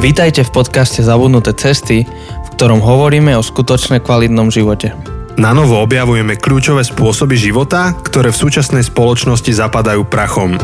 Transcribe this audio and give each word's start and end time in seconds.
Vítajte 0.00 0.48
v 0.48 0.64
podcaste 0.64 1.04
Zabudnuté 1.04 1.52
cesty, 1.52 2.08
v 2.08 2.48
ktorom 2.56 2.80
hovoríme 2.80 3.36
o 3.36 3.44
skutočne 3.44 4.00
kvalitnom 4.00 4.48
živote. 4.48 4.96
Na 5.36 5.52
novo 5.52 5.76
objavujeme 5.76 6.40
kľúčové 6.40 6.80
spôsoby 6.88 7.36
života, 7.36 7.92
ktoré 7.92 8.32
v 8.32 8.40
súčasnej 8.40 8.80
spoločnosti 8.80 9.52
zapadajú 9.52 10.08
prachom. 10.08 10.56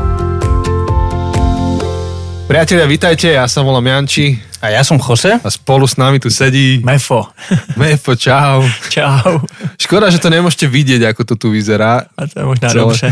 Priatelia, 2.48 2.88
vítajte, 2.88 3.36
ja 3.36 3.44
sa 3.44 3.60
volám 3.60 3.84
Janči 3.84 4.40
A 4.64 4.72
ja 4.72 4.80
som 4.80 4.96
Jose. 4.96 5.36
a 5.36 5.48
spolu 5.52 5.84
s 5.84 6.00
nami 6.00 6.16
tu 6.16 6.32
sedí 6.32 6.80
Mefo. 6.80 7.28
Mefo, 7.80 8.16
čau. 8.16 8.64
Čau. 8.88 9.44
Škoda, 9.76 10.08
že 10.08 10.16
to 10.16 10.32
nemôžete 10.32 10.64
vidieť, 10.64 11.12
ako 11.12 11.28
to 11.28 11.34
tu 11.36 11.52
vyzerá. 11.52 12.08
A 12.16 12.24
to 12.24 12.40
je 12.40 12.44
možná 12.48 12.72
Celé. 12.72 12.80
dobře. 12.88 13.08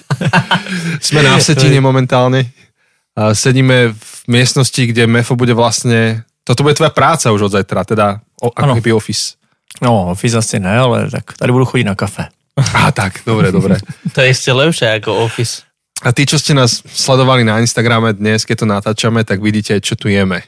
Sme 1.12 1.20
na 1.20 1.36
Vsetine 1.36 1.76
momentálne. 1.84 2.48
A 3.16 3.32
sedíme 3.32 3.96
v 3.96 4.16
miestnosti, 4.28 4.86
kde 4.86 5.08
Mefo 5.08 5.36
bude 5.36 5.56
vlastne... 5.56 6.28
Toto 6.44 6.62
bude 6.62 6.76
tvoja 6.76 6.92
práca 6.92 7.32
už 7.32 7.50
od 7.50 7.52
zajtra, 7.58 7.82
teda 7.82 8.06
o, 8.38 8.52
ako 8.52 8.78
keby 8.78 8.92
office. 8.92 9.34
No, 9.82 10.12
office 10.12 10.38
asi 10.38 10.60
ne, 10.60 10.78
ale 10.78 11.10
tak 11.10 11.34
tady 11.34 11.52
budu 11.52 11.64
chodit 11.64 11.84
na 11.84 11.94
kafe. 11.94 12.28
Á, 12.74 12.92
tak, 12.92 13.20
dobre, 13.26 13.52
dobre. 13.52 13.76
To 14.14 14.20
je 14.20 14.32
ešte 14.32 14.52
lepšie 14.52 15.00
ako 15.00 15.28
Office. 15.28 15.64
A 16.04 16.12
tí, 16.12 16.28
čo 16.28 16.36
ste 16.36 16.52
nás 16.52 16.84
sledovali 16.84 17.40
na 17.44 17.60
Instagrame 17.60 18.12
dnes, 18.12 18.44
keď 18.44 18.56
to 18.56 18.66
natáčame, 18.68 19.24
tak 19.24 19.40
vidíte, 19.40 19.80
čo 19.80 19.96
tu 19.96 20.12
jeme. 20.12 20.44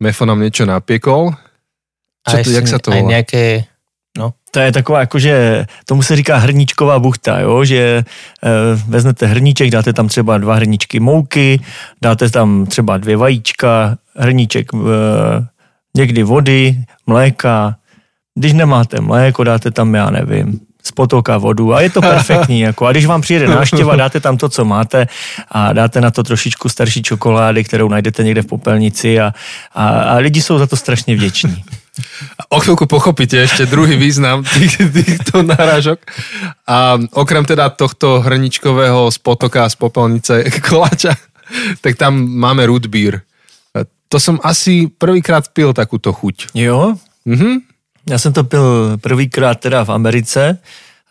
Mefo 0.00 0.28
nám 0.28 0.40
niečo 0.40 0.68
napiekol. 0.68 1.32
Čo 2.24 2.36
to, 2.44 2.50
jak 2.52 2.68
sa 2.68 2.80
to 2.80 2.92
aj 2.92 3.00
volá? 3.00 3.12
Nejaké, 4.18 4.40
To 4.50 4.60
je 4.60 4.72
taková, 4.72 5.00
jakože, 5.00 5.66
tomu 5.86 6.02
se 6.02 6.16
říká 6.16 6.36
hrníčková 6.36 6.98
buchta, 6.98 7.40
jo? 7.40 7.64
že 7.64 7.78
e, 7.78 8.04
vezmete 8.88 9.26
hrníček, 9.26 9.70
dáte 9.70 9.92
tam 9.92 10.08
třeba 10.08 10.38
dva 10.38 10.54
hrníčky 10.54 11.00
mouky, 11.00 11.60
dáte 12.02 12.30
tam 12.30 12.66
třeba 12.66 12.98
dvě 12.98 13.16
vajíčka, 13.16 13.96
hrníček 14.16 14.74
e, 14.74 14.78
někdy 15.96 16.22
vody, 16.22 16.84
mléka. 17.06 17.76
Když 18.34 18.52
nemáte 18.52 19.00
mléko, 19.00 19.44
dáte 19.44 19.70
tam, 19.70 19.94
já 19.94 20.10
nevím, 20.10 20.60
z 20.82 20.92
potoka 20.92 21.38
vodu 21.38 21.74
a 21.74 21.80
je 21.80 21.90
to 21.90 22.00
perfektní. 22.00 22.60
Jako. 22.66 22.86
A 22.86 22.92
když 22.92 23.06
vám 23.06 23.20
přijede 23.20 23.48
návštěva, 23.48 23.96
dáte 23.96 24.20
tam 24.20 24.36
to, 24.36 24.48
co 24.48 24.64
máte 24.64 25.06
a 25.50 25.72
dáte 25.72 26.00
na 26.00 26.10
to 26.10 26.22
trošičku 26.22 26.68
starší 26.68 27.02
čokolády, 27.02 27.64
kterou 27.64 27.88
najdete 27.88 28.24
někde 28.24 28.42
v 28.42 28.46
popelnici 28.46 29.20
a, 29.20 29.34
a, 29.74 29.88
a 29.88 30.16
lidi 30.16 30.42
jsou 30.42 30.58
za 30.58 30.66
to 30.66 30.76
strašně 30.76 31.16
vděční. 31.16 31.64
O 32.48 32.58
chvíľku 32.60 32.86
pochopíte 32.86 33.38
ešte 33.42 33.66
druhý 33.66 33.96
význam 33.96 34.42
tých, 34.44 34.76
týchto 34.78 35.42
náražok. 35.42 35.98
A 36.66 36.98
okrem 37.14 37.44
teda 37.44 37.70
tohto 37.70 38.20
hrničkového 38.20 39.10
z 39.10 39.18
potoka, 39.18 39.68
z 39.68 39.76
popelnice 39.76 40.34
koláča, 40.68 41.14
tak 41.80 41.96
tam 41.96 42.16
máme 42.26 42.66
root 42.66 42.86
beer. 42.86 43.22
A 43.74 43.86
To 44.08 44.18
som 44.20 44.42
asi 44.42 44.90
prvýkrát 44.90 45.48
pil 45.54 45.72
takúto 45.72 46.12
chuť. 46.12 46.54
Jo, 46.54 46.94
Mhm. 47.24 47.60
Já 48.08 48.18
jsem 48.18 48.32
to 48.32 48.44
pil 48.44 48.96
prvýkrát 49.00 49.60
teda 49.60 49.84
v 49.84 49.90
Americe 49.90 50.58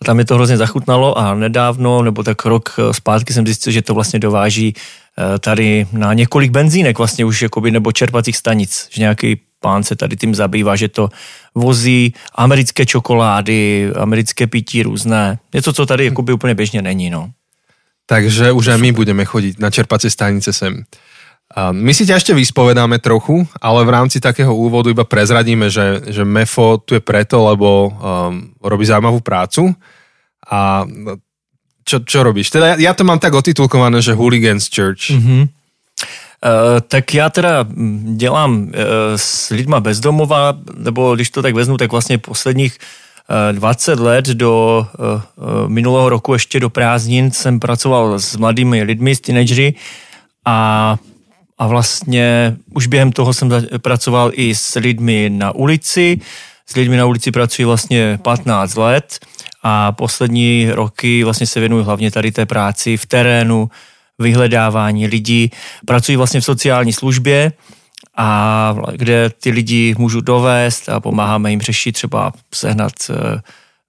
a 0.02 0.06
tam 0.06 0.20
je 0.20 0.26
to 0.26 0.36
hrozně 0.36 0.58
zachutnalo 0.58 1.18
a 1.18 1.36
nedávno, 1.36 2.02
nebo 2.02 2.24
tak 2.24 2.46
rok 2.46 2.76
zpátky 2.92 3.34
jsem 3.34 3.46
zjistil, 3.46 3.74
že 3.74 3.82
to 3.82 3.94
vlastně 3.94 4.20
dováží 4.20 4.74
eh, 4.76 5.40
tady 5.40 5.88
na 5.92 6.14
několik 6.14 6.52
benzínek 6.52 6.98
vlastně 6.98 7.26
už 7.26 7.42
jakoby, 7.42 7.72
nebo 7.72 7.92
čerpacích 7.92 8.38
stanic, 8.38 8.88
že 8.90 9.02
nějaký 9.02 9.40
pán 9.60 9.84
se 9.84 9.96
tady 9.96 10.16
tím 10.16 10.36
zabývá, 10.36 10.76
že 10.76 10.88
to 10.88 11.10
vozí 11.56 12.14
americké 12.36 12.86
čokolády, 12.86 13.92
americké 13.96 14.48
pití 14.48 14.84
různé. 14.84 15.40
Něco, 15.54 15.74
co 15.74 15.86
tady 15.86 16.06
jakoby 16.06 16.34
úplně 16.34 16.56
běžně 16.56 16.82
není, 16.82 17.10
no. 17.10 17.32
Takže 18.10 18.52
už 18.52 18.68
aj 18.68 18.78
my 18.82 18.92
budeme 18.92 19.22
chodiť 19.22 19.62
na 19.62 19.70
čerpacie 19.70 20.10
stanice 20.10 20.50
sem. 20.50 20.82
My 21.74 21.94
si 21.94 22.06
ťa 22.06 22.18
ešte 22.18 22.34
vyspovedáme 22.34 23.02
trochu, 23.02 23.42
ale 23.62 23.86
v 23.86 23.90
rámci 23.90 24.22
takého 24.22 24.54
úvodu 24.54 24.90
iba 24.90 25.06
prezradíme, 25.06 25.70
že, 25.70 26.02
že 26.06 26.26
MEFO 26.26 26.78
tu 26.82 26.98
je 26.98 27.02
preto, 27.02 27.42
lebo 27.42 27.90
um, 27.90 28.54
robí 28.62 28.86
zaujímavú 28.86 29.22
prácu. 29.22 29.74
A 30.46 30.86
no, 30.86 31.18
čo, 31.86 32.06
čo 32.06 32.22
robíš? 32.22 32.54
Teda 32.54 32.78
ja, 32.78 32.90
ja 32.90 32.92
to 32.94 33.02
mám 33.02 33.18
tak 33.18 33.34
otitulkované, 33.34 33.98
že 33.98 34.14
Hooligans 34.14 34.70
Church. 34.70 35.10
Mm-hmm. 35.10 35.42
Uh, 35.42 35.59
tak 36.88 37.14
já 37.14 37.30
teda 37.30 37.64
mm, 37.64 38.18
dělám 38.18 38.62
uh, 38.62 38.70
s 39.16 39.50
lidma 39.50 39.80
bezdomova, 39.80 40.54
nebo 40.76 41.16
když 41.16 41.30
to 41.30 41.42
tak 41.42 41.56
vezmu, 41.56 41.78
tak 41.78 41.92
vlastně 41.92 42.18
posledních 42.18 42.78
uh, 43.52 43.56
20 43.56 44.00
let 44.00 44.26
do 44.26 44.86
minulého 45.68 46.10
roku 46.10 46.34
ještě 46.34 46.60
do 46.60 46.70
prázdnin 46.70 47.32
jsem 47.32 47.60
pracoval 47.60 48.20
s 48.20 48.36
mladými 48.36 48.84
lidmi, 48.84 49.16
s 49.16 49.20
teenagery 49.20 49.74
a, 50.46 50.98
a 51.58 51.68
vlastně 51.68 52.56
už 52.74 52.88
během 52.88 53.12
toho 53.12 53.34
jsem 53.34 53.50
pracoval 53.82 54.32
i 54.34 54.56
s 54.56 54.80
lidmi 54.80 55.30
na 55.30 55.52
ulici. 55.52 56.20
S 56.68 56.76
lidmi 56.76 56.98
na 56.98 57.06
ulici 57.06 57.32
pracuji 57.32 57.66
vlastně 57.66 58.20
15 58.22 58.76
let 58.76 59.20
a 59.64 59.92
poslední 59.92 60.72
roky 60.72 61.24
vlastně 61.24 61.48
se 61.48 61.60
věnuju 61.60 61.84
hlavně 61.84 62.12
tady 62.12 62.32
té 62.32 62.46
práci 62.46 62.98
v 62.98 63.06
terénu, 63.06 63.70
vyhledávání 64.20 65.08
lidí. 65.08 65.52
Pracuji 65.86 66.18
vlastně 66.18 66.42
v 66.42 66.46
sociální 66.46 66.94
službě, 66.94 67.52
a 68.18 68.76
kde 68.96 69.30
ty 69.30 69.52
lidi 69.52 69.96
můžu 69.98 70.22
dovést 70.22 70.90
a 70.90 71.00
pomáháme 71.00 71.50
jim 71.50 71.62
řešit 71.62 71.92
třeba 71.92 72.34
sehnat 72.54 72.92
eh, 73.10 73.42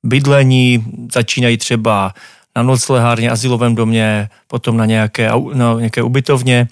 bydlení, 0.02 0.84
začínají 1.12 1.56
třeba 1.56 2.14
na 2.56 2.62
noclehárně, 2.62 3.30
asilovém 3.30 3.74
domě, 3.74 4.28
potom 4.46 4.76
na 4.76 4.86
nějaké, 4.86 5.30
na 5.54 5.74
nějaké 5.74 6.02
ubytovně, 6.02 6.68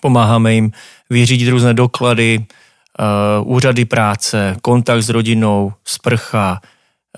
pomáháme 0.00 0.54
jim 0.54 0.72
vyřídit 1.10 1.50
různé 1.50 1.74
doklady, 1.74 2.38
uh, 2.38 3.52
úřady 3.54 3.84
práce, 3.84 4.56
kontakt 4.62 5.02
s 5.02 5.08
rodinou, 5.08 5.72
sprcha, 5.84 6.60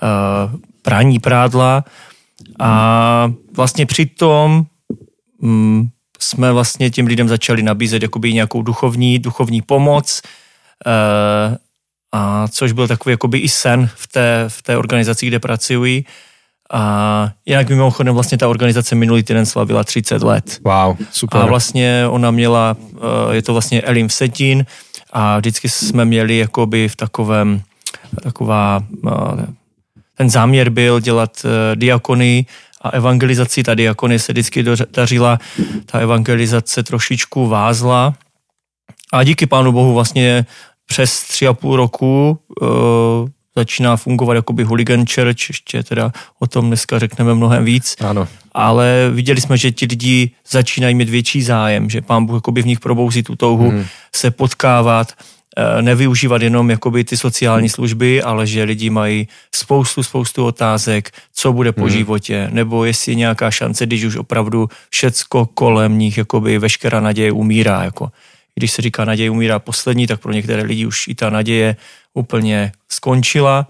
uh, 0.01 0.59
praní 0.81 1.19
prádla 1.19 1.83
a 2.59 3.31
vlastně 3.55 3.85
přitom 3.85 4.65
mm, 5.41 5.89
jsme 6.19 6.51
vlastně 6.51 6.89
těm 6.89 7.07
lidem 7.07 7.29
začali 7.29 7.63
nabízet 7.63 8.01
jakoby 8.03 8.33
nějakou 8.33 8.61
duchovní, 8.61 9.19
duchovní 9.19 9.61
pomoc, 9.61 10.21
uh, 10.85 11.55
a 12.11 12.47
což 12.47 12.71
byl 12.71 12.87
takový 12.87 13.13
jakoby 13.13 13.39
i 13.39 13.49
sen 13.49 13.89
v 13.95 14.07
té, 14.07 14.45
v 14.47 14.61
té 14.61 14.77
organizaci, 14.77 15.27
kde 15.27 15.39
pracuji. 15.39 16.05
A 16.71 17.31
jinak 17.45 17.69
mimochodem 17.69 18.13
vlastně 18.13 18.37
ta 18.37 18.47
organizace 18.47 18.95
minulý 18.95 19.23
týden 19.23 19.45
slavila 19.45 19.83
30 19.83 20.23
let. 20.23 20.59
Wow, 20.65 20.97
super. 21.11 21.41
A 21.41 21.45
vlastně 21.45 22.05
ona 22.09 22.31
měla, 22.31 22.77
eh, 22.95 23.35
je 23.35 23.41
to 23.41 23.53
vlastně 23.53 23.81
Elim 23.81 24.07
Vsetín 24.07 24.65
a 25.13 25.37
vždycky 25.37 25.69
jsme 25.69 26.05
měli 26.05 26.37
jakoby 26.37 26.89
v 26.89 26.95
takovém, 26.95 27.61
taková, 28.23 28.83
eh, 29.07 29.45
ten 30.15 30.29
záměr 30.29 30.69
byl 30.69 30.99
dělat 30.99 31.45
diakony 31.75 32.45
a 32.81 32.89
evangelizaci. 32.89 33.63
Ta 33.63 33.73
diakony 33.75 34.19
se 34.19 34.31
vždycky 34.31 34.63
dařila, 34.91 35.39
ta 35.85 35.99
evangelizace 35.99 36.83
trošičku 36.83 37.47
vázla 37.47 38.13
a 39.13 39.23
díky 39.23 39.45
Pánu 39.45 39.71
Bohu 39.71 39.93
vlastně 39.93 40.45
přes 40.85 41.21
tři 41.23 41.47
a 41.47 41.53
půl 41.53 41.75
roku 41.75 42.39
uh, 42.61 42.67
začíná 43.55 43.95
fungovat 43.97 44.33
jakoby 44.33 44.63
Hooligan 44.63 45.05
Church, 45.05 45.49
ještě 45.49 45.83
teda 45.83 46.11
o 46.39 46.47
tom 46.47 46.67
dneska 46.67 46.99
řekneme 46.99 47.33
mnohem 47.33 47.65
víc 47.65 47.95
Áno. 47.99 48.27
ale 48.51 49.09
viděli 49.13 49.41
jsme, 49.41 49.57
že 49.57 49.71
ti 49.71 49.85
lidi 49.89 50.31
začínají 50.49 50.95
mít 50.95 51.09
větší 51.09 51.41
zájem, 51.43 51.89
že 51.89 52.01
pán 52.01 52.25
Bůh 52.25 52.35
jakoby 52.37 52.61
v 52.61 52.65
nich 52.65 52.79
probouzí 52.79 53.23
tu 53.23 53.35
touhu 53.35 53.71
Mhm. 53.71 53.85
se 54.15 54.31
potkávat, 54.31 55.13
nevyužívat 55.81 56.41
jenom 56.41 56.69
jakoby 56.69 57.03
ty 57.03 57.17
sociální 57.17 57.69
služby, 57.69 58.21
ale 58.21 58.47
že 58.47 58.63
lidi 58.63 58.89
mají 58.89 59.27
spoustu, 59.55 60.03
spoustu 60.03 60.45
otázek, 60.45 61.11
co 61.33 61.53
bude 61.53 61.71
po 61.71 61.89
životě, 61.89 62.49
nebo 62.51 62.85
jestli 62.85 63.11
je 63.11 63.15
nějaká 63.15 63.51
šance, 63.51 63.85
když 63.85 64.03
už 64.03 64.15
opravdu 64.15 64.69
všecko 64.89 65.45
kolem 65.45 65.97
nich, 65.97 66.17
jakoby 66.17 66.57
veškerá 66.57 66.99
naděje 66.99 67.31
umírá. 67.31 67.83
Jako. 67.83 68.11
Když 68.55 68.71
se 68.71 68.81
říká 68.81 69.05
naděje 69.05 69.29
umírá 69.29 69.59
poslední, 69.59 70.07
tak 70.07 70.19
pro 70.19 70.31
některé 70.31 70.63
lidi 70.63 70.85
už 70.85 71.07
i 71.07 71.15
ta 71.15 71.29
naděje 71.29 71.75
úplně 72.13 72.71
skončila. 72.89 73.67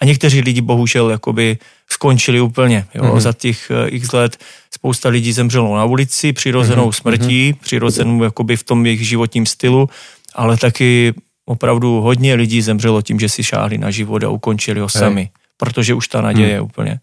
A 0.00 0.04
někteří 0.04 0.40
lidi 0.40 0.60
bohužel 0.60 1.10
jakoby 1.10 1.58
skončili 1.90 2.40
úplně. 2.40 2.86
Jo? 2.94 3.02
Mm-hmm. 3.02 3.20
Za 3.20 3.32
těch 3.32 3.70
eh, 3.70 3.88
x 3.88 4.12
let 4.12 4.36
spousta 4.74 5.08
lidí 5.08 5.32
zemřelo 5.32 5.76
na 5.76 5.84
ulici 5.84 6.32
přirozenou 6.32 6.88
mm-hmm. 6.88 7.00
smrtí, 7.00 7.52
přirozenou 7.60 8.22
jakoby 8.22 8.56
v 8.56 8.62
tom 8.62 8.86
jejich 8.86 9.08
životním 9.08 9.46
stylu, 9.46 9.88
ale 10.34 10.56
taky 10.56 11.14
opravdu 11.50 12.00
hodně 12.00 12.38
lidí 12.38 12.62
zemřelo 12.62 13.02
tím, 13.02 13.18
že 13.18 13.28
si 13.28 13.42
šáhli 13.42 13.78
na 13.78 13.90
život 13.90 14.22
a 14.22 14.30
ukončili 14.30 14.80
ho 14.80 14.88
sami, 14.88 15.34
protože 15.58 15.94
už 15.94 16.08
ta 16.08 16.20
naděje 16.20 16.60
mm. 16.60 16.64
úplně 16.64 17.00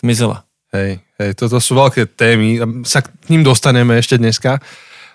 zmizela. 0.00 0.46
Hej, 0.74 0.98
hej, 1.22 1.38
toto 1.38 1.62
sú 1.62 1.78
veľké 1.78 2.18
témy, 2.18 2.58
sa 2.82 2.98
k 2.98 3.06
ním 3.30 3.46
dostaneme 3.46 3.94
ešte 3.94 4.18
dneska, 4.18 4.58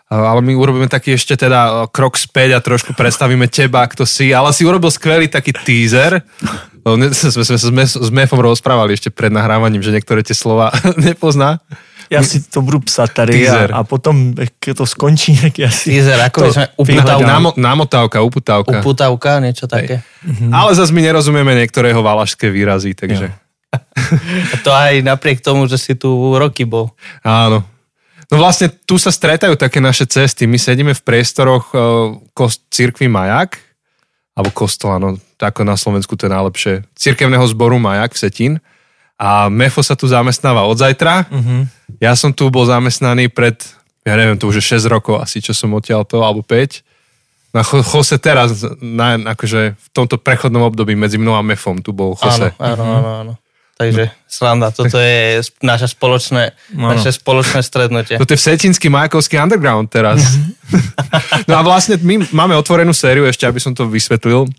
ale 0.07 0.39
my 0.39 0.55
urobíme 0.55 0.87
taký 0.87 1.19
ešte 1.19 1.35
teda 1.35 1.91
krok 1.91 2.15
späť 2.15 2.55
a 2.55 2.63
trošku 2.63 2.95
predstavíme 2.95 3.43
teba, 3.51 3.83
kto 3.83 4.07
si, 4.07 4.31
ale 4.31 4.55
si 4.55 4.63
urobil 4.63 4.87
skvelý 4.87 5.27
taký 5.27 5.51
teaser. 5.51 6.23
No, 6.87 6.95
ne- 6.95 7.11
Sme 7.11 7.43
sme 7.43 7.59
sa 7.59 7.59
s 7.59 7.73
Mef- 7.75 7.99
s 7.99 8.09
Mefom 8.09 8.39
rozprávali 8.39 8.95
ešte 8.95 9.11
pred 9.11 9.35
nahrávaním, 9.35 9.83
že 9.83 9.91
niektoré 9.91 10.23
tie 10.23 10.31
slova 10.31 10.71
nepozná. 10.95 11.59
Já 12.09 12.23
si 12.23 12.41
to 12.41 12.61
budu 12.61 12.79
psat 12.79 13.13
tady 13.13 13.33
Teaser. 13.33 13.71
a, 13.73 13.77
a 13.77 13.83
potom, 13.83 14.33
jak 14.39 14.77
to 14.77 14.85
skončí, 14.85 15.37
tak 15.41 15.59
já 15.59 15.71
si... 15.71 15.89
Teaser, 15.91 16.21
ako 16.21 16.41
by 16.41 16.51
sme 16.51 16.67
uputavka, 16.77 17.27
Námo, 17.27 17.53
námotávka, 17.57 18.17
uputávka. 18.21 18.79
uputavka, 18.79 19.39
niečo 19.39 19.67
také. 19.67 20.01
Ale 20.51 20.75
zase 20.75 20.93
my 20.93 21.01
nerozumieme 21.01 21.53
niektoré 21.55 21.93
jeho 21.93 22.03
valašské 22.03 22.49
výrazy, 22.49 22.97
takže... 22.97 23.31
A 24.53 24.55
to 24.65 24.73
aj 24.73 25.05
napriek 25.05 25.45
tomu, 25.45 25.69
že 25.69 25.77
si 25.77 25.93
tu 25.93 26.09
roky 26.33 26.65
bol. 26.65 26.89
Áno. 27.21 27.61
No 28.29 28.35
vlastne 28.37 28.69
tu 28.69 28.97
sa 29.01 29.09
stretajú 29.09 29.57
také 29.57 29.81
naše 29.81 30.05
cesty. 30.05 30.45
My 30.45 30.61
sedíme 30.61 30.93
v 30.93 31.01
priestoroch 31.01 31.73
uh, 31.73 32.17
kost, 32.33 32.65
cirkvi 32.69 33.09
Majak, 33.09 33.57
alebo 34.37 34.53
kostola, 34.53 35.01
no 35.01 35.17
ako 35.41 35.61
na 35.65 35.75
Slovensku 35.79 36.13
to 36.13 36.29
je 36.29 36.31
najlepšie, 36.31 36.73
cirkevného 36.93 37.45
zboru 37.49 37.81
Majak 37.81 38.13
v 38.13 38.21
Setín. 38.21 38.53
A 39.19 39.51
Mefo 39.51 39.83
sa 39.83 39.99
tu 39.99 40.07
zamestnáva 40.07 40.63
od 40.63 40.79
zajtra. 40.79 41.27
Mhm. 41.27 41.67
Ja 41.99 42.15
som 42.15 42.31
tu 42.31 42.47
bol 42.47 42.63
zamestnaný 42.63 43.27
pred, 43.27 43.59
ja 44.07 44.15
neviem, 44.15 44.39
to 44.39 44.47
už 44.47 44.63
je 44.63 44.79
6 44.79 44.87
rokov 44.87 45.19
asi, 45.19 45.43
čo 45.43 45.51
som 45.51 45.75
odtiaľ 45.75 46.07
to, 46.07 46.23
alebo 46.23 46.39
5. 46.39 46.79
Na 47.51 47.65
Jose 47.65 48.15
teraz, 48.15 48.63
na, 48.79 49.19
akože 49.35 49.75
v 49.75 49.87
tomto 49.91 50.15
prechodnom 50.15 50.63
období 50.63 50.95
medzi 50.95 51.19
mnou 51.19 51.35
a 51.35 51.43
Mefom 51.43 51.83
tu 51.83 51.91
bol 51.91 52.15
Jose. 52.15 52.55
Áno, 52.55 52.79
áno, 52.79 52.83
áno, 52.87 53.09
áno. 53.11 53.33
Takže 53.79 54.11
sranda, 54.27 54.75
toto 54.75 54.99
je 54.99 55.39
naše 55.63 55.87
spoločné, 55.87 56.51
Áno. 56.75 56.99
naše 56.99 57.15
spoločné 57.15 57.63
stretnutie. 57.63 58.19
No 58.19 58.27
to 58.27 58.35
je 58.35 58.39
vsetinský 58.43 58.91
majakovský 58.91 59.39
underground 59.39 59.87
teraz. 59.87 60.19
no 61.47 61.55
a 61.55 61.63
vlastne 61.63 61.95
my 61.95 62.27
máme 62.35 62.59
otvorenú 62.59 62.91
sériu, 62.91 63.23
ešte 63.23 63.47
aby 63.47 63.55
som 63.63 63.71
to 63.71 63.87
vysvetlil. 63.87 64.51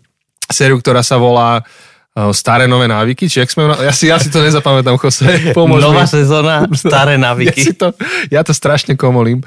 Sériu, 0.49 0.81
ktorá 0.81 1.05
sa 1.05 1.21
volá 1.21 1.61
uh, 1.61 1.90
Staré 2.11 2.67
nové 2.67 2.91
návyky, 2.91 3.31
či 3.31 3.39
jak 3.39 3.47
sme... 3.47 3.71
Ja 3.71 3.95
si, 3.95 4.11
ja 4.11 4.19
si 4.19 4.27
to 4.27 4.43
nezapamätám, 4.43 4.99
Jose, 4.99 5.23
pomôž 5.57 5.79
Nová 5.79 6.03
mi. 6.03 6.11
sezóna, 6.11 6.67
staré 6.75 7.15
Ja, 7.15 7.31
návyky. 7.31 7.55
si 7.55 7.71
to, 7.71 7.95
ja 8.27 8.43
to 8.43 8.51
strašne 8.51 8.99
komolím. 8.99 9.39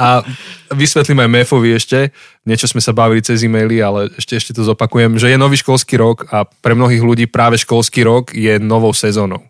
A 0.00 0.24
vysvetlím 0.72 1.20
aj 1.20 1.28
Mefovi 1.28 1.76
ešte, 1.76 2.08
niečo 2.48 2.64
sme 2.64 2.80
sa 2.80 2.96
bavili 2.96 3.20
cez 3.20 3.44
e-maily, 3.44 3.84
ale 3.84 4.08
ešte, 4.16 4.40
ešte 4.40 4.56
to 4.56 4.64
zopakujem, 4.64 5.20
že 5.20 5.28
je 5.28 5.36
nový 5.36 5.60
školský 5.60 6.00
rok 6.00 6.24
a 6.32 6.48
pre 6.48 6.72
mnohých 6.72 7.04
ľudí 7.04 7.28
práve 7.28 7.60
školský 7.60 8.00
rok 8.08 8.32
je 8.32 8.56
novou 8.56 8.96
sezónou. 8.96 9.44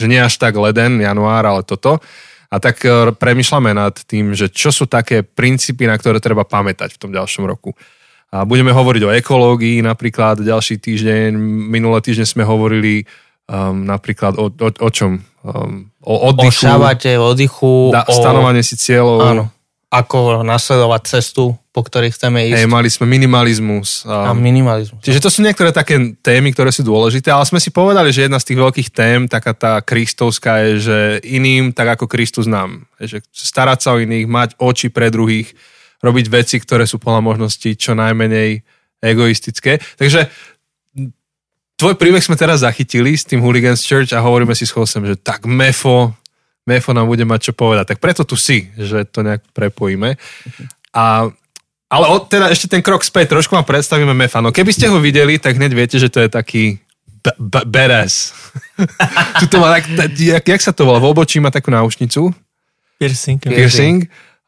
Že 0.00 0.08
nie 0.08 0.20
až 0.24 0.40
tak 0.40 0.56
leden, 0.56 1.04
január, 1.04 1.44
ale 1.44 1.60
toto. 1.60 2.00
A 2.48 2.56
tak 2.56 2.80
e, 2.88 3.12
premyšľame 3.12 3.76
nad 3.76 3.92
tým, 4.08 4.32
že 4.32 4.48
čo 4.48 4.72
sú 4.72 4.88
také 4.88 5.20
princípy, 5.20 5.84
na 5.84 6.00
ktoré 6.00 6.16
treba 6.24 6.48
pamätať 6.48 6.96
v 6.96 7.00
tom 7.04 7.12
ďalšom 7.12 7.44
roku. 7.44 7.76
A 8.28 8.44
budeme 8.44 8.76
hovoriť 8.76 9.02
o 9.08 9.14
ekológii 9.16 9.80
napríklad 9.80 10.44
ďalší 10.44 10.76
týždeň. 10.76 11.32
Minulé 11.72 12.04
týždeň 12.04 12.26
sme 12.28 12.44
hovorili 12.44 13.08
um, 13.48 13.88
napríklad 13.88 14.36
o, 14.36 14.52
o, 14.52 14.68
o 14.68 14.90
čom? 14.92 15.16
Um, 15.40 15.88
o 16.04 16.12
O 16.12 16.32
oddychu, 16.32 16.68
šabate, 16.68 17.16
o 17.16 17.32
oddychu, 17.32 17.88
da, 17.88 18.04
o... 18.04 18.12
stanovanie 18.12 18.60
si 18.60 18.76
cieľov. 18.76 19.18
Áno. 19.24 19.44
Ako 19.88 20.44
nasledovať 20.44 21.08
cestu, 21.08 21.56
po 21.72 21.80
ktorej 21.80 22.12
chceme 22.12 22.52
ísť. 22.52 22.60
Hej, 22.60 22.68
mali 22.68 22.92
sme 22.92 23.08
minimalizmus. 23.08 24.04
a 24.04 24.36
Um, 24.36 24.44
minimalizmus. 24.44 25.00
čiže 25.00 25.24
to 25.24 25.32
sú 25.32 25.40
niektoré 25.40 25.72
také 25.72 25.96
témy, 26.20 26.52
ktoré 26.52 26.68
sú 26.68 26.84
dôležité, 26.84 27.32
ale 27.32 27.48
sme 27.48 27.56
si 27.56 27.72
povedali, 27.72 28.12
že 28.12 28.28
jedna 28.28 28.36
z 28.36 28.52
tých 28.52 28.60
veľkých 28.60 28.88
tém, 28.92 29.24
taká 29.24 29.56
tá 29.56 29.80
kristovská 29.80 30.68
je, 30.68 30.72
že 30.84 30.98
iným 31.24 31.72
tak 31.72 31.96
ako 31.96 32.04
Kristus 32.04 32.44
nám. 32.44 32.84
Že 33.00 33.24
starať 33.32 33.78
sa 33.80 33.96
o 33.96 34.00
iných, 34.04 34.28
mať 34.28 34.60
oči 34.60 34.92
pre 34.92 35.08
druhých, 35.08 35.56
robiť 35.98 36.26
veci, 36.30 36.56
ktoré 36.62 36.86
sú 36.86 37.02
podľa 37.02 37.22
možností 37.22 37.74
čo 37.74 37.94
najmenej 37.98 38.62
egoistické. 39.02 39.82
Takže 39.98 40.30
tvoj 41.78 41.94
príbeh 41.94 42.22
sme 42.22 42.34
teraz 42.34 42.66
zachytili 42.66 43.14
s 43.14 43.22
tým 43.22 43.38
Hooligans 43.38 43.86
Church 43.86 44.10
a 44.14 44.22
hovoríme 44.22 44.54
si 44.54 44.66
s 44.66 44.74
Chosem, 44.74 45.06
že 45.06 45.14
tak 45.14 45.46
Mefo, 45.46 46.14
Mefo 46.66 46.90
nám 46.90 47.06
bude 47.06 47.22
mať 47.22 47.50
čo 47.50 47.52
povedať. 47.54 47.94
Tak 47.94 48.02
preto 48.02 48.26
tu 48.26 48.34
si, 48.34 48.70
že 48.74 49.06
to 49.06 49.22
nejak 49.22 49.46
prepojíme. 49.54 50.18
A, 50.92 51.30
ale 51.88 52.04
od, 52.10 52.26
teda 52.26 52.50
ešte 52.50 52.66
ten 52.66 52.82
krok 52.82 53.06
späť, 53.06 53.32
trošku 53.32 53.54
vám 53.54 53.64
predstavíme 53.64 54.12
Mefa. 54.12 54.42
No 54.42 54.50
keby 54.50 54.74
ste 54.74 54.90
ho 54.90 54.98
videli, 54.98 55.38
tak 55.38 55.56
hneď 55.56 55.72
viete, 55.72 55.96
že 55.96 56.10
to 56.10 56.22
je 56.22 56.28
taký 56.28 56.82
badass. 57.66 58.34
Tuto 59.42 59.62
má 59.62 59.78
tak, 59.78 59.86
jak, 60.18 60.44
jak 60.44 60.62
sa 60.62 60.74
to 60.74 60.86
volá? 60.86 60.98
V 61.02 61.10
obočí 61.10 61.38
má 61.38 61.50
takú 61.50 61.70
náušnicu, 61.70 62.34
Piercing. 62.98 63.38
piercing, 63.38 63.98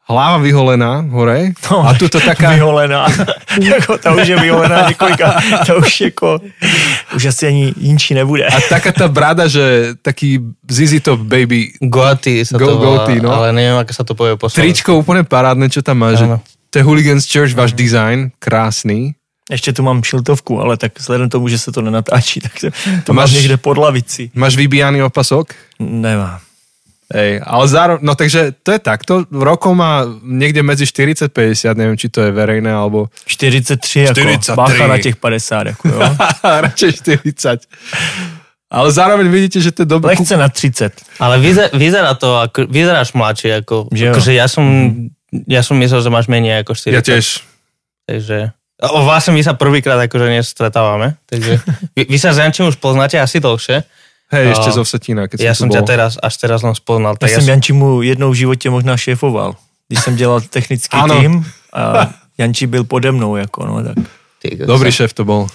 hlava 0.09 0.37
vyholená 0.37 1.05
hore 1.09 1.51
No, 1.71 1.87
a 1.87 1.93
tuto 1.93 2.19
taká... 2.19 2.51
Vyholená. 2.51 3.07
jako, 3.61 3.97
ta 3.97 4.13
už 4.13 4.27
je 4.27 4.39
vyholená 4.39 4.89
několika. 4.89 5.41
Ta 5.67 5.75
už 5.75 6.01
jako, 6.01 6.39
už 7.15 7.25
asi 7.25 7.47
ani 7.47 7.73
jinčí 7.77 8.13
nebude. 8.13 8.45
A 8.47 8.59
taká 8.69 8.91
tá 8.91 9.07
brada, 9.07 9.47
že 9.47 9.95
taký 10.01 10.39
ZZ 10.67 10.99
Top 11.01 11.19
baby, 11.19 11.71
Goatee 11.79 12.45
sa 12.45 12.57
Go- 12.57 12.65
to 12.67 12.77
volá, 12.77 12.97
goatee, 13.07 13.21
no. 13.21 13.31
ale 13.31 13.53
neviem, 13.53 13.77
ako 13.79 13.93
sa 13.93 14.03
to 14.03 14.13
povie 14.15 14.35
po 14.35 14.49
tričko 14.51 14.99
úplne 14.99 15.23
parádne, 15.23 15.69
čo 15.71 15.79
tam 15.85 16.03
má, 16.03 16.11
že 16.17 16.27
Áno. 16.27 16.43
to 16.71 16.79
je 16.79 16.83
Hooligans 16.83 17.23
Church, 17.27 17.53
váš 17.55 17.71
design, 17.73 18.31
krásný. 18.39 19.15
Ještě 19.51 19.73
tu 19.73 19.83
mám 19.83 20.03
šiltovku, 20.03 20.59
ale 20.61 20.77
tak 20.77 20.99
vzhledem 20.99 21.29
tomu, 21.29 21.47
že 21.47 21.57
se 21.59 21.71
to 21.71 21.81
nenatáčí, 21.81 22.39
tak 22.39 22.51
to, 22.61 22.67
to 23.03 23.13
Máš- 23.13 23.15
máš 23.15 23.31
někde 23.31 23.57
pod 23.57 23.77
lavici. 23.77 24.31
Máš 24.35 24.55
vybíjaný 24.55 25.03
opasok? 25.03 25.53
Nemám. 25.79 26.39
Hej, 27.11 27.43
ale 27.43 27.63
zároveň, 27.67 28.01
no 28.07 28.15
takže 28.15 28.55
to 28.63 28.71
je 28.71 28.79
takto, 28.79 29.27
rokov 29.27 29.75
má 29.75 30.07
niekde 30.23 30.63
medzi 30.63 30.87
40-50, 30.87 31.75
neviem, 31.75 31.99
či 31.99 32.07
to 32.07 32.23
je 32.23 32.31
verejné, 32.31 32.71
alebo 32.71 33.11
43, 33.27 34.15
43. 34.15 34.31
jako 34.31 34.55
bacha 34.55 34.87
na 34.87 34.97
těch 34.97 35.15
50, 35.15 35.67
jako 35.67 35.87
jo. 35.87 35.99
radšej 36.63 36.91
40. 36.93 37.67
Ale 38.71 38.87
zároveň 38.87 39.27
vidíte, 39.27 39.59
že 39.59 39.75
to 39.75 39.83
je 39.83 39.87
dobré. 39.91 40.15
Lehce 40.15 40.39
na 40.39 40.47
30. 40.47 41.19
Ale 41.19 41.35
vyzerá, 41.75 42.15
to, 42.15 42.39
ako, 42.39 42.71
vyzeráš 42.71 43.11
mladší, 43.11 43.59
ako, 43.59 43.91
Že 43.91 44.05
akože 44.15 44.31
ja 44.31 44.47
som, 44.47 44.65
ja 45.43 45.59
som 45.59 45.75
myslel, 45.75 45.99
že 45.99 46.07
máš 46.07 46.31
menej 46.31 46.63
ako 46.63 46.79
40. 46.79 46.95
Ja 46.95 47.03
tiež. 47.03 47.43
Takže, 48.07 48.55
o, 48.79 49.03
vlastne 49.03 49.35
my 49.35 49.43
sa 49.43 49.59
prvýkrát 49.59 49.99
akože 50.07 50.31
nestretávame, 50.31 51.19
takže 51.27 51.59
vy, 51.99 52.07
vy 52.07 52.17
sa 52.17 52.31
s 52.31 52.39
Jančím 52.39 52.71
už 52.71 52.79
poznáte 52.79 53.19
asi 53.19 53.43
dlhšie. 53.43 53.83
Hej, 54.31 54.55
ešte 54.55 54.69
zo 54.71 54.83
Vsetína, 54.87 55.27
keď 55.27 55.43
Ja 55.43 55.51
som 55.51 55.67
som 55.67 55.67
tu 55.69 55.75
ťa 55.75 55.81
bol. 55.83 55.89
teraz, 55.91 56.11
až 56.15 56.33
teraz 56.39 56.59
len 56.63 56.71
spoznal. 56.71 57.13
Já 57.13 57.19
Tak 57.19 57.29
ja 57.29 57.35
jsem 57.35 57.43
som, 57.43 57.49
Jančimu 57.51 58.01
jednou 58.01 58.31
v 58.31 58.35
životě 58.35 58.69
možná 58.69 58.97
šéfoval. 58.97 59.55
Když 59.87 59.99
jsem 60.03 60.15
dělal 60.15 60.41
technický 60.41 60.97
Ano. 60.97 61.19
tým 61.19 61.45
a 61.73 62.07
Janči 62.37 62.67
byl 62.67 62.83
pode 62.83 63.11
mnou, 63.11 63.35
jako 63.35 63.65
no, 63.65 63.83
tak 63.83 63.95
ty, 64.41 64.55
Dobrý 64.65 64.91
šéf 64.91 65.13
to 65.13 65.25
bol. 65.25 65.47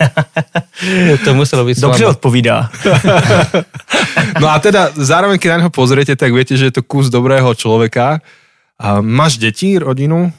to 1.24 1.34
muselo 1.34 1.64
byť 1.64 1.78
dobře 1.80 1.98
slabé. 1.98 2.10
odpovídá. 2.10 2.70
No 4.40 4.48
a 4.48 4.58
teda 4.58 4.90
zároveň, 4.96 5.38
keď 5.38 5.48
na 5.50 5.56
neho 5.64 5.70
pozriete, 5.72 6.16
tak 6.16 6.32
viete, 6.32 6.56
že 6.56 6.70
je 6.70 6.74
to 6.80 6.82
kus 6.82 7.10
dobrého 7.12 7.52
človeka. 7.54 8.20
A 8.80 9.00
máš 9.04 9.36
deti, 9.36 9.76
rodinu? 9.78 10.32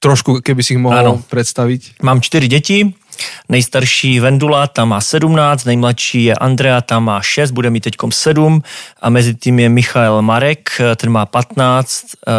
Trošku, 0.00 0.40
keby 0.40 0.60
si 0.64 0.74
ich 0.76 0.80
Áno. 0.80 1.20
predstaviť. 1.28 2.00
Mám 2.02 2.20
čtyři 2.20 2.48
děti, 2.48 2.78
nejstarší 3.48 4.20
Vendula, 4.20 4.66
ta 4.66 4.84
má 4.84 5.00
17, 5.00 5.64
nejmladší 5.64 6.24
je 6.24 6.34
Andrea, 6.34 6.80
ta 6.80 6.98
má 6.98 7.20
6, 7.22 7.50
bude 7.50 7.70
mít 7.70 7.80
teďkom 7.80 8.12
7 8.12 8.62
a 9.02 9.10
mezi 9.10 9.34
tím 9.34 9.58
je 9.58 9.68
Michael 9.68 10.22
Marek, 10.22 10.70
ten 10.96 11.10
má 11.10 11.26
15, 11.26 12.04
uh, 12.26 12.34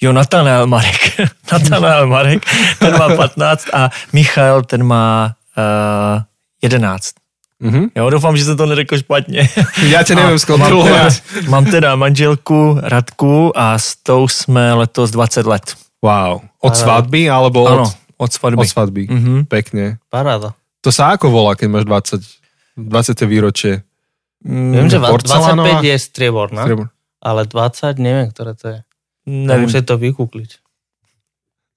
jo, 0.00 0.12
Natanael 0.12 0.66
Marek, 0.66 1.20
Natanael 1.52 2.06
Marek, 2.06 2.46
ten 2.78 2.98
má 2.98 3.16
15 3.16 3.66
a 3.72 3.90
Michael, 4.12 4.62
ten 4.62 4.82
má 4.84 5.32
uh, 5.58 6.22
11. 6.62 7.14
Mhm. 7.60 7.86
Jo, 7.96 8.10
doufám, 8.10 8.36
že 8.36 8.44
jsem 8.44 8.56
to 8.56 8.66
neřekl 8.66 8.98
špatně. 8.98 9.48
Ja 9.82 10.06
ťa 10.06 10.14
neviem 10.14 10.38
mám, 10.38 10.84
teda, 10.86 11.10
mám 11.48 11.64
teda 11.64 11.96
manželku 11.96 12.78
Radku 12.82 13.50
a 13.50 13.78
s 13.78 13.98
tou 14.02 14.28
jsme 14.28 14.74
letos 14.74 15.10
20 15.10 15.46
let. 15.46 15.74
Wow. 16.02 16.40
Od 16.62 16.76
svadby, 16.76 17.30
alebo 17.30 17.66
Ano, 17.66 17.90
od, 18.18 18.30
svatby. 18.34 18.60
od 18.60 18.68
svadby? 18.68 19.02
Mhm. 19.06 19.32
Pekne. 19.46 20.02
Paráda. 20.10 20.52
To 20.82 20.90
sa 20.90 21.14
ako 21.14 21.30
volá, 21.30 21.54
keď 21.54 21.68
máš 21.70 21.84
20, 21.86 22.22
20. 22.76 23.26
výročie? 23.26 23.82
Viem, 24.44 24.86
že 24.86 24.98
va- 25.02 25.10
porcelánová? 25.10 25.82
25 25.82 25.90
je 25.90 25.96
strieborná, 25.98 26.62
Treba- 26.66 26.90
ale 27.18 27.42
20 27.46 27.98
neviem, 27.98 28.28
ktoré 28.30 28.54
to 28.54 28.66
je. 28.70 28.78
Nevím. 29.26 29.46
Nevím. 29.46 29.66
Musím 29.66 29.84
to 29.84 29.96
vykúkliť. 29.98 30.50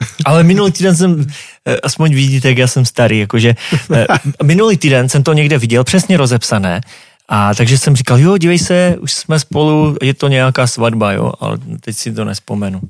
Ale 0.25 0.41
minulý 0.43 0.71
týden 0.71 0.95
jsem, 0.95 1.25
eh, 1.65 1.77
aspoň 1.83 2.13
vidíte, 2.13 2.47
jak 2.49 2.57
já 2.57 2.67
jsem 2.67 2.85
starý, 2.85 3.19
jakože 3.19 3.53
eh, 3.93 4.05
minulý 4.43 4.77
týden 4.77 5.09
jsem 5.09 5.23
to 5.23 5.33
někde 5.33 5.57
viděl, 5.57 5.83
přesně 5.83 6.17
rozepsané, 6.17 6.81
a 7.29 7.53
takže 7.55 7.77
jsem 7.77 7.95
říkal, 7.95 8.19
jo, 8.19 8.37
dívej 8.37 8.59
se, 8.59 8.97
už 8.99 9.13
jsme 9.13 9.39
spolu, 9.39 9.97
je 10.01 10.13
to 10.13 10.27
nějaká 10.27 10.67
svatba, 10.67 11.11
jo, 11.11 11.31
ale 11.39 11.57
teď 11.81 11.95
si 11.95 12.13
to 12.13 12.25
nespomenu. 12.25 12.81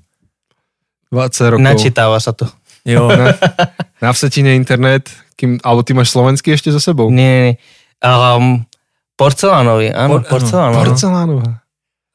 20 1.11 1.49
rokov. 1.49 1.63
Načítáva 1.63 2.19
sa 2.23 2.31
to. 2.31 2.47
Jo, 2.85 3.07
Na, 3.09 3.33
na 4.03 4.09
vsetine 4.13 4.55
internet, 4.55 5.09
kým, 5.35 5.61
alebo 5.61 5.83
ty 5.85 5.93
máš 5.93 6.09
slovenský 6.09 6.53
ešte 6.53 6.73
so 6.73 6.81
sebou? 6.81 7.09
Nie, 7.13 7.29
nie, 7.29 7.41
nie. 7.43 7.55
Um, 8.01 8.65
porcelánový, 9.13 9.93
áno, 9.93 10.17
Por- 10.17 10.25
áno, 10.25 10.29
porcelánový. 10.29 10.85
Porcelánová. 10.89 11.51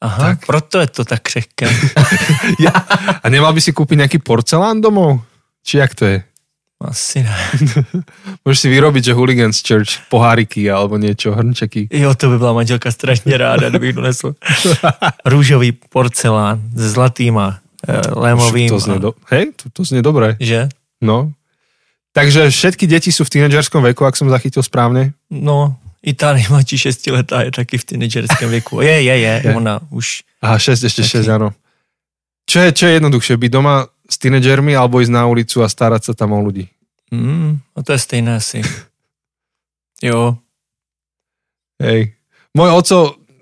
aha, 0.03 0.19
tak. 0.35 0.45
proto 0.45 0.79
je 0.83 0.87
to 0.91 1.01
tak 1.07 1.21
křehké. 1.23 1.67
Ja. 2.63 2.73
A 3.23 3.25
nemal 3.31 3.53
by 3.55 3.61
si 3.63 3.71
kúpiť 3.71 3.97
nejaký 4.03 4.19
porcelán 4.19 4.83
domov? 4.83 5.23
Či 5.63 5.77
jak 5.79 5.95
to 5.95 6.03
je? 6.05 6.19
Asi 6.77 7.25
ne. 7.25 7.33
Môžeš 8.45 8.59
si 8.59 8.69
vyrobiť, 8.69 9.09
že 9.09 9.17
Hooligans 9.17 9.65
Church, 9.65 9.97
poháriky 10.13 10.69
alebo 10.69 10.99
niečo, 11.01 11.33
hrnčeky. 11.33 11.89
Jo, 11.89 12.13
to 12.13 12.29
by 12.29 12.37
byla 12.37 12.53
manželka 12.53 12.91
strašně 12.91 13.37
ráda, 13.37 13.69
kdybych 13.69 13.93
donesl. 13.93 14.35
Růžový 15.25 15.71
porcelán 15.89 16.61
se 16.77 16.89
zlatýma 16.89 17.59
lémovým. 18.15 18.69
To 18.69 18.79
znie, 18.79 18.99
do... 18.99 19.15
Hej, 19.31 19.55
to, 19.55 19.69
to 19.71 19.81
znie 19.87 20.03
dobré. 20.03 20.35
Že? 20.37 20.67
No. 21.01 21.31
Takže 22.11 22.49
všetky 22.49 22.89
deti 22.89 23.13
sú 23.13 23.23
v 23.23 23.33
tínedžerskom 23.37 23.79
veku, 23.93 24.03
ak 24.03 24.17
som 24.17 24.27
zachytil 24.27 24.65
správne. 24.65 25.13
No, 25.29 25.77
i 26.01 26.13
ta 26.17 26.33
nejmladší 26.33 26.77
šestiletá 26.77 27.45
je 27.45 27.51
taky 27.51 27.77
v 27.77 27.83
teenagerském 27.83 28.49
věku. 28.49 28.81
Je, 28.81 29.01
je, 29.03 29.15
je, 29.19 29.33
Je. 29.45 29.55
ona 29.55 29.79
už. 29.91 30.23
Aha, 30.41 30.57
6, 30.57 30.83
ešte 30.83 31.01
Taký. 31.01 31.27
6, 31.27 31.35
áno. 31.35 31.49
Čo 32.47 32.63
je, 32.63 32.69
čo 32.71 32.83
je 32.87 32.93
jednoduchšie, 32.95 33.35
byť 33.37 33.51
doma 33.51 33.85
s 34.07 34.15
tínedžermi 34.17 34.71
alebo 34.71 35.03
ísť 35.03 35.11
na 35.11 35.27
ulicu 35.27 35.61
a 35.61 35.67
starať 35.67 36.09
sa 36.09 36.13
tam 36.15 36.31
o 36.31 36.39
ľudí? 36.39 36.71
Mm, 37.11 37.59
a 37.75 37.79
to 37.83 37.91
je 37.93 37.99
stejné 37.99 38.31
asi. 38.39 38.63
Jo, 39.97 40.37
Hej. 41.81 42.17
Môj 42.57 42.69
oco 42.73 42.97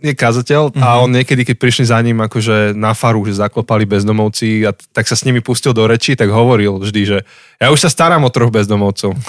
je 0.06 0.16
kazateľ 0.16 0.62
a 0.78 0.90
Mhm. 0.96 1.02
on 1.02 1.10
niekedy, 1.12 1.42
keď 1.46 1.56
prišli 1.58 1.86
za 1.86 1.98
ním 2.02 2.22
akože 2.22 2.74
na 2.74 2.94
faru, 2.94 3.26
že 3.26 3.34
zaklopali 3.34 3.86
bezdomovci 3.86 4.62
a 4.64 4.72
t- 4.72 4.86
tak 4.94 5.08
sa 5.08 5.16
s 5.18 5.26
nimi 5.26 5.42
pustil 5.42 5.74
do 5.74 5.88
reči, 5.88 6.14
tak 6.14 6.30
hovoril 6.30 6.78
vždy, 6.78 7.02
že 7.06 7.18
ja 7.58 7.72
už 7.72 7.80
sa 7.80 7.90
starám 7.90 8.22
o 8.24 8.30
troch 8.30 8.52
bezdomovcov. 8.52 9.14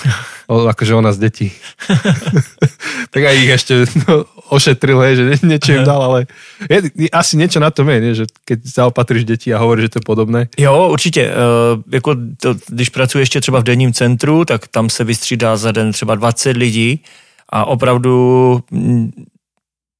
O, 0.46 0.70
akože 0.70 0.94
o 0.94 1.02
nás 1.02 1.18
detí. 1.18 1.50
tak 3.10 3.22
aj 3.26 3.34
ich 3.34 3.50
ešte 3.50 3.74
no, 4.06 4.22
ošetril, 4.50 4.94
hej, 5.02 5.14
že 5.18 5.24
nie- 5.26 5.58
niečo 5.58 5.74
im 5.74 5.82
dal, 5.82 5.98
ale 5.98 6.18
je, 6.70 7.10
asi 7.10 7.34
niečo 7.34 7.58
na 7.58 7.74
tom 7.74 7.90
je, 7.90 7.98
nie? 7.98 8.14
že 8.14 8.24
keď 8.46 8.58
zaopatríš 8.62 9.26
deti 9.26 9.50
a 9.50 9.58
hovoríš, 9.58 9.82
že 9.82 9.92
to 9.92 9.98
je 9.98 10.06
podobné. 10.06 10.40
Jo, 10.54 10.88
určitě. 10.94 11.22
Eh, 11.26 11.34
Jako 11.92 12.14
to, 12.40 12.54
když 12.68 12.88
pracuji 12.88 13.18
ještě 13.18 13.40
třeba 13.40 13.58
v 13.60 13.62
denním 13.66 13.92
centru, 13.92 14.44
tak 14.44 14.68
tam 14.68 14.90
se 14.90 15.04
vystřídá 15.04 15.56
za 15.56 15.72
den 15.72 15.92
třeba 15.92 16.14
20 16.14 16.56
lidí 16.56 17.02
a 17.50 17.64
opravdu 17.64 18.14
mm, 18.70 19.10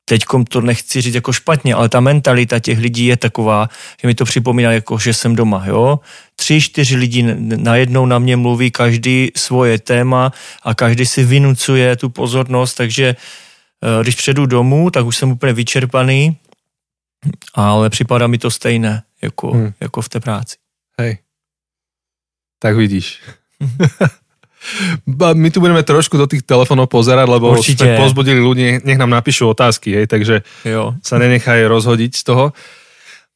teďkom 0.08 0.44
to 0.44 0.60
nechci 0.60 1.00
říct 1.00 1.14
jako 1.14 1.32
špatně, 1.32 1.75
ale 1.75 1.88
ta 1.88 2.00
mentalita 2.00 2.58
těch 2.58 2.78
lidí 2.78 3.06
je 3.06 3.16
taková, 3.16 3.68
že 4.02 4.08
mi 4.08 4.14
to 4.14 4.25
připomíná 4.25 4.72
jako, 4.72 4.98
že 4.98 5.14
jsem 5.14 5.36
doma, 5.36 5.64
jo. 5.66 6.00
Tři, 6.36 6.60
čtyři 6.60 6.96
lidi 6.96 7.22
najednou 7.38 8.06
na 8.06 8.18
mě 8.18 8.36
mluví, 8.36 8.70
každý 8.70 9.30
svoje 9.36 9.78
téma 9.78 10.32
a 10.62 10.75
každý 10.75 11.06
si 11.06 11.25
vynucuje 11.25 11.96
tu 11.96 12.10
pozornost, 12.10 12.75
takže 12.75 13.16
eh, 13.16 14.02
když 14.02 14.14
přijdu 14.14 14.46
domů, 14.46 14.90
tak 14.90 15.06
už 15.06 15.16
jsem 15.16 15.30
úplně 15.30 15.52
vyčerpaný, 15.52 16.36
ale 17.54 17.90
připadá 17.90 18.26
mi 18.26 18.38
to 18.38 18.50
stejné 18.50 19.02
jako, 19.22 19.50
hmm. 19.50 19.72
jako 19.80 20.02
v 20.02 20.08
té 20.08 20.20
práci. 20.20 20.56
Hej. 20.98 21.18
Tak 22.58 22.76
vidíš. 22.76 23.22
My 25.16 25.49
tu 25.54 25.62
budeme 25.62 25.82
trošku 25.82 26.18
do 26.18 26.26
tých 26.26 26.42
telefónov 26.42 26.90
pozerať, 26.90 27.26
lebo 27.26 27.54
Určite. 27.54 27.87
sme 27.87 28.02
pozbudili 28.02 28.40
ľudí, 28.42 28.82
nech 28.82 28.99
nám 28.99 29.14
napíšu 29.14 29.50
otázky, 29.50 30.02
hej, 30.02 30.06
takže 30.11 30.42
Jo. 30.66 30.99
sa 31.00 31.16
nenechaj 31.16 31.66
rozhodiť 31.70 32.12
z 32.12 32.23
toho. 32.26 32.44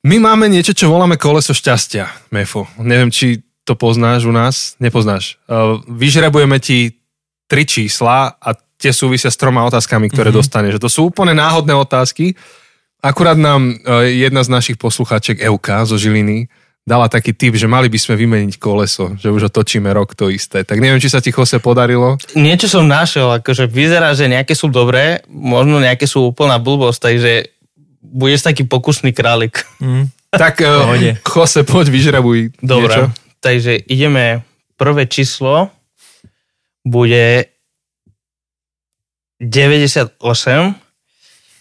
My 0.00 0.16
máme 0.16 0.48
niečo, 0.48 0.72
čo 0.72 0.88
voláme 0.88 1.20
koleso 1.20 1.52
šťastia, 1.52 2.32
Mefo. 2.32 2.64
Neviem, 2.80 3.12
či 3.12 3.44
to 3.68 3.76
poznáš 3.76 4.24
u 4.24 4.32
nás. 4.32 4.74
Nepoznáš. 4.80 5.36
Vyžrebujeme 5.86 6.56
ti 6.58 6.96
tri 7.44 7.68
čísla 7.68 8.32
a 8.40 8.48
tie 8.80 8.96
súvisia 8.96 9.28
s 9.28 9.36
troma 9.36 9.68
otázkami, 9.68 10.08
ktoré 10.08 10.32
mm-hmm. 10.32 10.40
dostaneš. 10.40 10.80
To 10.80 10.88
sú 10.88 11.00
úplne 11.12 11.36
náhodné 11.36 11.76
otázky. 11.76 12.32
Akurát 13.04 13.36
nám 13.36 13.76
uh, 13.76 14.08
jedna 14.08 14.40
z 14.40 14.48
našich 14.48 14.76
poslucháček, 14.80 15.44
Euka 15.44 15.84
zo 15.84 16.00
Žiliny, 16.00 16.48
dala 16.84 17.06
taký 17.06 17.36
tip, 17.36 17.54
že 17.54 17.70
mali 17.70 17.86
by 17.86 17.98
sme 18.00 18.14
vymeniť 18.18 18.56
koleso, 18.58 19.14
že 19.20 19.30
už 19.30 19.52
otočíme 19.52 19.86
rok 19.92 20.16
to 20.16 20.32
isté. 20.32 20.64
Tak 20.66 20.80
neviem, 20.80 20.98
či 20.98 21.12
sa 21.12 21.22
ti 21.22 21.30
Jose 21.30 21.60
podarilo. 21.62 22.16
Niečo 22.34 22.66
som 22.66 22.88
našiel, 22.88 23.40
akože 23.40 23.70
vyzerá, 23.70 24.10
že 24.16 24.26
nejaké 24.26 24.56
sú 24.56 24.72
dobré, 24.72 25.22
možno 25.30 25.78
nejaké 25.78 26.08
sú 26.08 26.32
úplná 26.34 26.58
blbosť, 26.58 26.98
takže 26.98 27.32
budeš 28.00 28.42
taký 28.48 28.64
pokusný 28.66 29.12
králik. 29.14 29.62
Hm. 29.78 30.10
Tak 30.30 30.62
Pohode. 30.62 31.18
Jose, 31.26 31.66
poď 31.66 31.86
vyžrebuj 31.90 32.38
Dobre, 32.62 32.86
niečo. 32.86 33.04
takže 33.42 33.82
ideme, 33.90 34.46
prvé 34.78 35.10
číslo 35.10 35.74
bude 36.86 37.50
98. 39.42 40.20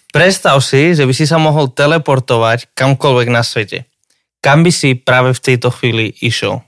Predstav 0.09 0.57
si, 0.61 0.93
že 0.93 1.05
by 1.05 1.13
si 1.13 1.25
sa 1.25 1.37
mohol 1.41 1.69
teleportovať 1.69 2.69
kamkoľvek 2.73 3.27
na 3.29 3.41
svete. 3.41 3.89
Kam 4.41 4.63
by 4.63 4.71
si 4.71 4.95
práve 4.95 5.33
v 5.33 5.39
tejto 5.39 5.71
chvíli 5.71 6.15
išiel? 6.23 6.61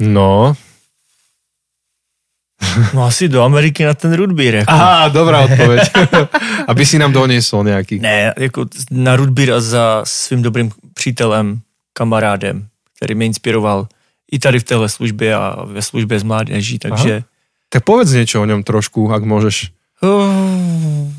No, 0.00 0.56
No 2.94 3.04
asi 3.04 3.28
do 3.28 3.42
Ameriky 3.42 3.84
na 3.84 3.94
ten 3.94 4.12
Rudbír. 4.12 4.54
Jako. 4.54 4.72
Aha, 4.72 5.08
dobrá 5.08 5.40
odpoveď. 5.40 5.80
Aby 6.68 6.86
si 6.86 6.98
nám 6.98 7.12
doniesol 7.12 7.64
nejaký. 7.64 8.00
Ne, 8.00 8.34
jako 8.36 8.66
na 8.90 9.16
Rudbír 9.16 9.52
a 9.52 9.60
za 9.60 10.02
svým 10.04 10.42
dobrým 10.42 10.72
přítelem, 10.94 11.60
kamarádem, 11.92 12.68
který 12.96 13.14
mě 13.14 13.26
inspiroval 13.26 13.88
i 14.32 14.38
tady 14.38 14.58
v 14.58 14.64
téhle 14.64 14.88
službě 14.88 15.34
a 15.34 15.64
ve 15.64 15.82
službě 15.82 16.18
z 16.18 16.22
mládeží, 16.22 16.78
takže 16.78 17.22
Tak 17.66 17.82
povedz 17.82 18.14
niečo 18.14 18.38
o 18.38 18.46
ňom 18.46 18.62
trošku, 18.62 19.10
ak 19.10 19.26
môžeš. 19.26 19.74
Oh, 19.98 21.10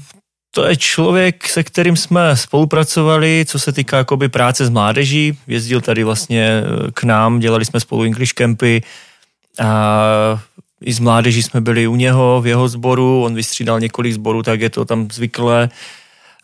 to 0.51 0.66
je 0.66 0.77
člověk, 0.77 1.50
se 1.50 1.63
kterým 1.63 1.96
jsme 1.96 2.36
spolupracovali, 2.36 3.46
co 3.48 3.60
se 3.60 3.72
týká 3.72 3.98
jakoby 3.98 4.30
práce 4.30 4.66
s 4.66 4.70
mládeží. 4.70 5.38
Jezdil 5.48 5.82
tady 5.82 6.04
vlastně 6.04 6.48
eh, 6.48 6.92
k 6.92 7.04
nám, 7.04 7.39
dělali 7.39 7.66
jsme 7.66 7.80
spolu 7.80 8.04
English 8.04 8.34
campy 8.34 8.84
a 9.60 10.42
i 10.82 10.94
z 10.94 11.00
mládeží 11.00 11.44
jsme 11.44 11.62
byli 11.62 11.88
u 11.88 11.96
něho, 11.96 12.42
v 12.42 12.48
jeho 12.48 12.68
sboru, 12.68 13.24
on 13.24 13.36
vystřídal 13.36 13.80
několik 13.80 14.13
sborů, 14.13 14.44
tak 14.44 14.62
je 14.62 14.70
to 14.70 14.86
tam 14.86 15.08
zvyklé. 15.12 15.70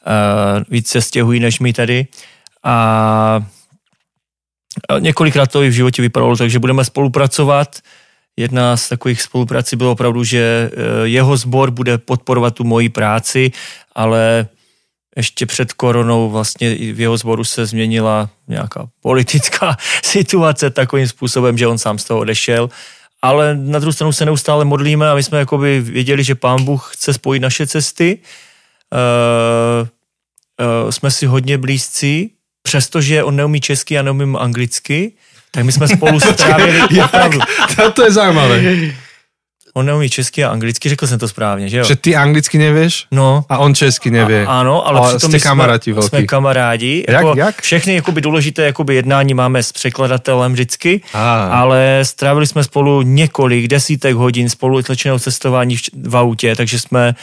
Uh, 0.05 0.63
víc 0.69 0.87
se 0.87 1.01
stěhují 1.01 1.39
než 1.39 1.59
my 1.59 1.73
tady. 1.73 2.07
A 2.63 3.41
několikrát 4.99 5.51
to 5.51 5.63
i 5.63 5.69
v 5.69 5.73
životě 5.73 6.01
vypadalo, 6.01 6.37
takže 6.37 6.59
budeme 6.59 6.85
spolupracovat. 6.85 7.79
Jedna 8.37 8.77
z 8.77 8.89
takových 8.89 9.21
spoluprací 9.21 9.75
bylo 9.75 9.91
opravdu, 9.91 10.23
že 10.23 10.71
eh, 10.73 11.07
jeho 11.07 11.37
sbor 11.37 11.71
bude 11.71 11.97
podporovat 11.97 12.55
tu 12.55 12.63
moji 12.63 12.89
práci, 12.89 13.51
ale 13.95 14.47
ještě 15.15 15.45
před 15.45 15.73
koronou 15.73 16.29
vlastně 16.29 16.75
v 16.75 16.99
jeho 16.99 17.17
sboru 17.17 17.43
se 17.43 17.65
změnila 17.65 18.29
nějaká 18.47 18.87
politická 19.01 19.77
situace 20.03 20.69
takovým 20.69 21.07
způsobem, 21.07 21.57
že 21.57 21.67
on 21.67 21.77
sám 21.77 21.97
z 21.97 22.03
toho 22.03 22.19
odešel. 22.19 22.69
Ale 23.21 23.55
na 23.55 23.79
druhou 23.79 23.93
stranu 23.93 24.11
se 24.11 24.25
neustále 24.25 24.65
modlíme 24.65 25.11
a 25.11 25.15
my 25.15 25.23
jsme 25.23 25.39
jakoby 25.39 25.81
věděli, 25.81 26.23
že 26.23 26.35
pán 26.35 26.63
Bůh 26.63 26.91
chce 26.93 27.13
spojit 27.13 27.39
naše 27.39 27.67
cesty. 27.67 28.19
Uh, 28.93 29.87
uh, 30.83 30.91
jsme 30.91 31.11
si 31.11 31.25
hodně 31.25 31.57
blízcí, 31.57 32.31
přestože 32.61 33.23
on 33.23 33.35
neumí 33.35 33.61
česky 33.61 33.99
a 33.99 34.01
neumím 34.01 34.35
anglicky, 34.35 35.13
tak 35.53 35.63
my 35.63 35.71
jsme 35.71 35.87
spolu 35.87 36.19
strávili 36.19 36.79
opravdu. 37.05 37.39
To 37.93 38.03
je 38.03 38.11
zaujímavé. 38.11 38.61
On 39.75 39.85
neumí 39.85 40.09
česky 40.09 40.43
a 40.43 40.49
anglicky, 40.49 40.89
řekl 40.89 41.07
jsem 41.07 41.19
to 41.19 41.27
správně, 41.27 41.69
že 41.69 41.77
jo? 41.77 41.83
Že 41.83 41.95
ty 41.95 42.15
anglicky 42.15 42.57
nevieš 42.57 43.05
No, 43.11 43.45
a 43.49 43.57
on 43.57 43.75
česky 43.75 44.11
nevie. 44.11 44.45
A, 44.45 44.59
ano, 44.59 44.87
ale, 44.87 44.99
Ale 44.99 45.09
přitom 45.09 45.29
jste 45.29 45.35
my 45.35 45.39
jsme, 45.39 45.49
kamaráti 45.49 45.93
velký. 45.93 46.09
jsme 46.09 46.23
kamarádi. 46.23 47.05
Jak- 47.09 47.13
Jako 47.25 47.33
jak? 47.39 47.61
Všechny 47.61 47.95
jakoby 47.95 48.21
důležité 48.21 48.61
jakoby 48.65 48.95
jednání 48.95 49.33
máme 49.33 49.63
s 49.63 49.71
překladatelem 49.71 50.53
vždycky, 50.53 51.01
Á. 51.13 51.43
ale 51.47 51.99
strávili 52.03 52.47
jsme 52.47 52.63
spolu 52.63 53.01
několik 53.01 53.67
desítek 53.67 54.15
hodin 54.15 54.49
společného 54.49 55.19
cestování 55.19 55.77
v, 55.77 55.81
v 56.07 56.17
autě, 56.17 56.55
takže 56.55 56.79
jsme 56.79 57.15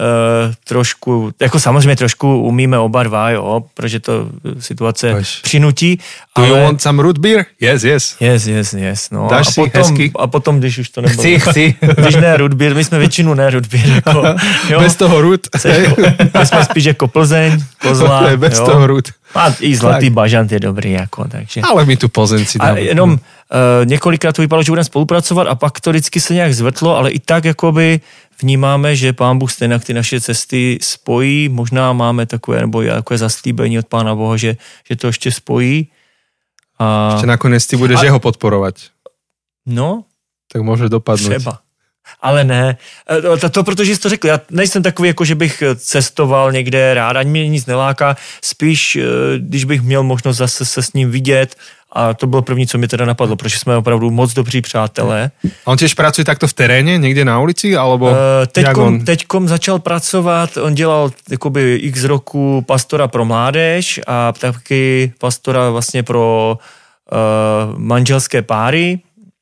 uh, 0.00 0.54
trošku, 0.64 1.32
jako 1.40 1.60
samozřejmě 1.60 1.96
trošku 1.96 2.42
umíme 2.42 2.78
oba 2.78 3.02
dva, 3.02 3.30
jo, 3.30 3.62
protože 3.74 4.00
to 4.00 4.28
eh, 4.44 4.62
situace 4.62 5.12
Až. 5.12 5.40
přinutí. 5.40 5.98
Do 6.38 6.44
you 6.44 6.54
ale... 6.54 6.62
want 6.62 6.82
some 6.82 7.02
root 7.02 7.18
beer? 7.18 7.44
Yes, 7.60 7.84
yes. 7.84 8.16
Yes, 8.20 8.46
yes, 8.46 8.72
yes. 8.72 9.10
No. 9.10 9.28
Dáš 9.30 9.48
a, 9.48 9.50
si 9.50 9.60
potom, 9.60 9.82
hezky? 9.82 10.12
a 10.18 10.26
potom, 10.26 10.58
když 10.58 10.78
už 10.78 10.88
to 10.88 11.00
nebylo. 11.00 11.22
Chci, 11.22 11.40
chci. 11.40 11.74
Když 11.96 12.16
ne 12.16 12.36
Rudbír, 12.36 12.74
my 12.74 12.84
jsme 12.84 12.98
většinu 12.98 13.34
ne 13.34 13.50
Rudbír. 13.50 13.86
Jako, 13.86 14.24
jo. 14.68 14.80
Bez 14.80 14.96
toho 14.96 15.20
root. 15.20 15.40
Chceš, 15.56 15.88
my 16.38 16.46
jsme 16.46 16.64
spíš 16.64 16.84
jako 16.84 17.08
Plzeň, 17.08 17.64
Kozla. 17.78 18.36
Bez 18.36 18.58
jo. 18.58 18.66
toho 18.66 18.86
root. 18.86 19.08
A 19.34 19.54
i 19.60 19.76
Zlatý 19.76 20.10
bažant 20.10 20.52
je 20.52 20.60
dobrý, 20.60 20.92
jako, 20.92 21.28
takže. 21.28 21.60
Ale 21.60 21.84
my 21.84 21.96
tu 21.96 22.08
Plzeňci 22.08 22.58
A 22.58 22.66
dáme. 22.66 22.80
jenom 22.80 23.10
uh, 23.10 23.18
několikrát 23.84 24.32
to 24.32 24.42
vypadalo, 24.42 24.62
že 24.62 24.72
budeme 24.72 24.84
spolupracovat 24.84 25.46
a 25.48 25.54
pak 25.54 25.80
to 25.80 25.90
vždycky 25.90 26.20
se 26.20 26.34
nějak 26.34 26.54
zvrtlo, 26.54 26.96
ale 26.96 27.10
i 27.10 27.18
tak 27.20 27.44
jakoby 27.44 28.00
vnímáme, 28.42 28.96
že 28.96 29.12
pán 29.12 29.38
Bůh 29.38 29.52
stejně 29.52 29.78
ty 29.78 29.94
naše 29.94 30.20
cesty 30.20 30.78
spojí, 30.82 31.48
možná 31.48 31.92
máme 31.92 32.26
takové, 32.26 32.60
nebo 32.60 32.82
takové 32.82 33.18
zaslíbení 33.18 33.78
od 33.78 33.86
pána 33.86 34.14
Boha, 34.14 34.36
že, 34.36 34.56
že 34.88 34.96
to 34.96 35.06
ještě 35.06 35.32
spojí. 35.32 35.88
A, 36.78 37.14
Ešte 37.14 37.26
nakoniec 37.26 37.66
ty 37.66 37.76
budeš 37.76 38.00
A- 38.00 38.04
jeho 38.04 38.18
podporovať. 38.18 38.90
no, 39.68 40.04
Tak 40.52 40.60
môže 40.66 40.88
dopadnúť. 40.88 41.38
třeba. 41.38 41.60
Ale 42.20 42.44
ne, 42.44 42.76
E, 43.06 43.38
to, 43.38 43.48
to 43.50 43.64
protože 43.64 43.94
jsi 43.94 44.00
to 44.00 44.08
řekl, 44.08 44.26
já 44.26 44.40
nejsem 44.50 44.82
takový, 44.82 45.08
jako 45.08 45.24
že 45.24 45.34
bych 45.34 45.62
cestoval 45.76 46.52
někde 46.52 46.94
rád, 46.94 47.16
ani 47.16 47.30
mě 47.30 47.48
nic 47.48 47.66
neláká, 47.66 48.16
spíš, 48.44 48.96
e, 48.96 49.02
když 49.38 49.64
bych 49.64 49.82
měl 49.82 50.02
možnost 50.02 50.36
zase 50.36 50.64
se 50.64 50.82
s 50.82 50.92
ním 50.92 51.10
vidět, 51.10 51.54
a 51.92 52.14
to 52.14 52.26
bylo 52.26 52.42
první, 52.42 52.66
co 52.66 52.78
mi 52.78 52.88
teda 52.88 53.04
napadlo, 53.04 53.36
protože 53.36 53.58
jsme 53.58 53.76
opravdu 53.76 54.10
moc 54.10 54.32
dobří 54.32 54.60
přátelé. 54.60 55.30
A 55.66 55.70
on 55.70 55.76
těž 55.76 55.94
pracuje 55.94 56.24
takto 56.24 56.48
v 56.48 56.52
teréně, 56.52 56.98
někde 56.98 57.24
na 57.24 57.40
ulici, 57.40 57.76
alebo 57.76 58.08
Uh, 58.10 58.16
teďkom, 58.52 58.86
on? 58.86 59.04
teďkom 59.04 59.48
začal 59.48 59.78
pracovat, 59.78 60.56
on 60.56 60.74
dělal 60.74 61.10
jakoby 61.30 61.76
x 61.76 62.04
roku 62.04 62.64
pastora 62.66 63.08
pro 63.08 63.24
mládež 63.24 64.00
a 64.06 64.32
taky 64.32 65.12
pastora 65.18 65.70
vlastně 65.70 66.02
pro 66.02 66.56
uh, 66.56 67.78
manželské 67.78 68.42
páry 68.42 69.00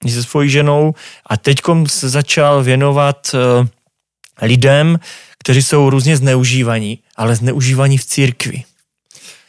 se 0.08 0.22
svojí 0.22 0.50
ženou 0.50 0.94
a 1.26 1.36
teďkom 1.36 1.86
se 1.86 2.08
začal 2.08 2.62
věnovat 2.62 3.30
uh, 3.34 3.66
lidem, 4.42 4.98
kteří 5.38 5.62
jsou 5.62 5.90
různě 5.90 6.16
zneužívaní, 6.16 6.98
ale 7.16 7.36
zneužívaní 7.36 7.98
v 7.98 8.04
církvi. 8.04 8.58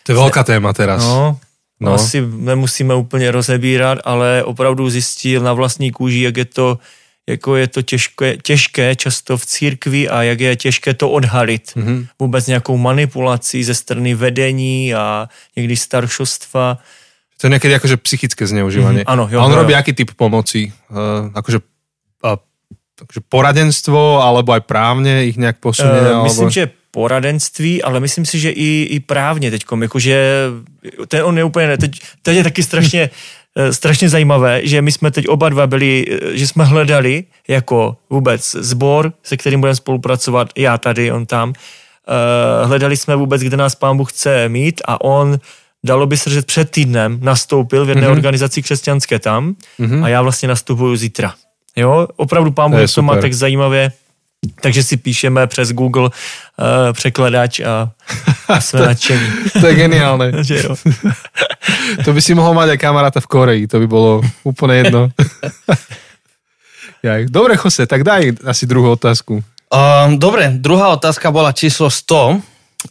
To 0.03 0.11
je 0.11 0.17
veľká 0.17 0.41
téma 0.43 0.73
teraz. 0.73 1.05
No, 1.05 1.37
No. 1.81 1.89
no. 1.89 1.93
asi 1.95 2.21
nemusíme 2.21 2.95
úplně 2.95 3.31
rozebírat, 3.31 3.99
ale 4.05 4.43
opravdu 4.43 4.89
zjistil 4.89 5.41
na 5.41 5.53
vlastní 5.53 5.91
kůži, 5.91 6.21
jak 6.21 6.37
je 6.37 6.45
to, 6.45 6.79
jako 7.29 7.55
je 7.55 7.67
to 7.67 7.81
těžké, 7.81 8.37
těžké 8.37 8.95
často 8.95 9.37
v 9.37 9.45
církvi 9.45 10.09
a 10.09 10.23
jak 10.23 10.39
je 10.39 10.55
těžké 10.55 10.93
to 10.93 11.09
odhalit. 11.09 11.71
Mhm. 11.75 11.87
Mm-hmm. 11.87 12.07
Vůbec 12.19 12.47
nějakou 12.47 12.77
manipulací 12.77 13.63
ze 13.63 13.73
strany 13.73 14.13
vedení 14.13 14.93
a 14.93 15.29
někdy 15.55 15.75
staršostva. 15.75 16.77
To 17.41 17.49
je 17.49 17.57
niekedy 17.57 17.73
akože 17.73 17.97
psychické 18.05 18.45
zneužívanie. 18.45 19.01
Mhm, 19.01 19.09
áno, 19.09 19.25
jo, 19.25 19.41
a 19.41 19.49
on 19.49 19.57
jo, 19.57 19.65
robí 19.65 19.73
jo. 19.73 19.81
aký 19.81 19.97
typ 19.97 20.13
pomoci? 20.13 20.69
Uh, 20.93 21.33
akože, 21.33 21.57
uh, 22.21 22.37
akože 23.01 23.21
poradenstvo, 23.25 24.21
alebo 24.21 24.53
aj 24.53 24.61
právne 24.69 25.25
ich 25.25 25.41
nejak 25.41 25.57
posunie? 25.57 25.89
Uh, 25.89 26.21
alebo... 26.21 26.29
myslím, 26.29 26.53
že 26.53 26.69
poradenství, 26.91 27.83
ale 27.83 27.99
myslím 27.99 28.25
si, 28.25 28.39
že 28.39 28.49
i, 28.49 28.87
i 28.89 28.99
právně 28.99 29.51
teďkom, 29.51 29.83
jakože 29.83 30.45
ten 31.07 31.23
on 31.23 31.37
je 31.37 31.43
úplně, 31.43 31.77
teď, 31.77 32.01
teď 32.21 32.37
je 32.37 32.43
taky 32.43 32.63
strašně, 32.63 33.09
eh, 33.55 33.73
strašně 33.73 34.09
zajímavé, 34.09 34.61
že 34.63 34.81
my 34.81 34.91
jsme 34.91 35.11
teď 35.11 35.27
oba 35.27 35.49
dva 35.49 35.67
byli, 35.67 36.05
eh, 36.09 36.37
že 36.37 36.47
jsme 36.47 36.65
hledali 36.65 37.23
jako 37.47 37.97
vůbec 38.09 38.51
zbor, 38.51 39.13
se 39.23 39.37
kterým 39.37 39.59
budeme 39.59 39.75
spolupracovat, 39.75 40.49
já 40.57 40.77
tady, 40.77 41.11
on 41.11 41.25
tam, 41.25 41.49
uh, 41.49 42.67
hledali 42.67 42.97
jsme 42.97 43.15
vůbec, 43.15 43.41
kde 43.41 43.57
nás 43.57 43.75
pán 43.75 43.97
Bůh 43.97 44.11
chce 44.11 44.49
mít 44.49 44.81
a 44.85 45.01
on 45.01 45.39
dalo 45.83 46.07
by 46.07 46.17
se 46.17 46.29
říct 46.29 46.45
před 46.45 46.69
týdnem 46.69 47.19
nastoupil 47.21 47.85
v 47.85 47.89
jedné 47.89 48.07
mm-hmm. 48.07 48.11
organizaci 48.11 48.61
křesťanské 48.61 49.19
tam 49.19 49.55
mm-hmm. 49.79 50.03
a 50.03 50.07
já 50.07 50.21
vlastně 50.21 50.47
nastupuju 50.47 50.95
zítra. 50.95 51.33
Jo, 51.75 52.07
opravdu 52.15 52.51
pán 52.51 52.71
To 52.71 52.77
je 52.77 52.83
Bůh 52.83 52.93
to 52.93 53.01
má 53.01 53.13
super. 53.13 53.21
tak 53.21 53.33
zajímavě 53.33 53.91
takže 54.61 54.83
si 54.83 54.97
píšeme 54.97 55.47
přes 55.47 55.71
Google 55.71 56.09
uh, 56.09 56.93
překladač 56.93 57.59
a, 57.59 57.91
a 58.47 58.61
jsme 58.61 58.79
nadšení. 58.79 59.27
To 59.61 59.67
je 59.67 59.75
geniálne. 59.75 60.27
Že 60.47 60.55
jo. 60.63 60.75
To 62.05 62.13
by 62.13 62.21
si 62.21 62.33
mohol 62.33 62.53
mať 62.57 62.73
aj 62.73 62.79
kamaráta 62.81 63.19
v 63.21 63.27
Koreji, 63.29 63.63
to 63.69 63.79
by 63.79 63.87
bolo 63.87 64.21
úplne 64.43 64.85
jedno. 64.85 65.01
Dobre, 67.33 67.57
Jose, 67.57 67.89
tak 67.89 68.05
daj 68.05 68.45
asi 68.45 68.69
druhú 68.69 68.93
otázku. 68.93 69.41
Um, 69.73 70.21
dobre, 70.21 70.53
druhá 70.53 70.93
otázka 70.93 71.33
bola 71.33 71.49
číslo 71.49 71.89
100. 71.89 72.37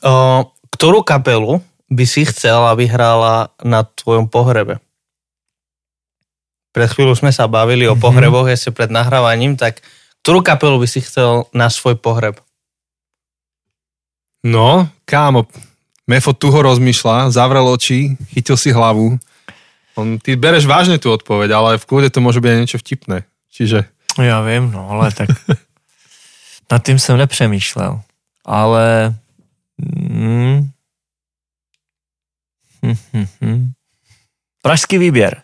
Uh, 0.02 0.50
ktorú 0.75 1.07
kapelu 1.07 1.62
by 1.87 2.04
si 2.11 2.26
chcel, 2.26 2.59
aby 2.66 2.90
hrála 2.90 3.54
na 3.62 3.87
tvojom 3.87 4.26
pohrebe? 4.26 4.83
Pred 6.75 6.90
chvíľu 6.90 7.14
sme 7.14 7.30
sa 7.30 7.47
bavili 7.47 7.87
o 7.87 7.95
pohreboch 7.95 8.50
ešte 8.50 8.75
pred 8.75 8.90
nahrávaním, 8.90 9.54
tak 9.54 9.78
ktorú 10.22 10.44
kapelu 10.44 10.76
by 10.80 10.88
si 10.88 11.00
chcel 11.00 11.48
na 11.52 11.68
svoj 11.72 11.96
pohreb? 12.00 12.40
No, 14.40 14.88
kámo, 15.04 15.44
Mefo 16.10 16.34
tu 16.34 16.50
ho 16.50 16.58
rozmýšľa, 16.58 17.30
zavrel 17.30 17.70
oči, 17.70 18.18
chytil 18.34 18.58
si 18.58 18.74
hlavu. 18.74 19.14
On, 19.94 20.18
ty 20.18 20.34
bereš 20.34 20.66
vážne 20.66 20.98
tú 20.98 21.14
odpoveď, 21.14 21.54
ale 21.54 21.78
v 21.78 21.86
kľude 21.86 22.10
to 22.10 22.18
môže 22.18 22.42
byť 22.42 22.50
aj 22.50 22.58
niečo 22.58 22.82
vtipné. 22.82 23.22
Čiže 23.54 23.86
Já 24.18 24.40
vím, 24.40 24.70
no 24.70 24.90
ale 24.90 25.12
tak 25.12 25.28
nad 26.72 26.86
tím 26.86 26.98
jsem 26.98 27.16
nepřemýšlel. 27.16 28.02
Ale 28.44 29.14
mm, 29.78 30.70
hm, 32.82 32.96
hm, 33.12 33.26
hm. 33.40 33.72
Pražský 34.62 34.98
výběr. 34.98 35.42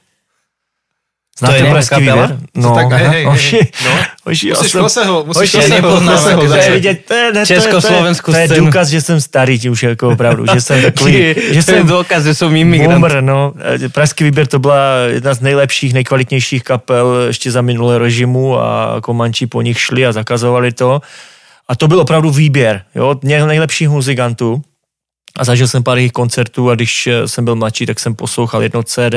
Znáte 1.38 1.54
je 1.56 1.62
nějaká 1.62 1.72
Pražský 1.74 1.94
výběr? 1.96 2.38
Co 2.62 2.70
tak, 2.70 2.92
hej, 2.92 3.06
hej, 3.08 3.26
oši, 3.26 3.56
hej, 3.56 3.66
no. 3.84 3.90
oši, 4.24 4.48
já 4.48 4.54
musíš 4.56 4.72
jsem- 4.72 4.80
Joseho, 4.82 5.24
musíš 5.26 5.42
Oši, 5.42 5.56
Joseho, 5.56 5.74
nepoznám, 5.74 6.14
Joseho 6.14 6.30
jako 6.42 6.52
to 6.52 6.56
je 6.60 6.70
vidět, 6.70 7.00
to 7.08 7.14
je, 7.14 7.32
ne, 7.32 7.46
to 7.46 7.52
je, 7.52 7.60
to 7.60 8.36
je, 8.36 8.48
to 8.48 8.54
důkaz, 8.54 8.88
že 8.88 9.00
jsem 9.00 9.20
starý 9.20 9.70
už 9.70 9.82
jako 9.82 10.08
opravdu, 10.08 10.44
že 10.54 10.60
jsem 10.60 10.82
takový, 10.82 11.12
že 11.52 11.52
to 11.52 11.56
je 11.56 11.62
jsem 11.62 11.86
dôkaz, 11.86 12.22
že 12.24 12.34
som 12.34 12.56
imigrant. 12.56 12.92
Boomer, 13.00 13.20
no. 13.22 13.52
Pražský 13.92 14.24
výběr 14.24 14.46
to 14.46 14.58
byla 14.58 14.96
jedna 15.12 15.34
z 15.34 15.40
nejlepších, 15.40 15.94
nejkvalitnějších 15.94 16.62
kapel 16.62 17.24
ještě 17.26 17.50
za 17.50 17.60
minulé 17.62 17.98
režimu 17.98 18.58
a 18.58 18.96
Komanči 19.00 19.46
po 19.46 19.62
nich 19.62 19.80
šli 19.80 20.06
a 20.06 20.12
zakazovali 20.12 20.72
to. 20.72 21.00
A 21.68 21.76
to 21.76 21.88
byl 21.88 22.00
opravdu 22.00 22.30
výběr, 22.30 22.82
jo, 22.94 23.14
nej- 23.22 23.46
nejlepších 23.46 23.88
muzikantů. 23.88 24.62
A 25.36 25.44
zažil 25.44 25.68
jsem 25.68 25.82
pár 25.82 25.98
jejich 25.98 26.12
koncertů 26.12 26.70
a 26.70 26.74
když 26.74 27.06
eh, 27.06 27.28
jsem 27.28 27.44
byl 27.44 27.56
mladší, 27.56 27.86
tak 27.86 28.00
jsem 28.00 28.14
poslouchal 28.14 28.62
jedno 28.62 28.82
CD 28.82 29.14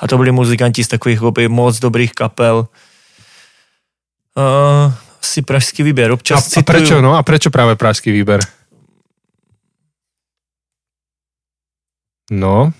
a 0.00 0.08
to 0.08 0.16
byli 0.16 0.32
muzikanti 0.32 0.84
z 0.84 0.88
takových 0.88 1.16
jakoby, 1.16 1.48
moc 1.48 1.78
dobrých 1.78 2.12
kapel. 2.12 2.68
Uh, 4.38 4.92
asi 5.22 5.42
pražský 5.42 5.82
výběr. 5.82 6.10
A, 6.10 6.14
Občas 6.14 6.56
a 6.56 6.62
prečo, 6.62 7.00
no? 7.02 7.14
A 7.18 7.22
prečo 7.22 7.50
práve 7.50 7.76
pražský 7.76 8.14
výber? 8.14 8.40
No. 12.30 12.72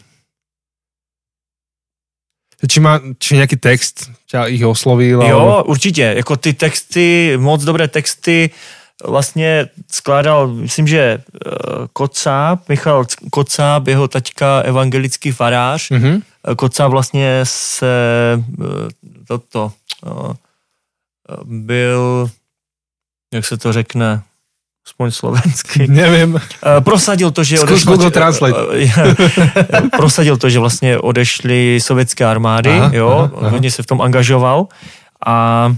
Či 2.59 2.79
má 2.83 2.99
či 3.19 3.39
nejaký 3.39 3.57
text 3.57 4.11
ťa 4.27 4.51
ich 4.51 4.67
oslovil? 4.67 5.23
Jo, 5.23 5.39
alebo- 5.41 5.65
určitě. 5.65 6.03
Jako 6.03 6.37
ty 6.37 6.53
texty, 6.53 7.37
moc 7.39 7.65
dobré 7.65 7.89
texty 7.89 8.51
vlastně 9.07 9.69
skládal, 9.91 10.49
myslím, 10.49 10.89
že 10.89 10.99
eh, 10.99 11.51
Kocáb, 11.93 12.69
Michal 12.69 13.05
Kocáb, 13.31 13.87
jeho 13.89 14.09
taťka 14.09 14.61
evangelický 14.61 15.33
farář. 15.33 15.91
Mhm. 15.91 16.23
Eh, 16.51 16.55
Kocáb 16.55 16.91
vlastně 16.91 17.41
se 17.43 17.93
eh, 18.63 18.65
toto 19.29 19.73
eh, 20.07 20.35
byl, 21.45 22.31
jak 23.35 23.45
se 23.45 23.57
to 23.57 23.73
řekne, 23.73 24.23
aspoň 24.87 25.11
slovensky, 25.11 25.87
Neviem. 25.89 26.37
Eh, 26.39 26.81
prosadil 26.81 27.31
to, 27.31 27.45
že 27.45 27.57
Zkus 27.57 27.71
odešla, 27.71 27.93
Google 27.93 28.11
Translate. 28.11 28.57
prosadil 29.97 30.37
to, 30.37 30.51
že 30.51 30.59
vlastně 30.59 30.99
odešly 30.99 31.81
sovětské 31.81 32.25
armády, 32.25 32.71
Aha, 32.71 32.91
jo, 32.95 33.09
aha, 33.09 33.31
aha. 33.41 33.51
hodně 33.51 33.71
se 33.71 33.83
v 33.83 33.87
tom 33.87 34.01
angažoval 34.03 34.67
a, 35.27 35.75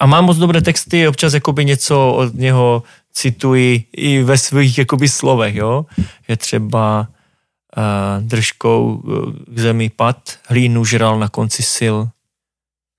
a 0.00 0.06
má 0.06 0.20
moc 0.20 0.36
dobré 0.36 0.62
texty, 0.62 1.08
občas 1.08 1.34
jakoby 1.34 1.64
něco 1.64 2.12
od 2.12 2.34
něho 2.34 2.82
cituji 3.12 3.84
i 3.96 4.22
ve 4.22 4.38
svých 4.38 4.78
jakoby 4.78 5.08
slovech, 5.08 5.54
jo, 5.54 5.86
je 6.28 6.36
třeba 6.36 7.08
uh, 7.76 8.24
držkou 8.28 9.02
eh, 9.08 9.54
k 9.54 9.58
zemi 9.58 9.90
pad, 9.96 10.16
hlínu 10.48 10.84
žral 10.84 11.18
na 11.18 11.28
konci 11.28 11.62
sil, 11.76 11.96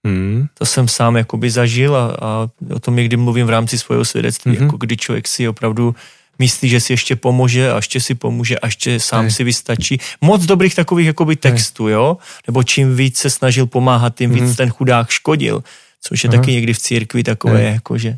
Hmm. 0.05 0.47
to 0.53 0.65
jsem 0.65 0.87
sám 0.87 1.15
jakoby 1.17 1.49
zažil 1.49 1.95
a, 1.95 2.05
a 2.21 2.47
o 2.73 2.79
tom 2.79 2.95
někdy 2.95 3.17
mluvím 3.17 3.45
v 3.47 3.49
rámci 3.49 3.77
svého 3.79 4.05
svědectví, 4.05 4.51
Mhm. 4.51 4.59
mm-hmm. 4.61 4.65
jako 4.65 4.77
kdy 4.77 4.97
člověk 4.97 5.27
si 5.27 5.47
opravdu 5.47 5.95
myslí, 6.39 6.69
že 6.69 6.79
si 6.79 6.93
ještě 6.93 7.15
pomůže 7.15 7.71
a 7.71 7.75
ještě 7.75 7.99
si 8.01 8.15
pomůže 8.15 8.59
a 8.59 8.65
ještě 8.67 8.99
sám 8.99 9.21
Hej. 9.21 9.31
si 9.31 9.43
vystačí. 9.43 9.99
Moc 10.21 10.45
dobrých 10.45 10.75
takových 10.75 11.07
jakoby 11.07 11.35
textů, 11.35 11.87
jo? 11.87 12.17
Nebo 12.47 12.63
čím 12.63 12.95
víc 12.95 13.17
se 13.17 13.29
snažil 13.29 13.65
pomáhat, 13.65 14.15
tím 14.15 14.29
víc 14.31 14.43
Mhm. 14.43 14.55
ten 14.55 14.69
chudák 14.69 15.09
škodil. 15.09 15.63
Což 16.01 16.23
je 16.23 16.29
Aha. 16.29 16.37
taky 16.37 16.51
někdy 16.51 16.73
v 16.73 16.79
církvi 16.79 17.23
takové, 17.23 17.59
Hej. 17.59 17.73
jakože... 17.73 18.11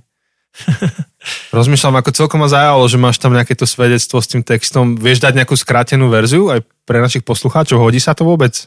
Rozmýšľam, 1.54 2.00
ako 2.02 2.10
celkom 2.12 2.42
ma 2.42 2.50
zaujalo, 2.50 2.84
že 2.90 2.98
máš 2.98 3.22
tam 3.22 3.38
nejaké 3.38 3.54
to 3.54 3.70
svedectvo 3.70 4.18
s 4.18 4.28
tým 4.28 4.42
textom. 4.42 4.98
Vieš 4.98 5.22
dať 5.22 5.38
nejakú 5.38 5.54
skrátenú 5.54 6.10
verziu 6.10 6.50
aj 6.50 6.66
pre 6.90 7.00
našich 7.00 7.22
poslucháčov? 7.22 7.78
Hodí 7.80 8.02
sa 8.02 8.18
to 8.18 8.26
vôbec? 8.26 8.66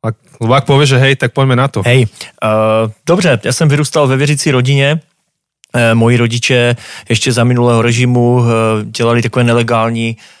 Ak, 0.00 0.14
lebo 0.38 0.52
ak 0.54 0.64
povieš, 0.64 0.96
že 0.96 1.02
hej, 1.02 1.14
tak 1.18 1.34
poďme 1.34 1.58
na 1.58 1.68
to. 1.68 1.82
Hej, 1.82 2.06
uh, 2.40 2.88
dobře, 3.06 3.40
já 3.44 3.52
jsem 3.52 3.68
vyrůstal 3.68 4.06
ve 4.06 4.16
věřící 4.16 4.50
rodině, 4.50 5.00
Eh, 5.74 5.94
Moji 5.94 6.16
rodiče 6.16 6.76
ještě 7.08 7.32
za 7.32 7.44
minulého 7.44 7.82
režimu 7.82 8.44
eh, 8.44 8.50
dělali 8.84 9.22
takové 9.22 9.44
nelegální 9.44 10.16
eh, 10.16 10.39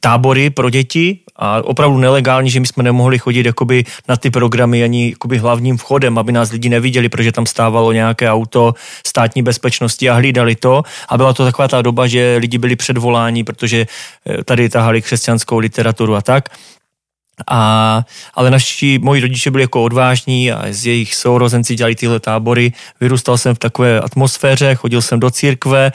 tábory 0.00 0.50
pro 0.50 0.70
děti 0.70 1.18
a 1.36 1.64
opravdu 1.64 1.98
nelegální, 1.98 2.50
že 2.50 2.60
my 2.60 2.66
jsme 2.66 2.82
nemohli 2.82 3.18
chodit 3.18 3.46
jakoby 3.46 3.84
na 4.08 4.16
ty 4.16 4.30
programy 4.30 4.82
ani 4.82 5.10
jakoby 5.10 5.38
hlavním 5.38 5.76
vchodem, 5.76 6.18
aby 6.18 6.32
nás 6.32 6.50
lidi 6.52 6.68
neviděli, 6.68 7.08
protože 7.08 7.32
tam 7.32 7.46
stávalo 7.46 7.92
nějaké 7.92 8.30
auto 8.30 8.74
státní 9.06 9.42
bezpečnosti 9.42 10.10
a 10.10 10.14
hlídali 10.14 10.56
to. 10.56 10.82
A 11.08 11.16
byla 11.16 11.32
to 11.32 11.44
taková 11.44 11.68
ta 11.68 11.82
doba, 11.82 12.06
že 12.06 12.36
lidi 12.40 12.58
byli 12.58 12.76
předvoláni, 12.76 13.44
protože 13.44 13.86
eh, 14.26 14.44
tady 14.44 14.68
tahali 14.68 15.02
křesťanskou 15.02 15.58
literaturu 15.58 16.14
a 16.14 16.22
tak. 16.22 16.48
A, 17.48 18.04
ale 18.34 18.50
naši 18.50 18.98
moji 19.02 19.20
rodiče 19.20 19.50
byli 19.50 19.62
jako 19.62 19.84
odvážní 19.84 20.52
a 20.52 20.64
z 20.70 20.86
jejich 20.86 21.14
sourozenci 21.14 21.74
dělali 21.74 21.94
tyhle 21.94 22.20
tábory. 22.20 22.72
Vyrůstal 23.00 23.38
jsem 23.38 23.54
v 23.54 23.58
takové 23.58 24.00
atmosféře, 24.00 24.74
chodil 24.74 25.02
jsem 25.02 25.20
do 25.20 25.30
církve, 25.30 25.92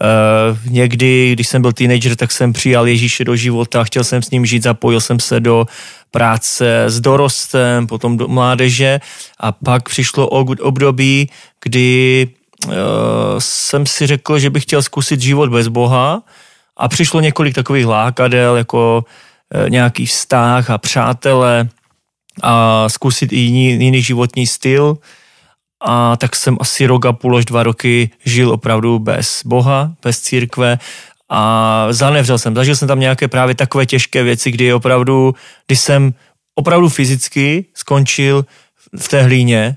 Uh, 0.00 0.72
někdy, 0.72 1.32
když 1.32 1.48
jsem 1.48 1.62
byl 1.62 1.72
teenager, 1.72 2.16
tak 2.16 2.32
jsem 2.32 2.52
přijal 2.52 2.88
Ježíše 2.88 3.24
do 3.24 3.36
života, 3.36 3.84
chtěl 3.84 4.04
jsem 4.04 4.22
s 4.22 4.30
ním 4.30 4.46
žít, 4.46 4.62
zapojil 4.62 5.00
jsem 5.00 5.20
se 5.20 5.40
do 5.40 5.66
práce 6.10 6.84
s 6.86 7.00
dorostem, 7.00 7.86
potom 7.86 8.16
do 8.16 8.28
mládeže 8.28 9.00
a 9.40 9.52
pak 9.52 9.88
přišlo 9.88 10.28
období, 10.60 11.30
kdy 11.62 12.28
uh, 12.66 12.72
jsem 13.38 13.86
si 13.86 14.06
řekl, 14.06 14.38
že 14.38 14.50
bych 14.50 14.62
chtěl 14.62 14.82
zkusit 14.82 15.20
život 15.20 15.50
bez 15.50 15.68
Boha 15.68 16.22
a 16.76 16.88
přišlo 16.88 17.20
několik 17.20 17.54
takových 17.54 17.86
lákadel, 17.86 18.56
jako 18.56 19.04
uh, 19.54 19.70
nějaký 19.70 20.06
vztah 20.06 20.70
a 20.70 20.78
přátele 20.78 21.68
a 22.42 22.88
zkusit 22.88 23.32
i 23.32 23.36
jiný, 23.36 23.84
jiný 23.84 24.02
životní 24.02 24.46
styl 24.46 24.98
a 25.80 26.16
tak 26.16 26.36
jsem 26.36 26.56
asi 26.60 26.86
rok 26.86 27.06
a 27.06 27.12
půl 27.12 27.36
až 27.36 27.44
dva 27.44 27.62
roky 27.62 28.10
žil 28.24 28.50
opravdu 28.50 28.98
bez 28.98 29.42
Boha, 29.44 29.92
bez 30.02 30.20
církve 30.20 30.78
a 31.28 31.86
zanevřel 31.90 32.38
jsem. 32.38 32.54
Zažil 32.54 32.76
jsem 32.76 32.88
tam 32.88 33.00
nějaké 33.00 33.28
právě 33.28 33.54
takové 33.54 33.86
těžké 33.86 34.22
věci, 34.22 34.50
kdy 34.50 34.74
opravdu, 34.74 35.34
když 35.66 35.80
jsem 35.80 36.14
opravdu 36.54 36.88
fyzicky 36.88 37.64
skončil 37.74 38.46
v 38.98 39.08
té 39.08 39.22
hlíně, 39.22 39.76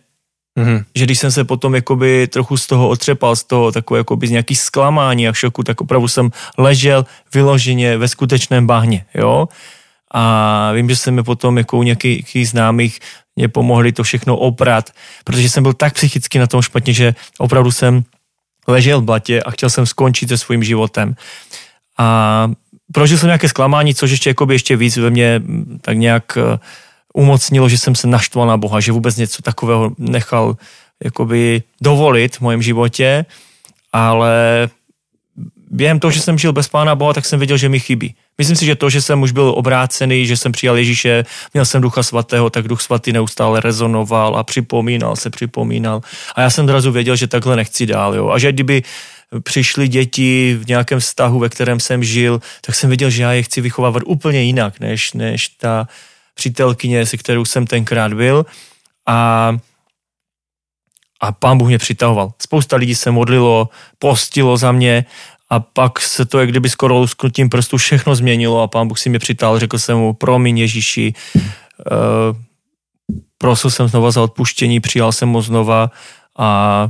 Mm-hmm. 0.59 0.83
Že 0.95 1.05
když 1.05 1.19
jsem 1.19 1.31
se 1.31 1.43
potom 1.43 1.75
jakoby 1.75 2.27
trochu 2.27 2.57
z 2.57 2.67
toho 2.67 2.89
otřepal, 2.89 3.35
z 3.35 3.43
toho 3.43 3.71
takové 3.71 3.99
jakoby 3.99 4.27
z 4.27 4.31
nějaký 4.31 4.55
zklamání 4.55 5.27
a 5.27 5.33
šoku, 5.33 5.63
tak 5.63 5.81
opravdu 5.81 6.07
jsem 6.07 6.29
ležel 6.57 7.05
vyloženě 7.33 7.97
ve 7.97 8.07
skutečném 8.07 8.67
bahně, 8.67 9.05
jo. 9.15 9.47
A 10.13 10.71
vím, 10.71 10.89
že 10.89 10.95
jsem 10.95 11.15
mi 11.15 11.23
potom 11.23 11.57
jako 11.57 11.77
u 11.77 11.83
nějakých 11.83 12.49
známých 12.49 12.99
mě 13.35 13.47
pomohli 13.47 13.91
to 13.91 14.03
všechno 14.03 14.37
oprat, 14.37 14.89
protože 15.23 15.49
jsem 15.49 15.63
byl 15.63 15.73
tak 15.73 15.93
psychicky 15.93 16.39
na 16.39 16.47
tom 16.47 16.61
špatně, 16.61 16.93
že 16.93 17.15
opravdu 17.37 17.71
jsem 17.71 18.03
ležel 18.67 19.01
v 19.01 19.03
blatě 19.03 19.43
a 19.43 19.51
chtěl 19.51 19.69
jsem 19.69 19.85
skončit 19.85 20.29
se 20.29 20.37
svým 20.37 20.63
životem. 20.63 21.15
A 21.97 22.51
prožil 22.93 23.17
jsem 23.17 23.27
nějaké 23.27 23.49
zklamání, 23.49 23.95
což 23.95 24.11
ještě, 24.11 24.29
jakoby 24.29 24.55
ještě 24.55 24.75
víc 24.75 24.97
ve 24.97 25.09
mně 25.09 25.41
tak 25.81 25.97
nějak 25.97 26.37
eh, 26.37 26.59
umocnilo, 27.13 27.69
že 27.69 27.77
jsem 27.77 27.95
se 27.95 28.07
naštval 28.07 28.47
na 28.47 28.57
Boha, 28.57 28.79
že 28.79 28.91
vůbec 28.91 29.17
něco 29.17 29.41
takového 29.41 29.91
nechal 29.97 30.57
jakoby 31.03 31.63
dovolit 31.81 32.35
v 32.35 32.41
mém 32.41 32.61
životě, 32.61 33.25
ale 33.93 34.69
během 35.73 35.99
toho, 35.99 36.11
že 36.11 36.21
jsem 36.21 36.37
žil 36.37 36.53
bez 36.53 36.67
Pána 36.67 36.95
Boha, 36.95 37.13
tak 37.13 37.25
jsem 37.25 37.39
věděl, 37.39 37.57
že 37.57 37.69
mi 37.69 37.79
chybí. 37.79 38.15
Myslím 38.37 38.55
si, 38.55 38.65
že 38.65 38.75
to, 38.75 38.89
že 38.89 39.01
jsem 39.01 39.21
už 39.21 39.31
byl 39.31 39.53
obrácený, 39.57 40.25
že 40.25 40.37
jsem 40.37 40.51
přijal 40.51 40.77
Ježíše, 40.77 41.25
měl 41.53 41.65
jsem 41.65 41.81
Ducha 41.81 42.03
Svatého, 42.03 42.49
tak 42.49 42.67
Duch 42.67 42.81
Svatý 42.81 43.13
neustále 43.13 43.59
rezonoval 43.59 44.37
a 44.37 44.43
připomínal 44.43 45.15
se, 45.15 45.29
připomínal. 45.29 46.01
A 46.35 46.41
já 46.41 46.49
jsem 46.49 46.67
zrazu 46.67 46.91
věděl, 46.91 47.15
že 47.15 47.27
takhle 47.27 47.55
nechci 47.55 47.85
dál. 47.85 48.15
Jo. 48.15 48.29
A 48.29 48.37
že 48.37 48.51
kdyby 48.51 48.83
přišly 49.43 49.87
děti 49.87 50.59
v 50.61 50.67
nějakém 50.67 50.99
vztahu, 50.99 51.39
ve 51.39 51.49
kterém 51.49 51.79
jsem 51.79 52.03
žil, 52.03 52.41
tak 52.61 52.75
jsem 52.75 52.89
věděl, 52.89 53.09
že 53.09 53.23
já 53.23 53.33
je 53.33 53.43
chci 53.43 53.61
vychovávat 53.61 54.03
úplně 54.05 54.41
jinak, 54.41 54.79
než, 54.79 55.13
než 55.13 55.47
ta 55.47 55.87
přítelkyně, 56.33 57.05
se 57.05 57.17
kterou 57.17 57.45
jsem 57.45 57.67
tenkrát 57.67 58.13
byl. 58.13 58.45
A 59.07 59.57
a 61.23 61.31
pán 61.31 61.57
Bůh 61.57 61.67
mě 61.67 61.77
přitahoval. 61.77 62.33
Spousta 62.41 62.75
lidí 62.75 62.95
se 62.95 63.11
modlilo, 63.11 63.69
postilo 63.99 64.57
za 64.57 64.71
mě 64.71 65.05
a 65.49 65.59
pak 65.59 66.01
se 66.01 66.25
to 66.25 66.39
jak 66.39 66.49
kdyby 66.49 66.69
skoro 66.69 66.97
lusknutím 66.97 67.49
prstu 67.49 67.77
všechno 67.77 68.15
změnilo 68.15 68.61
a 68.61 68.67
pán 68.67 68.87
Bůh 68.87 68.99
si 68.99 69.09
mě 69.09 69.19
přital, 69.19 69.59
řekl 69.59 69.77
jsem 69.77 69.97
mu, 69.97 70.13
promiň 70.13 70.57
Ježíši, 70.57 71.13
uh, 71.35 72.37
prosil 73.37 73.71
jsem 73.71 73.87
znova 73.87 74.11
za 74.11 74.21
odpuštění, 74.21 74.79
přijal 74.79 75.11
jsem 75.11 75.29
mu 75.29 75.41
znova 75.41 75.91
a, 76.37 76.89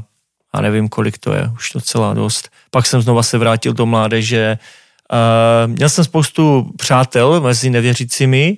a 0.54 0.62
nevím, 0.62 0.90
kolik 0.90 1.18
to 1.18 1.34
je, 1.34 1.50
už 1.56 1.72
docela 1.74 2.14
dost. 2.14 2.50
Pak 2.72 2.86
jsem 2.86 3.02
znova 3.02 3.24
se 3.24 3.38
vrátil 3.38 3.74
do 3.74 3.86
mládeže. 3.86 4.58
Uh, 5.14 5.72
měl 5.72 5.90
jsem 5.90 6.04
spoustu 6.04 6.72
přátel 6.78 7.42
mezi 7.42 7.70
nevěřícími 7.70 8.58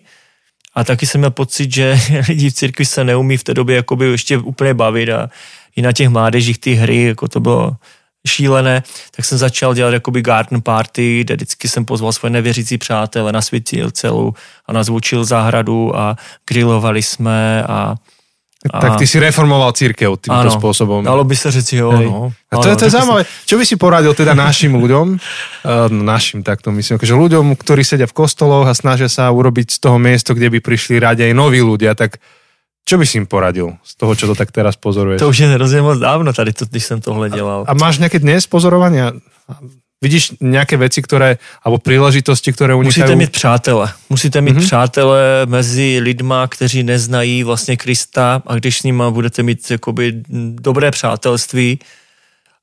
a 0.75 0.84
taky 0.84 1.05
jsem 1.05 1.21
měl 1.21 1.31
pocit, 1.31 1.73
že 1.73 1.99
lidi 2.27 2.49
v 2.49 2.53
církvi 2.53 2.86
se 2.86 3.03
neumí 3.03 3.38
v 3.38 3.43
té 3.43 3.53
době 3.53 3.75
jakoby 3.75 4.05
ještě 4.05 4.38
úplně 4.38 4.73
bavit 4.73 5.10
a 5.10 5.29
i 5.75 5.81
na 5.81 5.91
těch 5.91 6.10
mládežích 6.10 6.58
ty 6.60 6.73
hry, 6.73 7.03
jako 7.03 7.27
to 7.27 7.39
bylo 7.39 7.75
šílené, 8.26 8.84
tak 9.16 9.26
jsem 9.26 9.38
začal 9.38 9.74
dělat 9.74 9.94
jakoby 9.94 10.22
garden 10.22 10.62
party, 10.62 11.24
kde 11.24 11.36
vždycky 11.36 11.68
jsem 11.68 11.86
pozval 11.86 12.12
svoje 12.12 12.32
nevěřící 12.32 12.78
přátele, 12.78 13.32
nasvítil 13.32 13.92
celou 13.92 14.34
a 14.66 14.74
nazvučil 14.74 15.26
zahradu 15.26 15.98
a 15.98 16.18
grilovali 16.48 17.04
jsme 17.04 17.64
a 17.64 17.96
a... 18.74 18.82
Tak 18.82 18.98
ty 18.98 19.06
si 19.08 19.22
reformoval 19.22 19.78
církev 19.78 20.18
týmto 20.18 20.50
ano, 20.50 20.58
spôsobom. 20.58 21.06
dalo 21.06 21.22
by 21.22 21.36
sa 21.38 21.54
říct, 21.54 21.74
jo. 21.78 21.92
No. 21.94 22.34
A 22.50 22.54
to, 22.58 22.66
ano, 22.66 22.70
je, 22.70 22.76
to 22.76 22.86
je 22.90 22.92
zaujímavé. 22.98 23.22
Si... 23.22 23.30
Čo 23.46 23.56
by 23.62 23.64
si 23.66 23.76
poradil 23.78 24.14
teda 24.18 24.34
našim 24.48 24.74
ľuďom, 24.74 25.06
uh, 25.14 25.86
našim 25.94 26.42
takto 26.42 26.74
myslím, 26.74 26.98
že 26.98 27.14
ľuďom, 27.14 27.54
ktorí 27.54 27.86
sedia 27.86 28.10
v 28.10 28.18
kostoloch 28.18 28.66
a 28.66 28.74
snažia 28.74 29.06
sa 29.06 29.30
urobiť 29.30 29.70
z 29.70 29.78
toho 29.78 30.02
miesto, 30.02 30.34
kde 30.34 30.50
by 30.50 30.60
prišli 30.66 30.98
radi 30.98 31.30
aj 31.30 31.34
noví 31.38 31.62
ľudia, 31.62 31.94
tak 31.94 32.18
čo 32.86 33.02
by 33.02 33.06
si 33.06 33.17
im 33.17 33.26
poradil 33.26 33.74
z 33.82 33.98
toho, 33.98 34.13
čo 34.13 34.30
to 34.30 34.36
tak 34.38 34.54
teraz 34.54 34.78
pozoruješ? 34.78 35.19
To 35.19 35.30
už 35.30 35.38
je 35.38 35.48
hrozně 35.48 35.82
moc 35.82 36.00
dávno 36.00 36.34
tady, 36.34 36.54
to, 36.54 36.65
když 36.65 36.86
jsem 36.86 37.02
tohle 37.02 37.30
dělal. 37.30 37.65
A, 37.67 37.71
a 37.71 37.74
máš 37.74 37.98
nějaké 37.98 38.19
dnes 38.19 38.48
pozorovania? 38.48 39.12
Vidíš 40.02 40.34
nějaké 40.41 40.78
věci, 40.78 41.02
které, 41.02 41.38
alebo 41.63 41.78
příležitosti, 41.78 42.54
které 42.54 42.76
unikají? 42.76 43.02
Musíte 43.02 43.15
mít 43.15 43.32
přátele. 43.32 43.93
Musíte 44.10 44.41
mít 44.41 44.58
mm-hmm. 44.58 44.65
přátele 44.65 45.45
mezi 45.45 46.00
lidma, 46.02 46.48
kteří 46.48 46.84
neznají 46.84 47.43
vlastně 47.43 47.78
Krista 47.78 48.41
a 48.45 48.56
když 48.56 48.80
s 48.80 48.84
nima 48.84 49.12
budete 49.12 49.43
mít 49.43 49.71
jakoby 49.71 50.13
dobré 50.62 50.91
přátelství, 50.91 51.80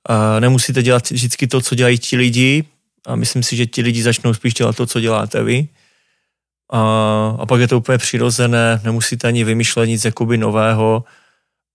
a 0.06 0.40
nemusíte 0.40 0.82
dělat 0.82 1.11
vždycky 1.11 1.46
to, 1.46 1.61
co 1.61 1.74
dělají 1.74 1.98
ti 1.98 2.16
lidi 2.16 2.64
a 3.06 3.16
myslím 3.16 3.42
si, 3.42 3.56
že 3.56 3.66
ti 3.66 3.82
lidi 3.82 4.02
začnou 4.02 4.35
spíš 4.35 4.54
dělat 4.54 4.76
to, 4.76 4.87
co 4.87 5.00
děláte 5.00 5.42
vy 5.42 5.68
a, 6.72 7.37
a 7.38 7.46
pak 7.46 7.61
je 7.61 7.68
to 7.68 7.78
úplně 7.78 7.98
přirozené, 7.98 8.80
nemusíte 8.85 9.28
ani 9.28 9.44
vymýšlet 9.44 9.87
nic 9.87 10.04
jakoby 10.04 10.38
nového. 10.38 11.04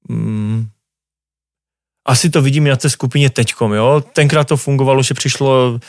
Mm. 0.09 0.67
Asi 2.05 2.29
to 2.29 2.41
vidím 2.41 2.63
na 2.63 2.75
té 2.75 2.89
skupině 2.89 3.29
teďkom, 3.29 3.73
jo. 3.73 4.03
Tenkrát 4.13 4.47
to 4.47 4.57
fungovalo, 4.57 5.03
že 5.03 5.13
přišlo, 5.13 5.79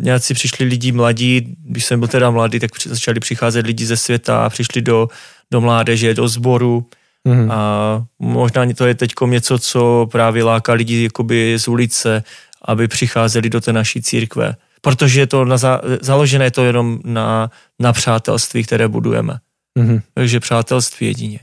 nějací 0.00 0.34
přišli 0.34 0.66
lidi 0.66 0.92
mladí, 0.92 1.56
když 1.64 1.84
jsem 1.84 1.98
byl 1.98 2.08
teda 2.08 2.30
mladý, 2.30 2.60
tak 2.60 2.70
začali 2.86 3.20
přicházet 3.20 3.66
lidi 3.66 3.86
ze 3.86 3.96
světa, 3.96 4.50
přišli 4.50 4.82
do, 4.82 5.08
do 5.50 5.60
mládeže, 5.60 6.14
do 6.14 6.28
sboru. 6.28 6.86
Mm. 7.24 7.50
A 7.50 8.04
možná 8.18 8.66
to 8.76 8.86
je 8.86 8.94
teď 8.94 9.12
něco, 9.26 9.58
co 9.58 10.08
právě 10.12 10.44
láká 10.44 10.72
lidi 10.72 11.04
jakoby 11.04 11.58
z 11.58 11.68
ulice, 11.68 12.24
aby 12.62 12.88
přicházeli 12.88 13.50
do 13.50 13.60
té 13.60 13.72
naší 13.72 14.02
církve 14.02 14.56
protože 14.84 15.20
je 15.20 15.26
to 15.26 15.44
na, 15.44 15.56
založené 16.00 16.50
to 16.50 16.64
jenom 16.64 17.00
na, 17.04 17.50
na 17.80 17.92
přátelství, 17.92 18.64
které 18.64 18.88
budujeme. 18.88 19.38
Mm-hmm. 19.78 20.02
Takže 20.14 20.40
přátelství 20.40 21.06
jedině. 21.06 21.40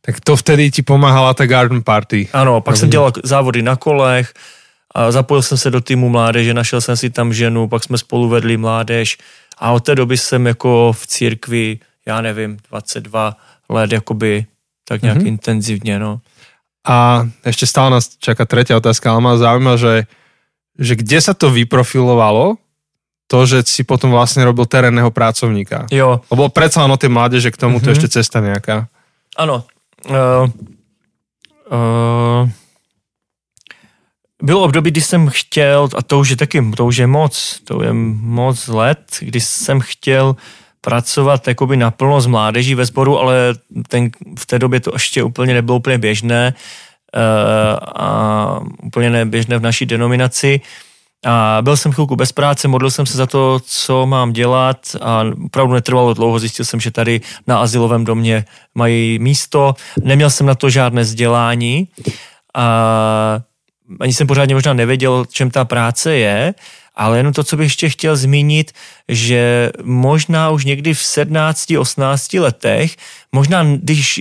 Tak 0.00 0.20
to 0.20 0.36
vtedy 0.36 0.70
ti 0.70 0.82
pomáhala 0.82 1.34
ta 1.34 1.46
garden 1.46 1.82
party. 1.82 2.28
Ano, 2.32 2.60
pak 2.60 2.76
jsem 2.76 2.90
dělal 2.90 3.12
závody 3.24 3.62
na 3.62 3.76
kolech, 3.76 4.32
a 4.94 5.12
zapojil 5.12 5.42
jsem 5.42 5.58
se 5.58 5.70
do 5.70 5.80
týmu 5.80 6.08
mládeže, 6.08 6.54
našel 6.54 6.80
jsem 6.80 6.96
si 6.96 7.10
tam 7.10 7.32
ženu, 7.32 7.68
pak 7.68 7.84
jsme 7.84 7.98
spolu 7.98 8.28
vedli 8.28 8.56
mládež 8.56 9.18
a 9.58 9.70
od 9.70 9.84
té 9.84 9.94
doby 9.94 10.18
jsem 10.18 10.46
jako 10.46 10.92
v 10.92 11.06
církvi, 11.06 11.78
já 12.06 12.20
nevím, 12.20 12.56
22 12.70 13.36
let, 13.68 13.92
jakoby 13.92 14.46
tak 14.88 15.02
nějak 15.02 15.18
mm-hmm. 15.18 15.26
intenzivně, 15.26 15.98
no. 15.98 16.20
A 16.86 17.28
ještě 17.46 17.66
stále 17.66 17.90
nás 17.90 18.16
čaká 18.18 18.44
třetí 18.44 18.74
otázka, 18.74 19.12
ale 19.12 19.20
má 19.20 19.36
zaujíma, 19.36 19.76
že 19.76 20.06
že 20.80 20.96
kde 20.96 21.20
sa 21.20 21.36
to 21.36 21.52
vyprofilovalo, 21.52 22.56
to, 23.30 23.38
že 23.46 23.62
si 23.68 23.86
potom 23.86 24.10
vlastne 24.10 24.42
robil 24.42 24.66
terénneho 24.66 25.14
pracovníka. 25.14 25.86
Jo. 25.94 26.24
Lebo 26.32 26.50
predsa 26.50 26.82
len 26.82 26.90
o 26.90 26.98
tej 26.98 27.14
mládeže 27.14 27.54
k 27.54 27.60
tomu 27.60 27.78
mm-hmm. 27.78 27.86
to 27.86 27.94
ešte 27.94 28.08
cesta 28.10 28.42
nejaká. 28.42 28.90
Ano. 29.38 29.62
Uh, 30.02 30.50
uh, 31.70 32.42
bylo 34.42 34.64
období, 34.64 34.90
kdy 34.90 35.00
jsem 35.00 35.28
chtěl, 35.28 35.88
a 35.94 36.02
to 36.02 36.18
už 36.18 36.28
je 36.28 36.36
taky, 36.36 36.58
to 36.76 36.86
už 36.86 36.96
je 36.96 37.06
moc, 37.06 37.60
to 37.64 37.82
je 37.82 37.92
moc 37.92 38.68
let, 38.68 39.16
kdy 39.20 39.40
jsem 39.40 39.80
chtěl 39.80 40.36
pracovat 40.80 41.48
jakoby 41.48 41.76
naplno 41.76 42.20
s 42.20 42.26
mládeží 42.26 42.74
ve 42.74 42.84
sboru, 42.84 43.18
ale 43.18 43.54
ten, 43.88 44.10
v 44.38 44.46
té 44.46 44.58
době 44.58 44.80
to 44.80 44.90
ještě 44.92 45.22
úplně 45.22 45.54
nebylo 45.54 45.78
úplně 45.78 45.98
běžné. 45.98 46.54
Eh, 46.54 46.89
a 47.96 48.60
úplně 48.82 49.10
neběžné 49.10 49.58
v 49.58 49.62
naší 49.62 49.86
denominaci. 49.86 50.60
A 51.26 51.58
byl 51.60 51.76
jsem 51.76 51.92
chvilku 51.92 52.16
bez 52.16 52.32
práce, 52.32 52.68
modlil 52.68 52.90
jsem 52.90 53.06
se 53.06 53.18
za 53.18 53.26
to, 53.26 53.60
co 53.66 54.06
mám 54.06 54.32
dělat 54.32 54.96
a 55.00 55.24
opravdu 55.44 55.74
netrvalo 55.74 56.14
dlouho, 56.14 56.38
zjistil 56.38 56.64
jsem, 56.64 56.80
že 56.80 56.90
tady 56.90 57.20
na 57.46 57.58
asilovém 57.60 58.04
domě 58.04 58.44
mají 58.74 59.18
místo. 59.18 59.74
Neměl 60.02 60.30
jsem 60.30 60.46
na 60.46 60.54
to 60.54 60.70
žádné 60.70 61.02
vzdělání 61.02 61.88
a 62.54 63.40
ani 64.00 64.12
jsem 64.12 64.26
pořádně 64.26 64.54
možná 64.54 64.72
nevěděl, 64.72 65.24
čem 65.30 65.50
ta 65.50 65.64
práce 65.64 66.14
je 66.14 66.54
Ale 66.94 67.16
jenom 67.16 67.32
to, 67.32 67.44
co 67.44 67.56
bych 67.56 67.64
ještě 67.64 67.88
chtěl 67.88 68.16
zmínit, 68.16 68.72
že 69.08 69.70
možná 69.82 70.50
už 70.50 70.64
někdy 70.64 70.94
v 70.94 70.98
17-18 70.98 72.40
letech, 72.40 72.96
možná 73.32 73.64
když 73.64 74.20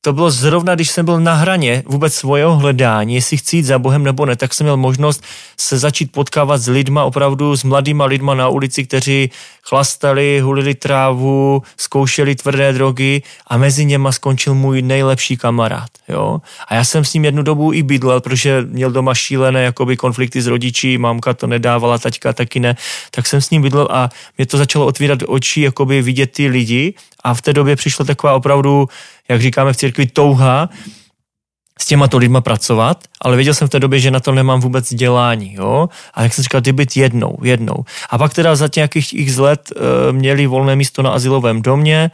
to 0.00 0.12
bylo 0.12 0.30
zrovna, 0.30 0.74
když 0.74 0.90
jsem 0.90 1.04
byl 1.04 1.20
na 1.20 1.34
hraně 1.34 1.82
vůbec 1.86 2.14
svého 2.14 2.56
hledání, 2.56 3.14
jestli 3.14 3.36
chci 3.36 3.56
jít 3.56 3.62
za 3.62 3.78
Bohem 3.78 4.04
nebo 4.04 4.26
ne, 4.26 4.36
tak 4.36 4.54
jsem 4.54 4.64
měl 4.64 4.76
možnost 4.76 5.24
se 5.56 5.78
začít 5.78 6.12
potkávat 6.12 6.60
s 6.60 6.68
lidma, 6.68 7.04
opravdu 7.04 7.56
s 7.56 7.64
mladýma 7.64 8.04
lidma 8.04 8.34
na 8.34 8.48
ulici, 8.48 8.86
kteří 8.86 9.30
chlastali, 9.62 10.40
hulili 10.40 10.74
trávu, 10.74 11.62
zkoušeli 11.76 12.34
tvrdé 12.34 12.72
drogy 12.72 13.22
a 13.46 13.56
mezi 13.56 13.84
něma 13.84 14.12
skončil 14.12 14.54
můj 14.54 14.82
nejlepší 14.82 15.36
kamarád. 15.36 15.88
Jo? 16.08 16.40
A 16.68 16.74
já 16.74 16.84
jsem 16.84 17.04
s 17.04 17.14
ním 17.14 17.24
jednu 17.24 17.42
dobu 17.42 17.72
i 17.72 17.82
bydlel, 17.82 18.20
protože 18.20 18.62
měl 18.68 18.90
doma 18.90 19.14
šílené 19.14 19.62
jakoby, 19.62 19.96
konflikty 19.96 20.42
s 20.42 20.46
rodiči, 20.46 20.98
mamka 20.98 21.34
to 21.34 21.46
nedávala, 21.46 21.98
taťka 21.98 22.32
taky 22.32 22.60
ne, 22.60 22.76
tak 23.10 23.26
jsem 23.26 23.40
s 23.40 23.50
ním 23.50 23.62
bydlel 23.62 23.88
a 23.90 24.08
mě 24.38 24.46
to 24.46 24.58
začalo 24.58 24.86
otvírat 24.86 25.18
oči, 25.26 25.60
jakoby 25.60 26.02
vidět 26.02 26.32
ty 26.32 26.48
lidi 26.48 26.94
a 27.24 27.34
v 27.34 27.42
té 27.42 27.52
době 27.52 27.76
přišla 27.76 28.04
taková 28.04 28.34
opravdu, 28.34 28.88
jak 29.30 29.42
říkáme 29.42 29.72
v 29.72 29.76
církvi, 29.76 30.06
touha 30.06 30.68
s 31.78 31.86
těma 31.86 32.08
to 32.08 32.18
lidma 32.18 32.40
pracovat, 32.40 33.04
ale 33.22 33.36
věděl 33.36 33.54
jsem 33.54 33.68
v 33.68 33.70
té 33.70 33.80
době, 33.80 34.00
že 34.00 34.10
na 34.10 34.20
to 34.20 34.32
nemám 34.32 34.60
vůbec 34.60 34.94
dělání, 34.94 35.54
jo. 35.54 35.88
A 36.14 36.22
jak 36.22 36.34
jsem 36.34 36.42
říkal, 36.42 36.60
ty 36.60 36.72
být 36.72 36.96
jednou, 36.96 37.38
jednou. 37.42 37.84
A 38.10 38.18
pak 38.18 38.34
teda 38.34 38.56
za 38.56 38.68
nějakých 38.76 39.14
x 39.14 39.36
let 39.36 39.72
e, 39.72 40.12
měli 40.12 40.46
volné 40.46 40.76
místo 40.76 41.02
na 41.02 41.10
asilovém 41.10 41.62
domě, 41.62 42.10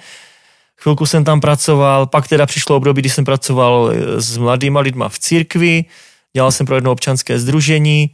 chvilku 0.81 1.07
jsem 1.07 1.25
tam 1.25 1.41
pracoval, 1.41 2.07
pak 2.07 2.29
teda 2.29 2.47
přišlo 2.47 2.77
období, 2.77 3.03
kdy 3.03 3.11
jsem 3.11 3.25
pracoval 3.25 3.93
eh, 3.93 4.21
s 4.21 4.37
mladýma 4.37 4.81
lidma 4.81 5.09
v 5.09 5.19
církvi, 5.19 5.85
dělal 6.33 6.53
jsem 6.53 6.67
pro 6.67 6.75
jedno 6.75 6.93
občanské 6.93 7.39
združení, 7.39 8.11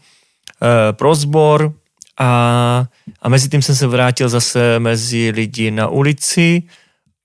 e, 0.63 0.93
pro 0.93 1.15
sbor 1.15 1.73
a, 2.21 2.87
a 3.23 3.29
mezi 3.29 3.49
tím 3.49 3.63
jsem 3.63 3.75
se 3.75 3.87
vrátil 3.87 4.29
zase 4.29 4.79
mezi 4.79 5.33
lidi 5.35 5.71
na 5.71 5.89
ulici, 5.89 6.63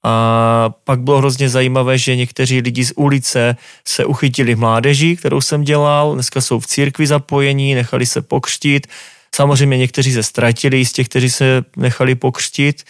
a 0.08 0.70
pak 0.84 1.02
bylo 1.02 1.18
hrozně 1.18 1.50
zajímavé, 1.50 1.98
že 1.98 2.16
někteří 2.16 2.62
lidi 2.62 2.86
z 2.86 2.94
ulice 2.96 3.56
se 3.88 4.06
uchytili 4.06 4.56
v 4.56 4.60
mládeži, 4.60 5.16
kterou 5.16 5.42
jsem 5.42 5.64
dělal, 5.64 6.14
dneska 6.14 6.42
jsou 6.42 6.60
v 6.60 6.68
církvi 6.68 7.08
zapojení, 7.08 7.76
nechali 7.76 8.06
se 8.06 8.22
pokřtít. 8.22 8.88
Samozřejmě 9.36 9.78
někteří 9.78 10.14
se 10.14 10.24
ztratili 10.24 10.86
z 10.86 10.92
těch, 10.92 11.08
kteří 11.08 11.30
se 11.30 11.64
nechali 11.76 12.16
pokřtít. 12.16 12.84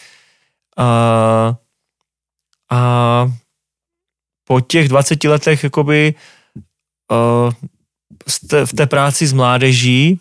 A, 0.78 1.56
a 2.72 3.32
po 4.48 4.62
těch 4.62 4.90
20 4.90 5.24
letech 5.24 5.64
jakoby 5.64 6.14
uh, 7.12 7.52
v 8.66 8.74
té 8.74 8.86
práci 8.86 9.28
s 9.28 9.34
mládeží 9.34 10.20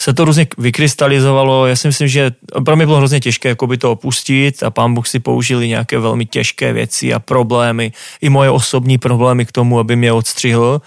se 0.00 0.14
to 0.14 0.24
různě 0.24 0.46
vykrystalizovalo. 0.58 1.66
Já 1.66 1.76
si 1.76 1.88
myslím, 1.88 2.08
že 2.08 2.30
pro 2.64 2.76
mě 2.76 2.86
bylo 2.86 2.98
hrozně 2.98 3.20
těžké 3.20 3.48
jakoby 3.48 3.78
to 3.78 3.92
opustit 3.92 4.62
a 4.62 4.70
pán 4.70 4.94
Bůh 4.94 5.08
si 5.08 5.20
použili 5.20 5.68
nějaké 5.68 5.98
velmi 5.98 6.26
těžké 6.26 6.72
věci 6.72 7.14
a 7.14 7.18
problémy, 7.18 7.92
i 8.20 8.28
moje 8.28 8.50
osobní 8.50 8.98
problémy 8.98 9.46
k 9.46 9.52
tomu, 9.52 9.78
aby 9.78 9.96
mě 9.96 10.12
odstřihl. 10.12 10.80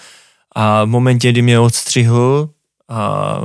A 0.55 0.83
v 0.83 0.87
momentě, 0.87 1.31
kdy 1.31 1.41
mě 1.41 1.59
odstřihl 1.59 2.49
a 2.89 3.39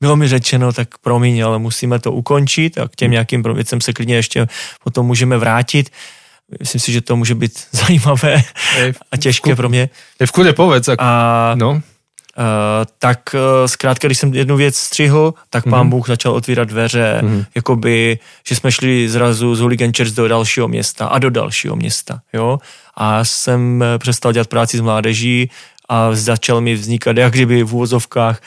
bylo 0.00 0.16
mi 0.16 0.28
řečeno, 0.28 0.72
tak 0.72 0.98
promiň, 0.98 1.44
ale 1.44 1.58
musíme 1.58 1.98
to 1.98 2.12
ukončit 2.12 2.78
a 2.78 2.88
k 2.88 2.96
těm 2.96 3.10
nějakým 3.10 3.42
věcem 3.42 3.80
se 3.80 3.92
klidně 3.92 4.14
ještě 4.14 4.46
potom 4.84 5.06
můžeme 5.06 5.38
vrátit. 5.38 5.90
Myslím 6.60 6.80
si, 6.80 6.92
že 6.92 7.00
to 7.00 7.16
může 7.16 7.34
být 7.34 7.66
zajímavé 7.72 8.42
a 9.12 9.16
těžké 9.16 9.56
pro 9.56 9.68
mě. 9.68 9.90
Je 10.20 10.26
v 10.26 10.32
kudě 10.32 10.52
povedz. 10.52 10.88
A, 10.98 11.52
no. 11.54 11.82
Uh, 12.40 12.46
tak 12.98 13.34
uh, 13.34 13.66
zkrátka, 13.66 14.08
když 14.08 14.18
jsem 14.18 14.34
jednu 14.34 14.56
věc 14.56 14.76
střihl, 14.76 15.34
tak 15.50 15.64
pán 15.64 15.86
mm-hmm. 15.86 15.90
Bůh 15.90 16.08
začal 16.08 16.32
otvírat 16.32 16.68
dveře, 16.68 17.20
mm-hmm. 17.22 17.44
jakoby, 17.54 18.18
že 18.48 18.56
jsme 18.56 18.72
šli 18.72 19.08
zrazu 19.08 19.54
z 19.54 19.60
Hooligan 19.60 19.92
Church 19.96 20.10
do 20.10 20.28
dalšího 20.28 20.68
města 20.68 21.06
a 21.06 21.18
do 21.18 21.30
dalšího 21.30 21.76
města, 21.76 22.20
jo. 22.32 22.58
A 22.96 23.24
jsem 23.24 23.82
eh, 23.82 23.98
přestal 23.98 24.32
dělat 24.32 24.48
práci 24.48 24.78
s 24.78 24.80
mládeží 24.80 25.50
a 25.88 26.14
začal 26.14 26.60
mi 26.60 26.74
vznikat, 26.74 27.16
jak 27.16 27.32
kdyby 27.32 27.62
v 27.62 27.74
úvozovkách, 27.74 28.40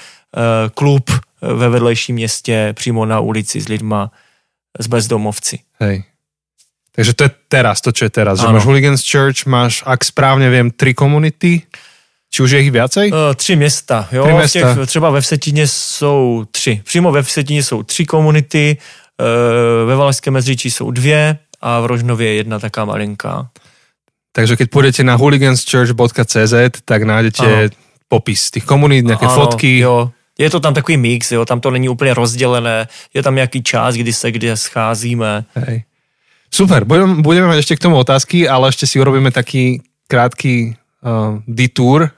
klub 0.74 1.12
ve 1.42 1.70
vedlejším 1.70 2.16
městě, 2.16 2.74
přímo 2.74 3.06
na 3.06 3.20
ulici 3.20 3.62
s 3.62 3.68
lidma, 3.68 4.12
s 4.80 4.88
bezdomovci. 4.88 5.60
Hej. 5.80 6.04
Takže 6.96 7.14
to 7.14 7.24
je 7.24 7.32
teraz, 7.48 7.82
to, 7.82 7.90
čo 7.92 8.06
je 8.06 8.14
teraz. 8.14 8.38
Že 8.38 8.54
máš 8.54 8.66
Hooligans 8.70 9.02
Church, 9.02 9.50
máš, 9.50 9.82
ak 9.86 10.06
správně 10.06 10.50
vím, 10.50 10.72
tři 10.72 10.94
komunity. 10.94 11.62
Či 12.34 12.44
už 12.44 12.52
je 12.52 12.60
jich 12.60 12.72
viacej? 12.72 13.12
Uh, 13.12 13.18
tři 13.36 13.56
města, 13.56 14.08
jo. 14.12 14.24
Tři 14.24 14.34
města. 14.34 14.76
Těch, 14.76 14.88
třeba 14.88 15.10
ve 15.10 15.22
Vsetině 15.22 15.68
jsou 15.68 16.46
tři. 16.52 16.82
Přímo 16.84 17.12
ve 17.12 17.24
Vsetině 17.24 17.64
jsou 17.64 17.84
tři 17.84 18.06
komunity, 18.06 18.78
uh, 19.22 19.88
ve 19.88 19.96
Valašském 19.96 20.34
mezříčí 20.34 20.72
jsou 20.72 20.92
dvě 20.92 21.38
a 21.62 21.80
v 21.80 21.86
Rožnově 21.86 22.28
je 22.28 22.36
jedna 22.36 22.60
taká 22.60 22.86
malinká. 22.86 23.48
Takže 24.34 24.56
keď 24.56 24.70
půjdete 24.70 25.04
na 25.04 25.16
hooliganschurch.cz, 25.16 26.54
tak 26.86 27.04
najdete 27.04 27.46
ano. 27.46 27.70
popis 28.08 28.52
těch 28.52 28.66
komunit, 28.66 29.06
nějaké 29.06 29.26
ano, 29.26 29.36
fotky. 29.36 29.80
Jo. 29.80 30.12
Je 30.38 30.50
to 30.50 30.60
tam 30.60 30.74
takový 30.74 30.98
mix, 30.98 31.32
jo, 31.32 31.46
tam 31.46 31.60
to 31.60 31.72
není 31.72 31.90
úplně 31.90 32.14
rozdělené, 32.14 32.88
je 33.14 33.24
tam 33.24 33.36
nějaký 33.36 33.64
čas, 33.64 33.96
kdy 33.96 34.14
se 34.14 34.32
kde 34.32 34.58
scházíme. 34.58 35.46
Hej. 35.56 35.84
Super, 36.54 36.84
budeme, 36.86 37.22
budeme 37.22 37.48
mať 37.48 37.66
ešte 37.66 37.78
k 37.78 37.86
tomu 37.90 37.98
otázky, 37.98 38.50
ale 38.50 38.70
ešte 38.70 38.86
si 38.86 39.02
urobíme 39.02 39.34
taký 39.34 39.82
krátky 40.06 40.78
uh, 41.02 41.42
detour 41.50 42.14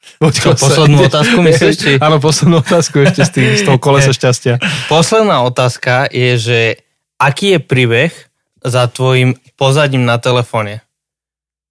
Čo, 0.36 0.56
poslednú 0.56 1.04
otázku 1.10 1.38
myslíš? 1.44 1.74
Či... 1.76 1.90
Áno, 2.00 2.20
poslednú 2.20 2.60
otázku 2.60 3.04
ešte 3.04 3.22
z, 3.24 3.30
tým, 3.30 3.46
z 3.56 3.62
toho 3.64 3.78
kolesa 3.80 4.12
šťastia. 4.12 4.60
Posledná 4.88 5.44
otázka 5.44 6.08
je, 6.08 6.36
že 6.36 6.60
aký 7.20 7.56
je 7.56 7.60
príbeh 7.60 8.12
za 8.60 8.88
tvojim 8.88 9.36
pozadím 9.56 10.04
na 10.04 10.20
telefóne? 10.20 10.84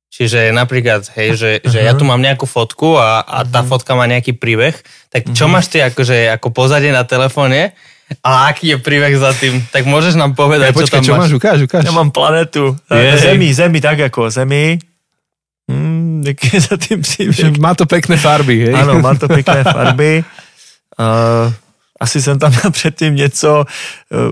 Čiže 0.10 0.50
napríklad, 0.50 1.06
hej, 1.14 1.30
že, 1.38 1.52
uh-huh. 1.62 1.70
že 1.70 1.80
ja 1.86 1.94
tu 1.94 2.02
mám 2.02 2.18
nejakú 2.18 2.50
fotku 2.50 2.98
a, 2.98 3.22
a 3.22 3.46
tá 3.46 3.62
uh-huh. 3.62 3.70
fotka 3.70 3.94
má 3.94 4.10
nejaký 4.10 4.34
príbeh, 4.34 4.74
tak 5.14 5.30
čo 5.38 5.46
uh-huh. 5.46 5.54
máš 5.54 5.70
ty 5.70 5.86
akože 5.86 6.34
ako 6.34 6.50
pozadie 6.50 6.90
na 6.90 7.06
telefóne 7.06 7.78
a 8.26 8.50
aký 8.50 8.74
je 8.74 8.78
príbeh 8.82 9.14
za 9.22 9.38
tým? 9.38 9.62
Tak 9.70 9.86
môžeš 9.86 10.18
nám 10.18 10.34
povedať, 10.34 10.74
ja, 10.74 10.78
počkaj, 10.82 10.90
čo 10.90 10.94
tam 10.98 11.06
čo 11.06 11.14
máš? 11.14 11.32
Ukáž, 11.38 11.60
ukáž. 11.62 11.84
Ja 11.86 11.94
mám 11.94 12.10
planetu. 12.10 12.74
Je. 12.90 13.22
Zemi, 13.22 13.54
zemi 13.54 13.78
tak 13.78 14.02
ako 14.02 14.34
zemi. 14.34 14.82
Hmm, 15.70 15.99
je 16.54 16.62
za 16.62 16.78
tým 16.78 17.02
příběh. 17.02 17.58
Má 17.58 17.76
to 17.76 17.86
pekné 17.86 18.18
farby, 18.18 18.66
hej? 18.66 18.76
Ano, 18.76 19.00
má 19.00 19.16
to 19.16 19.28
pekné 19.28 19.64
farby. 19.74 20.24
Uh, 21.00 21.54
asi 22.00 22.22
jsem 22.22 22.40
tam 22.40 22.54
předtím 22.72 23.16
něco 23.16 23.66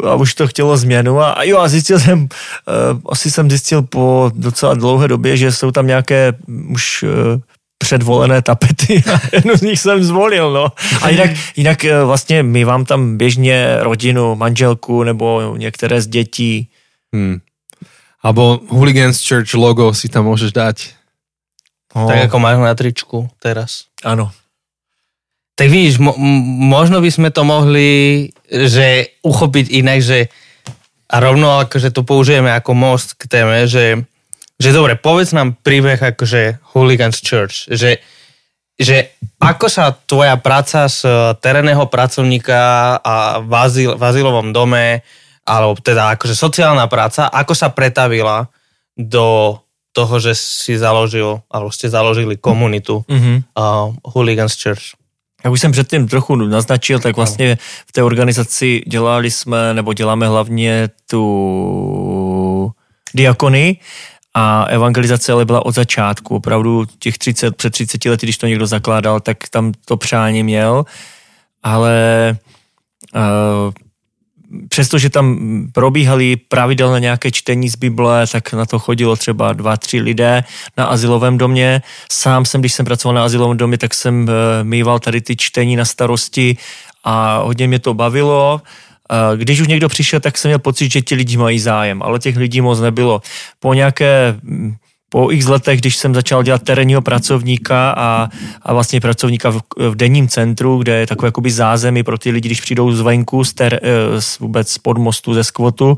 uh, 0.01 0.09
a 0.09 0.15
už 0.15 0.33
to 0.33 0.47
chtělo 0.47 0.77
změnu 0.77 1.19
a, 1.19 1.31
a 1.31 1.43
jo 1.43 1.57
a 1.57 1.67
zjistil 1.67 1.99
jsem, 1.99 2.19
uh, 2.21 2.27
asi 3.09 3.31
jsem 3.31 3.49
zjistil 3.49 3.81
po 3.81 4.31
docela 4.35 4.73
dlouhé 4.73 5.07
době, 5.07 5.37
že 5.37 5.51
jsou 5.51 5.71
tam 5.71 5.87
nějaké 5.87 6.33
už 6.69 7.03
uh, 7.03 7.41
předvolené 7.77 8.41
tapety 8.41 9.03
a 9.13 9.19
jednu 9.33 9.57
z 9.57 9.61
nich 9.61 9.79
jsem 9.79 10.03
zvolil, 10.03 10.53
no. 10.53 10.71
A 11.01 11.09
jinak, 11.09 11.31
jinak 11.55 11.85
vlastně 12.05 12.43
my 12.43 12.63
vám 12.63 12.85
tam 12.85 13.17
běžně 13.17 13.77
rodinu, 13.79 14.35
manželku 14.35 15.03
nebo 15.03 15.55
některé 15.57 16.01
z 16.01 16.07
dětí. 16.07 16.69
Hmm. 17.13 17.39
Abo 18.23 18.59
Hooligans 18.69 19.27
Church 19.27 19.53
logo 19.53 19.93
si 19.93 20.09
tam 20.09 20.25
můžeš 20.25 20.51
dát. 20.51 20.75
Oh. 21.97 22.05
Tak 22.05 22.29
ako 22.29 22.37
máš 22.37 22.61
na 22.61 22.77
tričku 22.77 23.25
teraz. 23.41 23.89
Áno. 24.05 24.29
Tak 25.57 25.73
víš, 25.73 25.97
mo- 25.97 26.13
možno 26.69 27.01
by 27.01 27.09
sme 27.09 27.29
to 27.33 27.41
mohli 27.41 28.29
že 28.45 29.17
uchopiť 29.25 29.73
inak, 29.73 29.99
že 30.05 30.29
a 31.07 31.15
rovno 31.23 31.63
akože 31.63 31.89
to 31.95 32.03
použijeme 32.03 32.51
ako 32.51 32.75
most 32.75 33.15
k 33.15 33.31
téme, 33.31 33.65
že, 33.65 34.05
že 34.59 34.69
dobre, 34.75 34.99
povedz 34.99 35.31
nám 35.31 35.55
príbeh 35.55 35.97
akože 35.97 36.61
Hooligans 36.75 37.23
Church, 37.23 37.71
že, 37.71 38.03
že 38.75 39.15
ako 39.39 39.65
sa 39.71 39.95
tvoja 39.95 40.35
práca 40.35 40.91
z 40.91 41.07
terénneho 41.39 41.87
pracovníka 41.87 42.59
a 42.99 43.39
v, 43.39 43.51
azil, 43.55 43.91
v 43.95 44.03
azylovom 44.03 44.51
dome, 44.51 45.01
alebo 45.47 45.79
teda 45.79 46.19
akože 46.19 46.35
sociálna 46.35 46.91
práca, 46.91 47.31
ako 47.31 47.55
sa 47.55 47.71
pretavila 47.71 48.51
do 48.99 49.55
toho, 49.97 50.21
že 50.21 50.37
si 50.37 50.77
založil, 50.77 51.41
alebo 51.49 51.73
ste 51.73 51.89
založili 51.89 52.37
komunitu 52.37 53.01
mm-hmm. 53.09 53.37
uh, 53.57 53.97
Hooligans 54.05 54.53
Church. 54.53 54.93
Jak 55.41 55.53
už 55.53 55.61
jsem 55.61 55.71
předtím 55.71 56.07
trochu 56.07 56.35
naznačil, 56.35 56.99
tak 56.99 57.15
vlastně 57.15 57.57
v 57.87 57.91
té 57.91 58.03
organizaci 58.03 58.81
dělali 58.87 59.31
jsme, 59.31 59.73
nebo 59.73 59.93
děláme 59.93 60.27
hlavně 60.27 60.89
tu 61.09 62.71
diakony 63.13 63.77
a 64.33 64.63
evangelizace 64.63 65.31
ale 65.31 65.45
byla 65.45 65.65
od 65.65 65.75
začátku. 65.75 66.35
Opravdu 66.35 66.85
těch 66.99 67.17
30, 67.17 67.55
před 67.55 67.69
30 67.69 68.05
lety, 68.05 68.25
když 68.25 68.37
to 68.37 68.47
někdo 68.47 68.67
zakládal, 68.67 69.19
tak 69.19 69.37
tam 69.49 69.73
to 69.85 69.97
přání 69.97 70.43
měl, 70.43 70.85
ale 71.63 72.37
uh, 73.15 73.73
přestože 74.69 75.09
tam 75.09 75.37
probíhaly 75.73 76.35
pravidelně 76.35 76.99
nějaké 76.99 77.31
čtení 77.31 77.69
z 77.69 77.75
Bible, 77.75 78.27
tak 78.27 78.53
na 78.53 78.65
to 78.65 78.79
chodilo 78.79 79.15
třeba 79.15 79.53
dva, 79.53 79.77
tři 79.77 80.01
lidé 80.01 80.43
na 80.77 80.85
asilovém 80.85 81.37
domě. 81.37 81.81
Sám 82.11 82.45
jsem, 82.45 82.61
když 82.61 82.73
jsem 82.73 82.85
pracoval 82.85 83.15
na 83.15 83.23
asilovém 83.23 83.57
domě, 83.57 83.77
tak 83.77 83.93
jsem 83.93 84.27
eh, 84.29 84.63
mýval 84.63 84.99
tady 84.99 85.21
ty 85.21 85.35
čtení 85.35 85.75
na 85.75 85.85
starosti 85.85 86.57
a 87.03 87.37
hodně 87.37 87.67
mě 87.67 87.79
to 87.79 87.93
bavilo. 87.93 88.61
Když 89.35 89.61
už 89.61 89.67
někdo 89.67 89.89
přišel, 89.89 90.19
tak 90.19 90.37
jsem 90.37 90.49
měl 90.49 90.59
pocit, 90.59 90.91
že 90.91 91.01
ti 91.01 91.15
lidi 91.15 91.37
mají 91.37 91.59
zájem, 91.59 92.03
ale 92.03 92.19
těch 92.19 92.37
lidí 92.37 92.61
moc 92.61 92.79
nebylo. 92.79 93.21
Po 93.59 93.73
nějaké 93.73 94.35
po 95.09 95.31
x 95.31 95.47
letech, 95.47 95.79
když 95.79 95.95
jsem 95.95 96.15
začal 96.15 96.43
dělat 96.43 96.63
terénního 96.63 97.01
pracovníka 97.01 97.91
a, 97.97 98.29
a 98.61 98.73
vlastně 98.73 99.01
pracovníka 99.01 99.49
v, 99.49 99.59
v 99.77 99.95
denním 99.95 100.27
centru, 100.27 100.77
kde 100.77 100.99
je 100.99 101.07
takové 101.07 101.27
jakoby 101.27 101.51
zázemí 101.51 102.03
pro 102.03 102.17
ty 102.17 102.31
lidi, 102.31 102.49
když 102.49 102.61
přijdou 102.61 102.91
zvenku, 102.91 103.43
z, 103.43 103.53
ter, 103.53 103.79
eh, 103.83 104.21
z 104.21 104.39
vůbec 104.39 104.71
z 104.71 104.77
podmostu, 104.77 105.33
ze 105.33 105.43
skvotu, 105.43 105.97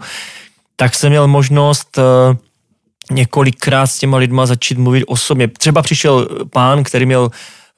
tak 0.76 0.96
jsem 0.96 1.10
měl 1.10 1.28
možnost 1.28 1.98
uh, 1.98 2.36
několikrát 3.12 3.88
s 3.88 4.00
těma 4.00 4.18
lidma 4.18 4.46
začít 4.46 4.78
mluvit 4.78 5.04
osobně. 5.08 5.48
Třeba 5.48 5.82
přišel 5.82 6.28
pán, 6.50 6.84
který 6.84 7.06
měl 7.06 7.30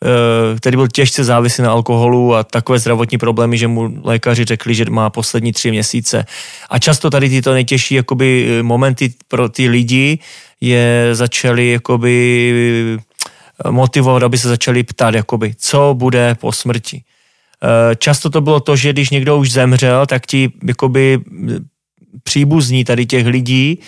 eh, 0.06 0.58
který 0.58 0.78
byl 0.78 0.88
těžce 0.88 1.24
závislý 1.24 1.64
na 1.64 1.72
alkoholu 1.72 2.36
a 2.36 2.44
takové 2.44 2.80
zdravotní 2.80 3.18
problémy, 3.18 3.58
že 3.58 3.68
mu 3.68 4.02
lékaři 4.04 4.46
řekli, 4.46 4.76
že 4.76 4.86
má 4.90 5.10
poslední 5.10 5.52
tři 5.52 5.72
měsíce. 5.72 6.26
A 6.70 6.80
často 6.80 7.10
tady 7.10 7.30
tyto 7.30 7.54
nejtěžší 7.54 7.96
jakoby, 7.96 8.60
momenty 8.62 9.14
pro 9.28 9.50
ty 9.50 9.70
lidi 9.70 10.20
je 10.62 11.10
začali 11.12 11.72
jakoby 11.72 12.98
motivovat, 13.70 14.24
aby 14.24 14.38
se 14.38 14.48
začali 14.48 14.84
ptát, 14.84 15.14
jakoby, 15.14 15.54
co 15.58 15.96
bude 15.98 16.36
po 16.36 16.52
smrti. 16.52 17.04
Eh, 17.64 17.96
často 17.96 18.30
to 18.30 18.42
bylo 18.42 18.60
to, 18.60 18.76
že 18.76 18.94
když 18.94 19.10
někdo 19.10 19.38
už 19.38 19.52
zemřel, 19.52 20.06
tak 20.06 20.26
ti 20.26 20.52
jakoby 20.68 21.20
příbuzní 22.24 22.84
tady 22.84 23.06
těch 23.06 23.26
lidí 23.26 23.80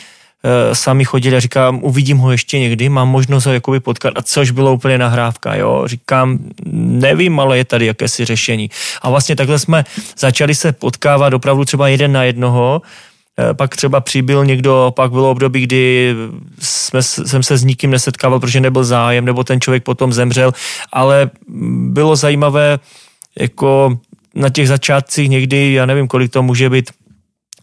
Eh, 0.45 0.75
sami 0.75 1.05
chodili 1.05 1.35
a 1.35 1.39
říkám, 1.39 1.79
uvidím 1.83 2.17
ho 2.17 2.31
ještě 2.31 2.59
někdy, 2.59 2.89
mám 2.89 3.09
možnost 3.09 3.45
ho 3.45 3.53
jakoby 3.53 3.79
potkat, 3.79 4.13
a 4.15 4.21
což 4.21 4.51
bylo 4.51 4.73
úplně 4.73 4.97
nahrávka, 4.97 5.55
jo. 5.55 5.83
Říkám, 5.85 6.39
nevím, 6.73 7.39
ale 7.39 7.57
je 7.57 7.65
tady 7.65 7.85
jakési 7.85 8.25
řešení. 8.25 8.69
A 9.01 9.09
vlastně 9.09 9.35
takhle 9.35 9.59
jsme 9.59 9.85
začali 10.17 10.55
se 10.55 10.71
potkávat 10.71 11.33
opravdu 11.33 11.65
třeba 11.65 11.87
jeden 11.87 12.11
na 12.11 12.23
jednoho, 12.23 12.81
eh, 12.83 12.87
pak 13.53 13.75
třeba 13.75 14.01
přibyl 14.01 14.45
někdo, 14.45 14.93
pak 14.95 15.11
bylo 15.11 15.31
období, 15.31 15.61
kdy 15.61 16.15
jsme, 16.59 17.03
jsem 17.03 17.43
se 17.43 17.57
s 17.57 17.63
nikým 17.63 17.91
nesetkával, 17.91 18.39
protože 18.39 18.59
nebyl 18.59 18.83
zájem, 18.83 19.25
nebo 19.25 19.43
ten 19.43 19.61
člověk 19.61 19.83
potom 19.83 20.13
zemřel, 20.13 20.51
ale 20.93 21.29
bylo 21.77 22.15
zajímavé, 22.15 22.79
jako 23.39 23.99
na 24.35 24.49
těch 24.49 24.67
začátcích 24.67 25.29
někdy, 25.29 25.73
já 25.73 25.85
nevím, 25.85 26.07
kolik 26.07 26.31
to 26.31 26.43
může 26.43 26.69
být, 26.69 26.91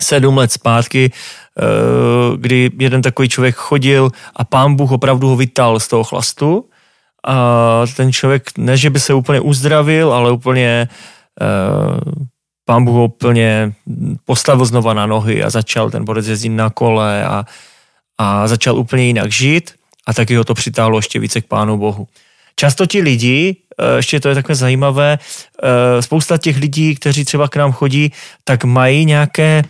sedm 0.01 0.37
let 0.37 0.53
zpátky, 0.53 1.11
Eh, 1.59 2.37
kdy 2.37 2.71
jeden 2.79 3.03
takový 3.03 3.29
člověk 3.29 3.55
chodil 3.55 4.11
a 4.37 4.45
pán 4.45 4.75
Bůh 4.75 4.93
opravdu 4.93 5.29
ho 5.29 5.37
vytal 5.37 5.81
z 5.81 5.89
toho 5.89 6.05
chlastu. 6.05 6.65
A 7.27 7.83
ten 7.97 8.13
člověk, 8.13 8.51
ne 8.59 8.77
že 8.77 8.91
by 8.91 9.01
se 9.01 9.15
úplně 9.15 9.41
uzdravil, 9.41 10.13
ale 10.13 10.33
úplně 10.33 10.89
eh, 11.41 11.47
pán 12.71 12.85
Bůh 12.85 13.11
úplně 13.11 13.73
postavil 14.25 14.65
znova 14.65 14.95
na 14.95 15.07
nohy 15.07 15.43
a 15.43 15.51
začal 15.51 15.91
ten 15.91 16.05
borec 16.05 16.27
jezdit 16.27 16.55
na 16.55 16.71
kole 16.71 17.25
a, 17.25 17.45
a 18.19 18.49
začal 18.49 18.79
úplně 18.79 19.05
jinak 19.05 19.33
žít 19.33 19.75
a 20.07 20.15
taky 20.15 20.37
ho 20.37 20.45
to 20.45 20.55
přitáhlo 20.55 20.99
ještě 20.99 21.19
více 21.19 21.41
k 21.41 21.47
pánu 21.47 21.77
Bohu. 21.77 22.07
Často 22.57 22.87
ti 22.87 23.03
lidi, 23.03 23.57
eh, 23.75 23.97
ještě 23.97 24.21
to 24.21 24.29
je 24.29 24.35
takové 24.35 24.55
zajímavé, 24.55 25.19
spousta 26.01 26.39
těch 26.39 26.57
lidí, 26.57 26.95
kteří 26.95 27.25
třeba 27.25 27.49
k 27.49 27.57
nám 27.57 27.73
chodí, 27.73 28.13
tak 28.45 28.65
mají 28.65 29.05
nějaké 29.05 29.63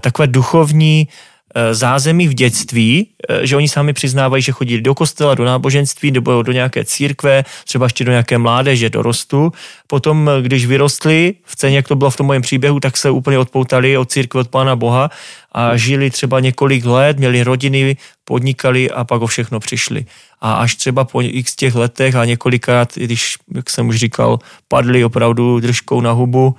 takové 0.00 0.26
duchovní 0.26 1.08
Eh, 1.08 1.31
zázemí 1.72 2.28
v 2.28 2.34
dětství, 2.34 3.08
eh, 3.28 3.46
že 3.46 3.56
oni 3.56 3.68
sami 3.68 3.92
přiznávají, 3.92 4.42
že 4.42 4.52
chodili 4.52 4.82
do 4.82 4.94
kostela, 4.94 5.34
do 5.34 5.44
náboženství 5.44 6.10
nebo 6.10 6.42
do 6.42 6.52
nějaké 6.52 6.84
církve, 6.84 7.44
třeba 7.64 7.86
ještě 7.86 8.04
do 8.04 8.10
nějaké 8.10 8.38
mládeže, 8.38 8.90
dorostu. 8.90 9.52
Potom, 9.86 10.30
eh, 10.30 10.42
když 10.42 10.66
vyrostli, 10.66 11.34
v 11.44 11.56
ceně, 11.56 11.76
jak 11.76 11.88
to 11.88 11.96
bylo 11.96 12.10
v 12.10 12.16
tom 12.16 12.26
mojem 12.26 12.42
příběhu, 12.42 12.80
tak 12.80 12.96
se 12.96 13.10
úplně 13.10 13.38
odpoutali 13.38 13.96
od 13.96 14.10
církve, 14.10 14.40
od 14.40 14.48
Pána 14.48 14.76
Boha 14.76 15.10
a 15.52 15.76
žili 15.76 16.10
třeba 16.10 16.40
několik 16.40 16.84
let, 16.84 17.18
měli 17.18 17.42
rodiny, 17.42 17.96
podnikali 18.24 18.90
a 18.90 19.04
pak 19.04 19.22
o 19.22 19.26
všechno 19.26 19.60
přišli. 19.60 20.06
A 20.40 20.52
až 20.52 20.74
třeba 20.74 21.04
po 21.04 21.22
x 21.22 21.56
těch 21.56 21.74
letech 21.74 22.14
a 22.14 22.24
několikrát, 22.24 22.94
když, 22.94 23.36
jak 23.54 23.70
jsem 23.70 23.88
už 23.88 23.96
říkal, 23.96 24.38
padli 24.68 25.04
opravdu 25.04 25.60
držkou 25.60 26.00
na 26.00 26.10
hubu, 26.10 26.56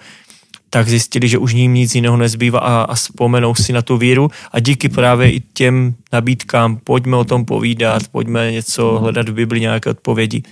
tak 0.73 0.89
zjistili, 0.89 1.27
že 1.27 1.37
už 1.37 1.53
ním 1.53 1.73
nic 1.73 1.95
jiného 1.95 2.17
nezbývá 2.17 2.59
a, 2.59 2.81
a 2.81 2.93
vzpomenou 2.93 3.55
si 3.55 3.73
na 3.73 3.81
tu 3.81 3.97
víru 3.97 4.29
a 4.51 4.59
díky 4.59 4.89
právě 4.89 5.31
i 5.31 5.39
těm 5.39 5.95
nabídkám, 6.13 6.77
pojďme 6.83 7.17
o 7.17 7.23
tom 7.23 7.45
povídat, 7.45 8.07
pojďme 8.11 8.51
něco 8.51 8.97
hledat 8.99 9.29
v 9.29 9.33
Bibli, 9.33 9.59
nějaké 9.61 9.89
odpovědi. 9.89 10.43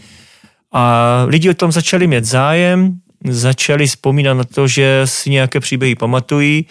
A 0.71 1.25
lidi 1.27 1.49
o 1.49 1.53
tom 1.53 1.71
začali 1.71 2.07
mít 2.07 2.25
zájem, 2.25 3.01
začali 3.29 3.87
vzpomínat 3.87 4.33
na 4.33 4.43
to, 4.43 4.67
že 4.67 5.01
si 5.05 5.29
nějaké 5.29 5.59
příběhy 5.59 5.95
pamatují 5.95 6.65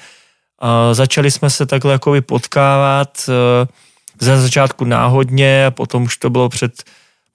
a 0.58 0.94
začali 0.94 1.30
jsme 1.30 1.50
se 1.50 1.66
takhle 1.66 1.92
jako 1.92 2.14
potkávat 2.22 3.10
eh, 3.28 3.66
za 4.20 4.40
začátku 4.40 4.84
náhodně, 4.84 5.66
a 5.66 5.70
potom 5.70 6.02
už 6.02 6.16
to 6.16 6.30
bylo 6.30 6.48
před 6.48 6.82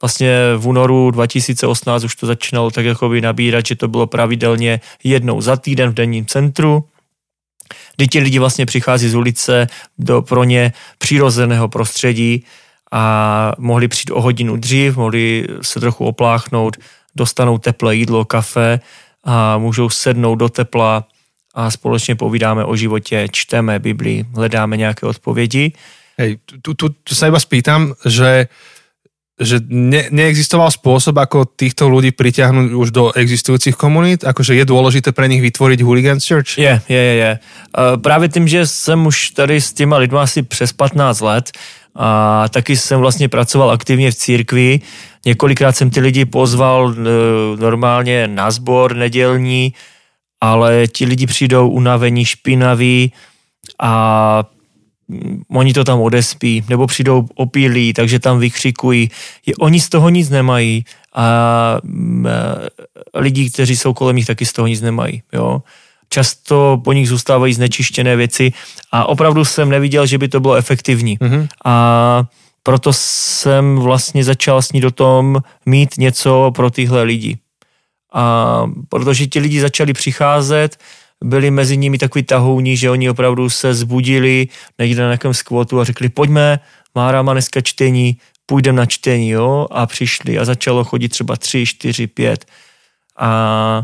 vlastně 0.05 0.53
v 0.57 0.67
únoru 0.67 1.11
2018 1.11 2.03
už 2.03 2.15
to 2.15 2.25
začínalo 2.29 2.71
tak 2.71 2.85
jako 2.85 3.09
by 3.09 3.21
nabírat, 3.21 3.65
že 3.65 3.75
to 3.75 3.87
bylo 3.87 4.07
pravidelně 4.07 4.79
jednou 5.03 5.41
za 5.41 5.57
týden 5.57 5.89
v 5.89 5.93
denním 5.93 6.25
centru, 6.25 6.85
kdy 7.97 8.07
ti 8.07 8.19
lidi 8.19 8.39
vlastně 8.39 8.65
přichází 8.65 9.09
z 9.09 9.15
ulice 9.15 9.67
do 9.97 10.21
pro 10.21 10.43
ně 10.43 10.73
přirozeného 10.97 11.67
prostředí 11.67 12.45
a 12.91 13.03
mohli 13.57 13.87
přijít 13.87 14.13
o 14.13 14.21
hodinu 14.21 14.57
dřív, 14.57 14.97
mohli 14.97 15.47
se 15.61 15.79
trochu 15.79 16.05
opláchnout, 16.05 16.77
dostanou 17.15 17.57
teplé 17.57 17.95
jídlo, 17.95 18.25
kafe 18.25 18.79
a 19.23 19.57
můžou 19.57 19.89
sednout 19.89 20.35
do 20.35 20.49
tepla 20.49 21.09
a 21.55 21.71
společně 21.71 22.15
povídáme 22.15 22.61
o 22.65 22.75
životě, 22.75 23.27
čteme 23.31 23.79
Bibli, 23.79 24.25
hledáme 24.35 24.77
nějaké 24.77 25.09
odpovědi. 25.09 25.73
Hej, 26.17 26.37
tu, 26.61 26.73
tu, 26.73 26.89
tu 27.03 27.11
sa 27.11 27.27
iba 27.27 27.41
spýtam, 27.41 27.91
že 28.05 28.47
že 29.35 29.59
ne, 29.67 30.07
neexistoval 30.15 30.71
spôsob, 30.71 31.19
ako 31.19 31.43
týchto 31.43 31.91
ľudí 31.91 32.15
pritiahnuť 32.15 32.71
už 32.71 32.87
do 32.95 33.03
existujúcich 33.11 33.75
komunít? 33.75 34.23
Akože 34.23 34.55
je 34.55 34.63
dôležité 34.63 35.11
pre 35.11 35.27
nich 35.27 35.43
vytvoriť 35.43 35.79
Hooligans 35.83 36.23
Church? 36.23 36.55
Je, 36.55 36.79
je, 36.87 36.95
je. 36.95 37.15
je. 37.19 37.31
Uh, 37.75 37.99
právě 37.99 38.29
tím, 38.29 38.47
že 38.47 38.67
jsem 38.67 39.05
už 39.05 39.29
tady 39.29 39.61
s 39.61 39.73
těma 39.73 39.97
lidma 39.97 40.23
asi 40.23 40.43
přes 40.43 40.71
15 40.71 41.19
let 41.19 41.51
a 41.95 42.45
taky 42.49 42.77
jsem 42.77 42.99
vlastně 42.99 43.29
pracoval 43.29 43.71
aktivně 43.71 44.11
v 44.11 44.15
církvi. 44.15 44.79
Několikrát 45.25 45.75
jsem 45.75 45.89
ty 45.89 45.99
lidi 45.99 46.25
pozval 46.25 46.85
uh, 46.85 46.95
normálně 47.59 48.27
na 48.27 48.51
sbor 48.51 48.95
nedělní, 48.95 49.73
ale 50.41 50.87
ti 50.87 51.05
lidi 51.05 51.27
přijdou 51.27 51.69
unavení, 51.69 52.25
špinaví 52.25 53.11
a 53.79 54.43
oni 55.49 55.73
to 55.73 55.83
tam 55.83 56.01
odespí, 56.01 56.63
nebo 56.69 56.87
přijdou 56.87 57.27
opílí, 57.35 57.93
takže 57.93 58.19
tam 58.19 58.39
vykřikují. 58.39 59.11
Je, 59.45 59.55
oni 59.55 59.79
z 59.79 59.89
toho 59.89 60.09
nic 60.09 60.29
nemají 60.29 60.85
a 61.13 61.77
mm, 61.83 62.27
e, 62.27 63.19
lidi, 63.19 63.51
kteří 63.51 63.75
jsou 63.75 63.93
kolem 63.93 64.15
nich, 64.15 64.25
taky 64.25 64.45
z 64.45 64.53
toho 64.53 64.67
nic 64.67 64.81
nemají. 64.81 65.23
Jo. 65.33 65.61
Často 66.09 66.81
po 66.83 66.93
nich 66.93 67.09
zůstávají 67.09 67.53
znečištěné 67.53 68.15
věci 68.15 68.53
a 68.91 69.05
opravdu 69.05 69.45
jsem 69.45 69.69
neviděl, 69.69 70.05
že 70.05 70.17
by 70.17 70.27
to 70.27 70.39
bylo 70.39 70.55
efektivní. 70.55 71.17
Mm-hmm. 71.17 71.47
A 71.65 72.23
proto 72.63 72.93
jsem 72.93 73.75
vlastně 73.75 74.23
začal 74.23 74.61
s 74.61 74.71
ní 74.71 74.81
do 74.81 74.91
tom 74.91 75.41
mít 75.65 75.97
něco 75.97 76.51
pro 76.55 76.69
tyhle 76.69 77.03
lidi. 77.03 77.37
A 78.13 78.65
protože 78.89 79.27
ti 79.27 79.39
lidi 79.39 79.61
začali 79.61 79.93
přicházet, 79.93 80.77
byli 81.23 81.51
mezi 81.51 81.77
nimi 81.77 81.97
takový 81.97 82.23
tahouní, 82.23 82.77
že 82.77 82.89
oni 82.89 83.09
opravdu 83.09 83.49
se 83.49 83.73
zbudili 83.73 84.47
někde 84.79 85.01
na 85.01 85.07
nějakém 85.07 85.33
skvotu 85.33 85.79
a 85.79 85.83
řekli, 85.83 86.09
pojďme, 86.09 86.59
Mára 86.95 87.21
má 87.21 87.33
dneska 87.33 87.61
čtení, 87.61 88.17
půjdeme 88.45 88.77
na 88.77 88.85
čtení, 88.85 89.29
jo, 89.29 89.67
a 89.71 89.85
přišli 89.85 90.39
a 90.39 90.45
začalo 90.45 90.83
chodit 90.83 91.09
třeba 91.09 91.35
tři, 91.35 91.65
čtyři, 91.65 92.07
pět 92.07 92.45
a 93.17 93.83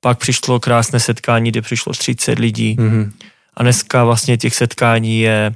pak 0.00 0.18
přišlo 0.18 0.60
krásné 0.60 1.00
setkání, 1.00 1.50
kde 1.50 1.62
přišlo 1.62 1.92
30 1.92 2.38
lidí 2.38 2.76
mm-hmm. 2.76 3.12
a 3.54 3.62
dneska 3.62 4.04
vlastně 4.04 4.36
těch 4.36 4.54
setkání 4.54 5.20
je 5.20 5.54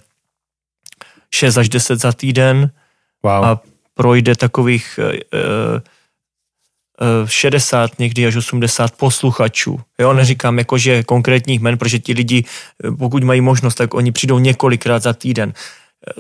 6 1.35 1.57
až 1.57 1.69
10 1.69 2.01
za 2.01 2.13
týden 2.13 2.71
wow. 3.23 3.45
a 3.45 3.61
projde 3.95 4.37
takových 4.37 5.01
uh, 5.03 5.79
60, 7.27 7.99
někdy 7.99 8.27
až 8.27 8.37
80 8.37 8.97
posluchačů. 8.97 9.81
Jo, 10.01 10.13
neříkám 10.13 10.59
jako, 10.59 10.79
že 10.79 11.03
konkrétních 11.03 11.61
men, 11.61 11.79
protože 11.79 11.99
ti 11.99 12.13
lidi, 12.13 12.45
eh, 12.85 12.91
pokud 12.91 13.25
mají 13.25 13.41
možnost, 13.41 13.75
tak 13.75 13.95
oni 13.95 14.13
přijdou 14.13 14.39
několikrát 14.39 15.03
za 15.03 15.13
týden. 15.13 15.53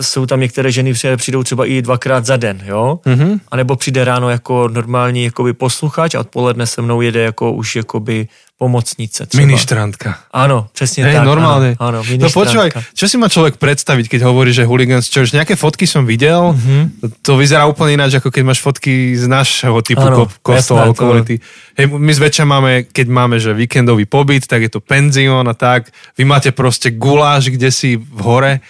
Jsou 0.00 0.26
tam 0.26 0.40
některé 0.40 0.70
ženy, 0.72 0.94
které 0.94 1.16
přijdou 1.16 1.42
třeba 1.42 1.66
i 1.66 1.82
dvakrát 1.82 2.26
za 2.26 2.36
den, 2.36 2.60
jo? 2.64 2.98
Mhm. 3.06 3.40
A 3.50 3.56
nebo 3.56 3.76
přijde 3.76 4.04
ráno 4.04 4.30
jako 4.30 4.68
normální 4.72 5.24
jakoby 5.24 5.52
posluchač 5.52 6.14
a 6.14 6.20
odpoledne 6.20 6.66
se 6.66 6.83
mnou 6.83 7.00
jede 7.00 7.22
jako 7.22 7.52
už 7.52 7.76
jakoby 7.76 8.28
pomocnice 8.58 9.26
třeba. 9.26 9.40
Ministrantka. 9.46 10.18
Ano, 10.33 10.66
přesně 10.72 11.04
Hej, 11.04 11.14
tak. 11.18 11.26
normálne. 11.26 11.74
Áno, 11.83 11.98
áno, 11.98 12.06
No 12.06 12.30
počúvaj, 12.30 12.70
ministrantka. 12.70 12.94
čo 12.94 13.04
si 13.10 13.16
má 13.18 13.26
človek 13.26 13.58
predstaviť, 13.58 14.06
keď 14.06 14.20
hovorí, 14.22 14.54
že 14.54 14.62
Hooligans 14.62 15.10
Church? 15.10 15.35
Nejaké 15.35 15.58
fotky 15.58 15.83
som 15.83 16.06
videl, 16.06 16.54
Mhm. 16.54 17.02
to 17.26 17.35
vyzerá 17.35 17.66
úplne 17.66 17.98
ináč, 17.98 18.22
ako 18.22 18.30
keď 18.30 18.42
máš 18.46 18.62
fotky 18.62 19.18
z 19.18 19.26
našeho 19.26 19.83
typu 19.83 20.06
ko- 20.06 20.30
kostola 20.46 20.94
komunity. 20.94 21.42
Hej, 21.74 21.90
my 21.90 22.12
zväčša 22.14 22.44
máme, 22.46 22.87
keď 22.87 23.06
máme, 23.10 23.42
že 23.42 23.50
víkendový 23.50 24.06
pobyt, 24.06 24.46
tak 24.46 24.62
je 24.62 24.70
to 24.70 24.78
penzión 24.78 25.42
a 25.42 25.58
tak. 25.58 25.90
Vy 26.14 26.22
máte 26.22 26.54
proste 26.54 26.94
guláš, 26.94 27.50
kde 27.50 27.66
si 27.74 27.98
v 27.98 28.20
hore. 28.22 28.62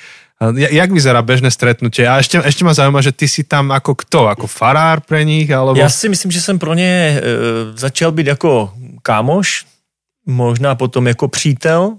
Ja- 0.50 0.72
Jak 0.72 0.90
vyzerá 0.92 1.22
bežné 1.22 1.50
stretnutie? 1.50 2.08
A 2.08 2.18
ešte, 2.18 2.40
ešte 2.42 2.64
ma 2.64 2.74
zaujíma, 2.74 2.98
že 3.04 3.12
ty 3.12 3.28
si 3.28 3.44
tam 3.46 3.70
ako 3.70 3.94
kto? 3.94 4.26
Ako 4.26 4.46
farár 4.50 5.00
pre 5.06 5.22
nich? 5.24 5.50
Alebo... 5.50 5.78
Já 5.78 5.88
si 5.88 6.08
myslím, 6.08 6.30
že 6.30 6.40
jsem 6.40 6.58
pro 6.58 6.74
ně 6.74 6.88
e, 6.88 7.22
začal 7.78 8.12
být 8.12 8.26
jako 8.26 8.74
kámoš, 9.02 9.64
možná 10.26 10.74
potom 10.74 11.06
jako 11.06 11.28
přítel. 11.28 11.96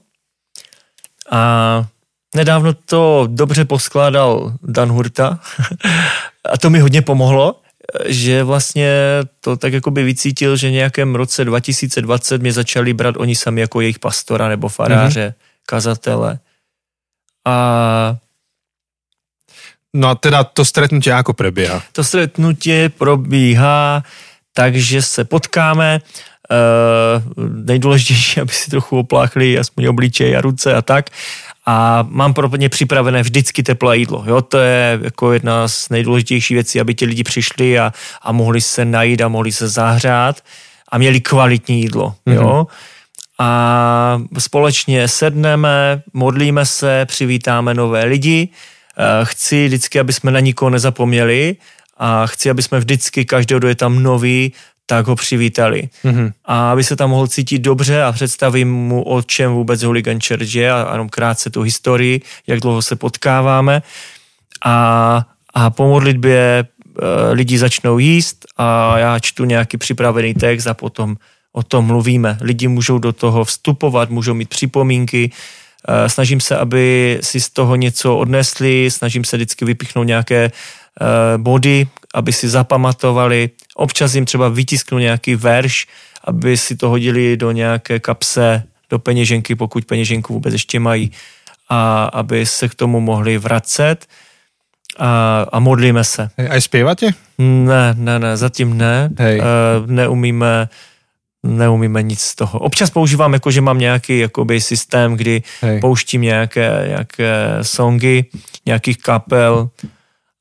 A 1.31 1.85
nedávno 2.35 2.73
to 2.73 3.27
dobře 3.31 3.65
poskládal 3.65 4.53
Dan 4.63 4.89
Hurta 4.89 5.39
a 6.51 6.57
to 6.57 6.69
mi 6.69 6.79
hodně 6.79 7.01
pomohlo, 7.01 7.61
že 8.05 8.43
vlastně 8.43 8.91
to 9.39 9.57
tak 9.57 9.73
jako 9.73 9.91
by 9.91 10.03
vycítil, 10.03 10.55
že 10.57 10.71
nějakém 10.71 11.15
roce 11.15 11.45
2020 11.45 12.41
mě 12.41 12.53
začali 12.53 12.93
brát 12.93 13.15
oni 13.17 13.35
sami 13.35 13.61
jako 13.61 13.81
jejich 13.81 13.99
pastora 13.99 14.47
nebo 14.47 14.69
faráře, 14.69 15.27
mm-hmm. 15.27 15.63
kazatele. 15.65 16.39
A 17.45 18.15
No 19.93 20.09
a 20.09 20.15
teda 20.15 20.43
to 20.43 20.65
stretnutie 20.65 21.13
ako 21.13 21.33
prebieha? 21.33 21.81
To 21.93 22.03
stretnutí 22.03 22.89
probíhá 22.89 24.03
tak, 24.53 24.75
že 24.75 25.01
se 25.01 25.23
potkáme, 25.23 26.01
Uh, 26.51 27.43
nejdůležitější, 27.65 28.41
aby 28.41 28.51
si 28.51 28.71
trochu 28.71 28.99
opláchli 28.99 29.59
aspoň 29.59 29.85
obličej 29.85 30.37
a 30.37 30.41
ruce 30.41 30.75
a 30.75 30.81
tak. 30.81 31.09
A 31.65 32.05
mám 32.09 32.33
pro 32.33 32.55
ně 32.55 32.69
připravené 32.69 33.21
vždycky 33.21 33.63
teplé 33.63 33.97
jídlo. 33.97 34.23
Jo? 34.27 34.41
To 34.41 34.59
je 34.59 34.99
jako 35.03 35.33
jedna 35.33 35.67
z 35.67 35.89
nejdůležitějších 35.89 36.55
věcí, 36.55 36.81
aby 36.81 36.95
ti 36.95 37.05
lidi 37.05 37.23
přišli 37.23 37.79
a, 37.79 37.93
a 38.21 38.31
mohli 38.31 38.61
se 38.61 38.85
najít 38.85 39.21
a 39.21 39.27
mohli 39.27 39.51
se 39.51 39.67
zahřát 39.67 40.43
a 40.89 40.97
měli 40.97 41.21
kvalitní 41.21 41.81
jídlo. 41.81 42.15
Mm-hmm. 42.27 42.33
Jo? 42.33 42.67
A 43.39 44.21
společně 44.39 45.07
sedneme, 45.07 46.01
modlíme 46.13 46.65
se, 46.65 47.05
přivítáme 47.05 47.73
nové 47.73 48.03
lidi. 48.03 48.49
Uh, 48.97 49.25
chci 49.25 49.67
vždycky, 49.67 49.99
aby 49.99 50.13
jsme 50.13 50.31
na 50.31 50.39
nikoho 50.39 50.69
nezapomněli 50.69 51.55
a 51.97 52.27
chci, 52.27 52.49
aby 52.49 52.61
jsme 52.61 52.79
vždycky 52.79 53.25
každého, 53.25 53.59
kdo 53.59 53.67
je 53.67 53.75
tam 53.75 54.03
nový, 54.03 54.53
tak 54.85 55.07
ho 55.07 55.15
přivítali. 55.15 55.89
Mm-hmm. 56.05 56.31
A 56.45 56.71
aby 56.71 56.83
se 56.83 56.95
tam 56.95 57.09
mohl 57.09 57.27
cítit 57.27 57.59
dobře 57.59 58.03
a 58.03 58.11
představím 58.11 58.73
mu, 58.73 59.03
o 59.03 59.21
čem 59.21 59.51
vůbec 59.51 59.83
Hooligan 59.83 60.19
Church 60.27 60.55
je 60.55 60.71
a 60.71 60.91
jenom 60.91 61.09
krátce 61.09 61.49
tu 61.49 61.61
historii, 61.61 62.21
jak 62.47 62.59
dlouho 62.59 62.81
se 62.81 62.95
potkáváme. 62.95 63.81
A, 64.65 65.25
a 65.53 65.69
po 65.69 65.87
modlitbě 65.87 66.39
e, 66.39 66.65
lidi 67.31 67.57
začnou 67.57 67.97
jíst 67.99 68.45
a 68.57 68.97
já 68.97 69.19
čtu 69.19 69.45
nějaký 69.45 69.77
připravený 69.77 70.33
text 70.33 70.67
a 70.67 70.73
potom 70.73 71.15
o 71.53 71.63
tom 71.63 71.85
mluvíme. 71.85 72.37
Lidi 72.41 72.67
můžou 72.67 72.97
do 72.97 73.13
toho 73.13 73.43
vstupovat, 73.43 74.09
můžou 74.09 74.33
mít 74.33 74.49
připomínky, 74.49 75.31
snažím 76.07 76.39
se, 76.39 76.57
aby 76.57 77.17
si 77.21 77.39
z 77.39 77.49
toho 77.49 77.75
něco 77.75 78.17
odnesli, 78.17 78.91
snažím 78.91 79.23
se 79.23 79.37
vždycky 79.37 79.65
vypichnout 79.65 80.07
nějaké 80.07 80.45
e, 80.45 80.51
body, 81.37 81.87
aby 82.13 82.33
si 82.33 82.49
zapamatovali. 82.49 83.49
Občas 83.75 84.15
jim 84.15 84.25
třeba 84.25 84.49
vytisknu 84.49 84.99
nějaký 84.99 85.35
verš, 85.35 85.87
aby 86.23 86.57
si 86.57 86.75
to 86.75 86.89
hodili 86.89 87.37
do 87.37 87.51
nějaké 87.51 87.99
kapse, 87.99 88.63
do 88.89 88.99
peněženky, 88.99 89.55
pokud 89.55 89.85
peněženku 89.85 90.33
vůbec 90.33 90.53
ještě 90.53 90.79
mají, 90.79 91.11
a 91.69 92.05
aby 92.05 92.45
se 92.45 92.69
k 92.69 92.75
tomu 92.75 92.99
mohli 92.99 93.37
vracet 93.37 94.07
a, 94.99 95.45
a 95.51 95.59
modlíme 95.59 96.03
se. 96.03 96.29
Aj 96.49 96.61
spievate? 96.61 97.11
Ne, 97.37 97.95
ne, 97.97 98.19
ne, 98.19 98.37
zatím 98.37 98.77
ne. 98.77 99.09
Hej. 99.17 99.39
E, 99.39 99.43
neumíme 99.85 100.69
neumíme 101.43 102.03
nic 102.03 102.21
z 102.21 102.35
toho. 102.35 102.59
Občas 102.59 102.89
používám, 102.89 103.33
jako 103.33 103.51
že 103.51 103.61
mám 103.61 103.79
nějaký 103.79 104.19
jakoby, 104.19 104.61
systém, 104.61 105.13
kdy 105.15 105.43
Hej. 105.61 105.79
pouštím 105.79 106.21
nějaké, 106.21 106.83
nějaké 106.87 107.57
songy, 107.61 108.25
nějakých 108.65 108.97
kapel 108.97 109.69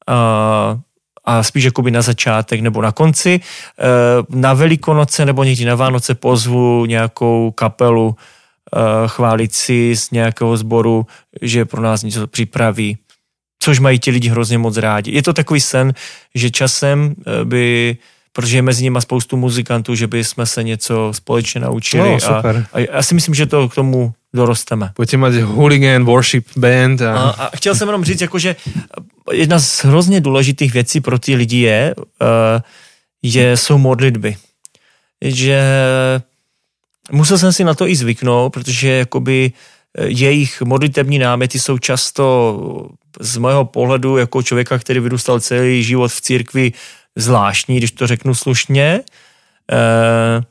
a, 0.06 0.78
a 1.24 1.42
spíš 1.42 1.64
jakoby 1.64 1.90
na 1.90 2.02
začátek 2.02 2.60
nebo 2.60 2.82
na 2.82 2.92
konci. 2.92 3.40
E, 3.40 4.36
Na 4.36 4.54
Velikonoce 4.54 5.24
nebo 5.24 5.44
někdy 5.44 5.64
na 5.64 5.74
Vánoce 5.74 6.14
pozvu 6.14 6.86
nějakou 6.86 7.50
kapelu 7.50 8.16
e, 8.16 9.08
chválicí 9.08 9.96
z 9.96 10.10
nějakého 10.10 10.56
sboru, 10.56 11.06
že 11.42 11.64
pro 11.64 11.82
nás 11.82 12.02
něco 12.02 12.26
připraví 12.26 12.98
což 13.62 13.78
mají 13.78 13.98
ti 13.98 14.10
lidi 14.10 14.28
hrozně 14.28 14.58
moc 14.58 14.76
rádi. 14.76 15.10
Je 15.14 15.22
to 15.22 15.32
takový 15.32 15.60
sen, 15.60 15.94
že 16.34 16.50
časem 16.50 17.14
e, 17.14 17.44
by, 17.44 17.96
protože 18.32 18.58
je 18.58 18.62
mezi 18.62 18.82
nimi 18.82 18.98
spoustu 19.00 19.36
muzikantů, 19.36 19.94
že 19.94 20.06
by 20.06 20.24
jsme 20.24 20.46
se 20.46 20.62
něco 20.62 21.12
společně 21.12 21.60
naučili 21.60 22.08
No, 22.08 22.16
a, 22.16 22.20
super. 22.20 22.66
a 22.72 22.78
já 22.78 23.02
si 23.02 23.14
myslím, 23.14 23.34
že 23.34 23.46
to 23.46 23.68
k 23.68 23.74
tomu 23.74 24.12
dorosteme. 24.34 24.90
Budete 24.96 25.16
mať 25.16 25.34
hooligan 25.34 26.04
worship 26.04 26.46
band 26.56 27.02
a... 27.02 27.14
A, 27.14 27.30
a 27.30 27.56
chtěl 27.56 27.74
jsem 27.74 27.88
jenom 27.88 28.04
říct, 28.04 28.20
jako, 28.20 28.38
že 28.38 28.56
jedna 29.32 29.60
z 29.60 29.84
hrozně 29.84 30.20
důležitých 30.20 30.72
věcí 30.72 31.00
pro 31.00 31.18
ty 31.18 31.34
lidi 31.34 31.58
je, 31.58 31.94
uh, 31.96 32.06
že 33.22 33.56
jsou 33.56 33.78
modlitby. 33.78 34.36
Že 35.24 35.62
musel 37.10 37.38
jsem 37.38 37.52
si 37.52 37.64
na 37.64 37.74
to 37.74 37.88
i 37.88 37.96
zvyknout, 37.96 38.52
protože 38.52 38.88
jakoby 38.88 39.52
eh, 39.98 40.06
jejich 40.06 40.62
modlitební 40.62 41.18
náměty 41.18 41.58
jsou 41.58 41.78
často 41.78 42.56
z 43.20 43.36
mého 43.36 43.64
pohledu 43.64 44.16
jako 44.16 44.42
člověka, 44.42 44.78
který 44.78 45.00
vyrůstal 45.00 45.40
celý 45.40 45.82
život 45.82 46.12
v 46.12 46.20
církvi 46.20 46.72
zvláštní, 47.16 47.76
když 47.76 47.92
to 47.92 48.06
řeknu 48.06 48.34
slušně. 48.34 49.00
Uh, 49.72 50.44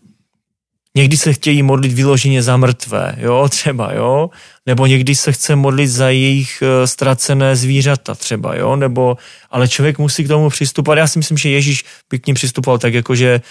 Někdy 0.95 1.18
se 1.18 1.34
chtějí 1.34 1.64
modlit 1.64 1.91
vyloženě 1.91 2.43
za 2.43 2.57
mrtvé, 2.57 3.16
jo, 3.18 3.49
třeba, 3.49 3.93
jo, 3.93 4.30
nebo 4.66 4.86
někdy 4.86 5.16
se 5.16 5.32
chce 5.32 5.55
modlit 5.55 5.89
za 5.89 6.09
jejich 6.09 6.64
eh, 6.66 6.88
ztracené 6.88 7.55
zvířata 7.55 8.16
třeba, 8.16 8.55
jo, 8.55 8.76
nebo, 8.76 9.18
ale 9.51 9.68
člověk 9.68 9.99
musí 9.99 10.24
k 10.24 10.28
tomu 10.28 10.49
přistupovat. 10.49 10.97
Já 10.97 11.07
si 11.07 11.20
myslím, 11.20 11.38
že 11.38 11.49
Ježíš 11.49 11.86
by 12.09 12.20
k 12.20 12.28
ním 12.28 12.36
přistupoval 12.36 12.80
tak, 12.80 12.93
jako 12.93 13.16
že, 13.16 13.41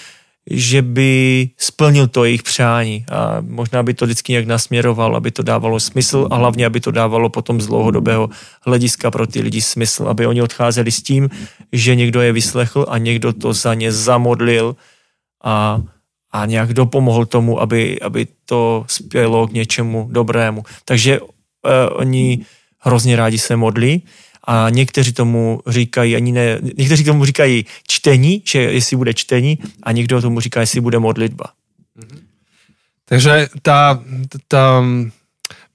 že 0.51 0.83
by 0.83 1.49
splnil 1.57 2.07
to 2.07 2.25
jejich 2.25 2.43
přání 2.43 3.05
a 3.13 3.41
možná 3.41 3.83
by 3.83 3.95
to 3.95 4.05
vždycky 4.05 4.33
nějak 4.33 4.47
nasměroval, 4.47 5.17
aby 5.17 5.31
to 5.31 5.43
dávalo 5.43 5.81
smysl 5.81 6.29
a 6.31 6.37
hlavně, 6.37 6.67
aby 6.67 6.81
to 6.81 6.91
dávalo 6.91 7.29
potom 7.29 7.61
z 7.61 7.67
dlouhodobého 7.67 8.31
hlediska 8.67 9.11
pro 9.11 9.27
ty 9.27 9.41
lidi 9.41 9.61
smysl, 9.61 10.09
aby 10.09 10.27
oni 10.27 10.43
odcházeli 10.43 10.91
s 10.91 11.03
tím, 11.03 11.31
že 11.73 11.95
někdo 11.95 12.21
je 12.21 12.33
vyslechl 12.33 12.87
a 12.89 12.99
někdo 12.99 13.33
to 13.33 13.53
za 13.53 13.75
ně 13.75 13.93
zamodlil 13.93 14.77
a 15.45 15.83
a 16.33 16.47
nějak 16.47 16.75
dopomohl 16.75 17.27
tomu, 17.27 17.61
aby, 17.61 18.01
aby 18.01 18.27
to 18.45 18.85
spělo 18.87 19.47
k 19.47 19.53
něčemu 19.53 20.09
dobrému. 20.13 20.63
Takže 20.85 21.21
uh, 21.21 21.29
oni 21.93 22.47
hrozně 22.79 23.17
rádi 23.17 23.39
se 23.39 23.57
modlí 23.57 24.03
a 24.45 24.71
někteří 24.71 25.13
tomu 25.13 25.61
říkají, 25.67 26.17
ani 26.17 26.33
ne, 26.33 26.59
někteří 26.79 27.05
tomu 27.05 27.25
říkají 27.25 27.67
čtení, 27.89 28.43
že 28.47 28.59
jestli 28.63 28.97
bude 28.97 29.15
čtení 29.15 29.59
a 29.83 29.93
někdo 29.93 30.23
tomu 30.23 30.41
říká, 30.41 30.61
jestli 30.61 30.81
bude 30.81 30.99
modlitba. 30.99 31.45
Takže 33.05 33.49
tá, 33.63 33.99
tá, 34.49 34.85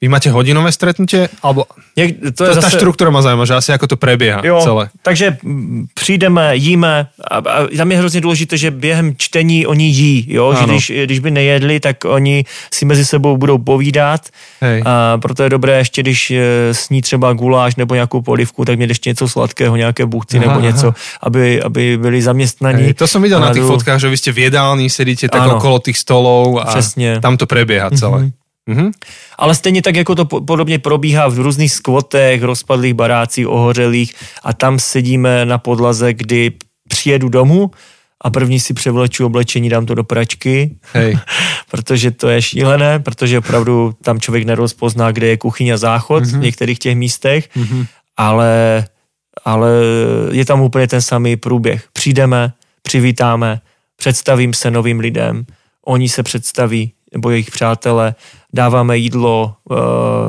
vy 0.06 0.10
máte 0.14 0.30
hodinové 0.30 0.70
stretnutie? 0.70 1.26
Alebo 1.42 1.66
Něk, 1.98 2.22
to 2.38 2.46
to 2.46 2.52
je 2.52 2.56
tá 2.60 2.62
zase, 2.62 2.78
štruktúra 2.78 3.10
ma 3.10 3.24
zaujíma, 3.26 3.48
že 3.50 3.56
asi 3.58 3.72
ako 3.74 3.88
to 3.88 3.98
prebieha 3.98 4.44
jo, 4.46 4.60
celé. 4.62 4.92
takže 5.02 5.38
přijdeme, 5.94 6.56
jíme 6.56 7.08
a, 7.32 7.36
a 7.38 7.68
tam 7.78 7.92
je 7.92 7.98
hrozně 7.98 8.22
důležité, 8.22 8.58
že 8.58 8.72
během 8.72 9.16
čtení 9.18 9.66
oni 9.66 9.88
jí, 9.88 10.26
jo, 10.30 10.54
že 10.54 10.60
Ano. 10.60 10.74
když, 10.74 10.92
když 11.06 11.20
by 11.20 11.32
nejedli, 11.32 11.80
tak 11.80 12.06
oni 12.06 12.46
si 12.74 12.86
mezi 12.86 13.06
sebou 13.06 13.38
budou 13.38 13.58
povídat 13.58 14.22
Hej. 14.62 14.84
A 14.86 15.18
proto 15.18 15.44
je 15.44 15.50
dobré 15.50 15.78
ještě, 15.78 16.02
když 16.02 16.32
eh, 16.32 16.74
sní 16.74 17.02
třeba 17.02 17.34
guláš 17.34 17.76
nebo 17.76 17.96
nějakou 17.96 18.22
polivku, 18.22 18.66
tak 18.66 18.78
mě 18.78 18.86
ještě 18.86 19.10
něco 19.10 19.28
sladkého, 19.28 19.76
nějaké 19.76 20.06
buchty 20.06 20.38
Aha, 20.38 20.48
nebo 20.48 20.60
něco, 20.60 20.94
aby, 21.24 21.62
aby 21.64 21.98
byli 21.98 22.22
zaměstnaní. 22.22 22.84
Hej, 22.84 22.94
to 22.94 23.08
som 23.08 23.22
videl 23.24 23.40
na 23.40 23.54
jdu- 23.54 23.68
fotkách, 23.68 24.00
že 24.00 24.10
vy 24.12 24.18
ste 24.18 24.32
v 24.36 24.52
jedálni, 24.52 24.90
sedíte 24.92 25.32
tak 25.32 25.42
Áno. 25.48 25.58
okolo 25.58 25.80
tých 25.80 25.98
stolov 25.98 26.60
a 26.62 26.66
Přesně. 26.76 27.20
tam 27.24 27.38
to 27.38 27.48
prebieha 27.48 27.90
celé. 27.96 28.36
Mhm. 28.70 28.92
Ale 29.38 29.56
stejně 29.56 29.82
tak, 29.82 29.96
jako 29.96 30.16
to 30.16 30.26
po- 30.26 30.42
podobně 30.42 30.80
probíhá 30.80 31.28
v 31.28 31.40
různých 31.40 31.72
skvotech, 31.72 32.44
rozpadlých 32.44 32.94
barácích, 32.94 33.48
ohořelých 33.48 34.14
a 34.44 34.54
tam 34.54 34.80
sedíme 34.80 35.46
na 35.46 35.58
podlaze, 35.58 36.14
kdy 36.14 36.52
přijedu 36.90 37.30
domů 37.30 37.72
a 38.22 38.30
první 38.30 38.60
si 38.60 38.74
převleču 38.74 39.26
oblečení, 39.26 39.70
dám 39.70 39.86
to 39.86 39.96
do 39.96 40.04
pračky, 40.04 40.76
Hej. 40.94 41.18
protože 41.72 42.12
to 42.12 42.30
je 42.30 42.42
šílené, 42.42 43.00
protože 43.00 43.40
opravdu 43.40 43.94
tam 44.04 44.20
člověk 44.20 44.46
nerozpozná, 44.46 45.12
kde 45.12 45.28
je 45.28 45.38
kuchyň 45.38 45.70
a 45.74 45.78
záchod 45.78 46.24
Mhm. 46.24 46.40
v 46.40 46.44
některých 46.44 46.80
těch 46.80 46.96
místech 46.96 47.50
ale, 48.18 48.86
ale 49.46 49.70
je 50.32 50.46
tam 50.46 50.62
úplně 50.62 50.88
ten 50.88 51.02
samý 51.02 51.36
průběh. 51.36 51.84
Přijdeme, 51.94 52.54
přivítáme, 52.82 53.62
představím 53.98 54.54
se 54.54 54.72
novým 54.72 55.00
lidem, 55.00 55.46
oni 55.86 56.10
se 56.10 56.24
představí, 56.24 56.92
nebo 57.14 57.30
jejich 57.30 57.52
přátelé, 57.52 58.16
dáváme 58.56 58.98
jídlo, 58.98 59.54
uh, 59.64 59.78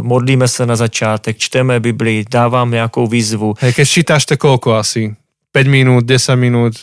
modlíme 0.00 0.48
se 0.48 0.66
na 0.66 0.76
začátek, 0.76 1.38
čteme 1.38 1.80
Bibli, 1.80 2.24
dávám 2.30 2.70
nějakou 2.70 3.06
výzvu. 3.06 3.54
Hej, 3.58 3.72
keď 3.72 3.88
čítáš 3.88 4.26
to 4.26 4.36
kolko 4.36 4.74
asi? 4.74 5.14
5 5.52 5.66
minút, 5.66 6.04
10 6.04 6.36
minút, 6.36 6.74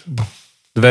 2? 0.76 0.90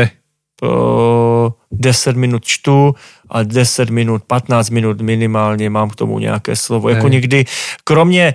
Uh, 0.63 1.51
10 1.73 2.17
minut 2.17 2.45
čtu 2.45 2.95
a 3.31 3.43
10 3.43 3.91
minut, 3.91 4.23
15 4.27 4.71
minut 4.71 5.01
minimálně 5.01 5.71
mám 5.71 5.91
k 5.91 5.97
tomu 5.97 6.19
nějaké 6.19 6.57
slovo. 6.57 6.89
Jako 6.89 7.09
někdy, 7.09 7.45
kromě, 7.85 8.35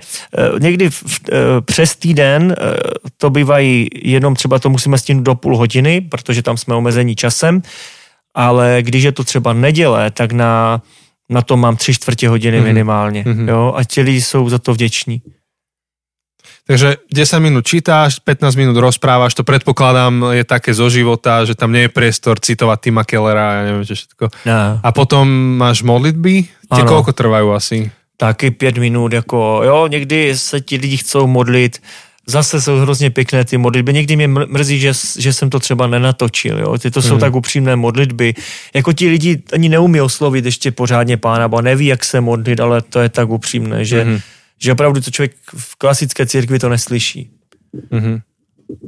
uh, 0.52 0.60
někdy 0.60 0.90
v, 0.90 1.02
přes 1.64 1.96
týden 1.96 2.56
to 3.16 3.30
bývají 3.30 3.88
jenom 3.94 4.34
třeba 4.34 4.58
to 4.58 4.70
musíme 4.70 4.98
stihnout 4.98 5.24
do 5.24 5.34
půl 5.34 5.56
hodiny, 5.56 6.00
protože 6.00 6.42
tam 6.42 6.56
jsme 6.56 6.74
omezení 6.74 7.16
časem, 7.16 7.62
ale 8.34 8.78
když 8.80 9.02
je 9.02 9.12
to 9.12 9.24
třeba 9.24 9.52
neděle, 9.52 10.10
tak 10.10 10.32
na, 10.32 10.82
na 11.28 11.42
to 11.42 11.56
mám 11.56 11.76
tři 11.76 11.94
čtvrtě 11.94 12.28
hodiny 12.28 12.60
mm-hmm. 12.60 12.64
minimálně. 12.64 13.24
Mm-hmm. 13.24 13.48
Jo? 13.48 13.72
A 13.76 13.84
ti 13.84 14.00
lidi 14.00 14.20
jsou 14.20 14.48
za 14.48 14.58
to 14.58 14.72
vděční. 14.74 15.22
Takže 16.68 16.96
10 17.14 17.40
minút 17.40 17.66
čítáš, 17.66 18.18
15 18.18 18.54
minút 18.56 18.76
rozprávaš, 18.76 19.34
to 19.34 19.44
predpokladám 19.44 20.24
je 20.36 20.44
také 20.44 20.76
zo 20.76 20.92
života, 20.92 21.44
že 21.48 21.56
tam 21.56 21.72
nie 21.72 21.88
je 21.88 21.88
priestor 21.88 22.36
citovať 22.36 22.78
Tima 22.80 23.08
Kellera, 23.08 23.56
ja 23.56 23.62
neviem, 23.64 23.88
čo 23.88 23.96
všetko. 23.96 24.24
No. 24.44 24.76
A 24.84 24.88
potom 24.92 25.24
máš 25.56 25.80
modlitby, 25.80 26.44
Ano. 26.68 26.84
koľko 26.84 27.16
trvajú 27.16 27.56
asi? 27.56 27.88
Taky 28.20 28.50
pět 28.50 28.76
minut, 28.76 29.12
jako 29.12 29.60
jo, 29.64 29.86
někdy 29.86 30.38
se 30.38 30.60
ti 30.60 30.76
lidi 30.76 30.96
chcou 30.96 31.26
modlit, 31.26 31.80
zase 32.28 32.60
jsou 32.60 32.76
hrozně 32.76 33.10
pěkné 33.10 33.44
ty 33.44 33.58
modlitby. 33.58 33.92
Někdy 33.92 34.16
mě 34.16 34.28
mr- 34.28 34.46
mrzí, 34.48 34.78
že, 34.80 34.92
že 35.18 35.32
jsem 35.32 35.50
to 35.50 35.60
třeba 35.60 35.86
nenatočil. 35.86 36.58
Jo? 36.58 36.78
Ty 36.78 36.90
to 36.90 37.02
jsou 37.02 37.10
Mhm. 37.14 37.20
tak 37.20 37.34
upřímné 37.34 37.76
modlitby. 37.76 38.34
Jako 38.74 38.92
ti 38.92 39.08
lidi 39.08 39.42
ani 39.52 39.68
neumí 39.68 40.00
oslovit 40.00 40.44
ještě 40.44 40.70
pořádně 40.70 41.16
pána, 41.16 41.48
bo 41.48 41.62
neví, 41.62 41.86
jak 41.86 42.04
se 42.04 42.20
modlit, 42.20 42.60
ale 42.60 42.82
to 42.82 43.00
je 43.00 43.08
tak 43.08 43.28
upřímné, 43.30 43.84
že, 43.84 44.04
Mhm. 44.04 44.18
že 44.60 44.72
opravdu 44.72 45.00
to 45.00 45.10
člověk 45.10 45.32
v 45.56 45.76
klasické 45.76 46.26
církvi 46.26 46.58
to 46.58 46.68
neslyší. 46.68 47.30
Mhm. 47.90 48.20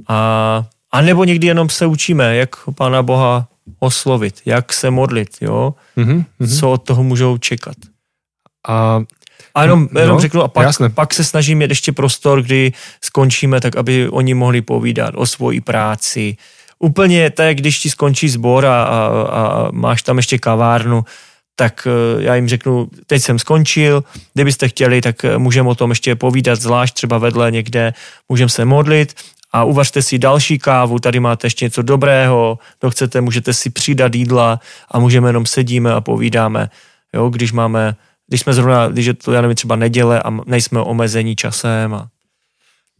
A, 0.09 0.65
a 0.93 1.01
nebo 1.01 1.25
někdy 1.25 1.47
jenom 1.47 1.69
se 1.69 1.87
učíme, 1.87 2.37
jak 2.37 2.51
pána 2.75 3.03
Boha 3.03 3.49
oslovit, 3.79 4.41
jak 4.47 4.73
se 4.73 4.91
modlit, 4.91 5.29
jo? 5.41 5.75
Mhm. 5.97 6.25
Mhm. 6.39 6.49
co 6.59 6.71
od 6.73 6.83
toho 6.85 7.03
můžou 7.03 7.39
čekat. 7.39 7.77
A 8.69 9.01
A 9.55 9.63
jenom, 9.63 9.89
No, 9.93 10.01
jenom 10.01 10.17
no, 10.17 10.21
řeknu, 10.21 10.43
a 10.43 10.49
pak, 10.49 10.69
pak 10.95 11.15
se 11.15 11.25
snažím 11.25 11.59
mít 11.59 11.71
ještě 11.71 11.93
prostor, 11.93 12.43
kdy 12.43 12.73
skončíme, 13.05 13.61
tak 13.61 13.77
aby 13.77 14.09
oni 14.09 14.35
mohli 14.35 14.63
povídat 14.63 15.15
o 15.17 15.27
svoji 15.27 15.61
práci. 15.61 16.37
Úplně 16.79 17.31
tak, 17.31 17.57
když 17.57 17.79
ti 17.79 17.91
skončí 17.91 18.29
sbor 18.29 18.67
a, 18.67 18.83
a, 18.85 19.07
a 19.07 19.69
máš 19.73 20.03
tam 20.03 20.17
ještě 20.17 20.39
kavárnu, 20.39 21.05
tak 21.61 21.87
eh, 21.87 22.23
já 22.23 22.35
jim 22.35 22.49
řeknu, 22.49 22.89
teď 23.07 23.23
jsem 23.23 23.39
skončil, 23.39 24.05
kdybyste 24.35 24.69
chtěli, 24.69 25.01
tak 25.01 25.25
eh, 25.25 25.39
můžeme 25.39 25.69
o 25.69 25.75
tom 25.75 25.91
ještě 25.91 26.17
povídat, 26.17 26.61
zvlášť 26.61 26.95
třeba 26.95 27.19
vedle 27.19 27.51
někde, 27.51 27.93
můžeme 28.29 28.49
se 28.49 28.65
modlit. 28.65 29.15
A 29.53 29.65
uvařte 29.65 30.03
si 30.03 30.19
další 30.19 30.59
kávu, 30.59 30.99
tady 30.99 31.21
máte 31.21 31.47
ještě 31.47 31.65
něco 31.65 31.83
dobrého, 31.83 32.59
kdo 32.81 32.91
chcete, 32.91 33.21
můžete 33.21 33.55
si 33.55 33.71
přidat 33.71 34.15
jídla 34.15 34.61
a 34.91 34.99
můžeme 34.99 35.29
jenom 35.29 35.47
sedíme 35.47 35.93
a 35.93 36.01
povídáme, 36.01 36.71
jo, 37.15 37.29
když 37.29 37.53
máme, 37.53 37.97
když 38.31 38.41
jsme 38.41 38.53
zrovna, 38.53 38.89
když 38.89 39.07
je 39.07 39.15
to, 39.15 39.33
já 39.33 39.41
nevím, 39.41 39.59
třeba 39.59 39.77
neděle 39.77 40.23
a 40.23 40.31
nejsme 40.47 40.81
omezení 40.81 41.37
časem 41.37 41.95
a 41.95 42.09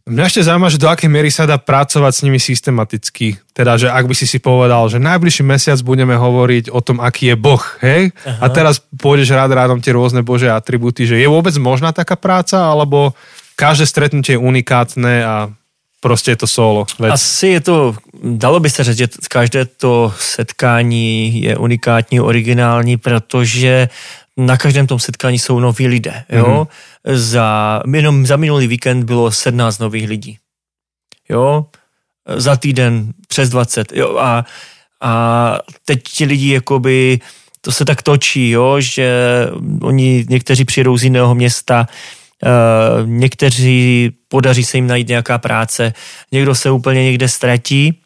Mňa 0.01 0.33
ešte 0.33 0.49
zaujíma, 0.49 0.73
že 0.73 0.81
do 0.81 0.89
akej 0.89 1.13
miery 1.13 1.29
sa 1.29 1.45
dá 1.45 1.61
pracovať 1.61 2.13
s 2.17 2.23
nimi 2.25 2.41
systematicky. 2.41 3.37
Teda, 3.53 3.77
že 3.77 3.85
ak 3.85 4.09
by 4.09 4.17
si 4.17 4.25
si 4.25 4.41
povedal, 4.41 4.89
že 4.89 4.97
najbližší 4.97 5.45
mesiac 5.45 5.77
budeme 5.85 6.17
hovoriť 6.17 6.73
o 6.73 6.81
tom, 6.81 6.97
aký 6.97 7.29
je 7.29 7.35
Boh, 7.37 7.61
hej? 7.85 8.09
Aha. 8.25 8.41
A 8.41 8.45
teraz 8.49 8.81
pôjdeš 8.81 9.29
rád 9.29 9.53
rádom 9.53 9.77
tie 9.77 9.93
rôzne 9.93 10.25
Bože 10.25 10.49
atributy, 10.49 11.05
že 11.05 11.21
je 11.21 11.29
vôbec 11.29 11.53
možná 11.61 11.93
taká 11.93 12.17
práca, 12.17 12.65
alebo 12.65 13.13
každé 13.53 13.85
stretnutie 13.85 14.33
je 14.33 14.41
unikátne 14.41 15.21
a 15.21 15.53
prostě 16.01 16.31
je 16.31 16.35
to 16.35 16.47
solo. 16.47 16.85
Vec. 16.99 17.13
Asi 17.13 17.47
je 17.47 17.61
to, 17.61 17.95
dalo 18.23 18.59
by 18.59 18.69
se 18.69 18.83
říct, 18.83 18.97
že 18.97 19.07
každé 19.29 19.65
to 19.65 20.13
setkání 20.17 21.41
je 21.41 21.57
unikátní, 21.57 22.19
originální, 22.19 22.97
protože 22.97 23.89
na 24.37 24.57
každém 24.57 24.87
tom 24.87 24.99
setkání 24.99 25.39
jsou 25.39 25.59
noví 25.59 25.87
lidé. 25.87 26.23
Jo? 26.29 26.45
Mm-hmm. 26.45 27.15
Za, 27.15 27.81
jenom 27.93 28.25
za 28.25 28.35
minulý 28.35 28.67
víkend 28.67 29.03
bylo 29.03 29.31
17 29.31 29.79
nových 29.79 30.09
lidí. 30.09 30.37
Jo? 31.29 31.65
Za 32.35 32.55
týden 32.55 33.13
přes 33.27 33.49
20. 33.49 33.91
Jo? 33.93 34.17
A, 34.17 34.45
a 35.01 35.57
teď 35.85 36.03
ti 36.03 36.25
lidi 36.25 36.53
jakoby, 36.53 37.19
to 37.61 37.71
se 37.71 37.85
tak 37.85 38.01
točí, 38.01 38.49
jo? 38.49 38.75
že 38.79 39.09
oni 39.81 40.25
někteří 40.29 40.65
přijedou 40.65 40.97
z 40.97 41.03
jiného 41.03 41.35
města, 41.35 41.87
Uh, 42.45 43.09
někteří 43.09 44.11
podaří 44.27 44.63
se 44.63 44.77
jim 44.77 44.87
najít 44.87 45.07
nějaká 45.07 45.37
práce, 45.37 45.93
někdo 46.31 46.55
se 46.55 46.71
úplně 46.71 47.03
někde 47.03 47.27
ztratí. 47.27 48.01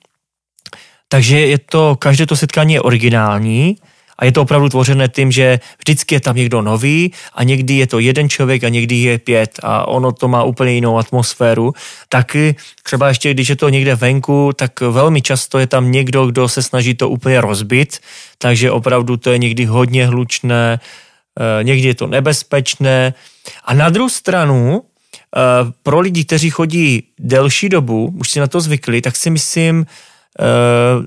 Takže 1.08 1.40
je 1.40 1.58
to, 1.58 1.96
každé 1.96 2.26
to 2.26 2.36
setkání 2.36 2.74
je 2.74 2.82
originální 2.82 3.78
a 4.18 4.26
je 4.26 4.32
to 4.32 4.42
opravdu 4.42 4.70
tvořené 4.70 5.08
tím, 5.08 5.32
že 5.32 5.60
vždycky 5.80 6.16
je 6.16 6.20
tam 6.20 6.36
někdo 6.36 6.62
nový 6.62 7.12
a 7.34 7.44
někdy 7.44 7.74
je 7.74 7.88
to 7.88 8.00
jeden 8.00 8.30
člověk 8.30 8.64
a 8.64 8.70
někdy 8.70 8.96
je 8.96 9.18
pět 9.18 9.60
a 9.64 9.88
ono 9.88 10.12
to 10.12 10.28
má 10.28 10.44
úplně 10.44 10.72
jinou 10.72 10.98
atmosféru. 10.98 11.74
Taky 12.10 12.56
třeba 12.84 13.08
ještě, 13.08 13.34
když 13.34 13.50
je 13.50 13.56
to 13.56 13.70
někde 13.70 13.96
venku, 13.96 14.52
tak 14.56 14.82
velmi 14.82 15.22
často 15.22 15.60
je 15.60 15.68
tam 15.68 15.92
někdo, 15.92 16.26
kdo 16.26 16.50
se 16.50 16.64
snaží 16.64 16.96
to 16.96 17.10
úplně 17.10 17.42
rozbit, 17.42 18.00
takže 18.38 18.72
opravdu 18.72 19.18
to 19.18 19.32
je 19.32 19.38
někdy 19.38 19.66
hodně 19.66 20.08
hlučné, 20.08 20.80
eh, 20.80 21.64
někdy 21.64 21.88
je 21.88 21.96
to 21.96 22.08
nebezpečné. 22.08 23.14
A 23.66 23.74
na 23.74 23.90
druhou 23.90 24.10
stranu, 24.10 24.82
eh, 24.82 25.40
pro 25.84 26.00
lidi, 26.00 26.26
kteří 26.26 26.50
chodí 26.50 27.04
delší 27.20 27.70
dobu, 27.70 28.14
už 28.20 28.30
si 28.30 28.40
na 28.40 28.48
to 28.48 28.62
zvykli, 28.62 29.02
tak 29.02 29.16
si 29.16 29.30
myslím, 29.30 29.86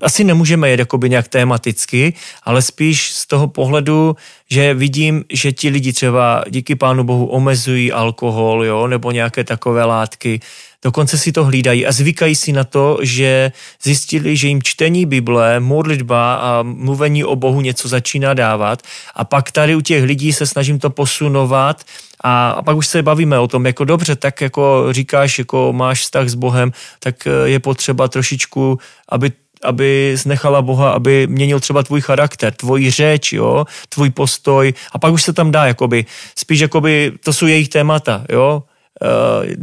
asi 0.02 0.24
nemůžeme 0.24 0.70
jet 0.70 0.80
jakoby 0.80 1.10
nějak 1.10 1.28
tematicky, 1.28 2.14
ale 2.42 2.62
spíš 2.62 3.10
z 3.10 3.26
toho 3.26 3.48
pohledu, 3.48 4.16
že 4.50 4.74
vidím, 4.74 5.24
že 5.32 5.52
ti 5.52 5.68
lidi 5.68 5.92
třeba 5.92 6.44
díky 6.50 6.74
pánu 6.74 7.04
bohu 7.04 7.26
omezují 7.26 7.92
alkohol, 7.92 8.64
jo, 8.64 8.86
nebo 8.86 9.10
nějaké 9.10 9.44
takové 9.44 9.84
látky, 9.84 10.40
dokonce 10.82 11.18
si 11.18 11.32
to 11.32 11.44
hlídají 11.44 11.86
a 11.86 11.92
zvykají 11.92 12.34
si 12.34 12.52
na 12.52 12.64
to, 12.64 12.98
že 13.02 13.52
zjistili, 13.82 14.36
že 14.36 14.48
jim 14.48 14.62
čtení 14.62 15.06
Bible, 15.06 15.60
modlitba 15.60 16.34
a 16.34 16.62
mluvení 16.62 17.24
o 17.24 17.36
Bohu 17.36 17.60
něco 17.60 17.88
začíná 17.88 18.34
dávat. 18.34 18.82
A 19.14 19.24
pak 19.24 19.50
tady 19.50 19.76
u 19.76 19.80
těch 19.80 20.04
lidí 20.04 20.32
se 20.32 20.46
snažím 20.46 20.78
to 20.78 20.90
posunovat 20.90 21.84
a, 22.24 22.50
a 22.50 22.62
pak 22.62 22.76
už 22.76 22.86
se 22.86 23.02
bavíme 23.02 23.38
o 23.38 23.48
tom, 23.48 23.66
jako 23.66 23.84
dobře, 23.84 24.16
tak 24.16 24.40
jako 24.40 24.86
říkáš, 24.90 25.38
jako 25.38 25.72
máš 25.72 26.00
vztah 26.00 26.28
s 26.28 26.34
Bohem, 26.34 26.72
tak 27.00 27.26
eh, 27.26 27.30
je 27.48 27.58
potřeba 27.60 28.08
trošičku, 28.08 28.78
aby 29.08 29.32
aby 29.64 30.12
znechala 30.16 30.62
Boha, 30.62 30.90
aby 30.90 31.26
měnil 31.26 31.60
třeba 31.60 31.82
tvůj 31.82 32.00
charakter, 32.00 32.52
tvoji 32.54 32.90
řeč, 32.90 33.32
jo, 33.32 33.64
tvůj 33.88 34.10
postoj 34.10 34.74
a 34.92 34.98
pak 34.98 35.12
už 35.12 35.22
se 35.22 35.32
tam 35.32 35.50
dá, 35.50 35.66
jakoby, 35.66 36.06
spíš 36.36 36.60
jakoby, 36.60 37.12
to 37.24 37.32
jsou 37.32 37.46
jejich 37.46 37.68
témata, 37.68 38.24
jo. 38.28 38.62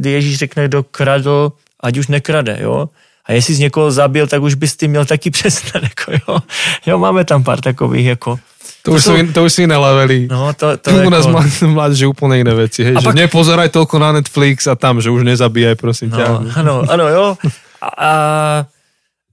Uh, 0.04 0.08
Ježíš 0.12 0.38
řekne, 0.38 0.68
kdo 0.68 0.84
kradl, 0.84 1.52
ať 1.80 1.98
už 1.98 2.08
nekrade, 2.08 2.58
jo. 2.62 2.90
A 3.26 3.34
jestli 3.34 3.54
z 3.54 3.60
někoho 3.60 3.92
zabil, 3.92 4.28
tak 4.28 4.42
už 4.42 4.54
bys 4.54 4.76
ty 4.76 4.88
měl 4.88 5.06
taky 5.06 5.32
přestat, 5.38 5.84
jako 5.84 6.12
jo. 6.12 6.40
Jo, 6.86 7.00
máme 7.00 7.26
tam 7.26 7.44
pár 7.44 7.62
takových, 7.62 8.06
jako. 8.06 8.40
To, 8.86 8.94
už, 8.94 9.02
sú- 9.02 9.18
sú, 9.18 9.34
to 9.34 9.40
už 9.42 9.52
sú 9.52 9.60
iné 9.66 9.74
levely. 9.74 10.30
No, 10.30 10.54
to, 10.54 10.78
to 10.78 10.94
To 10.94 10.98
u 11.02 11.10
nás 11.10 11.26
jako, 11.26 11.34
mlád, 11.34 11.50
mlád, 11.74 11.92
že 11.98 12.06
úplne 12.06 12.38
iné 12.46 12.54
veci. 12.54 12.86
Hej, 12.86 12.96
A 12.96 13.02
že 13.02 13.08
pak- 13.10 13.18
nepozeraj 13.18 13.74
toľko 13.74 13.96
na 13.98 14.10
Netflix 14.22 14.70
a 14.70 14.78
tam, 14.78 15.02
že 15.02 15.10
už 15.10 15.26
nezabíjaj, 15.26 15.76
prosím. 15.82 16.14
No, 16.14 16.46
ano, 16.54 16.86
ano, 16.86 17.06
jo. 17.10 17.26
A, 17.82 17.88
a, 17.90 18.12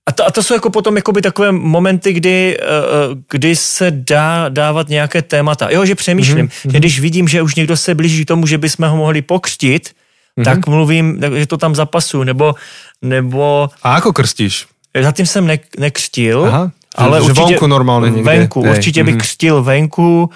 a, 0.08 0.10
to, 0.12 0.24
a 0.26 0.30
to 0.32 0.42
jsou 0.42 0.54
jako 0.54 0.70
potom 0.70 0.96
jakoby 0.96 1.22
takové 1.22 1.52
momenty, 1.52 2.12
kdy, 2.12 2.56
eh, 2.56 2.64
eh, 2.64 3.16
kdy 3.30 3.56
se 3.56 3.86
dá 3.92 4.48
dávat 4.48 4.88
nějaké 4.88 5.22
témata. 5.22 5.68
Jo, 5.70 5.84
že 5.84 5.94
přemýšlím, 5.94 6.48
mm-hmm. 6.48 6.72
že 6.72 6.78
když 6.78 7.00
vidím, 7.00 7.28
že 7.28 7.42
už 7.42 7.54
někdo 7.54 7.76
se 7.76 7.94
blíží 7.94 8.24
k 8.24 8.28
tomu, 8.28 8.46
že 8.46 8.58
bychom 8.58 8.88
ho 8.88 8.96
mohli 8.96 9.22
pokřtit, 9.22 9.88
mm-hmm. 9.88 10.44
tak 10.44 10.66
mluvím, 10.66 11.20
tak, 11.20 11.32
že 11.34 11.46
to 11.46 11.56
tam 11.56 11.74
zapasu, 11.74 12.24
nebo, 12.24 12.54
nebo 13.02 13.68
A 13.82 13.94
ako 14.00 14.12
krstíš? 14.12 14.66
zatím 15.00 15.26
jsem 15.26 15.46
ne, 15.46 15.58
nekřtil, 15.78 16.44
Aha, 16.44 16.70
ale 16.94 17.18
že 17.18 17.22
určitě, 17.22 17.40
vonku 17.42 17.66
normálně 17.66 18.10
někde. 18.10 18.30
Venku, 18.30 18.62
Hej, 18.62 18.72
určitě 18.72 19.04
bych 19.04 19.14
mhm. 19.14 19.20
křtil 19.20 19.62
venku. 19.62 20.30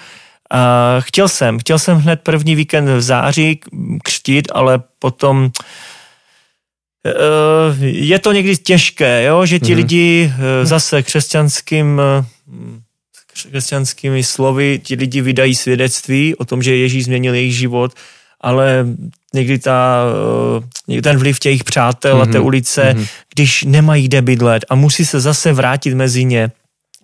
A 0.51 0.95
chtěl 0.99 1.27
jsem, 1.27 1.59
chtěl 1.59 1.79
jsem 1.79 1.97
hned 1.97 2.21
první 2.23 2.55
víkend 2.55 2.85
v 2.89 3.01
září 3.01 3.55
k- 3.55 3.65
křtít, 4.03 4.47
ale 4.51 4.79
potom 4.99 5.49
eh, 7.05 7.75
je 7.85 8.19
to 8.19 8.31
někdy 8.31 8.57
těžké, 8.57 9.23
jo? 9.23 9.45
že 9.45 9.59
ti 9.59 9.71
Mhm. 9.71 9.77
lidi 9.77 10.33
eh, 10.39 10.65
zase 10.65 11.03
křesťanským 11.03 12.01
eh, 12.01 12.25
křesťanskými 13.33 14.23
slovy 14.23 14.79
ti 14.83 14.95
lidi 14.95 15.21
vydají 15.21 15.55
svědectví 15.55 16.35
o 16.35 16.45
tom, 16.45 16.61
že 16.63 16.75
Ježíš 16.75 17.05
změnil 17.05 17.33
jejich 17.33 17.55
život, 17.55 17.91
ale 18.41 18.85
někdy 19.33 19.59
ta, 19.59 20.03
eh, 20.89 21.01
ten 21.01 21.17
vliv 21.17 21.39
těch 21.39 21.63
přátel 21.63 22.17
mm-hmm. 22.17 22.29
a 22.29 22.31
té 22.31 22.37
mhm. 22.37 22.47
ulice, 22.47 22.93
mm-hmm. 22.93 23.07
když 23.33 23.63
nemají 23.63 24.07
kde 24.07 24.21
bydlet 24.21 24.65
a 24.69 24.75
musí 24.75 25.05
se 25.05 25.19
zase 25.19 25.53
vrátit 25.53 25.93
mezi 25.93 26.25
ně, 26.25 26.51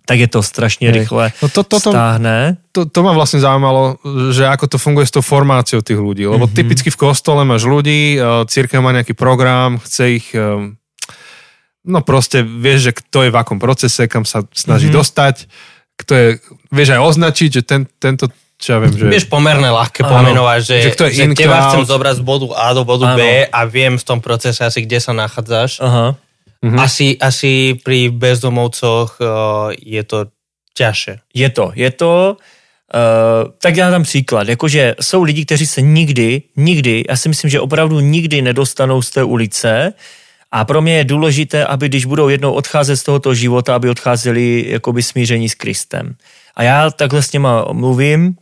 tak 0.05 0.19
je 0.19 0.28
to 0.28 0.43
strašně 0.43 0.91
Hej. 0.91 0.99
rychle 0.99 1.32
no 1.41 1.49
to, 1.49 1.63
to, 1.63 1.80
to, 1.80 1.91
stáhne. 1.91 2.57
To, 2.76 2.84
to 2.84 2.99
ma 3.07 3.15
vlastne 3.15 3.39
zaujímalo, 3.39 4.03
že 4.36 4.43
ako 4.43 4.76
to 4.76 4.78
funguje 4.82 5.07
s 5.07 5.15
tou 5.15 5.24
formáciou 5.24 5.80
tých 5.80 5.95
ľudí. 5.95 6.28
Lebo 6.28 6.43
mm-hmm. 6.43 6.59
typicky 6.59 6.89
v 6.91 6.99
kostole 6.99 7.47
máš 7.47 7.63
ľudí, 7.63 8.19
eh, 8.19 8.43
církev 8.43 8.84
má 8.84 8.91
nejaký 8.91 9.15
program, 9.15 9.80
chce 9.80 10.03
ich 10.19 10.28
eh, 10.36 10.76
no 11.84 11.99
proste 12.03 12.43
vieš, 12.43 12.91
že 12.91 12.91
kto 12.99 13.28
je 13.28 13.32
v 13.32 13.39
akom 13.39 13.59
procese, 13.59 14.07
kam 14.11 14.28
sa 14.28 14.43
snaží 14.51 14.91
mm-hmm. 14.91 14.99
dostať, 14.99 15.36
kto 15.99 16.11
je, 16.15 16.28
vieš 16.71 16.89
aj 16.95 17.01
označiť, 17.03 17.49
že 17.59 17.61
ten, 17.63 17.88
tento 17.99 18.28
čo 18.58 18.68
ja 18.76 18.78
viem, 18.80 18.93
že... 18.95 19.06
Vieš 19.10 19.28
pomerne 19.28 19.68
ľahké 19.68 20.08
pomenovať, 20.08 20.60
že, 20.64 20.78
že, 20.88 20.91
kto 20.95 21.04
je 21.10 21.14
že 21.14 21.24
teba 21.36 21.68
chcem 21.68 21.84
zobrať 21.84 22.16
z 22.20 22.24
bodu 22.24 22.47
A 22.56 22.72
do 22.72 22.88
bodu 22.88 23.12
ano. 23.12 23.18
B 23.20 23.43
a 23.43 23.60
viem 23.68 23.99
v 23.99 24.06
tom 24.06 24.24
procese 24.24 24.64
asi, 24.64 24.86
kde 24.86 25.04
sa 25.04 25.12
nachádzaš. 25.12 25.84
Aha. 25.84 26.16
Mhm. 26.64 26.80
Asi, 26.80 27.20
asi 27.20 27.76
pri 27.84 28.08
bezdomovcoch 28.08 29.20
uh, 29.20 29.76
je 29.76 29.99
to 30.08 30.32
ťažšie. 30.74 31.20
Je 31.36 31.49
to, 31.51 31.76
je 31.76 31.91
to. 31.91 32.39
Uh, 32.93 33.51
tak 33.62 33.78
já 33.78 33.89
dám 33.89 34.04
příklad, 34.04 34.47
jakože 34.47 34.95
jsou 35.01 35.24
lidi, 35.24 35.45
kteří 35.45 35.66
se 35.66 35.82
nikdy, 35.82 36.41
nikdy, 36.56 37.04
já 37.10 37.16
si 37.18 37.30
myslím, 37.30 37.49
že 37.49 37.60
opravdu 37.60 37.99
nikdy 37.99 38.41
nedostanou 38.41 39.01
z 39.01 39.10
té 39.10 39.24
ulice 39.24 39.93
a 40.51 40.66
pro 40.66 40.82
mě 40.82 40.97
je 40.97 41.04
důležité, 41.04 41.66
aby 41.66 41.89
když 41.89 42.06
budou 42.06 42.30
jednou 42.30 42.54
odcházet 42.54 42.97
z 42.97 43.04
tohoto 43.04 43.34
života, 43.34 43.76
aby 43.76 43.89
odcházeli 43.89 44.66
jakoby 44.68 45.04
smíření 45.04 45.49
s 45.49 45.56
Kristem. 45.56 46.16
A 46.56 46.64
já 46.64 46.91
takhle 46.91 47.22
s 47.24 47.32
něma 47.32 47.66
mluvím 47.72 48.38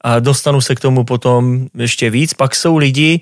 a 0.00 0.18
dostanu 0.18 0.60
se 0.60 0.74
k 0.74 0.80
tomu 0.80 1.04
potom 1.04 1.66
ještě 1.74 2.10
víc. 2.10 2.34
Pak 2.34 2.54
jsou 2.54 2.76
lidi, 2.76 3.20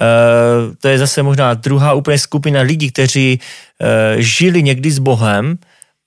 uh, 0.00 0.74
to 0.74 0.88
je 0.88 0.98
zase 0.98 1.22
možná 1.22 1.54
druhá 1.54 1.92
úplně 1.92 2.18
skupina 2.18 2.60
lidí, 2.60 2.90
kteří 2.90 3.40
uh, 3.40 4.20
žili 4.20 4.62
někdy 4.62 4.90
s 4.90 4.98
Bohem 4.98 5.58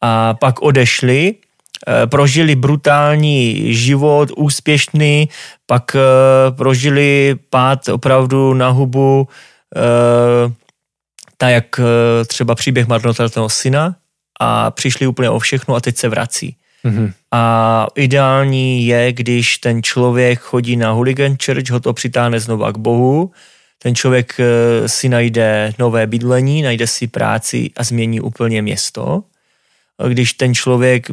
a 0.02 0.34
pak 0.34 0.62
odešli, 0.62 1.36
uh, 1.36 2.10
prožili 2.10 2.56
brutální 2.56 3.74
život, 3.74 4.32
úspěšný, 4.38 5.30
pak 5.66 5.96
prožili 6.58 7.36
pád 7.50 7.90
opravdu 7.90 8.54
na 8.54 8.70
hubu, 8.70 9.28
tak 11.38 11.52
jak 11.52 11.80
třeba 12.28 12.56
příběh 12.56 12.88
marnotratného 12.88 13.50
syna 13.50 13.96
a 14.40 14.72
přišli 14.72 15.08
úplně 15.08 15.30
o 15.30 15.40
všechno 15.40 15.76
a 15.76 15.80
teď 15.80 15.98
se 15.98 16.10
vrací. 16.10 16.56
Mm-hmm. 16.86 17.14
A 17.32 17.88
ideální 17.96 18.86
je, 18.86 19.14
když 19.14 19.58
ten 19.58 19.84
člověk 19.84 20.40
chodí 20.40 20.76
na 20.76 20.92
hooligan 20.92 21.38
church, 21.46 21.70
ho 21.70 21.80
to 21.80 21.94
přitáhne 21.94 22.40
znova 22.40 22.72
k 22.72 22.78
Bohu, 22.78 23.32
ten 23.84 23.96
člověk 23.96 24.40
eh, 24.40 24.90
si 24.90 25.10
najde 25.10 25.74
nové 25.80 26.08
bydlení, 26.08 26.62
najde 26.62 26.88
si 26.88 27.08
práci 27.08 27.72
a 27.78 27.84
změní 27.84 28.22
úplně 28.22 28.62
město. 28.62 29.24
Když 30.10 30.34
ten 30.34 30.56
člověk, 30.56 31.08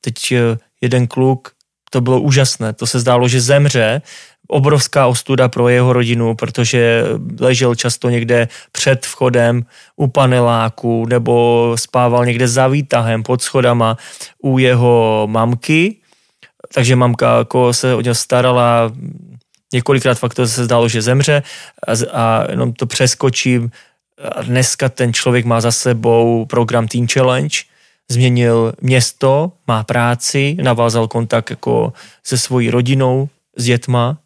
teď 0.00 0.32
eh, 0.32 0.58
jeden 0.80 1.06
kluk, 1.06 1.52
to 1.90 2.00
bylo 2.00 2.20
úžasné, 2.20 2.72
to 2.72 2.86
se 2.86 3.00
zdálo, 3.00 3.28
že 3.28 3.40
zemře, 3.40 4.02
obrovská 4.48 5.06
ostuda 5.06 5.48
pro 5.48 5.68
jeho 5.68 5.92
rodinu, 5.92 6.34
protože 6.34 7.04
ležel 7.40 7.74
často 7.74 8.08
někde 8.10 8.48
před 8.72 9.06
vchodem 9.06 9.66
u 9.96 10.06
paneláku 10.06 11.06
nebo 11.06 11.72
spával 11.78 12.26
někde 12.26 12.48
za 12.48 12.68
výtahem 12.68 13.22
pod 13.22 13.42
schodama 13.42 13.96
u 14.42 14.58
jeho 14.58 15.26
mamky, 15.30 15.96
takže 16.74 16.96
mamka 16.96 17.38
jako 17.38 17.72
se 17.72 17.94
o 17.94 18.00
něj 18.00 18.14
starala 18.14 18.92
několikrát 19.72 20.18
fakt 20.18 20.34
to 20.34 20.46
se 20.46 20.64
zdálo, 20.64 20.88
že 20.88 21.02
zemře 21.02 21.42
a, 21.86 21.92
a 22.12 22.50
jenom 22.50 22.72
to 22.72 22.86
přeskočím. 22.86 23.70
A 24.32 24.42
dneska 24.42 24.88
ten 24.88 25.12
člověk 25.12 25.44
má 25.44 25.60
za 25.60 25.72
sebou 25.72 26.46
program 26.46 26.88
Teen 26.88 27.08
Challenge, 27.08 27.56
změnil 28.10 28.72
město, 28.80 29.52
má 29.66 29.84
práci, 29.84 30.56
navázal 30.62 31.08
kontakt 31.08 31.50
jako 31.50 31.92
se 32.24 32.38
svojí 32.38 32.70
rodinou, 32.70 33.28
s 33.56 33.64
dětma 33.64 34.18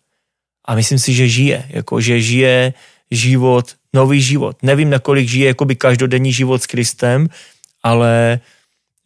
a 0.71 0.75
myslím 0.75 0.99
si, 0.99 1.11
že 1.15 1.29
žije, 1.29 1.65
jako 1.69 2.01
že 2.01 2.21
žije 2.21 2.75
život, 3.11 3.75
nový 3.93 4.23
život. 4.23 4.63
Nevím, 4.63 4.91
nakolik 4.91 5.29
žije 5.29 5.47
jakoby 5.47 5.75
každodenní 5.75 6.33
život 6.33 6.63
s 6.63 6.67
Kristem, 6.67 7.27
ale 7.83 8.41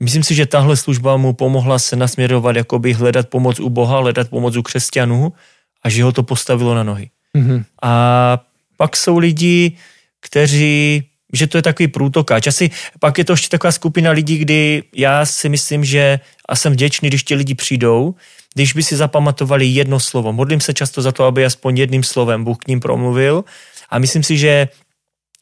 myslím 0.00 0.22
si, 0.22 0.34
že 0.34 0.46
tahle 0.46 0.76
služba 0.76 1.16
mu 1.16 1.32
pomohla 1.32 1.78
se 1.78 1.96
nasměrovat, 1.96 2.56
jakoby 2.56 2.92
hledat 2.92 3.28
pomoc 3.28 3.60
u 3.60 3.68
Boha, 3.68 3.98
hledat 3.98 4.28
pomoc 4.28 4.56
u 4.56 4.62
křesťanů 4.62 5.32
a 5.82 5.88
že 5.88 6.04
ho 6.04 6.12
to 6.12 6.22
postavilo 6.22 6.74
na 6.74 6.82
nohy. 6.82 7.08
Mm-hmm. 7.36 7.64
A 7.82 8.44
pak 8.76 8.96
jsou 8.96 9.18
lidi, 9.18 9.72
kteří, 10.20 11.02
že 11.32 11.46
to 11.46 11.58
je 11.58 11.62
takový 11.62 11.88
průtokáč. 11.88 12.46
Asi 12.46 12.70
pak 13.00 13.18
je 13.18 13.24
to 13.24 13.32
ještě 13.32 13.48
taková 13.48 13.72
skupina 13.72 14.10
lidí, 14.10 14.38
kdy 14.38 14.82
já 14.94 15.26
si 15.26 15.48
myslím, 15.48 15.84
že 15.84 16.20
a 16.48 16.56
jsem 16.56 16.72
vděčný, 16.72 17.08
když 17.08 17.24
ti 17.24 17.34
lidi 17.34 17.54
přijdou, 17.54 18.14
když 18.54 18.72
by 18.72 18.82
si 18.82 18.96
zapamatovali 18.96 19.66
jedno 19.66 20.00
slovo. 20.00 20.32
Modlím 20.32 20.60
se 20.60 20.74
často 20.74 21.02
za 21.02 21.12
to, 21.12 21.24
aby 21.24 21.44
aspoň 21.44 21.78
jedným 21.78 22.02
slovem 22.02 22.44
Bůh 22.44 22.58
k 22.58 22.68
ním 22.68 22.80
promluvil 22.80 23.44
a 23.90 23.98
myslím 23.98 24.22
si, 24.22 24.38
že 24.38 24.68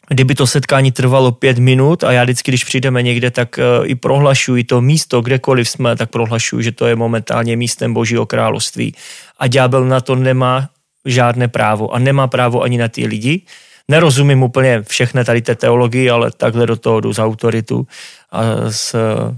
kdyby 0.08 0.34
to 0.34 0.46
setkání 0.46 0.92
trvalo 0.92 1.32
pět 1.32 1.58
minut 1.58 2.04
a 2.04 2.12
já 2.12 2.24
vždycky, 2.24 2.50
když 2.50 2.64
přijdeme 2.64 3.02
někde, 3.02 3.30
tak 3.30 3.58
uh, 3.58 3.88
i 3.88 3.94
prohlašuji 3.94 4.64
to 4.64 4.80
místo, 4.80 5.20
kdekoliv 5.20 5.68
jsme, 5.68 5.96
tak 5.96 6.10
prohlašuji, 6.10 6.62
že 6.62 6.72
to 6.72 6.86
je 6.86 6.96
momentálně 6.96 7.56
místem 7.56 7.94
Božího 7.94 8.26
království. 8.26 8.94
A 9.38 9.46
ďábel 9.46 9.84
na 9.84 10.00
to 10.00 10.14
nemá 10.14 10.68
žádné 11.04 11.48
právo 11.48 11.94
a 11.94 11.98
nemá 11.98 12.26
právo 12.26 12.62
ani 12.62 12.78
na 12.78 12.88
ty 12.88 13.06
lidi. 13.06 13.42
Nerozumím 13.88 14.42
úplně 14.42 14.82
všechny 14.82 15.24
tady 15.24 15.42
té 15.42 15.54
teologii, 15.54 16.10
ale 16.10 16.30
takhle 16.30 16.66
do 16.66 16.76
toho 16.76 17.00
jdu 17.00 17.14
z 17.14 17.18
autoritu 17.18 17.86
a 18.32 18.42
z, 18.70 18.94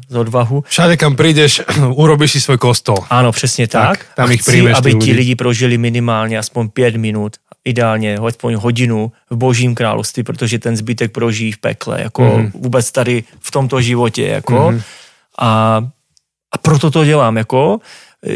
z 0.08 0.16
odvahu. 0.16 0.64
Všade, 0.68 0.96
kam 0.96 1.16
přijdeš, 1.16 1.62
urobíš 1.94 2.32
si 2.32 2.40
svůj 2.40 2.58
kostol. 2.58 2.96
Ano, 3.10 3.32
přesně 3.32 3.68
tak. 3.68 3.98
tak 3.98 4.06
tam 4.14 4.32
ich 4.32 4.40
Chci, 4.40 4.72
aby 4.72 4.94
ti 4.94 5.12
lidi 5.12 5.34
prožili 5.34 5.78
minimálně 5.78 6.38
aspoň 6.38 6.68
pět 6.68 6.96
minut, 6.96 7.36
ideálně 7.64 8.16
aspoň 8.16 8.54
hodinu 8.54 9.12
v 9.30 9.36
božím 9.36 9.74
království, 9.74 10.22
protože 10.22 10.58
ten 10.58 10.76
zbytek 10.76 11.12
prožijí 11.12 11.52
v 11.52 11.58
pekle, 11.58 12.02
jako 12.02 12.22
mm-hmm. 12.22 12.50
vůbec 12.54 12.92
tady 12.92 13.24
v 13.40 13.50
tomto 13.50 13.80
životě, 13.80 14.26
jako. 14.26 14.54
Mm-hmm. 14.54 14.82
A, 15.38 15.82
a 16.52 16.58
proto 16.58 16.90
to 16.90 17.04
dělám, 17.04 17.36
jako. 17.36 17.78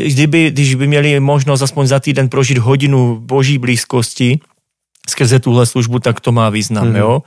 Kdyby, 0.06 0.50
když 0.50 0.74
by 0.74 0.86
měli 0.86 1.20
možnost 1.20 1.62
aspoň 1.62 1.86
za 1.86 2.00
týden 2.00 2.28
prožít 2.28 2.58
hodinu 2.58 3.16
boží 3.20 3.58
blízkosti 3.58 4.40
skrze 5.10 5.40
tuhle 5.40 5.66
službu, 5.66 5.98
tak 5.98 6.20
to 6.20 6.32
má 6.32 6.50
význam, 6.50 6.92
mm-hmm. 6.92 6.98
jo. 6.98 7.22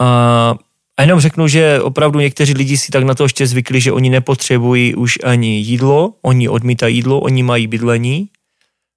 A 0.00 0.54
a 0.96 1.02
jenom 1.02 1.20
řeknu, 1.20 1.48
že 1.48 1.80
opravdu 1.80 2.20
někteří 2.20 2.54
lidi 2.54 2.76
si 2.76 2.92
tak 2.92 3.04
na 3.04 3.14
to 3.14 3.22
ještě 3.22 3.46
zvykli, 3.46 3.80
že 3.80 3.92
oni 3.92 4.10
nepotřebují 4.10 4.94
už 4.94 5.18
ani 5.24 5.58
jídlo, 5.58 6.14
oni 6.22 6.48
odmítají 6.48 6.96
jídlo, 6.96 7.20
oni 7.20 7.42
mají 7.42 7.66
bydlení 7.66 8.28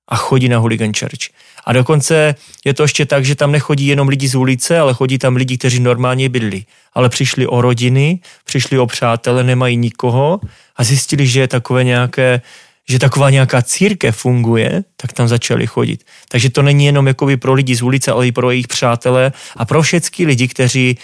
a 0.07 0.15
chodí 0.15 0.49
na 0.49 0.57
Hooligan 0.57 0.93
Church. 0.99 1.33
A 1.65 1.73
dokonce 1.73 2.35
je 2.65 2.73
to 2.73 2.83
ještě 2.83 3.05
tak, 3.05 3.25
že 3.25 3.35
tam 3.35 3.51
nechodí 3.51 3.87
jenom 3.87 4.07
lidi 4.07 4.27
z 4.27 4.35
ulice, 4.35 4.79
ale 4.79 4.93
chodí 4.93 5.17
tam 5.17 5.35
lidi, 5.35 5.57
kteří 5.57 5.79
normálně 5.79 6.29
bydlí. 6.29 6.65
Ale 6.93 7.09
přišli 7.09 7.47
o 7.47 7.61
rodiny, 7.61 8.19
přišli 8.45 8.79
o 8.79 8.85
přátele, 8.85 9.43
nemají 9.43 9.77
nikoho 9.77 10.39
a 10.75 10.83
zjistili, 10.83 11.27
že 11.27 11.39
je 11.39 11.47
takové 11.47 11.83
nějaké 11.83 12.41
že 12.89 12.99
taková 12.99 13.29
nějaká 13.29 13.61
církev 13.61 14.17
funguje, 14.17 14.83
tak 14.97 15.13
tam 15.13 15.27
začali 15.27 15.67
chodit. 15.67 16.05
Takže 16.29 16.49
to 16.49 16.61
není 16.61 16.85
jenom 16.85 17.07
jakoby 17.07 17.37
pro 17.37 17.53
lidi 17.53 17.75
z 17.75 17.81
ulice, 17.81 18.11
ale 18.11 18.27
i 18.27 18.31
pro 18.31 18.51
jejich 18.51 18.67
přátelé 18.67 19.31
a 19.57 19.65
pro 19.65 19.81
všechny 19.81 20.25
lidi, 20.25 20.47
kteří 20.47 20.97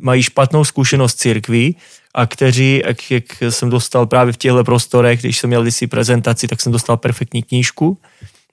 mají 0.00 0.22
špatnou 0.22 0.64
zkušenost 0.64 1.14
církví 1.14 1.76
a 2.14 2.26
kteří, 2.26 2.82
jak, 2.86 3.10
jak 3.10 3.24
jsem 3.50 3.70
dostal 3.70 4.06
právě 4.06 4.32
v 4.32 4.36
těchto 4.36 4.64
prostorech, 4.64 5.20
když 5.20 5.38
jsem 5.38 5.48
měl 5.48 5.70
si 5.70 5.86
prezentaci, 5.86 6.48
tak 6.48 6.60
jsem 6.60 6.72
dostal 6.72 6.96
perfektní 6.96 7.42
knížku, 7.42 7.98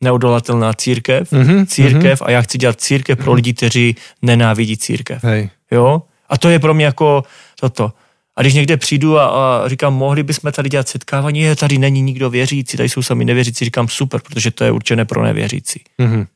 neodolatelná 0.02 0.74
církev, 0.74 1.32
mm-hmm, 1.32 1.66
církev 1.66 2.22
mm-hmm. 2.22 2.26
a 2.28 2.32
já 2.32 2.42
chci 2.42 2.58
dělat 2.58 2.82
církev 2.82 3.20
pro 3.20 3.34
lidi, 3.34 3.54
kteří 3.54 3.96
nenávidí 4.22 4.78
církev. 4.78 5.24
Hej. 5.24 5.50
Jo? 5.72 6.02
A 6.30 6.38
to 6.38 6.50
je 6.50 6.60
pro 6.60 6.74
mě 6.74 6.86
jako 6.86 7.24
toto. 7.60 7.92
A 8.36 8.42
když 8.42 8.54
někde 8.54 8.78
přijdu 8.78 9.20
a, 9.20 9.26
a 9.26 9.68
říkám, 9.68 9.94
mohli 9.94 10.24
bychom 10.24 10.52
tady 10.52 10.70
dělat 10.70 10.88
setkávání, 10.88 11.40
je, 11.40 11.56
tady 11.56 11.78
není 11.78 12.02
nikdo 12.02 12.30
věřící, 12.30 12.78
tady 12.78 12.90
jsou 12.90 13.02
sami 13.02 13.26
nevěřící, 13.26 13.66
říkám 13.66 13.88
super, 13.88 14.22
protože 14.22 14.52
to 14.52 14.64
je 14.64 14.72
určené 14.72 15.06
pro 15.06 15.24
nevěřící. 15.24 15.84
Mm-hmm. 16.00 16.28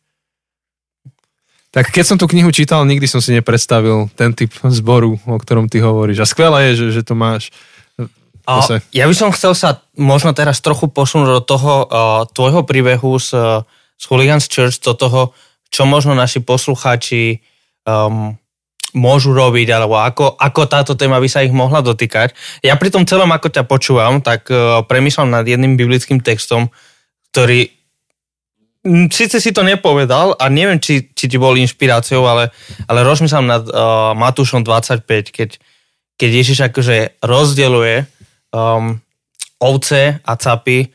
Tak 1.69 1.93
keď 1.93 2.05
som 2.05 2.17
tú 2.17 2.25
knihu 2.25 2.49
čítal, 2.49 2.81
nikdy 2.81 3.05
som 3.05 3.21
si 3.21 3.29
nepredstavil 3.29 4.09
ten 4.17 4.33
typ 4.33 4.49
zboru, 4.73 5.21
o 5.21 5.37
ktorom 5.37 5.69
ty 5.69 5.77
hovoríš. 5.77 6.25
A 6.25 6.25
skvelé 6.25 6.73
je, 6.73 6.81
že, 6.81 6.85
že 6.97 7.01
to 7.05 7.13
máš. 7.13 7.53
A 8.49 8.81
ja 8.89 9.05
by 9.05 9.13
som 9.13 9.29
chcel 9.29 9.53
sa 9.53 9.85
možno 9.93 10.33
teraz 10.33 10.57
trochu 10.65 10.89
posunúť 10.89 11.29
do 11.29 11.41
toho 11.45 11.73
uh, 11.85 12.25
tvojho 12.33 12.65
príbehu 12.65 13.21
z, 13.21 13.37
uh, 13.37 13.61
z 14.01 14.03
Hooligans 14.09 14.49
Church, 14.49 14.81
do 14.81 14.97
toho, 14.97 15.21
čo 15.69 15.85
možno 15.85 16.17
naši 16.17 16.41
poslucháči 16.41 17.45
um, 17.85 18.33
môžu 18.97 19.35
robiť, 19.35 19.67
alebo 19.69 20.01
ako, 20.01 20.37
ako 20.37 20.61
táto 20.65 20.93
téma 20.97 21.21
by 21.21 21.29
sa 21.29 21.45
ich 21.45 21.53
mohla 21.53 21.85
dotýkať. 21.85 22.33
Ja 22.65 22.73
pri 22.75 22.89
tom 22.89 23.05
celom, 23.05 23.29
ako 23.29 23.53
ťa 23.53 23.63
počúvam, 23.69 24.21
tak 24.21 24.49
uh, 24.49 24.81
premýšľam 24.85 25.29
nad 25.29 25.45
jedným 25.45 25.77
biblickým 25.77 26.21
textom, 26.21 26.73
ktorý 27.29 27.69
síce 29.11 29.43
si 29.43 29.51
to 29.51 29.61
nepovedal 29.61 30.39
a 30.39 30.47
neviem, 30.47 30.79
či, 30.79 31.11
či 31.11 31.27
ti 31.27 31.37
bol 31.37 31.59
inšpiráciou, 31.59 32.23
ale, 32.23 32.49
ale 32.87 33.03
rozmýšľam 33.03 33.45
nad 33.45 33.63
uh, 33.67 34.15
Matúšom 34.15 34.63
25, 34.63 35.03
keď, 35.29 35.49
keď 36.15 36.29
Ježiš 36.29 36.59
akože 36.71 37.19
rozdeluje 37.19 38.07
um, 38.55 38.97
ovce 39.59 40.23
a 40.23 40.33
capy 40.39 40.89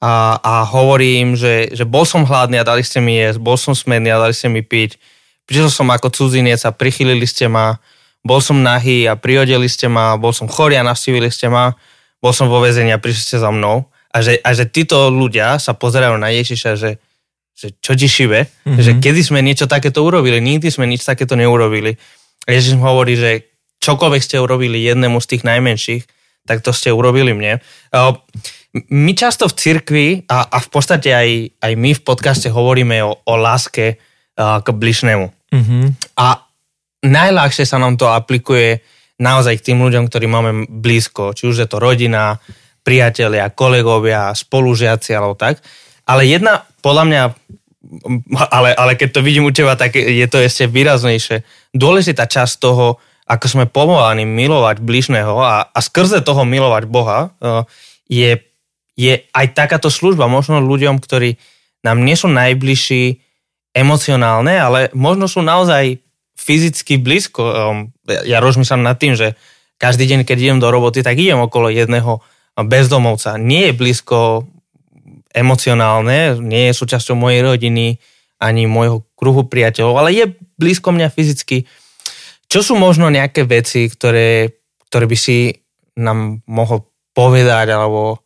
a, 0.00 0.40
a 0.40 0.54
hovorí 0.64 1.20
im, 1.20 1.36
že, 1.36 1.72
že 1.72 1.84
bol 1.84 2.08
som 2.08 2.24
hladný 2.24 2.60
a 2.60 2.68
dali 2.68 2.80
ste 2.80 3.04
mi 3.04 3.20
jesť, 3.20 3.38
bol 3.40 3.60
som 3.60 3.76
smedný 3.76 4.12
a 4.12 4.20
dali 4.20 4.32
ste 4.32 4.48
mi 4.48 4.64
piť, 4.64 4.96
prišiel 5.46 5.70
som 5.70 5.88
ako 5.88 6.10
cudzinec 6.10 6.60
a 6.66 6.74
prichylili 6.74 7.24
ste 7.24 7.46
ma, 7.46 7.78
bol 8.26 8.42
som 8.42 8.58
nahý 8.58 9.06
a 9.06 9.14
prihodili 9.14 9.70
ste 9.70 9.86
ma, 9.86 10.18
bol 10.18 10.34
som 10.34 10.50
chorý 10.50 10.76
a 10.76 10.84
navštívili 10.84 11.30
ste 11.30 11.46
ma, 11.46 11.78
bol 12.18 12.34
som 12.34 12.50
vo 12.50 12.58
väzení 12.58 12.90
a 12.90 12.98
prišli 12.98 13.22
ste 13.22 13.36
za 13.38 13.54
mnou. 13.54 13.86
A 14.10 14.24
že, 14.24 14.42
a 14.42 14.50
že 14.50 14.66
títo 14.66 15.12
ľudia 15.12 15.62
sa 15.62 15.78
pozerajú 15.78 16.18
na 16.18 16.34
Ježiša, 16.34 16.70
že, 16.74 16.98
že 17.54 17.76
čo 17.78 17.94
ti 17.94 18.10
šibe, 18.10 18.50
mm-hmm. 18.50 18.82
že 18.82 18.92
kedy 18.98 19.20
sme 19.22 19.40
niečo 19.44 19.70
takéto 19.70 20.02
urobili, 20.02 20.42
nikdy 20.42 20.66
sme 20.72 20.90
nič 20.90 21.06
takéto 21.06 21.38
neurobili. 21.38 21.94
A 22.48 22.56
Ježiš 22.56 22.80
hovorí, 22.82 23.14
že 23.14 23.46
čokoľvek 23.84 24.22
ste 24.24 24.42
urobili 24.42 24.82
jednému 24.82 25.22
z 25.22 25.36
tých 25.36 25.42
najmenších, 25.46 26.02
tak 26.48 26.64
to 26.64 26.72
ste 26.72 26.90
urobili 26.90 27.36
mne. 27.36 27.62
My 28.88 29.12
často 29.12 29.46
v 29.46 29.54
cirkvi 29.54 30.06
a, 30.30 30.48
a 30.48 30.58
v 30.62 30.68
podstate 30.72 31.12
aj, 31.12 31.28
aj 31.60 31.72
my 31.76 31.90
v 31.94 32.02
podcaste 32.02 32.48
hovoríme 32.48 33.02
o, 33.04 33.20
o 33.20 33.34
láske 33.36 34.00
k 34.36 34.66
bližnému. 34.68 35.35
Mm-hmm. 35.54 35.84
A 36.18 36.26
najľahšie 37.06 37.64
sa 37.64 37.78
nám 37.78 37.94
to 37.94 38.10
aplikuje 38.10 38.82
naozaj 39.16 39.60
k 39.60 39.72
tým 39.72 39.78
ľuďom, 39.80 40.10
ktorí 40.10 40.26
máme 40.28 40.68
blízko, 40.68 41.32
či 41.32 41.48
už 41.48 41.64
je 41.64 41.68
to 41.68 41.80
rodina, 41.80 42.36
priatelia, 42.86 43.50
kolegovia, 43.50 44.30
spolužiaci 44.30 45.10
alebo 45.16 45.34
tak. 45.34 45.58
Ale 46.06 46.22
jedna 46.22 46.62
podľa 46.84 47.04
mňa, 47.10 47.22
ale, 48.54 48.70
ale 48.78 48.92
keď 48.94 49.08
to 49.18 49.24
vidím 49.26 49.48
u 49.48 49.52
teba, 49.52 49.74
tak 49.74 49.98
je 49.98 50.26
to 50.30 50.38
ešte 50.38 50.70
výraznejšie. 50.70 51.42
Dôležitá 51.74 52.30
časť 52.30 52.62
toho, 52.62 53.02
ako 53.26 53.46
sme 53.50 53.64
povolaní 53.66 54.22
milovať 54.22 54.78
bližného 54.78 55.34
a, 55.42 55.66
a 55.66 55.78
skrze 55.82 56.22
toho 56.22 56.46
milovať 56.46 56.86
Boha, 56.86 57.34
e, 57.42 57.66
je, 58.06 58.30
je 58.94 59.18
aj 59.34 59.46
takáto 59.50 59.90
služba 59.90 60.30
možno 60.30 60.62
ľuďom, 60.62 61.02
ktorí 61.02 61.34
nám 61.82 62.06
nie 62.06 62.14
sú 62.14 62.30
najbližší 62.30 63.25
emocionálne, 63.76 64.56
ale 64.56 64.80
možno 64.96 65.28
sú 65.28 65.44
naozaj 65.44 66.00
fyzicky 66.32 66.96
blízko. 66.96 67.42
E, 67.44 67.52
ja 68.24 68.40
rozmýšľam 68.40 68.80
nad 68.80 68.96
tým, 68.96 69.12
že 69.12 69.36
každý 69.76 70.08
deň, 70.08 70.24
keď 70.24 70.36
idem 70.40 70.58
do 70.60 70.72
roboty, 70.72 71.04
tak 71.04 71.20
idem 71.20 71.36
okolo 71.36 71.68
jedného 71.68 72.24
bezdomovca. 72.56 73.36
Nie 73.36 73.70
je 73.70 73.78
blízko 73.78 74.48
emocionálne, 75.36 76.40
nie 76.40 76.72
je 76.72 76.78
súčasťou 76.80 77.12
mojej 77.12 77.44
rodiny 77.44 78.00
ani 78.40 78.64
môjho 78.64 79.04
kruhu 79.16 79.44
priateľov, 79.44 80.00
ale 80.00 80.16
je 80.16 80.24
blízko 80.56 80.96
mňa 80.96 81.12
fyzicky. 81.12 81.68
Čo 82.48 82.72
sú 82.72 82.74
možno 82.80 83.12
nejaké 83.12 83.44
veci, 83.44 83.88
ktoré, 83.92 84.56
ktoré 84.88 85.04
by 85.04 85.16
si 85.16 85.52
nám 86.00 86.40
mohol 86.48 86.88
povedať, 87.12 87.72
alebo 87.72 88.24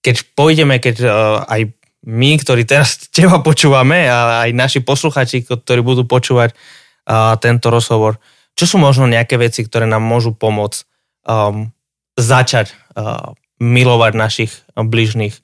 keď 0.00 0.16
pôjdeme, 0.36 0.76
keď 0.80 0.96
uh, 1.04 1.12
aj 1.44 1.75
my, 2.06 2.30
ktorí 2.38 2.62
teraz 2.64 2.96
teba 3.16 3.42
počúvame 3.42 4.06
a 4.06 4.46
aj 4.46 4.50
naši 4.54 4.80
posluchači, 4.80 5.44
ktorí 5.44 5.82
budú 5.82 6.06
počúvať 6.06 6.54
uh, 6.54 7.34
tento 7.42 7.68
rozhovor, 7.68 8.22
čo 8.56 8.64
sú 8.64 8.76
možno 8.78 9.10
nejaké 9.10 9.36
veci, 9.36 9.66
ktoré 9.66 9.84
nám 9.84 10.06
môžu 10.06 10.32
pomôcť 10.32 10.78
um, 11.26 11.68
začať 12.16 12.72
uh, 12.96 13.36
milovať 13.60 14.12
našich 14.16 14.52
bližných 14.72 15.34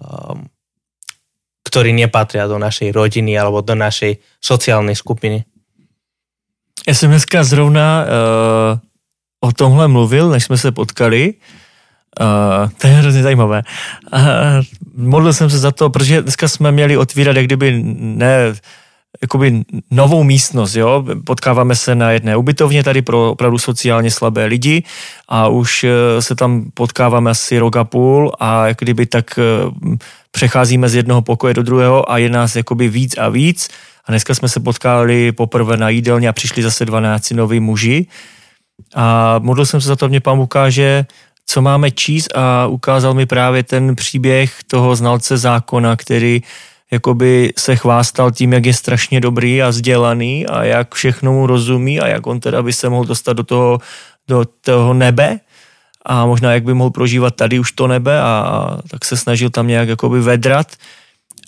um, 0.00 0.48
ktorí 1.66 1.90
nepatria 1.92 2.46
do 2.46 2.62
našej 2.62 2.94
rodiny 2.94 3.34
alebo 3.34 3.60
do 3.60 3.74
našej 3.74 4.22
sociálnej 4.40 4.94
skupiny. 4.96 5.44
Já 6.86 6.94
jsem 6.94 7.10
dneska 7.10 7.44
zrovna 7.44 8.04
uh, 8.04 8.78
o 9.40 9.52
tomhle 9.52 9.88
mluvil, 9.88 10.30
než 10.30 10.44
jsme 10.44 10.56
se 10.58 10.72
potkali. 10.72 11.34
To 12.78 12.86
je 12.86 12.92
hrozně 12.92 13.22
zajímavé. 13.22 13.62
Uh, 14.12 14.20
modlil 14.96 15.32
jsem 15.32 15.50
se 15.50 15.58
za 15.58 15.70
to, 15.70 15.90
protože 15.90 16.22
dneska 16.22 16.48
jsme 16.48 16.72
měli 16.72 16.96
otvírat 16.96 17.36
jak 17.36 17.44
kdyby 17.44 17.82
ne 17.98 18.54
jakoby 19.22 19.62
novou 19.90 20.24
místnost, 20.24 20.74
jo. 20.76 21.04
Potkáváme 21.24 21.76
se 21.76 21.94
na 21.94 22.10
jedné 22.10 22.36
ubytovně 22.36 22.84
tady 22.84 23.02
pro 23.02 23.30
opravdu 23.30 23.58
sociálně 23.58 24.10
slabé 24.10 24.44
lidi 24.44 24.82
a 25.28 25.48
už 25.48 25.84
eh, 25.84 26.22
se 26.22 26.34
tam 26.34 26.70
potkáváme 26.74 27.30
asi 27.30 27.58
rok 27.58 27.76
a 27.76 27.84
půl 27.84 28.32
a 28.38 28.66
jak 28.66 28.78
kdyby 28.78 29.06
tak 29.06 29.38
přecházíme 30.30 30.88
z 30.88 30.94
jednoho 30.94 31.22
pokoje 31.22 31.54
do 31.54 31.62
druhého 31.62 32.12
a 32.12 32.18
je 32.18 32.28
nás 32.28 32.56
jakoby 32.56 32.88
víc 32.88 33.18
a 33.18 33.28
víc 33.28 33.68
a 34.04 34.12
dneska 34.12 34.34
jsme 34.34 34.48
se 34.48 34.60
potkali 34.60 35.32
poprvé 35.32 35.76
na 35.76 35.88
jídelně 35.88 36.28
a 36.28 36.32
přišli 36.32 36.62
zase 36.62 36.84
12 36.84 37.30
noví 37.30 37.60
muži 37.60 38.06
a 38.94 39.38
modlil 39.38 39.66
jsem 39.66 39.80
se 39.80 39.88
za 39.88 39.96
to, 39.96 40.08
mě 40.08 40.20
pán 40.20 40.38
ukáže, 40.38 41.06
co 41.46 41.62
máme 41.62 41.90
číst 41.90 42.36
a 42.36 42.66
ukázal 42.66 43.14
mi 43.14 43.26
právě 43.26 43.62
ten 43.62 43.96
příběh 43.96 44.54
toho 44.66 44.96
znalce 44.96 45.36
zákona, 45.36 45.96
který 45.96 46.42
jakoby 46.90 47.52
se 47.58 47.76
chvástal 47.76 48.30
tím, 48.30 48.52
jak 48.52 48.66
je 48.66 48.74
strašně 48.74 49.20
dobrý 49.20 49.62
a 49.62 49.68
vzdělaný 49.68 50.46
a 50.46 50.64
jak 50.64 50.94
všechno 50.94 51.32
mu 51.32 51.46
rozumí 51.46 52.00
a 52.00 52.06
jak 52.06 52.26
on 52.26 52.40
teda 52.40 52.62
by 52.62 52.72
se 52.72 52.88
mohl 52.88 53.04
dostat 53.04 53.32
do 53.32 53.42
toho, 53.42 53.78
do 54.28 54.44
toho 54.60 54.94
nebe 54.94 55.40
a 56.06 56.26
možná 56.26 56.52
jak 56.52 56.64
by 56.64 56.74
mohl 56.74 56.90
prožívat 56.90 57.34
tady 57.34 57.58
už 57.58 57.72
to 57.72 57.86
nebe 57.86 58.20
a, 58.20 58.78
tak 58.90 59.04
se 59.04 59.16
snažil 59.16 59.50
tam 59.50 59.66
nějak 59.66 59.88
jakoby 59.88 60.20
vedrat. 60.20 60.66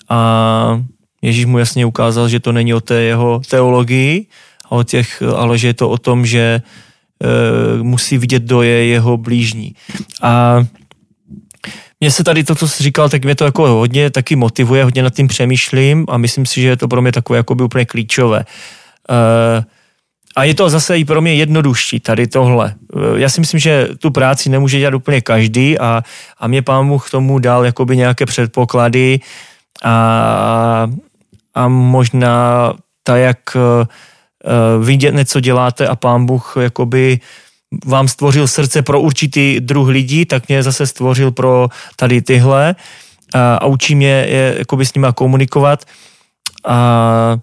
A 0.09 0.81
Ježíš 1.21 1.45
mu 1.45 1.59
jasně 1.59 1.85
ukázal, 1.85 2.29
že 2.29 2.39
to 2.39 2.51
není 2.51 2.73
o 2.73 2.81
té 2.81 3.01
jeho 3.01 3.41
teologii, 3.49 4.27
a 4.65 4.71
o 4.71 4.83
těch, 4.83 5.21
ale 5.21 5.57
že 5.57 5.67
je 5.67 5.73
to 5.73 5.89
o 5.89 5.97
tom, 5.97 6.25
že 6.25 6.61
musí 7.81 8.17
vidět, 8.17 8.43
kdo 8.43 8.61
je 8.61 8.85
jeho 8.85 9.17
blížní. 9.17 9.75
A 10.21 10.63
mně 11.99 12.11
se 12.11 12.23
tady 12.23 12.43
to, 12.43 12.55
co 12.55 12.67
jsi 12.67 12.83
říkal, 12.83 13.09
tak 13.09 13.23
mě 13.23 13.35
to 13.35 13.45
jako 13.45 13.67
hodně 13.67 14.09
taky 14.09 14.35
motivuje, 14.35 14.83
hodně 14.83 15.03
nad 15.03 15.13
tím 15.13 15.27
přemýšlím 15.27 16.05
a 16.09 16.17
myslím 16.17 16.45
si, 16.45 16.61
že 16.61 16.67
je 16.67 16.77
to 16.77 16.87
pro 16.87 17.01
mě 17.01 17.11
takové 17.11 17.37
jako 17.37 17.55
by 17.55 17.63
úplně 17.63 17.85
klíčové. 17.85 18.45
Uh, 19.09 19.63
a 20.35 20.43
je 20.43 20.53
to 20.53 20.69
zase 20.69 20.97
i 20.97 21.05
pro 21.05 21.21
mě 21.21 21.33
jednodušší 21.33 21.99
tady 21.99 22.27
tohle. 22.27 22.75
Eh, 22.95 23.19
já 23.19 23.29
si 23.29 23.41
myslím, 23.41 23.59
že 23.59 23.87
tu 23.99 24.11
práci 24.11 24.49
nemůže 24.49 24.79
dělat 24.79 24.93
úplně 24.93 25.21
každý 25.21 25.79
a, 25.79 26.03
a 26.37 26.47
mě 26.47 26.61
pán 26.61 26.85
mu 26.85 26.99
k 26.99 27.09
tomu 27.09 27.39
dal 27.39 27.65
jakoby 27.65 27.97
nějaké 27.97 28.25
předpoklady 28.25 29.19
a, 29.83 30.87
a 31.55 31.67
možná 31.67 32.73
tak, 33.03 33.19
jak 33.19 33.39
vidět 34.79 35.15
něco 35.15 35.39
děláte 35.39 35.87
a 35.87 35.95
pán 35.95 36.25
Bůh 36.25 36.57
jakoby 36.61 37.19
vám 37.85 38.07
stvořil 38.07 38.47
srdce 38.47 38.81
pro 38.81 39.01
určitý 39.01 39.59
druh 39.59 39.87
lidí, 39.87 40.25
tak 40.25 40.47
mě 40.47 40.63
zase 40.63 40.87
stvořil 40.87 41.31
pro 41.31 41.69
tady 41.95 42.21
tyhle 42.21 42.75
a, 43.33 43.55
a 43.55 43.65
učí 43.65 43.95
mě 43.95 44.07
je, 44.07 44.55
jakoby 44.57 44.85
s 44.85 44.93
nima 44.93 45.11
komunikovat. 45.11 45.85
A, 46.67 47.37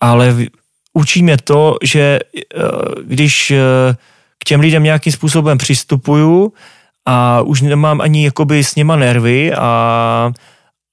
ale 0.00 0.36
učí 0.92 1.22
mě 1.22 1.36
to, 1.36 1.76
že 1.82 2.00
e, 2.00 2.20
když 3.02 3.50
e, 3.50 3.60
k 4.38 4.44
těm 4.44 4.60
lidem 4.60 4.82
nějakým 4.82 5.12
způsobem 5.12 5.58
přistupuju 5.58 6.52
a 7.06 7.40
už 7.40 7.60
nemám 7.60 8.00
ani 8.00 8.24
jakoby 8.24 8.64
s 8.64 8.74
nima 8.74 8.96
nervy 8.96 9.54
a 9.54 10.32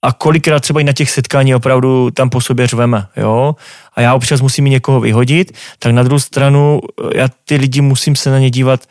a 0.05 0.13
kolikrát 0.13 0.59
třeba 0.59 0.81
i 0.81 0.83
na 0.83 0.93
těch 0.93 1.11
setkání 1.11 1.55
opravdu 1.55 2.11
tam 2.11 2.29
po 2.29 2.41
sobě 2.41 2.67
řveme, 2.67 3.07
jo, 3.17 3.55
a 3.93 4.01
já 4.01 4.15
občas 4.15 4.41
musím 4.41 4.65
někoho 4.65 4.99
vyhodit, 4.99 5.57
tak 5.79 5.91
na 5.91 6.03
druhou 6.03 6.19
stranu 6.19 6.81
já 7.15 7.27
ty 7.27 7.55
lidi 7.55 7.81
musím 7.81 8.15
se 8.15 8.29
na 8.29 8.39
ně 8.39 8.49
dívat, 8.49 8.85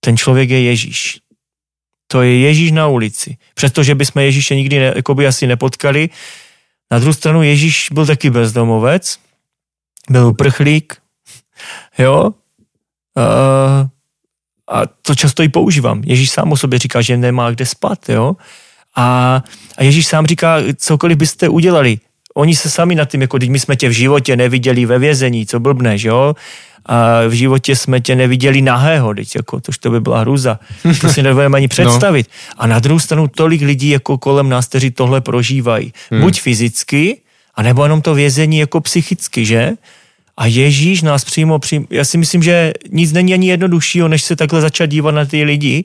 ten 0.00 0.16
člověk 0.16 0.50
je 0.50 0.62
Ježíš. 0.62 1.20
To 2.06 2.22
je 2.22 2.38
Ježíš 2.38 2.72
na 2.72 2.88
ulici. 2.88 3.36
Přestože 3.54 3.94
bychom 3.94 4.22
Ježíše 4.22 4.54
nikdy 4.54 4.78
ne, 4.78 4.94
by 5.14 5.26
asi 5.26 5.46
nepotkali. 5.46 6.08
Na 6.90 6.98
druhou 6.98 7.12
stranu 7.12 7.42
Ježíš 7.42 7.88
byl 7.92 8.06
taky 8.06 8.30
bezdomovec, 8.30 9.18
byl 10.10 10.26
uprchlík, 10.26 10.96
jo, 11.98 12.30
a, 13.16 13.88
a 14.68 14.86
to 15.02 15.14
často 15.14 15.42
i 15.42 15.48
používám. 15.48 16.02
Ježíš 16.04 16.30
sám 16.30 16.52
o 16.52 16.56
sobě 16.56 16.78
říká, 16.78 17.00
že 17.00 17.16
nemá 17.16 17.50
kde 17.50 17.66
spat, 17.66 18.08
jo. 18.08 18.36
A, 18.96 19.42
a 19.76 19.82
Ježíš 19.82 20.06
sám 20.06 20.26
říká, 20.26 20.56
cokoliv 20.76 21.18
byste 21.18 21.48
udělali, 21.48 21.98
oni 22.34 22.56
se 22.56 22.70
sami 22.70 22.94
nad 22.94 23.10
tím, 23.10 23.20
jako 23.20 23.38
teď 23.38 23.50
my 23.50 23.58
jsme 23.60 23.76
tě 23.76 23.88
v 23.88 23.92
životě 23.92 24.36
neviděli 24.36 24.86
ve 24.86 24.98
vězení, 24.98 25.46
co 25.46 25.60
blbne, 25.60 25.98
že 25.98 26.08
jo? 26.08 26.34
A 26.86 27.26
v 27.28 27.32
životě 27.32 27.76
jsme 27.76 28.00
tě 28.00 28.16
neviděli 28.16 28.62
nahého, 28.62 29.14
teď 29.14 29.36
jako, 29.36 29.60
tož 29.60 29.78
to 29.78 29.90
by 29.90 30.00
byla 30.00 30.20
hruza. 30.20 30.60
To 31.00 31.08
si 31.08 31.22
nebudeme 31.22 31.56
ani 31.56 31.64
no. 31.64 31.68
představit. 31.68 32.26
No. 32.28 32.62
A 32.62 32.66
na 32.66 32.78
druhou 32.78 32.98
stranu 32.98 33.28
tolik 33.28 33.62
lidí 33.62 33.88
jako 33.88 34.18
kolem 34.18 34.48
nás, 34.48 34.66
kteří 34.66 34.90
tohle 34.90 35.20
prožívají. 35.20 35.92
Hmm. 36.10 36.20
Buď 36.20 36.40
fyzicky, 36.40 37.20
anebo 37.54 37.82
jenom 37.82 38.02
to 38.02 38.14
vězení 38.14 38.58
jako 38.58 38.80
psychicky, 38.80 39.44
že? 39.44 39.72
A 40.36 40.46
Ježíš 40.46 41.02
nás 41.02 41.24
přímo, 41.24 41.58
přímo, 41.58 41.86
já 41.90 42.04
si 42.04 42.18
myslím, 42.18 42.42
že 42.42 42.72
nic 42.90 43.12
není 43.12 43.34
ani 43.34 43.48
jednoduššího, 43.48 44.08
než 44.08 44.22
se 44.22 44.36
takhle 44.36 44.60
začat 44.60 44.86
dívat 44.86 45.10
na 45.10 45.24
ty 45.24 45.44
lidi, 45.44 45.84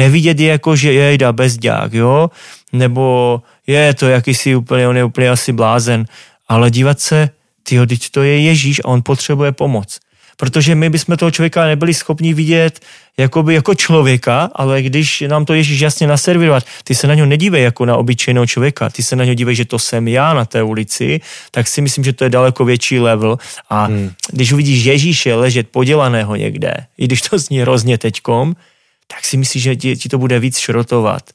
nevidět 0.00 0.40
je 0.40 0.48
jako, 0.48 0.76
že 0.76 0.92
jejda 0.92 1.32
bezďák, 1.32 1.92
jo, 1.92 2.30
nebo 2.72 3.42
je 3.66 3.94
to 3.94 4.08
jakýsi 4.08 4.56
úplně, 4.56 4.88
on 4.88 4.96
je 4.96 5.04
úplně 5.04 5.30
asi 5.30 5.52
blázen, 5.52 6.04
ale 6.48 6.70
dívat 6.70 7.00
se, 7.00 7.30
tyjo, 7.62 7.86
teď 7.86 8.10
to 8.10 8.22
je 8.22 8.40
Ježíš 8.40 8.80
a 8.84 8.88
on 8.88 9.02
potřebuje 9.04 9.52
pomoc. 9.52 10.00
Protože 10.36 10.74
my 10.74 10.90
bychom 10.90 11.16
toho 11.16 11.30
člověka 11.30 11.66
nebyli 11.66 11.94
schopni 11.94 12.34
vidět 12.34 12.80
jakoby 13.18 13.54
jako 13.54 13.74
člověka, 13.74 14.48
ale 14.54 14.82
když 14.82 15.24
nám 15.28 15.44
to 15.44 15.52
Ježíš 15.54 15.80
jasně 15.80 16.06
naservirovat, 16.06 16.64
ty 16.84 16.94
se 16.94 17.06
na 17.06 17.14
něho 17.14 17.28
nedívej 17.28 17.62
jako 17.62 17.84
na 17.84 17.96
obyčejného 17.96 18.46
člověka, 18.46 18.88
ty 18.88 19.02
se 19.02 19.16
na 19.16 19.24
něho 19.24 19.34
dívej, 19.34 19.54
že 19.54 19.64
to 19.64 19.78
jsem 19.78 20.08
já 20.08 20.34
na 20.34 20.44
té 20.44 20.62
ulici, 20.62 21.20
tak 21.50 21.68
si 21.68 21.84
myslím, 21.84 22.04
že 22.04 22.12
to 22.12 22.24
je 22.24 22.30
daleko 22.30 22.64
větší 22.64 23.00
level. 23.00 23.36
A 23.68 23.84
hmm. 23.84 24.10
když 24.32 24.52
uvidíš 24.52 24.84
Ježíše 24.84 25.34
ležet 25.34 25.68
podělaného 25.68 26.36
někde, 26.36 26.74
i 26.98 27.04
když 27.04 27.20
to 27.22 27.38
zní 27.38 27.60
hrozně 27.60 27.98
teďkom, 27.98 28.56
tak 29.14 29.24
si 29.24 29.36
myslíš, 29.36 29.62
že 29.62 29.76
ti, 29.76 30.08
to 30.08 30.18
bude 30.18 30.38
víc 30.38 30.58
šrotovat. 30.58 31.30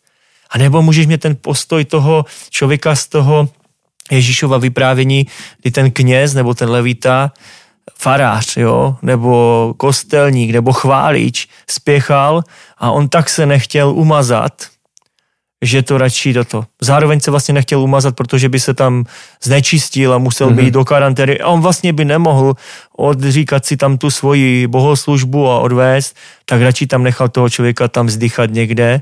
A 0.50 0.58
nebo 0.58 0.82
můžeš 0.82 1.08
mít 1.08 1.22
ten 1.22 1.36
postoj 1.42 1.86
toho 1.86 2.26
člověka 2.50 2.96
z 2.96 3.08
toho 3.08 3.50
Ježíšova 4.12 4.58
vyprávění, 4.58 5.28
kdy 5.62 5.72
ten 5.72 5.92
kněz 5.92 6.34
nebo 6.34 6.54
ten 6.54 6.70
levita, 6.70 7.32
farář, 7.98 8.58
jo, 8.58 8.98
nebo 9.02 9.74
kostelník, 9.78 10.52
nebo 10.52 10.74
chválič 10.74 11.48
spěchal 11.70 12.44
a 12.78 12.92
on 12.92 13.10
tak 13.10 13.30
se 13.30 13.46
nechtěl 13.46 13.90
umazat, 13.90 14.68
že 15.66 15.84
to 15.84 15.98
radši 15.98 16.34
do 16.34 16.46
to. 16.46 16.66
Zároveň 16.82 17.20
se 17.20 17.32
vlastně 17.32 17.54
nechtěl 17.54 17.82
umazat, 17.82 18.16
protože 18.16 18.50
by 18.50 18.60
se 18.60 18.74
tam 18.74 19.06
znečistil 19.44 20.14
a 20.14 20.18
musel 20.18 20.50
mm-hmm. 20.50 20.56
být 20.56 20.72
do 20.72 20.86
karantény. 20.86 21.40
A 21.40 21.48
on 21.48 21.62
vlastně 21.62 21.94
by 21.94 22.06
nemohl 22.06 22.54
odříkat 22.98 23.66
si 23.66 23.78
tam 23.78 23.98
tu 23.98 24.12
svoji 24.12 24.68
bohoslužbu 24.68 25.50
a 25.50 25.60
odvést, 25.60 26.16
tak 26.46 26.62
radši 26.62 26.88
tam 26.88 27.04
nechal 27.04 27.30
toho 27.30 27.50
člověka 27.50 27.88
tam 27.88 28.10
zdychat 28.10 28.50
někde 28.50 29.02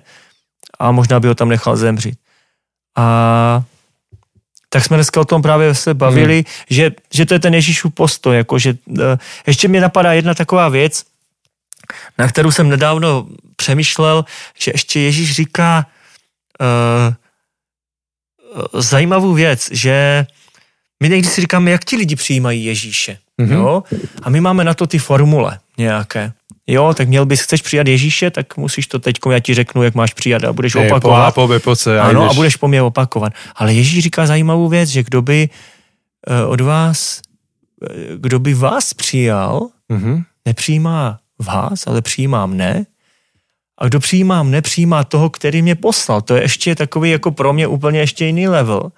a 0.80 0.92
možná 0.92 1.20
by 1.20 1.28
ho 1.28 1.36
tam 1.36 1.50
nechal 1.50 1.76
zemřít. 1.78 2.18
A 2.98 3.64
tak 4.70 4.84
jsme 4.84 4.98
dneska 4.98 5.22
o 5.22 5.26
tom 5.26 5.42
právě 5.42 5.76
se 5.76 5.94
bavili, 5.94 6.36
hmm. 6.36 6.44
že, 6.70 6.92
že 7.14 7.26
to 7.26 7.34
je 7.34 7.40
ten 7.40 7.54
Ježíšův 7.54 7.94
postoj. 7.94 8.38
Jako, 8.38 8.60
že, 8.60 8.76
uh, 8.88 8.98
ještě 9.48 9.68
mě 9.68 9.82
napadá 9.82 10.14
jedna 10.14 10.34
taková 10.34 10.70
věc, 10.70 11.04
na 12.18 12.28
kterou 12.28 12.52
jsem 12.52 12.70
nedávno 12.70 13.28
přemýšlel, 13.56 14.26
že 14.60 14.72
ještě 14.76 15.00
Ježíš 15.00 15.32
říká 15.32 15.86
uh, 16.62 17.14
zajímavou 18.82 19.34
věc, 19.34 19.70
že 19.72 20.26
my 21.04 21.10
někdy 21.10 21.28
si 21.28 21.42
říkáme, 21.42 21.72
jak 21.72 21.86
ti 21.86 21.96
lidi 21.96 22.16
přijímají 22.16 22.66
Ježíše. 22.66 23.18
Mm-hmm. 23.42 23.52
Jo? 23.52 23.84
A 24.22 24.30
my 24.30 24.42
máme 24.42 24.64
na 24.64 24.74
to 24.74 24.88
ty 24.88 25.00
formule 25.00 25.60
nějaké 25.78 26.34
jo, 26.68 26.94
tak 26.94 27.08
měl 27.08 27.26
bys, 27.26 27.42
chceš 27.42 27.62
přijat 27.62 27.88
Ježíše, 27.88 28.32
tak 28.32 28.58
musíš 28.58 28.88
to 28.88 29.00
teď, 29.00 29.16
já 29.32 29.40
ti 29.40 29.54
řeknu, 29.54 29.84
jak 29.84 29.96
máš 29.96 30.14
přijat 30.14 30.44
a 30.44 30.54
budeš 30.54 30.76
Ej, 30.76 30.88
opakovat. 30.88 31.36
Po, 31.36 31.50
po, 31.64 31.76
se, 31.76 32.00
ano, 32.00 32.22
jdeš. 32.22 32.32
a 32.32 32.34
budeš 32.34 32.56
po 32.56 32.68
mě 32.68 32.82
opakovat. 32.82 33.34
Ale 33.56 33.74
Ježíš 33.74 34.04
říká 34.04 34.26
zajímavou 34.26 34.68
věc, 34.68 34.90
že 34.90 35.04
kdo 35.04 35.22
by 35.22 35.50
uh, 36.30 36.52
od 36.52 36.62
vás, 36.62 37.22
uh, 37.82 38.18
kdo 38.18 38.40
by 38.40 38.54
vás 38.54 38.94
přijal, 38.94 39.68
mm-hmm. 39.92 40.24
nepřijímá 40.46 41.20
vás, 41.40 41.88
ale 41.88 42.02
přijímá 42.02 42.46
mne. 42.46 42.86
A 43.78 43.88
kdo 43.88 44.00
přijímá 44.00 44.44
mne, 44.44 44.62
přijímá 44.62 45.04
toho, 45.04 45.30
který 45.30 45.62
mě 45.62 45.76
poslal. 45.76 46.22
To 46.22 46.36
je 46.36 46.42
ještě 46.42 46.76
takový 46.76 47.12
jako 47.12 47.32
pro 47.32 47.54
mě 47.54 47.68
úplně 47.68 48.00
ještě 48.00 48.26
jiný 48.26 48.48
level. 48.48 48.92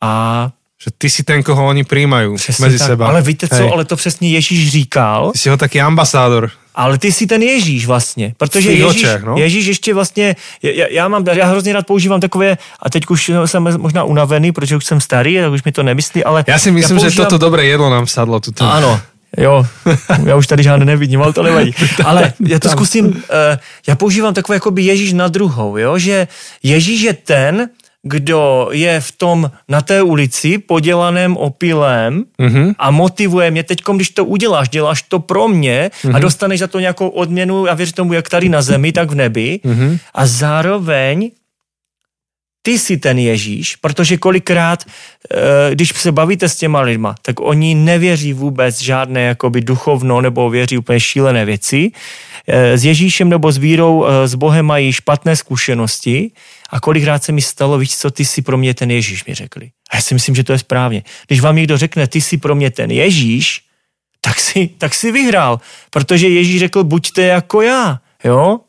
A 0.00 0.50
že 0.84 0.90
ty 0.98 1.10
si 1.10 1.22
ten, 1.22 1.42
koho 1.42 1.66
oni 1.66 1.84
přijímají 1.84 2.30
mezi 2.60 2.78
tak, 2.78 2.88
seba. 2.88 3.08
Ale 3.08 3.22
víte 3.22 3.48
co, 3.48 3.54
Hej. 3.54 3.70
ale 3.72 3.84
to 3.84 3.96
přesně 3.96 4.28
Ježíš 4.28 4.70
říkal. 4.70 5.32
Ty 5.32 5.38
jsi 5.38 5.48
ho 5.48 5.56
taky 5.56 5.80
ambasádor. 5.80 6.50
Ale 6.74 6.98
ty 6.98 7.12
jsi 7.12 7.26
ten 7.26 7.42
Ježíš 7.42 7.86
vlastně, 7.86 8.34
protože 8.38 8.70
Ježíš, 8.70 8.84
očech, 8.84 9.22
no? 9.22 9.36
Ježíš 9.38 9.66
ještě 9.66 9.94
vlastně, 9.94 10.36
já, 10.62 10.86
já, 10.90 11.08
mám, 11.08 11.24
já 11.32 11.46
hrozně 11.46 11.72
rád 11.72 11.86
používám 11.86 12.20
takové, 12.20 12.58
a 12.80 12.90
teď 12.90 13.04
už 13.08 13.30
jsem 13.46 13.62
možná 13.78 14.04
unavený, 14.04 14.52
protože 14.52 14.76
už 14.76 14.84
jsem 14.84 15.00
starý, 15.00 15.36
tak 15.36 15.52
už 15.52 15.64
mi 15.64 15.72
to 15.72 15.82
nemyslí, 15.82 16.24
ale... 16.24 16.44
Já 16.46 16.58
si 16.58 16.70
myslím, 16.70 16.96
já 16.96 17.02
používám... 17.02 17.24
že 17.26 17.30
toto 17.30 17.38
dobré 17.38 17.64
jedlo 17.64 17.90
nám 17.90 18.06
sadlo. 18.06 18.40
Tuto. 18.40 18.64
Ano, 18.64 19.00
Jo, 19.38 19.66
já 20.26 20.36
už 20.36 20.46
tady 20.46 20.62
žádné 20.62 20.84
nevidím, 20.84 21.22
ale 21.22 21.32
to 21.32 21.42
nevadí. 21.42 21.74
Ale 22.04 22.32
já 22.48 22.58
to 22.58 22.68
zkusím, 22.68 23.06
uh, 23.06 23.12
já 23.86 23.96
používám 23.96 24.34
takové 24.34 24.56
jako 24.56 24.70
by 24.70 24.82
Ježíš 24.82 25.12
na 25.12 25.28
druhou, 25.28 25.76
jo? 25.76 25.98
že 25.98 26.28
Ježíš 26.62 27.00
je 27.00 27.12
ten, 27.12 27.68
kdo 28.04 28.68
je 28.72 29.00
v 29.00 29.12
tom 29.12 29.50
na 29.68 29.80
té 29.80 30.02
ulici 30.02 30.58
podělaném 30.58 31.36
opilem 31.36 32.24
mm-hmm. 32.38 32.74
a 32.78 32.90
motivuje 32.90 33.50
mě, 33.50 33.62
teď 33.62 33.82
když 33.94 34.10
to 34.10 34.24
uděláš, 34.24 34.68
děláš 34.68 35.02
to 35.02 35.18
pro 35.18 35.48
mě 35.48 35.90
mm-hmm. 35.92 36.08
a 36.08 36.12
mhm. 36.12 36.20
dostaneš 36.20 36.60
za 36.60 36.66
to 36.66 36.80
nějakou 36.80 37.08
odměnu 37.08 37.70
a 37.70 37.74
věř 37.74 37.92
tomu, 37.92 38.12
jak 38.12 38.28
tady 38.28 38.48
na 38.48 38.62
zemi, 38.62 38.92
tak 38.92 39.10
v 39.10 39.14
nebi 39.14 39.60
mm-hmm. 39.64 39.98
a 40.14 40.26
zároveň 40.26 41.30
ty 42.66 42.78
jsi 42.78 42.96
ten 42.96 43.18
Ježíš, 43.18 43.76
protože 43.76 44.16
kolikrát, 44.16 44.84
eh, 44.84 45.74
když 45.74 45.92
se 45.96 46.12
bavíte 46.12 46.48
s 46.48 46.56
těma 46.56 46.80
lidma, 46.80 47.14
tak 47.22 47.40
oni 47.40 47.74
nevěří 47.74 48.32
vůbec 48.32 48.80
žádné 48.80 49.22
jakoby 49.22 49.60
duchovno 49.60 50.20
nebo 50.20 50.50
věří 50.50 50.78
úplně 50.78 51.00
šílené 51.00 51.44
věci. 51.44 51.92
Eh, 52.48 52.78
s 52.78 52.84
Ježíšem 52.84 53.28
nebo 53.28 53.52
s 53.52 53.56
vírou, 53.56 54.06
eh, 54.06 54.28
s 54.28 54.34
Bohem 54.34 54.66
mají 54.66 54.92
špatné 54.92 55.36
zkušenosti 55.36 56.30
a 56.70 56.80
kolikrát 56.80 57.24
se 57.24 57.32
mi 57.32 57.42
stalo, 57.42 57.78
víš 57.78 57.96
co, 57.96 58.10
ty 58.10 58.24
jsi 58.24 58.42
pro 58.42 58.56
mě 58.56 58.74
ten 58.74 58.90
Ježíš, 58.90 59.24
mi 59.24 59.34
řekli. 59.34 59.70
A 59.90 59.96
já 59.96 60.02
si 60.02 60.14
myslím, 60.14 60.34
že 60.34 60.44
to 60.44 60.52
je 60.52 60.58
správně. 60.58 61.02
Když 61.26 61.40
vám 61.40 61.56
někdo 61.56 61.76
řekne, 61.76 62.06
ty 62.06 62.20
jsi 62.20 62.36
pro 62.36 62.54
mě 62.54 62.70
ten 62.70 62.90
Ježíš, 62.90 63.60
tak 64.20 64.40
si, 64.40 64.70
tak 64.78 64.94
si 64.94 65.12
vyhrál, 65.12 65.60
protože 65.90 66.28
Ježíš 66.28 66.60
řekl, 66.60 66.84
buďte 66.84 67.22
jako 67.22 67.62
já, 67.62 68.00
jo? 68.24 68.63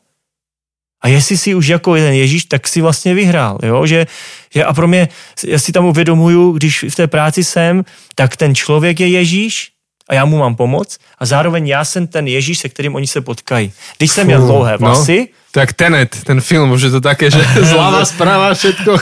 A 1.06 1.08
jestli 1.08 1.38
si 1.38 1.54
už 1.54 1.66
jako 1.66 1.96
jeden 1.96 2.12
Ježíš, 2.12 2.44
tak 2.44 2.68
si 2.68 2.82
vlastně 2.82 3.14
vyhrál, 3.14 3.58
jo? 3.62 3.86
Že, 3.86 4.06
že 4.50 4.64
a 4.64 4.74
pro 4.74 4.88
mě, 4.88 5.08
já 5.46 5.58
si 5.58 5.72
tam 5.72 5.84
uvědomuju, 5.84 6.52
když 6.52 6.84
v 6.90 6.94
té 6.94 7.06
práci 7.06 7.44
jsem, 7.44 7.84
tak 8.14 8.36
ten 8.36 8.54
člověk 8.54 9.00
je 9.00 9.08
Ježíš 9.08 9.70
a 10.10 10.14
já 10.14 10.24
mu 10.24 10.38
mám 10.38 10.54
pomoct 10.58 10.98
a 11.18 11.26
zároveň 11.26 11.66
já 11.66 11.84
jsem 11.84 12.06
ten 12.06 12.26
Ježíš, 12.26 12.58
se 12.58 12.68
kterým 12.68 12.94
oni 12.94 13.06
se 13.06 13.20
potkají. 13.20 13.72
Když 13.98 14.10
jsem 14.10 14.26
měl 14.26 14.46
dlouhé 14.46 14.72
no. 14.72 14.78
vlasy, 14.78 15.18
no 15.18 15.26
tak 15.50 15.72
Tenet, 15.72 16.16
ten 16.24 16.40
film, 16.40 16.70
už 16.70 16.82
je 16.82 16.90
to 16.90 17.00
také, 17.00 17.30
že 17.30 17.38
zlava, 17.62 18.04
správa, 18.04 18.54
všetko. 18.54 18.98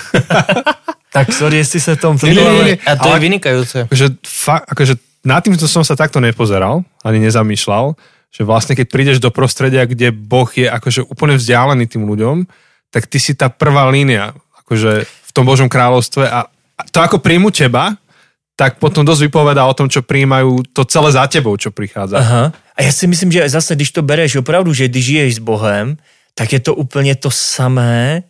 tak 1.13 1.33
sorry, 1.33 1.57
jestli 1.57 1.81
se 1.81 1.97
v 1.97 2.01
tom. 2.01 2.19
Nie, 2.23 2.35
nie, 2.35 2.65
nie. 2.65 2.79
A 2.87 2.97
to 3.01 3.09
ale, 3.09 3.17
je 3.17 3.21
vynikajúce. 3.21 3.79
Akože, 3.89 4.21
fakt, 4.21 4.69
akože 4.69 4.95
nad 5.25 5.41
tým 5.41 5.57
som 5.57 5.81
sa 5.81 5.97
takto 5.97 6.21
nepozeral, 6.21 6.85
ani 7.01 7.19
nezamýšľal, 7.25 7.97
že 8.35 8.43
vlastne 8.43 8.75
keď 8.75 8.87
prídeš 8.91 9.19
do 9.23 9.31
prostredia, 9.31 9.87
kde 9.87 10.11
Boh 10.11 10.51
je 10.51 10.67
akože 10.67 11.07
úplne 11.07 11.39
vzdialený 11.39 11.87
tým 11.87 12.03
ľuďom, 12.03 12.51
tak 12.91 13.07
ty 13.07 13.23
si 13.23 13.39
tá 13.39 13.47
prvá 13.47 13.87
línia 13.87 14.35
akože 14.67 15.07
v 15.07 15.31
tom 15.31 15.47
Božom 15.47 15.71
kráľovstve 15.71 16.27
a 16.27 16.51
to 16.91 16.99
ako 16.99 17.23
príjmu 17.23 17.55
teba, 17.55 17.95
tak 18.59 18.83
potom 18.83 19.07
dosť 19.07 19.31
vypovedá 19.31 19.67
o 19.67 19.75
tom, 19.75 19.87
čo 19.87 20.03
príjmajú 20.03 20.75
to 20.75 20.83
celé 20.87 21.11
za 21.15 21.27
tebou, 21.27 21.55
čo 21.59 21.71
prichádza. 21.71 22.19
Aha. 22.19 22.45
A 22.75 22.79
já 22.83 22.93
si 22.93 23.07
myslím, 23.07 23.33
že 23.33 23.49
zase, 23.49 23.75
když 23.75 23.91
to 23.91 24.03
bereš 24.03 24.37
opravdu, 24.37 24.75
že 24.75 24.89
když 24.89 25.05
žiješ 25.05 25.35
s 25.35 25.39
Bohem, 25.39 25.97
tak 26.35 26.53
je 26.53 26.61
to 26.61 26.75
úplně 26.75 27.15
to 27.15 27.31
samé, 27.31 28.23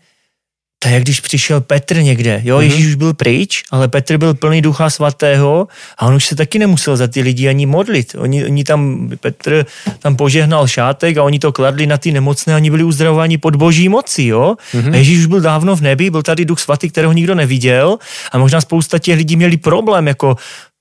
tak 0.85 0.93
jak 0.93 1.03
když 1.03 1.20
přišel 1.20 1.61
Petr 1.61 2.03
někde, 2.03 2.41
jo, 2.45 2.59
mm-hmm. 2.59 2.62
Ježíš 2.62 2.87
už 2.87 2.95
byl 2.95 3.14
pryč, 3.14 3.62
ale 3.70 3.89
Petr 3.89 4.16
byl 4.16 4.35
plný 4.35 4.62
ducha 4.62 4.91
svatého 4.91 5.68
a 5.99 6.07
on 6.07 6.14
už 6.14 6.26
se 6.26 6.37
taky 6.37 6.59
nemusel 6.59 6.97
za 6.97 7.09
ty 7.09 7.20
lidi 7.20 7.49
ani 7.49 7.66
modlit. 7.66 8.14
Oni, 8.18 8.45
oni 8.45 8.64
tam, 8.64 9.11
Petr 9.20 9.64
tam 9.99 10.16
požehnal 10.16 10.66
šátek 10.66 11.16
a 11.16 11.22
oni 11.22 11.39
to 11.39 11.53
kladli 11.53 11.87
na 11.87 11.97
ty 11.97 12.12
nemocné, 12.12 12.57
oni 12.57 12.70
byli 12.70 12.85
uzdravováni 12.85 13.39
pod 13.39 13.57
boží 13.57 13.89
moci, 13.89 14.24
jo. 14.24 14.57
Mm-hmm. 14.72 14.93
A 14.93 14.97
Ježíš 14.97 15.18
už 15.18 15.26
byl 15.26 15.41
dávno 15.41 15.76
v 15.76 15.80
nebi, 15.80 16.11
byl 16.11 16.22
tady 16.22 16.45
duch 16.45 16.61
svatý, 16.61 16.91
kterého 16.91 17.12
nikdo 17.12 17.35
neviděl 17.35 17.99
a 18.32 18.39
možná 18.39 18.61
spousta 18.61 18.99
těch 18.99 19.16
lidí 19.16 19.37
měli 19.37 19.57
problém, 19.57 20.09
jako 20.09 20.37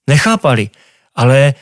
nechápali. 0.08 0.70
Ale 1.16 1.54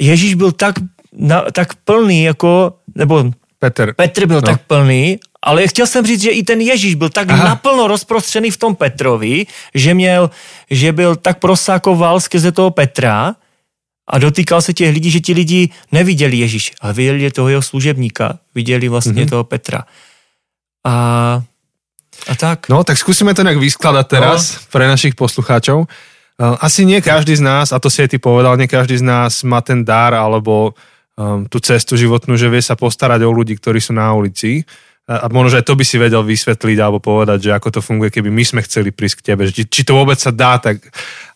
Ježíš 0.00 0.34
byl 0.34 0.52
tak, 0.52 0.74
na, 1.12 1.44
tak 1.52 1.74
plný, 1.84 2.24
jako, 2.24 2.72
nebo 2.94 3.24
Petr. 3.58 3.92
Petr 3.96 4.26
byl 4.26 4.36
no. 4.36 4.42
tak 4.42 4.60
plný, 4.66 5.18
ale 5.44 5.68
chtěl 5.68 5.86
jsem 5.86 6.06
říct, 6.06 6.22
že 6.22 6.30
i 6.30 6.42
ten 6.42 6.60
Ježíš 6.60 6.94
byl 6.94 7.12
tak 7.12 7.28
Aha. 7.28 7.44
naplno 7.44 7.86
rozprostřený 7.86 8.50
v 8.50 8.56
tom 8.56 8.72
Petrovi, 8.74 9.46
že 9.74 9.94
měl, 9.94 10.30
že 10.70 10.92
byl 10.92 11.16
tak 11.16 11.38
prosákoval 11.38 12.20
skrze 12.20 12.52
toho 12.52 12.72
Petra 12.72 13.36
a 14.08 14.14
dotýkal 14.18 14.62
se 14.64 14.72
těch 14.72 14.88
lidí, 14.94 15.10
že 15.10 15.20
ti 15.20 15.32
lidi 15.32 15.68
neviděli 15.92 16.36
Ježíš, 16.36 16.72
ale 16.80 16.92
viděli 16.92 17.30
toho 17.30 17.48
jeho 17.48 17.62
služebníka, 17.62 18.38
viděli 18.54 18.88
vlastně 18.88 19.12
mm-hmm. 19.12 19.28
toho 19.28 19.44
Petra. 19.44 19.84
A, 20.86 21.42
a 22.28 22.34
tak. 22.36 22.68
No, 22.68 22.84
tak 22.84 22.96
skúsime 22.98 23.34
to 23.34 23.42
nějak 23.42 23.56
vyskladať 23.56 24.06
teraz 24.06 24.40
no. 24.52 24.58
pre 24.72 24.88
našich 24.88 25.16
poslucháčov. 25.16 25.88
Asi 26.38 26.84
nie 26.84 26.98
každý 26.98 27.36
z 27.36 27.46
nás, 27.46 27.72
a 27.72 27.78
to 27.78 27.86
si 27.86 28.02
aj 28.02 28.10
ty 28.10 28.18
povedal, 28.18 28.58
nie 28.58 28.66
každý 28.66 28.98
z 28.98 29.06
nás 29.06 29.46
má 29.46 29.62
ten 29.62 29.86
dar 29.86 30.12
alebo 30.18 30.74
um, 31.14 31.46
tú 31.46 31.62
cestu 31.62 31.94
životnú, 31.96 32.34
že 32.34 32.50
vie 32.50 32.58
sa 32.58 32.74
postarať 32.74 33.22
o 33.22 33.30
ľudí, 33.30 33.54
ktorí 33.54 33.78
sú 33.78 33.94
na 33.94 34.10
ulici. 34.10 34.66
A, 35.04 35.28
možno, 35.28 35.52
že 35.52 35.60
aj 35.60 35.68
to 35.68 35.76
by 35.76 35.84
si 35.84 35.96
vedel 36.00 36.24
vysvetliť 36.24 36.78
alebo 36.80 36.96
povedať, 36.96 37.48
že 37.48 37.50
ako 37.52 37.68
to 37.76 37.80
funguje, 37.84 38.08
keby 38.08 38.32
my 38.32 38.44
sme 38.44 38.60
chceli 38.64 38.88
prísť 38.88 39.20
k 39.20 39.26
tebe, 39.32 39.42
či, 39.52 39.68
či 39.68 39.82
to 39.84 40.00
vôbec 40.00 40.16
sa 40.16 40.32
dá. 40.32 40.56
Tak... 40.56 40.80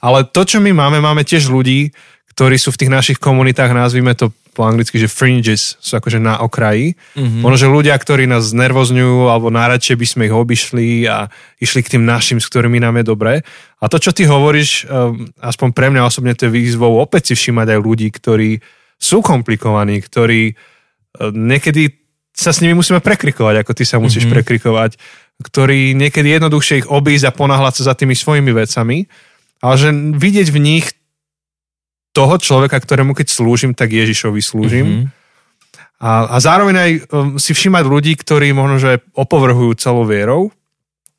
Ale 0.01 0.25
to, 0.25 0.45
čo 0.49 0.59
my 0.59 0.73
máme, 0.73 1.05
máme 1.05 1.21
tiež 1.21 1.53
ľudí, 1.53 1.93
ktorí 2.33 2.55
sú 2.55 2.71
v 2.71 2.81
tých 2.81 2.95
našich 2.95 3.19
komunitách, 3.19 3.75
nazvime 3.75 4.15
to 4.15 4.31
po 4.59 4.67
anglicky, 4.67 4.99
že 4.99 5.07
fringes, 5.07 5.79
sú 5.79 5.99
akože 5.99 6.19
na 6.19 6.43
okraji. 6.43 6.99
Mm-hmm. 7.15 7.43
Možno, 7.47 7.59
že 7.63 7.69
ľudia, 7.71 7.95
ktorí 7.95 8.27
nás 8.27 8.51
znervozňujú, 8.51 9.31
alebo 9.31 9.55
najradšej 9.55 9.95
by 9.95 10.07
sme 10.07 10.23
ich 10.27 10.35
obišli 10.35 11.07
a 11.07 11.31
išli 11.63 11.87
k 11.87 11.95
tým 11.95 12.03
našim, 12.03 12.43
s 12.43 12.51
ktorými 12.51 12.83
nám 12.83 12.99
je 12.99 13.05
dobré. 13.07 13.35
A 13.79 13.87
to, 13.87 14.03
čo 14.03 14.11
ty 14.11 14.27
hovoríš, 14.27 14.91
um, 14.91 15.31
aspoň 15.39 15.69
pre 15.71 15.95
mňa 15.95 16.03
osobne 16.03 16.35
to 16.35 16.51
je 16.51 16.55
výzvou 16.59 16.99
opäť 16.99 17.31
si 17.31 17.35
všímať 17.39 17.75
aj 17.75 17.79
ľudí, 17.79 18.11
ktorí 18.11 18.59
sú 18.99 19.23
komplikovaní, 19.23 20.03
ktorí 20.03 20.55
uh, 20.55 21.31
niekedy 21.31 21.95
sa 22.39 22.55
s 22.55 22.63
nimi 22.63 22.79
musíme 22.79 23.03
prekrikovať, 23.03 23.67
ako 23.67 23.73
ty 23.75 23.83
sa 23.83 23.99
musíš 23.99 24.31
mm-hmm. 24.31 24.37
prekrikovať, 24.39 24.91
ktorí 25.43 25.99
niekedy 25.99 26.39
jednoduchšie 26.39 26.87
ich 26.87 26.89
obísť 26.89 27.35
a 27.35 27.35
ponáhľať 27.35 27.83
sa 27.83 27.91
za 27.91 27.95
tými 27.99 28.15
svojimi 28.15 28.55
vecami, 28.55 29.11
ale 29.59 29.75
že 29.75 29.91
vidieť 29.91 30.49
v 30.55 30.63
nich 30.63 30.87
toho 32.15 32.39
človeka, 32.39 32.79
ktorému 32.79 33.19
keď 33.19 33.27
slúžim, 33.27 33.75
tak 33.75 33.91
Ježišovi 33.91 34.39
slúžim. 34.39 34.87
Mm-hmm. 34.87 35.07
A, 35.99 36.11
a 36.31 36.37
zároveň 36.39 36.75
aj 36.79 36.91
um, 36.95 36.99
si 37.43 37.51
všímať 37.51 37.85
ľudí, 37.91 38.15
ktorí 38.15 38.55
možno, 38.55 38.79
že 38.79 39.03
opovrhujú 39.19 39.75
celou 39.75 40.07
vierou, 40.07 40.55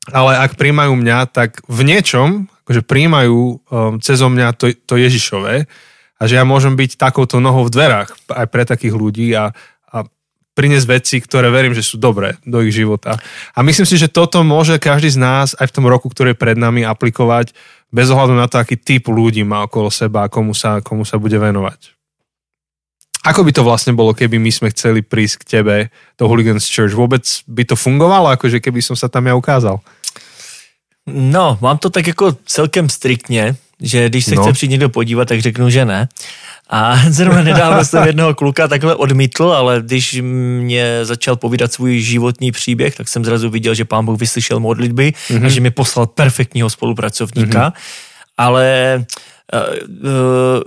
ale 0.08 0.40
ak 0.40 0.56
príjmajú 0.56 0.96
mňa, 0.96 1.28
tak 1.28 1.60
v 1.68 1.80
niečom, 1.84 2.48
akože 2.64 2.80
príjmajú 2.88 3.40
um, 3.40 3.58
cez 4.00 4.16
mňa 4.24 4.56
to, 4.56 4.72
to 4.72 4.96
Ježišové 4.96 5.68
a 6.16 6.22
že 6.24 6.36
ja 6.36 6.44
môžem 6.48 6.76
byť 6.76 7.00
takouto 7.00 7.40
nohou 7.40 7.68
v 7.68 7.72
dverách 7.76 8.08
aj 8.28 8.46
pre 8.48 8.64
takých 8.64 8.94
ľudí 8.96 9.32
a, 9.36 9.52
a 9.79 9.79
priniesť 10.60 10.86
veci, 10.92 11.16
ktoré 11.24 11.48
verím, 11.48 11.72
že 11.72 11.80
sú 11.80 11.96
dobré 11.96 12.36
do 12.44 12.60
ich 12.60 12.76
života. 12.76 13.16
A 13.56 13.64
myslím 13.64 13.88
si, 13.88 13.96
že 13.96 14.12
toto 14.12 14.44
môže 14.44 14.76
každý 14.76 15.08
z 15.08 15.16
nás 15.16 15.56
aj 15.56 15.72
v 15.72 15.74
tom 15.80 15.88
roku, 15.88 16.12
ktorý 16.12 16.36
je 16.36 16.42
pred 16.44 16.60
nami, 16.60 16.84
aplikovať 16.84 17.56
bez 17.88 18.12
ohľadu 18.12 18.36
na 18.36 18.44
to, 18.44 18.60
aký 18.60 18.76
typ 18.76 19.08
ľudí 19.08 19.40
má 19.40 19.64
okolo 19.64 19.88
seba 19.88 20.28
a 20.28 20.30
komu 20.30 20.52
sa, 20.52 20.84
komu 20.84 21.08
sa 21.08 21.16
bude 21.16 21.40
venovať. 21.40 21.96
Ako 23.24 23.40
by 23.44 23.52
to 23.56 23.64
vlastne 23.64 23.96
bolo, 23.96 24.12
keby 24.12 24.36
my 24.36 24.52
sme 24.52 24.68
chceli 24.72 25.00
prísť 25.00 25.44
k 25.44 25.48
tebe 25.60 25.76
do 26.20 26.24
Hooligans 26.28 26.68
Church? 26.68 26.92
Vôbec 26.92 27.24
by 27.48 27.64
to 27.64 27.76
fungovalo, 27.76 28.32
akože 28.36 28.60
keby 28.60 28.84
som 28.84 28.96
sa 28.96 29.08
tam 29.08 29.28
ja 29.28 29.36
ukázal? 29.36 29.80
No, 31.08 31.56
mám 31.60 31.80
to 31.80 31.90
tak 31.90 32.06
jako 32.06 32.36
celkem 32.44 32.88
striktně, 32.88 33.56
že 33.82 34.08
když 34.08 34.24
se 34.24 34.34
no. 34.34 34.42
chce 34.42 34.52
přijít 34.52 34.70
někdo 34.70 34.88
podívat, 34.88 35.28
tak 35.28 35.40
řeknu, 35.40 35.70
že 35.70 35.84
ne. 35.84 36.08
A 36.70 36.96
zrovna 37.08 37.42
nedávno 37.42 37.84
jsem 37.84 38.06
jednoho 38.06 38.34
kluka 38.34 38.68
takhle 38.68 38.94
odmítl, 38.94 39.44
ale 39.44 39.82
když 39.82 40.20
mě 40.22 41.04
začal 41.04 41.36
povídat 41.36 41.72
svůj 41.72 42.00
životní 42.00 42.52
příběh, 42.52 42.96
tak 42.96 43.08
jsem 43.08 43.24
zrazu 43.24 43.50
viděl, 43.50 43.74
že 43.74 43.84
pán 43.84 44.04
Bůh 44.04 44.20
vyslyšel 44.20 44.60
modlitby 44.60 45.12
mm-hmm. 45.12 45.36
a 45.36 45.38
mhm. 45.38 45.50
že 45.50 45.60
mi 45.60 45.70
poslal 45.70 46.06
perfektního 46.06 46.70
spolupracovníka. 46.70 47.68
Mm-hmm. 47.68 47.72
Ale 48.38 49.04
uh, 49.54 50.10
uh, 50.10 50.62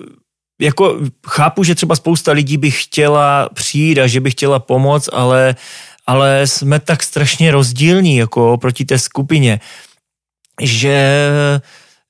jako 0.61 0.99
chápu, 1.28 1.64
že 1.64 1.76
třeba 1.76 1.95
spousta 1.95 2.32
lidí 2.32 2.57
by 2.57 2.72
chtěla 2.72 3.49
přijít 3.53 3.99
a 3.99 4.07
že 4.07 4.20
by 4.20 4.32
chtěla 4.32 4.59
pomoct, 4.59 5.09
ale, 5.14 5.55
ale 6.07 6.47
jsme 6.47 6.80
tak 6.80 7.03
strašně 7.03 7.51
rozdílní 7.51 8.18
jako 8.18 8.57
proti 8.57 8.86
té 8.86 8.99
skupině, 8.99 9.59
že 10.61 11.28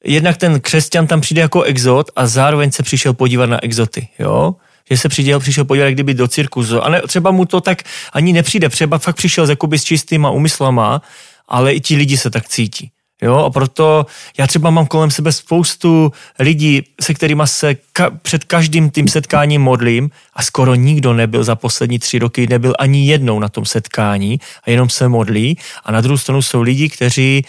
jednak 0.03 0.37
ten 0.37 0.59
křesťan 0.59 1.07
tam 1.07 1.21
přijde 1.21 1.41
jako 1.41 1.61
exot 1.61 2.11
a 2.15 2.27
zároveň 2.27 2.71
se 2.71 2.83
přišel 2.83 3.13
podívat 3.13 3.45
na 3.45 3.63
exoty, 3.63 4.07
jo? 4.19 4.55
že 4.89 4.97
se 4.97 5.09
přišel, 5.09 5.39
přišel 5.39 5.65
podívat 5.65 5.89
kdyby 5.89 6.13
do 6.13 6.27
cirkusu. 6.27 6.81
A 6.81 6.89
ne, 6.89 7.01
třeba 7.07 7.31
mu 7.31 7.45
to 7.45 7.61
tak 7.61 7.83
ani 8.13 8.33
nepřijde, 8.33 8.69
třeba 8.69 8.97
fakt 8.97 9.15
přišel 9.15 9.49
jakoby 9.49 9.79
s 9.79 9.83
čistýma 9.83 10.29
úmyslama, 10.29 11.01
ale 11.47 11.73
i 11.73 11.81
ti 11.81 11.95
lidi 11.95 12.17
se 12.17 12.29
tak 12.29 12.47
cítí. 12.47 12.91
Jo, 13.21 13.35
a 13.35 13.49
proto 13.49 14.05
já 14.37 14.47
třeba 14.47 14.69
mám 14.69 14.85
kolem 14.85 15.11
sebe 15.11 15.31
spoustu 15.31 16.11
lidí, 16.39 16.83
se 17.01 17.13
kterými 17.13 17.43
se 17.45 17.75
ka- 17.95 18.17
před 18.21 18.43
každým 18.43 18.89
tím 18.91 19.07
setkáním 19.07 19.61
modlím 19.61 20.09
a 20.33 20.43
skoro 20.43 20.75
nikdo 20.75 21.13
nebyl 21.13 21.43
za 21.43 21.55
poslední 21.55 21.99
tři 21.99 22.19
roky, 22.19 22.47
nebyl 22.47 22.73
ani 22.79 23.05
jednou 23.05 23.39
na 23.39 23.49
tom 23.49 23.65
setkání 23.65 24.39
a 24.63 24.69
jenom 24.69 24.89
se 24.89 25.07
modlí. 25.07 25.57
A 25.83 25.91
na 25.91 26.01
druhou 26.01 26.17
stranu 26.17 26.41
jsou 26.41 26.61
lidi, 26.61 26.89
kteří, 26.89 27.45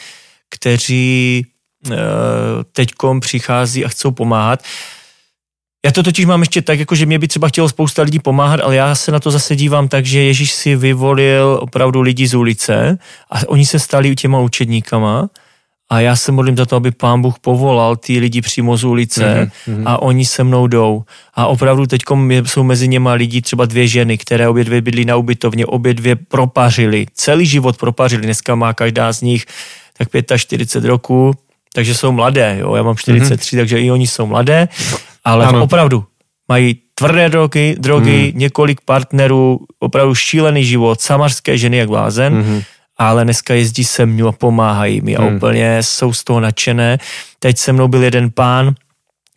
kteří 0.50 1.46
teďkom 2.72 3.20
přichází 3.20 3.84
a 3.84 3.88
chcou 3.88 4.10
pomáhat. 4.10 4.62
Já 5.84 5.92
to 5.92 6.02
totiž 6.02 6.24
mám 6.24 6.40
ještě 6.40 6.62
tak, 6.62 6.78
jako 6.78 6.94
že 6.94 7.06
mě 7.06 7.18
by 7.18 7.28
třeba 7.28 7.48
chtělo 7.48 7.68
spousta 7.68 8.02
lidí 8.02 8.18
pomáhat, 8.18 8.60
ale 8.60 8.76
já 8.76 8.94
se 8.94 9.12
na 9.12 9.20
to 9.20 9.30
zase 9.30 9.56
dívám 9.56 9.88
tak, 9.88 10.06
že 10.06 10.20
Ježíš 10.20 10.52
si 10.52 10.76
vyvolil 10.76 11.58
opravdu 11.62 12.00
lidi 12.00 12.26
z 12.26 12.34
ulice 12.34 12.98
a 13.30 13.48
oni 13.48 13.66
se 13.66 13.78
stali 13.78 14.14
těma 14.14 14.40
učedníkama 14.40 15.28
a 15.90 16.00
já 16.00 16.16
se 16.16 16.32
modlím 16.32 16.56
za 16.56 16.66
to, 16.66 16.76
aby 16.76 16.90
pán 16.90 17.22
Bůh 17.22 17.38
povolal 17.38 17.96
ty 17.96 18.18
lidi 18.18 18.40
přímo 18.40 18.76
z 18.76 18.84
ulice 18.84 19.50
mm-hmm. 19.68 19.82
a 19.86 20.02
oni 20.02 20.24
se 20.24 20.44
mnou 20.44 20.66
jdou. 20.66 21.04
A 21.34 21.46
opravdu 21.46 21.86
teď 21.86 22.02
jsou 22.44 22.62
mezi 22.62 22.88
něma 22.88 23.12
lidi, 23.12 23.42
třeba 23.42 23.64
dvě 23.64 23.88
ženy, 23.88 24.18
které 24.18 24.48
obě 24.48 24.64
dvě 24.64 24.80
bydlí 24.80 25.04
na 25.04 25.16
ubytovně, 25.16 25.66
obě 25.66 25.94
dvě 25.94 26.16
propařily, 26.16 27.06
celý 27.14 27.46
život 27.46 27.76
propařili, 27.76 28.22
dneska 28.22 28.54
má 28.54 28.72
každá 28.72 29.12
z 29.12 29.22
nich 29.22 29.44
tak 29.98 30.08
45 30.36 30.88
roků, 30.88 31.34
takže 31.74 31.94
jsou 31.94 32.12
mladé, 32.12 32.56
jo, 32.60 32.74
já 32.74 32.82
mám 32.82 32.96
43, 32.96 33.56
mm-hmm. 33.56 33.58
takže 33.58 33.80
i 33.80 33.90
oni 33.90 34.06
jsou 34.06 34.26
mladé, 34.26 34.68
ale 35.24 35.46
ano. 35.46 35.62
opravdu 35.62 36.04
mají 36.48 36.78
tvrdé 36.94 37.28
drogy, 37.28 37.76
drogy 37.78 38.32
mm. 38.32 38.38
několik 38.38 38.80
partnerů, 38.80 39.60
opravdu 39.78 40.14
šílený 40.14 40.64
život, 40.64 41.00
samařské 41.00 41.58
ženy 41.58 41.76
jak 41.76 41.88
blázen, 41.88 42.42
mm-hmm 42.42 42.62
ale 42.96 43.24
dneska 43.24 43.54
jezdí 43.54 43.84
se 43.84 44.06
mnou 44.06 44.28
a 44.28 44.32
pomáhají 44.32 45.00
mi 45.00 45.16
a 45.16 45.22
hmm. 45.22 45.36
úplně 45.36 45.82
jsou 45.82 46.12
z 46.12 46.24
toho 46.24 46.40
nadšené. 46.40 46.98
Teď 47.38 47.58
se 47.58 47.72
mnou 47.72 47.88
byl 47.88 48.02
jeden 48.02 48.30
pán, 48.30 48.74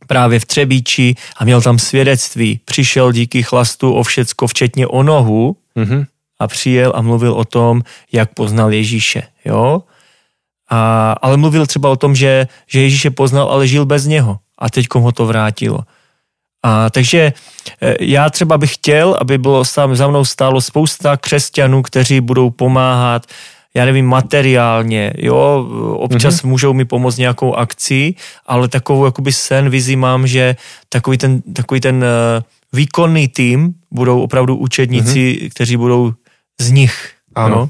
právě 0.07 0.39
v 0.39 0.45
Třebíči 0.45 1.15
a 1.38 1.43
měl 1.43 1.61
tam 1.61 1.79
svědectví. 1.79 2.59
Přišel 2.65 3.11
díky 3.11 3.43
chlastu 3.43 3.93
o 3.93 4.03
všecko, 4.03 4.47
včetně 4.47 4.88
o 4.88 5.03
nohu 5.03 5.57
mm-hmm. 5.75 6.05
a 6.39 6.47
přijel 6.47 6.93
a 6.95 7.01
mluvil 7.01 7.33
o 7.33 7.45
tom, 7.45 7.81
jak 8.11 8.33
poznal 8.33 8.73
Ježíše. 8.73 9.23
Jo? 9.45 9.81
A, 10.70 11.11
ale 11.22 11.38
mluvil 11.38 11.65
třeba 11.65 11.89
o 11.89 11.95
tom, 11.95 12.15
že, 12.15 12.47
že 12.68 12.82
Ježíše 12.82 13.09
poznal, 13.09 13.47
ale 13.47 13.68
žil 13.68 13.86
bez 13.86 14.05
něho. 14.05 14.39
A 14.57 14.70
teď 14.70 14.88
ho 14.93 15.11
to 15.11 15.26
vrátilo. 15.26 15.80
A 16.63 16.89
takže 16.89 17.34
e, 17.82 17.95
já 17.99 18.30
třeba 18.30 18.57
bych 18.57 18.74
chtěl, 18.74 19.18
aby 19.22 19.38
bylo 19.38 19.63
za 19.93 20.07
mnou 20.07 20.26
stálo 20.26 20.61
spousta 20.61 21.18
křesťanů, 21.18 21.82
kteří 21.82 22.22
budou 22.22 22.49
pomáhat, 22.49 23.26
já 23.74 23.86
nevím, 23.86 24.05
materiálně, 24.05 25.13
jo, 25.18 25.68
občas 25.93 26.36
mm-hmm. 26.36 26.47
můžou 26.47 26.74
mi 26.74 26.86
pomoct 26.86 27.18
nějakou 27.18 27.53
akcí, 27.53 28.15
ale 28.45 28.68
takovou 28.68 29.05
jakoby 29.05 29.34
sen, 29.34 29.70
vizi 29.70 29.95
mám, 29.95 30.28
že 30.28 30.55
takový 30.89 31.18
ten, 31.18 31.41
takový 31.41 31.80
ten 31.80 32.03
e, 32.03 32.07
výkonný 32.74 33.28
tým 33.28 33.74
budou 33.91 34.22
opravdu 34.22 34.55
učedníci, 34.55 35.20
mm-hmm. 35.20 35.49
kteří 35.49 35.78
budou 35.78 36.13
z 36.59 36.72
nich. 36.72 37.11
Ano. 37.36 37.55
No? 37.55 37.70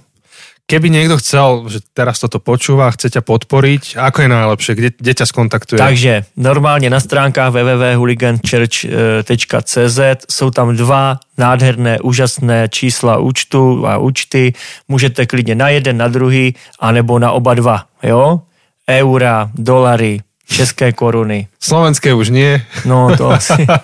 Keby 0.67 0.91
niekto 0.91 1.15
chcel, 1.23 1.71
že 1.71 1.79
teraz 1.95 2.19
toto 2.19 2.43
počúva, 2.43 2.91
chce 2.91 3.07
ťa 3.07 3.23
podporiť, 3.23 3.95
ako 3.95 4.19
je 4.19 4.27
najlepšie? 4.27 4.75
Kde, 4.75 4.89
kde 4.99 5.13
ťa 5.15 5.25
skontaktuje? 5.31 5.79
Takže 5.79 6.27
normálně 6.35 6.91
na 6.91 6.99
stránkách 6.99 7.55
www.hooliganchurch.cz 7.55 9.99
jsou 10.29 10.51
tam 10.51 10.75
dva 10.75 11.19
nádherné, 11.37 11.99
úžasné 12.03 12.67
čísla 12.67 13.17
účtu 13.17 13.87
a 13.87 13.97
účty. 13.97 14.53
Můžete 14.87 15.25
klidně 15.25 15.55
na 15.55 15.69
jeden, 15.69 15.97
na 15.97 16.07
druhý, 16.07 16.55
anebo 16.79 17.19
na 17.19 17.31
oba 17.31 17.53
dva. 17.53 17.85
Jo? 18.03 18.41
Eura, 18.89 19.49
dolary, 19.55 20.21
české 20.51 20.91
koruny. 20.91 21.47
Slovenské 21.59 22.13
už 22.13 22.29
nie. 22.29 22.61
No 22.85 23.17
to 23.17 23.31
asi. 23.31 23.67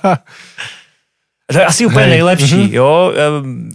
To 1.54 1.60
je 1.60 1.66
asi 1.66 1.86
úplně 1.86 2.06
Hej. 2.06 2.10
nejlepší, 2.10 2.56
mm-hmm. 2.56 2.74
jo. 2.74 3.14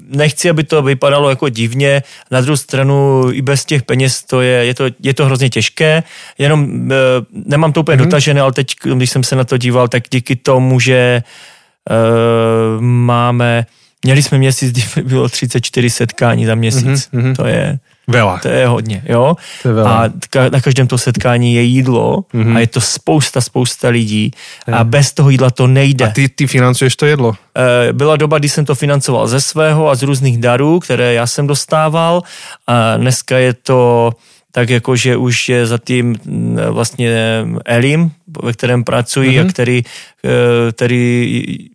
Nechci, 0.08 0.50
aby 0.50 0.64
to 0.64 0.82
vypadalo 0.82 1.30
jako 1.30 1.48
divně. 1.48 2.02
Na 2.30 2.40
druhou 2.40 2.56
stranu 2.56 3.24
i 3.32 3.42
bez 3.42 3.64
těch 3.64 3.82
peněz 3.82 4.22
to 4.22 4.40
je, 4.40 4.64
je 4.64 4.74
to, 4.74 4.84
je 5.00 5.14
to 5.14 5.24
hrozně 5.24 5.50
těžké. 5.50 6.02
Jenom 6.38 6.88
nemám 7.32 7.72
to 7.72 7.80
úplně 7.80 7.96
mm-hmm. 7.96 8.04
dotažené, 8.04 8.40
ale 8.40 8.52
teď, 8.52 8.74
když 8.94 9.10
jsem 9.10 9.24
se 9.24 9.36
na 9.36 9.44
to 9.44 9.58
díval, 9.58 9.88
tak 9.88 10.02
díky 10.10 10.36
tomu, 10.36 10.80
že 10.80 11.22
uh, 11.90 12.82
máme, 12.82 13.66
měli 14.04 14.22
jsme 14.22 14.38
měsíc, 14.38 14.72
kdy 14.72 15.02
bylo 15.02 15.28
34 15.28 15.90
setkání 15.90 16.46
za 16.46 16.54
měsíc. 16.54 17.08
Mm-hmm. 17.12 17.36
To 17.36 17.46
je 17.46 17.78
Veľa. 18.09 18.40
To 18.40 18.48
je 18.48 18.66
hodně, 18.66 19.02
jo. 19.04 19.36
To 19.62 19.68
je. 19.68 19.84
A 19.84 20.11
na 20.50 20.61
každém 20.61 20.86
to 20.86 20.98
setkání 20.98 21.54
je 21.54 21.62
jídlo 21.62 22.24
mm-hmm. 22.34 22.56
a 22.56 22.61
je 22.61 22.66
to 22.66 22.80
spousta, 22.80 23.40
spousta 23.40 23.88
lidí 23.88 24.30
je. 24.68 24.74
a 24.74 24.84
bez 24.84 25.12
toho 25.12 25.30
jídla 25.30 25.50
to 25.50 25.66
nejde. 25.66 26.04
A 26.04 26.11
ty, 26.11 26.28
ty 26.28 26.46
financuješ 26.46 26.96
to 26.96 27.06
jedlo? 27.06 27.34
Byla 27.92 28.16
doba, 28.16 28.38
kdy 28.38 28.48
jsem 28.48 28.64
to 28.64 28.74
financoval 28.74 29.28
ze 29.28 29.40
svého 29.40 29.90
a 29.90 29.94
z 29.94 30.02
různých 30.02 30.38
darů, 30.38 30.80
které 30.80 31.14
já 31.14 31.26
jsem 31.26 31.46
dostával 31.46 32.22
a 32.66 32.96
dneska 32.96 33.38
je 33.38 33.54
to 33.54 34.12
tak 34.52 34.70
jako, 34.70 34.96
že 34.96 35.16
už 35.16 35.48
je 35.48 35.66
za 35.66 35.78
tím 35.78 36.16
mm, 36.24 36.59
vlastně 36.70 37.44
Elim, 37.64 38.11
ve 38.42 38.52
kterém 38.52 38.84
pracuji 38.84 39.30
mm-hmm. 39.30 39.40
a 39.40 39.42
mhm. 39.42 39.52
který, 39.52 39.82
eh, 40.24 40.72
který 40.72 41.28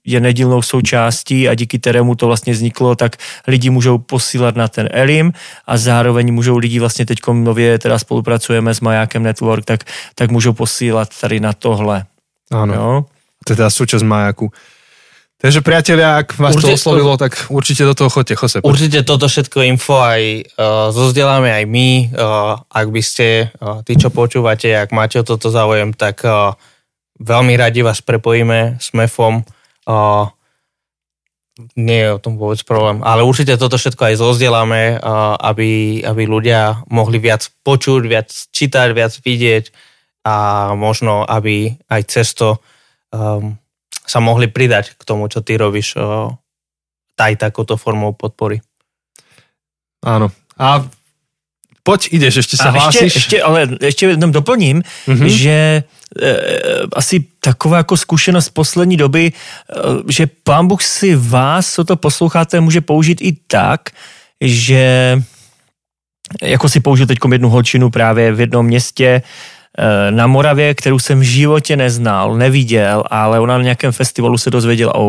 je 0.05 0.19
nedílnou 0.19 0.61
součástí 0.61 1.49
a 1.49 1.53
díky 1.53 1.79
kterému 1.79 2.15
to 2.15 2.27
vlastně 2.27 2.53
vzniklo, 2.53 2.95
tak 2.95 3.15
lidi 3.47 3.69
můžou 3.69 3.97
posílat 3.97 4.55
na 4.55 4.67
ten 4.67 4.89
Elim 4.91 5.33
a 5.67 5.77
zároveň 5.77 6.33
můžou 6.33 6.57
lidi 6.57 6.79
vlastně 6.79 7.05
teď 7.05 7.19
nově 7.33 7.79
teda 7.79 7.99
spolupracujeme 7.99 8.73
s 8.73 8.81
Majákem 8.81 9.23
Network, 9.23 9.65
tak, 9.65 9.83
tak 10.15 10.31
můžou 10.31 10.53
posílat 10.53 11.09
tady 11.21 11.39
na 11.39 11.53
tohle. 11.53 12.05
Ano. 12.51 12.73
Jo? 12.73 13.05
To 13.43 13.53
je 13.53 13.55
teda 13.59 13.69
súčasť 13.69 14.07
majaku. 14.07 14.51
Takže 15.43 15.59
priatelia, 15.59 16.23
ak 16.23 16.39
vás 16.39 16.55
určite, 16.55 16.71
to 16.71 16.79
oslovilo, 16.79 17.19
tak 17.19 17.35
určite 17.51 17.83
do 17.83 17.91
toho 17.91 18.07
chodte, 18.07 18.31
Jose. 18.31 18.63
Určite 18.63 19.03
toto 19.03 19.27
všetko 19.27 19.67
info 19.67 19.99
aj 19.99 20.21
uh, 20.39 20.87
zozdeláme 20.95 21.51
aj 21.51 21.67
my. 21.67 22.15
Uh, 22.15 22.63
ak 22.71 22.87
by 22.87 23.01
ste, 23.03 23.51
uh, 23.59 23.83
tí 23.83 23.99
čo 23.99 24.07
počúvate, 24.07 24.71
ak 24.71 24.95
máte 24.95 25.19
o 25.19 25.27
toto 25.27 25.51
záujem, 25.51 25.91
tak 25.91 26.23
uh, 26.23 26.55
veľmi 27.19 27.59
radi 27.59 27.83
vás 27.83 27.99
prepojíme 27.99 28.79
s 28.79 28.95
MEFom. 28.95 29.43
Uh, 29.83 30.31
nie 31.75 32.07
je 32.07 32.15
o 32.15 32.23
tom 32.23 32.39
vôbec 32.39 32.63
problém, 32.63 33.03
ale 33.03 33.27
určite 33.27 33.59
toto 33.59 33.75
všetko 33.75 33.99
aj 33.99 34.23
zozdeláme, 34.23 34.95
uh, 34.95 35.35
aby, 35.43 36.07
aby 36.07 36.23
ľudia 36.23 36.87
mohli 36.87 37.19
viac 37.19 37.51
počuť, 37.67 38.01
viac 38.07 38.31
čítať, 38.31 38.95
viac 38.95 39.11
vidieť 39.19 39.75
a 40.23 40.35
možno, 40.79 41.27
aby 41.27 41.75
aj 41.91 42.01
cesto 42.07 42.63
um, 43.11 43.59
sa 44.03 44.19
mohli 44.19 44.51
pridať 44.51 44.99
k 44.99 45.01
tomu, 45.07 45.31
čo 45.31 45.39
ty 45.41 45.55
robíš 45.55 45.95
aj 47.17 47.33
takouto 47.39 47.79
formou 47.79 48.11
podpory. 48.11 48.59
Áno. 50.03 50.27
A 50.59 50.83
poď, 51.83 52.11
ideš, 52.11 52.43
ešte 52.43 52.55
sa 52.59 52.69
a 52.69 52.75
hlásiš. 52.75 53.15
Ešte, 53.15 53.19
ešte, 53.19 53.37
ale 53.39 53.59
ešte 53.79 54.03
jenom 54.11 54.31
doplním, 54.35 54.83
mm-hmm. 54.83 55.27
že 55.27 55.57
e, 55.79 56.31
asi 56.91 57.23
taková 57.39 57.77
jako 57.77 57.97
zkušenost 57.97 58.49
poslední 58.49 58.97
doby, 58.97 59.31
e, 59.31 59.33
že 60.11 60.27
pán 60.43 60.67
Bůh 60.67 60.83
si 60.83 61.15
vás, 61.15 61.73
co 61.73 61.83
to 61.83 61.95
posloucháte, 61.95 62.59
může 62.59 62.81
použít 62.81 63.21
i 63.21 63.31
tak, 63.47 63.95
že 64.41 65.15
jako 66.41 66.69
si 66.69 66.79
použil 66.79 67.07
teď 67.07 67.17
jednu 67.31 67.49
holčinu 67.49 67.89
právě 67.89 68.31
v 68.31 68.39
jednom 68.39 68.65
městě, 68.65 69.21
Eh, 69.21 69.62
na 70.09 70.27
Moravě, 70.27 70.73
kterou 70.73 70.99
jsem 70.99 71.19
v 71.19 71.23
životě 71.23 71.75
neznal, 71.75 72.35
neviděl, 72.35 73.03
ale 73.09 73.39
ona 73.39 73.57
na 73.57 73.63
nějakém 73.63 73.91
festivalu 73.91 74.37
se 74.37 74.49
dozvěděla 74.49 74.95
o 74.95 75.03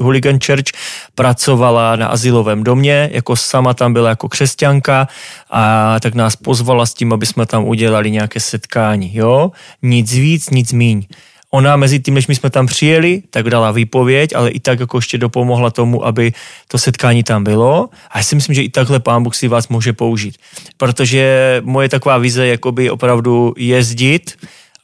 Hooligan 0.00 0.38
Church, 0.46 0.72
pracovala 1.14 1.96
na 1.96 2.06
asilovém 2.06 2.64
domě, 2.64 3.10
jako 3.12 3.36
sama 3.36 3.74
tam 3.74 3.92
byla 3.92 4.08
jako 4.08 4.28
křesťanka 4.28 5.08
a 5.50 5.96
tak 6.00 6.14
nás 6.14 6.36
pozvala 6.36 6.86
s 6.86 6.94
tím, 6.94 7.12
aby 7.12 7.26
jsme 7.26 7.46
tam 7.46 7.64
udělali 7.64 8.10
nějaké 8.10 8.40
setkání, 8.40 9.10
jo? 9.14 9.50
Nic 9.82 10.12
víc, 10.12 10.50
nic 10.50 10.72
míň. 10.72 11.06
Ona 11.50 11.76
mezi 11.76 12.00
tím, 12.00 12.14
než 12.14 12.26
my 12.26 12.34
jsme 12.34 12.50
tam 12.50 12.66
přijeli, 12.66 13.22
tak 13.30 13.50
dala 13.50 13.70
výpověď, 13.70 14.34
ale 14.34 14.50
i 14.50 14.60
tak 14.60 14.80
jako 14.80 14.98
ještě 14.98 15.18
dopomohla 15.18 15.70
tomu, 15.70 16.06
aby 16.06 16.32
to 16.68 16.78
setkání 16.78 17.22
tam 17.22 17.44
bylo. 17.44 17.88
A 18.10 18.18
já 18.18 18.24
si 18.24 18.34
myslím, 18.34 18.54
že 18.54 18.62
i 18.62 18.68
takhle 18.68 19.00
pán 19.00 19.22
Bůh 19.22 19.34
si 19.34 19.48
vás 19.48 19.68
může 19.68 19.92
použít. 19.92 20.38
Protože 20.76 21.56
moje 21.64 21.88
taková 21.88 22.18
vize 22.18 22.44
je 22.44 22.50
jakoby 22.50 22.90
opravdu 22.90 23.54
jezdit 23.56 24.36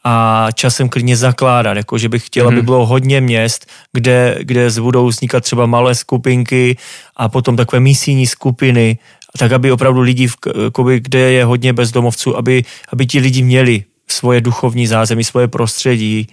a 0.05 0.47
časem 0.55 0.89
klidně 0.89 1.17
zakládat, 1.17 1.77
jako 1.77 1.99
že 1.99 2.09
bych 2.09 2.27
chtěla, 2.27 2.47
mm-hmm. 2.47 2.53
aby 2.53 2.57
mhm. 2.57 2.65
bylo 2.65 2.87
hodně 2.87 3.21
měst, 3.21 3.67
kde, 3.93 4.39
kde 4.41 4.71
budou 4.81 5.07
vznikat 5.07 5.45
třeba 5.45 5.67
malé 5.67 5.95
skupinky 5.95 6.77
a 7.17 7.29
potom 7.29 7.57
takové 7.57 7.81
misijní 7.81 8.27
skupiny, 8.27 8.99
tak 9.39 9.53
aby 9.53 9.73
opravdu 9.73 10.01
lidi, 10.01 10.29
jakoby, 10.65 11.01
kde 11.01 11.19
je 11.19 11.45
hodně 11.45 11.73
bezdomovců, 11.73 12.37
aby, 12.37 12.65
aby 12.93 13.07
ti 13.07 13.19
lidi 13.19 13.43
měli 13.43 13.85
svoje 14.09 14.41
duchovní 14.41 14.87
zázemí, 14.87 15.25
svoje 15.25 15.49
prostředí, 15.49 16.27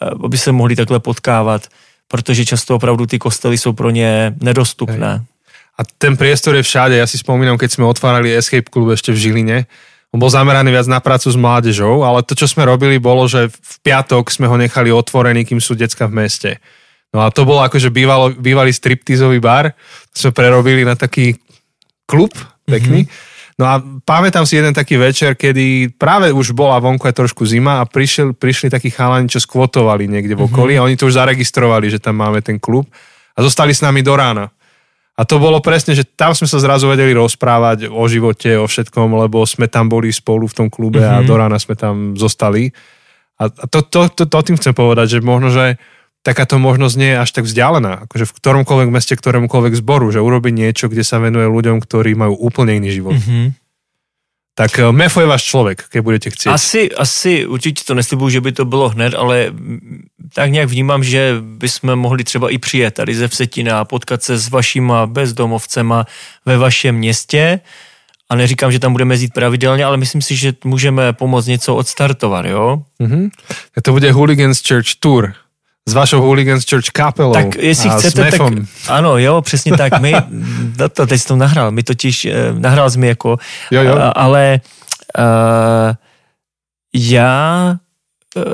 aby 0.00 0.38
se 0.38 0.52
mohli 0.52 0.76
takhle 0.76 1.00
potkávat, 1.00 1.68
protože 2.08 2.44
často 2.44 2.76
opravdu 2.76 3.06
ty 3.06 3.18
kostely 3.18 3.58
jsou 3.58 3.72
pro 3.72 3.90
ně 3.90 4.34
nedostupné. 4.40 5.24
A 5.78 5.80
ten 5.98 6.16
priestor 6.16 6.54
je 6.54 6.62
všade. 6.62 6.94
Ja 6.94 7.06
si 7.06 7.18
spomínam, 7.18 7.58
keď 7.58 7.74
sme 7.74 7.90
otvárali 7.90 8.30
Escape 8.30 8.70
Club 8.70 8.94
ešte 8.94 9.10
v 9.10 9.18
Žiline, 9.18 9.66
on 10.14 10.22
bol 10.22 10.30
zameraný 10.30 10.70
viac 10.70 10.86
na 10.86 11.02
prácu 11.02 11.26
s 11.26 11.34
mládežou, 11.34 12.06
ale 12.06 12.22
to, 12.22 12.38
čo 12.38 12.46
sme 12.46 12.62
robili, 12.62 13.02
bolo, 13.02 13.26
že 13.26 13.50
v 13.50 13.74
piatok 13.82 14.30
sme 14.30 14.46
ho 14.46 14.54
nechali 14.54 14.94
otvorený, 14.94 15.42
kým 15.42 15.58
sú 15.58 15.74
decka 15.74 16.06
v 16.06 16.22
meste. 16.22 16.50
No 17.10 17.26
a 17.26 17.34
to 17.34 17.42
bol 17.42 17.58
akože 17.58 17.90
bývalo, 17.90 18.30
bývalý 18.30 18.70
striptizový 18.70 19.42
bar, 19.42 19.74
sme 20.14 20.30
prerobili 20.30 20.86
na 20.86 20.94
taký 20.94 21.34
klub 22.06 22.30
pekný. 22.70 23.10
Mm-hmm 23.10 23.33
No 23.54 23.70
a 23.70 23.78
pamätám 24.02 24.42
si 24.42 24.58
jeden 24.58 24.74
taký 24.74 24.98
večer, 24.98 25.38
kedy 25.38 25.94
práve 25.94 26.34
už 26.34 26.50
bola 26.58 26.82
vonku 26.82 27.06
aj 27.06 27.14
trošku 27.14 27.46
zima 27.46 27.78
a 27.78 27.86
prišiel, 27.86 28.34
prišli 28.34 28.66
takí 28.66 28.90
chalani, 28.90 29.30
čo 29.30 29.38
skvotovali 29.38 30.10
niekde 30.10 30.34
v 30.34 30.42
mhm. 30.42 30.48
okolí 30.50 30.72
mm-hmm. 30.74 30.82
a 30.82 30.86
oni 30.90 30.98
to 30.98 31.06
už 31.06 31.14
zaregistrovali, 31.14 31.86
že 31.86 32.02
tam 32.02 32.18
máme 32.18 32.42
ten 32.42 32.58
klub 32.58 32.90
a 33.34 33.38
zostali 33.42 33.70
s 33.70 33.82
nami 33.82 34.02
do 34.02 34.14
rána. 34.18 34.50
A 35.14 35.22
to 35.22 35.38
bolo 35.38 35.62
presne, 35.62 35.94
že 35.94 36.02
tam 36.02 36.34
sme 36.34 36.50
sa 36.50 36.58
zrazu 36.58 36.90
vedeli 36.90 37.14
rozprávať 37.14 37.86
o 37.86 38.02
živote, 38.10 38.58
o 38.58 38.66
všetkom, 38.66 39.14
lebo 39.14 39.46
sme 39.46 39.70
tam 39.70 39.86
boli 39.86 40.10
spolu 40.10 40.50
v 40.50 40.56
tom 40.58 40.66
klube 40.66 40.98
mm-hmm. 40.98 41.18
a 41.18 41.22
mhm. 41.22 41.26
do 41.30 41.34
rána 41.38 41.58
sme 41.62 41.78
tam 41.78 42.18
zostali. 42.18 42.74
A 43.38 43.46
to, 43.50 43.86
to, 43.86 44.10
to, 44.10 44.26
to 44.26 44.38
tým 44.42 44.58
chcem 44.58 44.74
povedať, 44.74 45.18
že 45.18 45.18
možno, 45.22 45.54
že 45.54 45.78
takáto 46.24 46.56
možnosť 46.56 46.96
nie 46.96 47.10
je 47.12 47.20
až 47.20 47.30
tak 47.36 47.44
vzdialená. 47.44 48.08
Akože 48.08 48.24
v 48.24 48.36
ktoromkoľvek 48.40 48.88
meste, 48.88 49.14
ktorémukoľvek 49.14 49.76
zboru, 49.76 50.08
že 50.08 50.24
urobiť 50.24 50.52
niečo, 50.56 50.88
kde 50.88 51.04
sa 51.04 51.20
venuje 51.20 51.44
ľuďom, 51.44 51.84
ktorí 51.84 52.16
majú 52.16 52.34
úplne 52.40 52.80
iný 52.80 52.96
život. 52.96 53.20
Mm-hmm. 53.20 53.60
Tak 54.54 54.78
eh, 54.78 54.92
Mefo 54.92 55.20
je 55.20 55.26
váš 55.26 55.42
člověk, 55.44 55.84
keď 55.90 56.00
budete 56.02 56.30
chcít. 56.30 56.48
Asi, 56.48 56.90
asi 56.90 57.46
určitě 57.46 57.84
to 57.84 57.94
neslibuju, 57.94 58.30
že 58.30 58.40
by 58.40 58.52
to 58.52 58.64
bylo 58.64 58.88
hned, 58.88 59.14
ale 59.14 59.52
tak 60.34 60.50
nějak 60.50 60.68
vnímám, 60.68 61.04
že 61.04 61.36
bychom 61.40 61.96
mohli 61.96 62.24
třeba 62.24 62.50
i 62.50 62.58
přijet 62.58 62.94
tady 62.94 63.14
ze 63.14 63.28
Vsetina 63.28 63.80
a 63.80 63.84
potkat 63.84 64.22
se 64.22 64.38
s 64.38 64.48
vašima 64.48 65.06
bezdomovcema 65.06 66.06
ve 66.46 66.56
vašem 66.58 66.94
městě. 66.94 67.60
A 68.30 68.34
neříkám, 68.36 68.72
že 68.72 68.78
tam 68.78 68.92
budeme 68.92 69.14
jít 69.14 69.34
pravidelně, 69.34 69.84
ale 69.84 69.96
myslím 69.96 70.22
si, 70.22 70.36
že 70.36 70.54
můžeme 70.64 71.12
pomoct 71.12 71.46
něco 71.46 71.76
odstartovat, 71.76 72.46
jo? 72.46 72.82
Mm-hmm. 73.00 73.30
To 73.82 73.92
bude 73.92 74.12
Hooligans 74.12 74.62
Church 74.68 74.96
Tour 75.00 75.34
s 75.88 75.94
vašou 75.94 76.20
Hooligans 76.20 76.64
Church 76.70 76.90
kapelou 76.92 77.32
Tak 77.32 77.54
jestli 77.56 77.90
a 77.90 77.96
chcete, 77.98 78.30
tak 78.30 78.40
ano, 78.88 79.18
jo, 79.18 79.42
přesně 79.42 79.76
tak. 79.76 80.00
My, 80.00 80.14
no 80.78 80.88
to 80.88 81.06
teď 81.06 81.20
jsem 81.20 81.28
to 81.28 81.36
nahrál, 81.36 81.70
my 81.70 81.82
totiž, 81.82 82.24
eh, 82.24 82.32
nahrál 82.58 82.90
jsme 82.90 83.06
jako, 83.06 83.36
jo, 83.70 83.82
jo. 83.82 83.96
ale 84.14 84.60
uh, 85.18 85.94
já 86.94 87.76
uh, 88.36 88.44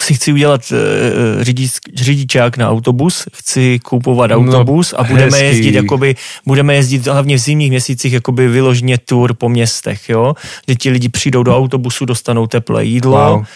si 0.00 0.14
chci 0.14 0.32
udělat 0.32 0.60
uh, 0.72 1.42
řidič, 1.42 1.70
řidičák 1.94 2.56
na 2.56 2.70
autobus, 2.70 3.24
chci 3.34 3.78
koupovat 3.78 4.30
no, 4.30 4.36
autobus 4.36 4.92
no, 4.92 5.00
a 5.00 5.04
budeme 5.04 5.38
hezký. 5.38 5.46
jezdit, 5.46 5.74
jakoby, 5.74 6.14
budeme 6.46 6.74
jezdit 6.74 7.06
hlavně 7.06 7.36
v 7.36 7.40
zimních 7.40 7.70
měsících 7.70 8.12
jakoby 8.12 8.48
vyloženě 8.48 8.98
tour 8.98 9.34
po 9.34 9.48
městech, 9.48 10.08
jo, 10.08 10.34
kde 10.66 10.74
ti 10.74 10.90
lidi 10.90 11.08
přijdou 11.08 11.42
do 11.42 11.56
autobusu, 11.56 12.04
dostanou 12.04 12.46
teplé 12.46 12.84
jídlo, 12.84 13.30
wow 13.30 13.44
Eh, 13.44 13.46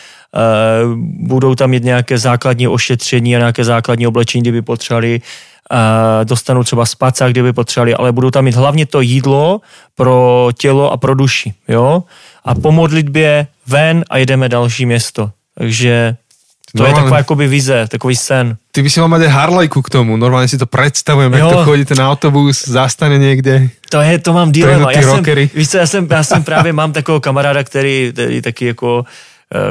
budou 1.03 1.55
tam 1.55 1.70
mít 1.70 1.85
nějaké 1.85 2.18
základní 2.18 2.68
ošetření 2.68 3.37
a 3.37 3.39
nějaké 3.39 3.64
základní 3.64 4.07
oblečení, 4.07 4.43
kdyby 4.43 4.62
potřebovali, 4.62 5.20
eh, 5.20 6.24
dostanou 6.24 6.62
třeba 6.62 6.87
spaca, 6.87 7.28
kdyby 7.28 7.53
potřebovali, 7.53 7.95
ale 7.95 8.12
budou 8.12 8.31
tam 8.31 8.45
mít 8.45 8.55
hlavně 8.55 8.87
to 8.87 9.01
jídlo 9.01 9.61
pro 9.95 10.49
tělo 10.59 10.93
a 10.93 10.97
pro 10.97 11.14
duši, 11.14 11.55
jo? 11.68 12.03
A 12.45 12.55
po 12.55 12.72
modlitbě 12.72 13.47
ven 13.66 14.05
a 14.11 14.18
jedeme 14.18 14.49
další 14.49 14.87
město. 14.87 15.31
Takže 15.59 16.16
to 16.72 16.78
Normálne. 16.78 16.99
je 16.99 17.03
taková 17.03 17.16
jakoby 17.16 17.49
vize, 17.49 17.87
takový 17.91 18.16
sen. 18.16 18.57
Ty 18.72 18.83
by 18.83 18.91
si 18.91 19.01
mal 19.01 19.11
mať 19.11 19.26
aj 19.26 19.28
Harlejku 19.35 19.83
k 19.83 19.91
tomu. 19.91 20.14
Normálne 20.14 20.47
si 20.47 20.55
to 20.55 20.70
predstavujem, 20.70 21.35
jak 21.35 21.51
to 21.51 21.66
chodí 21.66 21.83
ten 21.83 21.99
autobus, 21.99 22.62
zastane 22.62 23.18
někde. 23.18 23.68
To 23.91 23.99
je, 23.99 24.18
to 24.22 24.31
mám 24.33 24.55
dilema. 24.55 24.93
Já 24.93 25.03
jsem, 25.03 25.24
víš 25.55 25.68
co, 25.68 25.76
já 25.78 25.87
jsem, 25.87 26.07
já 26.11 26.22
jsem 26.22 26.43
právě 26.45 26.72
mám 26.72 26.93
takového 26.93 27.20
kamaráda, 27.20 27.64
který, 27.64 28.11
který 28.14 28.43
taky 28.43 28.66
jako 28.66 29.03
Eh, 29.03 29.07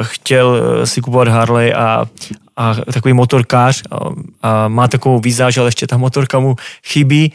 chtěl 0.02 0.62
eh, 0.82 0.86
si 0.86 1.00
kupovat 1.00 1.28
Harley 1.28 1.74
a, 1.74 2.06
a 2.56 2.74
takový 2.74 3.14
motorkář 3.14 3.82
a, 3.90 3.96
a 4.42 4.68
má 4.68 4.88
takovou 4.88 5.18
výzáž, 5.18 5.56
ale 5.56 5.68
ještě 5.68 5.86
ta 5.86 5.96
motorka 5.96 6.38
mu 6.38 6.56
chybí 6.86 7.32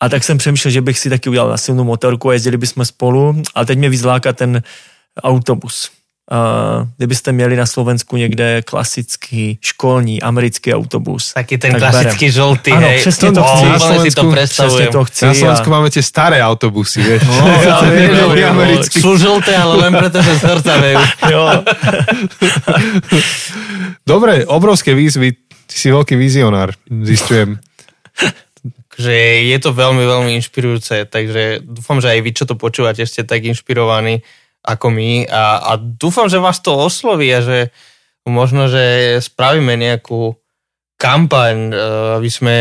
a 0.00 0.08
tak 0.08 0.24
jsem 0.24 0.38
přemýšlel, 0.38 0.72
že 0.72 0.80
bych 0.80 0.98
si 0.98 1.10
taky 1.10 1.30
udělal 1.30 1.48
na 1.48 1.56
silnou 1.56 1.84
motorku 1.84 2.30
a 2.30 2.32
jezdili 2.32 2.56
bychom 2.56 2.84
spolu, 2.84 3.42
ale 3.54 3.66
teď 3.66 3.78
mě 3.78 3.88
vyzláka 3.88 4.32
ten 4.32 4.62
autobus. 5.22 5.90
Uh, 6.28 6.88
kdybyste 6.96 7.32
měli 7.32 7.56
na 7.56 7.66
Slovensku 7.66 8.16
někde 8.16 8.62
klasický 8.62 9.58
školní 9.60 10.22
americký 10.22 10.74
autobus. 10.74 11.32
Taky 11.32 11.58
ten 11.58 11.72
tak 11.72 11.80
klasický 11.80 12.24
berem. 12.24 12.32
žltý, 12.32 12.72
ano, 12.72 12.86
hej. 12.86 13.00
přesně 13.00 13.32
to 13.32 13.42
chci. 13.42 13.64
Na 13.64 13.78
Slovensku, 13.78 14.10
si 14.10 14.14
to 14.14 14.32
přesně 14.32 14.86
to 14.86 15.04
chci. 15.04 15.24
Na 15.24 15.34
Slovensku 15.34 15.66
a... 15.66 15.70
máme 15.70 15.88
tie 15.90 16.04
staré 16.04 16.44
autobusy, 16.44 17.00
vieš. 17.00 17.24
No, 17.24 17.48
ja, 17.64 17.80
ja, 18.36 18.50
americký. 18.52 19.00
Sú 19.00 19.16
žlté, 19.16 19.56
ale 19.56 19.88
len 19.88 19.92
preto, 19.96 20.20
že 20.20 20.36
zhrcavejú. 20.36 21.00
jo. 21.32 21.44
Dobre, 24.04 24.44
obrovské 24.44 24.92
výzvy. 24.92 25.32
Ty 25.64 25.76
si 25.80 25.88
veľký 25.88 26.12
vizionár, 26.12 26.76
zistujem. 26.88 27.56
že 28.98 29.14
je 29.48 29.58
to 29.62 29.72
veľmi, 29.72 30.04
veľmi 30.04 30.30
inšpirujúce, 30.42 31.08
takže 31.08 31.64
dúfam, 31.64 32.04
že 32.04 32.12
aj 32.12 32.20
vy, 32.20 32.30
čo 32.36 32.44
to 32.44 32.58
počúvate, 32.58 33.06
ste 33.06 33.24
tak 33.24 33.46
inšpirovaní 33.46 34.20
ako 34.68 34.86
my 34.92 35.24
a, 35.24 35.72
a 35.72 35.72
dúfam, 35.80 36.28
že 36.28 36.36
vás 36.36 36.60
to 36.60 36.76
osloví 36.76 37.32
a 37.32 37.40
že 37.40 37.72
možno, 38.28 38.68
že 38.68 39.16
spravíme 39.24 39.72
nejakú 39.80 40.36
kampaň, 41.00 41.72
e, 41.72 41.76
aby 42.20 42.28
sme 42.28 42.56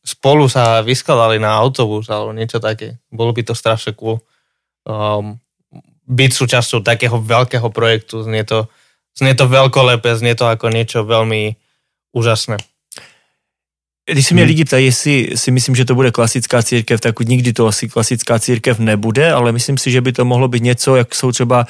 spolu 0.00 0.48
sa 0.48 0.80
vyskladali 0.80 1.36
na 1.36 1.52
autobus 1.60 2.08
alebo 2.08 2.32
niečo 2.32 2.56
také. 2.56 2.96
Bolo 3.12 3.36
by 3.36 3.44
to 3.44 3.52
strašne 3.52 3.92
cool. 3.92 4.24
Um, 4.88 5.36
byť 6.08 6.30
súčasťou 6.32 6.80
takého 6.80 7.20
veľkého 7.20 7.68
projektu, 7.68 8.24
znie 8.24 8.42
to, 8.42 8.66
znie 9.12 9.36
to 9.36 9.44
veľkolepé, 9.46 10.16
znie 10.16 10.32
to 10.32 10.48
ako 10.48 10.72
niečo 10.72 11.04
veľmi 11.04 11.54
úžasné. 12.16 12.56
Když 14.12 14.26
se 14.26 14.34
mě 14.34 14.42
hmm. 14.42 14.48
lidi 14.48 14.64
ptají, 14.64 14.84
jestli 14.86 15.28
si 15.34 15.50
myslím, 15.50 15.76
že 15.76 15.84
to 15.84 15.94
bude 15.94 16.10
klasická 16.10 16.62
církev, 16.62 17.00
tak 17.00 17.20
nikdy 17.20 17.52
to 17.52 17.66
asi 17.66 17.88
klasická 17.88 18.38
církev 18.38 18.78
nebude, 18.78 19.32
ale 19.32 19.52
myslím 19.52 19.78
si, 19.78 19.90
že 19.90 20.00
by 20.00 20.12
to 20.12 20.24
mohlo 20.24 20.48
být 20.48 20.62
něco, 20.62 20.96
jak 20.96 21.14
jsou 21.14 21.32
třeba 21.32 21.66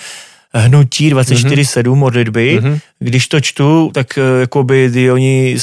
hnutí 0.55 1.12
24-7 1.12 1.82
mm-hmm. 1.82 1.94
modlitby. 1.94 2.59
Mm-hmm. 2.61 2.81
Když 2.98 3.28
to 3.28 3.40
čtu, 3.40 3.90
tak 3.94 4.19
eh, 4.19 4.40
jakoby 4.40 4.89
kdy 4.89 5.11
oni 5.11 5.57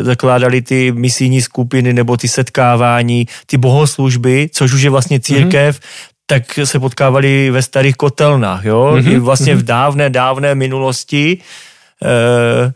zakládali 0.00 0.62
ty 0.62 0.92
misijní 0.92 1.42
skupiny 1.42 1.92
nebo 1.92 2.16
ty 2.16 2.28
setkávání, 2.28 3.26
ty 3.46 3.56
bohoslužby, 3.56 4.50
což 4.52 4.72
už 4.72 4.82
je 4.82 4.90
vlastně 4.90 5.20
církev, 5.20 5.80
mm-hmm 5.80 6.12
tak 6.26 6.58
se 6.64 6.80
potkávali 6.80 7.50
ve 7.50 7.62
starých 7.62 7.96
kotelnách, 7.96 8.64
jo, 8.64 8.92
mm-hmm. 8.96 9.12
I 9.12 9.18
vlastně 9.18 9.54
mm-hmm. 9.54 9.58
v 9.58 9.62
dávné, 9.62 10.10
dávné 10.10 10.54
minulosti, 10.54 11.38
e, 12.02 12.72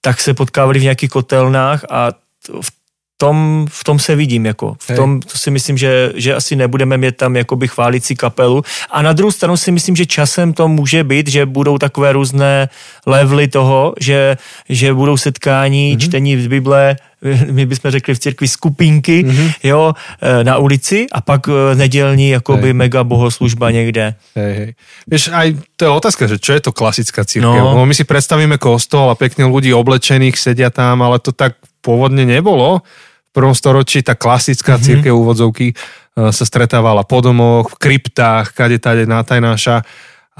tak 0.00 0.20
se 0.20 0.34
potkávali 0.34 0.78
v 0.78 0.82
nějakých 0.82 1.10
kotelnách 1.10 1.84
a 1.90 2.12
v 2.60 2.70
tom, 3.20 3.66
v 3.68 3.84
tom 3.84 3.98
se 3.98 4.16
vidím, 4.16 4.46
jako. 4.46 4.74
V 4.80 4.96
tom 4.96 5.20
to 5.20 5.38
si 5.38 5.50
myslím, 5.50 5.76
že, 5.76 6.12
že 6.16 6.34
asi 6.34 6.56
nebudeme 6.56 6.96
mít 6.96 7.16
tam 7.16 7.36
jakoby 7.36 7.68
chválící 7.68 8.16
kapelu. 8.16 8.64
A 8.90 9.02
na 9.02 9.12
druhou 9.12 9.30
stranu 9.30 9.56
si 9.56 9.68
myslím, 9.72 9.96
že 9.96 10.06
časem 10.06 10.52
to 10.52 10.68
může 10.68 11.04
být, 11.04 11.28
že 11.28 11.46
budou 11.46 11.78
takové 11.78 12.12
různé 12.12 12.68
levely 13.06 13.48
toho, 13.48 13.94
že, 14.00 14.36
že 14.68 14.94
budou 14.94 15.16
setkání, 15.16 15.92
mm-hmm. 15.92 16.00
čtení 16.00 16.32
z 16.40 16.46
Bible, 16.46 16.96
my 17.52 17.66
bychom 17.66 17.90
řekli 17.90 18.14
v 18.14 18.18
církvi 18.18 18.48
skupinky, 18.48 19.24
mm-hmm. 19.24 19.48
jo, 19.62 19.92
e, 19.92 20.44
na 20.44 20.56
ulici 20.56 21.06
a 21.12 21.20
pak 21.20 21.48
e, 21.48 21.74
nedělní 21.76 22.40
jakoby 22.40 22.72
hej. 22.72 22.72
mega 22.72 23.04
bohoslužba 23.04 23.70
někde. 23.70 24.14
Hej, 24.32 24.52
hej. 24.56 24.70
Víš, 25.04 25.28
aj 25.28 25.60
to 25.76 25.84
je 25.84 25.90
otázka, 25.92 26.24
že 26.24 26.40
čo 26.40 26.56
je 26.56 26.64
to 26.64 26.72
klasická 26.72 27.28
církev? 27.28 27.60
No. 27.60 27.76
no 27.76 27.84
my 27.84 27.92
si 27.92 28.08
predstavíme 28.08 28.56
kostol 28.56 29.12
a 29.12 29.18
pekne 29.20 29.44
ľudí 29.44 29.68
oblečených 29.76 30.40
sedia 30.40 30.72
tam, 30.72 31.04
ale 31.04 31.20
to 31.20 31.36
tak 31.36 31.60
pôvodne 31.84 32.24
nebolo 32.24 32.80
v 32.80 33.09
prvom 33.30 33.54
storočí 33.54 34.02
tá 34.02 34.18
klasická 34.18 34.76
mm-hmm. 34.76 34.86
církev 34.86 35.12
úvodzovky 35.14 35.72
uh, 35.74 36.30
sa 36.34 36.44
stretávala 36.44 37.06
po 37.06 37.22
domoch, 37.22 37.72
v 37.72 37.76
kryptách, 37.78 38.52
kade 38.54 38.82
tade 38.82 39.06
natajnáša 39.06 39.86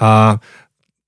a 0.00 0.40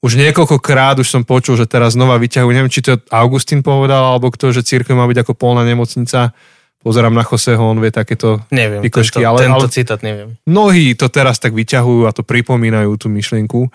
už 0.03 0.19
niekoľkokrát 0.19 0.99
už 0.99 1.07
som 1.07 1.23
počul, 1.23 1.55
že 1.55 1.71
teraz 1.71 1.95
znova 1.95 2.19
vyťahujú, 2.19 2.51
neviem, 2.51 2.73
či 2.75 2.83
to 2.83 2.99
Augustín 3.15 3.63
povedal, 3.63 4.03
alebo 4.03 4.35
kto, 4.35 4.51
že 4.51 4.67
církev 4.67 4.99
má 4.99 5.07
byť 5.07 5.23
ako 5.23 5.33
polná 5.39 5.63
nemocnica. 5.63 6.35
Pozerám 6.83 7.15
na 7.15 7.23
Joseho, 7.23 7.63
on 7.63 7.79
vie 7.79 7.95
takéto 7.95 8.43
neviem, 8.51 8.83
vykošky. 8.83 9.23
Tento, 9.23 9.31
ale, 9.31 9.39
tento 9.47 9.55
ale 9.63 9.71
citát 9.71 10.03
neviem. 10.03 10.35
Mnohí 10.51 10.99
to 10.99 11.07
teraz 11.07 11.39
tak 11.39 11.55
vyťahujú 11.55 12.11
a 12.11 12.15
to 12.15 12.27
pripomínajú 12.27 12.91
tú 12.99 13.07
myšlienku. 13.07 13.71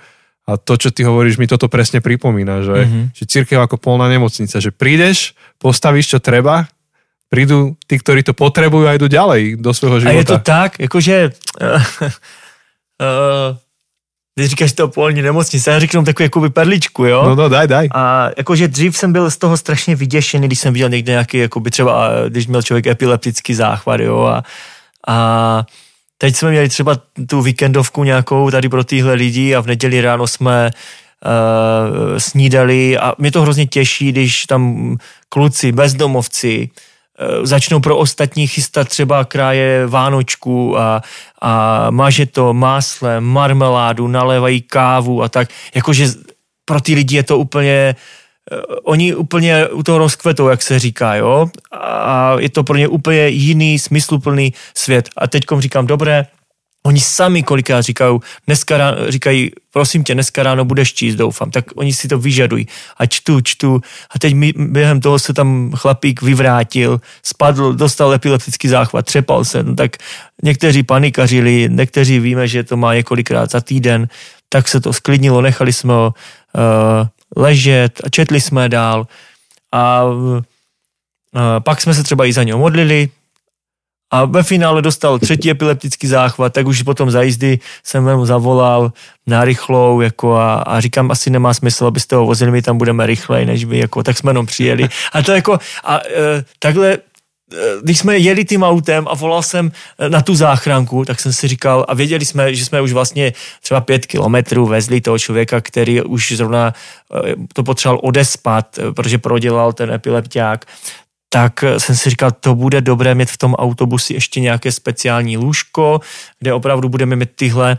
A 0.48 0.60
to, 0.60 0.76
čo 0.76 0.92
ty 0.92 1.08
hovoríš, 1.08 1.40
mi 1.40 1.48
toto 1.48 1.72
presne 1.72 2.04
pripomína, 2.04 2.64
že, 2.64 2.78
mm-hmm. 2.84 3.04
že 3.16 3.24
církev 3.24 3.64
ako 3.64 3.80
polná 3.80 4.12
nemocnica, 4.12 4.60
že 4.60 4.76
prídeš, 4.76 5.32
postavíš, 5.64 6.12
čo 6.12 6.20
treba 6.20 6.68
prídu 7.28 7.76
tí, 7.88 8.00
ktorí 8.00 8.24
to 8.24 8.32
potrebujú 8.32 8.88
a 8.88 8.96
idú 8.96 9.12
ďalej 9.12 9.60
do 9.60 9.72
svého 9.76 10.00
života. 10.00 10.16
A 10.16 10.20
je 10.20 10.26
to 10.28 10.38
tak, 10.40 10.80
jakože 10.80 11.16
uh, 11.60 11.82
uh, 13.04 13.52
když 14.36 14.50
říkáš 14.50 14.74
to 14.74 14.88
polní 14.88 15.22
nemocnice, 15.22 15.72
já 15.72 15.80
řeknu 15.80 16.04
takovou 16.06 16.26
jakoby 16.26 16.50
perličku, 16.50 17.06
jo? 17.06 17.24
No, 17.26 17.36
no, 17.36 17.50
daj, 17.50 17.68
daj. 17.68 17.90
A 17.94 18.30
jakože 18.38 18.68
dřív 18.68 18.98
jsem 18.98 19.14
byl 19.14 19.32
z 19.32 19.38
toho 19.38 19.58
strašně 19.58 19.96
vyděšený, 19.96 20.48
když 20.48 20.60
jsem 20.60 20.74
viděl 20.74 20.90
někde 20.90 21.12
nějaký, 21.12 21.38
jakoby 21.38 21.72
třeba, 21.72 22.10
když 22.30 22.48
měl 22.48 22.62
člověk 22.62 22.88
epileptický 22.88 23.54
záchvat, 23.54 24.00
jo? 24.00 24.24
A, 24.24 24.44
a 25.08 25.66
teď 26.18 26.36
jsme 26.36 26.50
měli 26.50 26.70
třeba 26.70 26.96
tu 27.30 27.42
víkendovku 27.42 28.04
nějakou 28.04 28.52
tady 28.52 28.70
pro 28.70 28.84
tyhle 28.84 29.14
lidi 29.14 29.56
a 29.56 29.62
v 29.62 29.68
neděli 29.68 30.02
ráno 30.02 30.28
jsme 30.28 30.70
uh, 30.70 32.18
snídali 32.18 32.98
a 32.98 33.14
mě 33.18 33.32
to 33.32 33.42
hrozně 33.42 33.68
těší, 33.68 34.12
když 34.12 34.46
tam 34.46 34.96
kluci, 35.30 35.72
bezdomovci, 35.72 36.70
Eh, 36.70 36.87
začnou 37.44 37.80
pro 37.80 37.98
ostatní 37.98 38.48
chystat 38.48 38.88
třeba 38.88 39.26
kráje 39.26 39.88
vánočku 39.88 40.78
a, 40.78 41.02
a 41.42 41.88
maže 41.92 42.26
to 42.26 42.54
máslem, 42.54 43.24
marmeládu, 43.24 44.08
nalévají 44.08 44.62
kávu 44.62 45.24
a 45.24 45.30
tak. 45.30 45.50
Jakože 45.76 46.08
pro 46.66 46.82
ty 46.82 46.94
lidi 46.94 47.16
je 47.16 47.24
to 47.24 47.38
úplně 47.38 47.96
eh, 48.52 48.56
oni 48.84 49.16
úplně 49.16 49.68
u 49.68 49.84
toho 49.84 49.98
rozkvetou, 49.98 50.48
jak 50.48 50.62
se 50.62 50.80
říká, 50.80 51.16
jo, 51.16 51.48
a 51.72 52.36
je 52.40 52.50
to 52.50 52.64
pro 52.64 52.78
ně 52.78 52.88
úplně 52.88 53.28
jiný, 53.28 53.80
smysluplný 53.80 54.54
svět. 54.76 55.10
A 55.18 55.28
teďkom 55.28 55.62
říkám, 55.62 55.88
dobré, 55.88 56.26
Oni 56.88 57.00
sami 57.00 57.44
kolikrát 57.44 57.82
říkají, 57.82 58.20
dneska 58.48 58.78
ráno, 58.78 59.12
říkají, 59.12 59.52
prosím 59.72 60.04
tě, 60.04 60.14
dneska 60.14 60.44
ráno 60.44 60.66
budeš 60.66 60.94
číst, 60.94 61.16
doufám. 61.16 61.52
Tak 61.52 61.66
oni 61.76 61.94
si 61.94 62.08
to 62.08 62.20
vyžadují. 62.20 62.68
A 62.98 63.06
čtu, 63.06 63.42
čtu. 63.42 63.82
A 64.16 64.20
teď 64.20 64.34
mi, 64.34 64.54
během 64.56 65.02
toho 65.02 65.20
se 65.20 65.34
tam 65.34 65.72
chlapík 65.76 66.22
vyvrátil, 66.22 67.02
spadl, 67.24 67.74
dostal 67.74 68.14
epileptický 68.14 68.68
záchvat, 68.68 69.06
třepal 69.06 69.46
se. 69.46 69.64
No 69.64 69.76
tak 69.76 69.98
někteří 70.44 70.84
panikařili, 70.84 71.70
někteří 71.72 72.20
víme, 72.20 72.48
že 72.48 72.64
to 72.64 72.78
má 72.78 72.96
několikrát 72.96 73.52
za 73.52 73.62
týden. 73.62 74.08
Tak 74.50 74.68
se 74.68 74.80
to 74.80 74.94
sklidnilo, 74.94 75.42
nechali 75.42 75.74
jsme 75.74 75.94
ho 75.94 76.14
uh, 76.14 77.44
ležet 77.44 78.02
a 78.04 78.10
četli 78.10 78.42
jsme 78.42 78.70
dál. 78.70 79.08
A 79.72 80.04
uh, 80.04 80.42
pak 81.60 81.82
jsme 81.82 81.94
se 81.94 82.04
třeba 82.04 82.26
i 82.26 82.34
za 82.34 82.44
něho 82.44 82.60
modlili, 82.60 83.10
a 84.12 84.26
ve 84.26 84.44
finále 84.44 84.82
dostal 84.82 85.20
třetí 85.20 85.50
epileptický 85.50 86.08
záchvat, 86.08 86.54
tak 86.54 86.68
už 86.68 86.82
potom 86.82 87.12
za 87.12 87.22
jízdy 87.22 87.60
jsem 87.84 88.16
mu 88.16 88.26
zavolal 88.26 88.92
na 89.28 89.46
rychlou 89.46 90.02
jako 90.02 90.36
a, 90.36 90.56
a, 90.56 90.80
říkám, 90.80 91.12
asi 91.12 91.30
nemá 91.30 91.54
smysl, 91.54 91.86
abyste 91.86 92.16
ho 92.16 92.26
vozili, 92.26 92.52
my 92.52 92.62
tam 92.62 92.78
budeme 92.78 93.06
rychleji 93.06 93.46
než 93.46 93.66
vy, 93.66 93.80
jako, 93.80 94.04
tak 94.04 94.18
jsme 94.18 94.30
jenom 94.30 94.46
přijeli. 94.46 94.90
A 95.14 95.22
to 95.22 95.32
jako, 95.32 95.60
a 95.84 96.00
e, 96.00 96.44
takhle 96.60 96.94
e, 96.94 96.98
když 97.82 98.00
jsme 98.00 98.18
jeli 98.18 98.46
tím 98.46 98.64
autem 98.64 99.08
a 99.10 99.16
volal 99.16 99.44
jsem 99.44 99.72
na 100.08 100.22
tu 100.22 100.36
záchranku, 100.36 101.06
tak 101.06 101.20
jsem 101.20 101.34
si 101.34 101.48
říkal, 101.48 101.86
a 101.88 101.94
věděli 101.94 102.26
jsme, 102.26 102.56
že 102.56 102.66
jsme 102.66 102.82
už 102.82 102.92
vlastně 102.92 103.34
třeba 103.62 103.82
pět 103.82 104.06
kilometrů 104.06 104.66
vezli 104.66 105.02
toho 105.02 105.20
člověka, 105.20 105.62
který 105.62 106.02
už 106.02 106.32
zrovna 106.32 106.74
e, 107.28 107.36
to 107.54 107.64
potřeboval 107.64 108.00
odespat, 108.04 108.80
protože 108.96 109.18
prodělal 109.18 109.74
ten 109.74 109.92
epilepták, 109.92 110.66
tak 111.30 111.64
jsem 111.78 111.96
si 111.96 112.10
říkal, 112.10 112.32
to 112.32 112.56
bude 112.56 112.82
dobré 112.82 113.16
mít 113.16 113.32
v 113.32 113.38
tom 113.38 113.54
autobusi 113.54 114.14
ještě 114.14 114.40
nějaké 114.40 114.72
speciální 114.72 115.38
lůžko, 115.38 116.00
kde 116.40 116.54
opravdu 116.54 116.90
budeme 116.90 117.16
mít 117.16 117.30
tyhle 117.36 117.78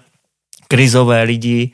krizové 0.69 1.23
lidi, 1.23 1.71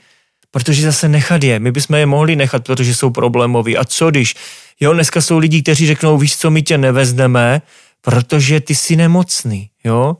protože 0.51 0.83
zase 0.83 1.09
nechat 1.09 1.45
je, 1.45 1.59
my 1.59 1.73
bychom 1.73 1.97
je 1.97 2.07
mohli 2.07 2.37
nechat, 2.37 2.65
protože 2.65 2.95
jsou 2.95 3.11
problémoví. 3.11 3.77
A 3.77 3.85
co 3.85 4.11
když, 4.11 4.35
jo, 4.81 4.93
dneska 4.93 5.21
jsou 5.21 5.39
lidi, 5.39 5.63
kteří 5.63 5.87
řeknou, 5.87 6.19
víš 6.19 6.37
co, 6.37 6.51
my 6.51 6.63
tě 6.63 6.79
nevezneme, 6.79 7.63
protože 8.01 8.61
ty 8.61 8.75
jsi 8.75 8.97
nemocný, 8.97 9.71
jo. 9.85 10.17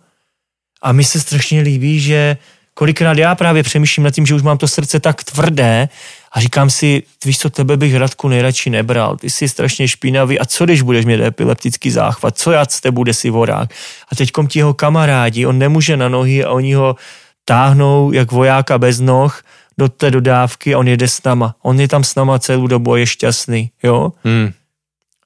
A 0.83 0.93
mi 0.93 1.05
se 1.05 1.21
strašně 1.21 1.61
líbí, 1.61 2.01
že 2.01 2.37
kolikrát 2.75 3.19
já 3.19 3.35
právě 3.35 3.63
přemýšlím 3.63 4.05
nad 4.05 4.11
tím, 4.11 4.27
že 4.27 4.35
už 4.35 4.43
mám 4.43 4.59
to 4.59 4.69
srdce 4.69 5.01
tak 5.01 5.25
tvrdé 5.25 5.89
a 6.35 6.41
říkám 6.41 6.71
si, 6.71 7.03
víš 7.25 7.39
co, 7.39 7.51
tebe 7.51 7.77
bych 7.77 7.97
Radku 7.97 8.29
nejradši 8.29 8.71
nebral, 8.71 9.17
ty 9.17 9.31
jsi 9.31 9.49
strašně 9.49 9.89
špinavý 9.89 10.39
a 10.39 10.45
co 10.45 10.65
když 10.65 10.83
budeš 10.83 11.05
mít 11.05 11.21
epileptický 11.21 11.91
záchvat, 11.91 12.39
co 12.39 12.53
já 12.53 12.65
z 12.65 12.81
tebe 12.81 12.95
bude 12.95 13.15
si 13.15 13.31
vorák. 13.31 13.71
A 14.13 14.15
teďkom 14.15 14.47
ti 14.47 14.59
jeho 14.59 14.75
kamarádi, 14.75 15.47
on 15.47 15.59
nemůže 15.59 15.97
na 15.97 16.09
nohy 16.09 16.45
a 16.45 16.51
oni 16.51 16.75
ho 16.75 16.97
táhnou 17.45 18.13
jak 18.13 18.33
vojáka 18.33 18.79
bez 18.79 19.01
noh 19.01 19.43
do 19.79 19.89
té 19.89 20.11
dodávky 20.11 20.75
a 20.75 20.79
on 20.79 20.89
jede 20.89 21.09
s 21.09 21.23
náma. 21.23 21.55
On 21.63 21.81
je 21.81 21.89
tam 21.89 22.05
s 22.05 22.15
náma 22.15 22.39
celou 22.39 22.67
dobu 22.67 22.93
a 22.93 22.99
je 22.99 23.07
šťastný, 23.07 23.71
jo? 23.83 24.13
Hmm. 24.25 24.53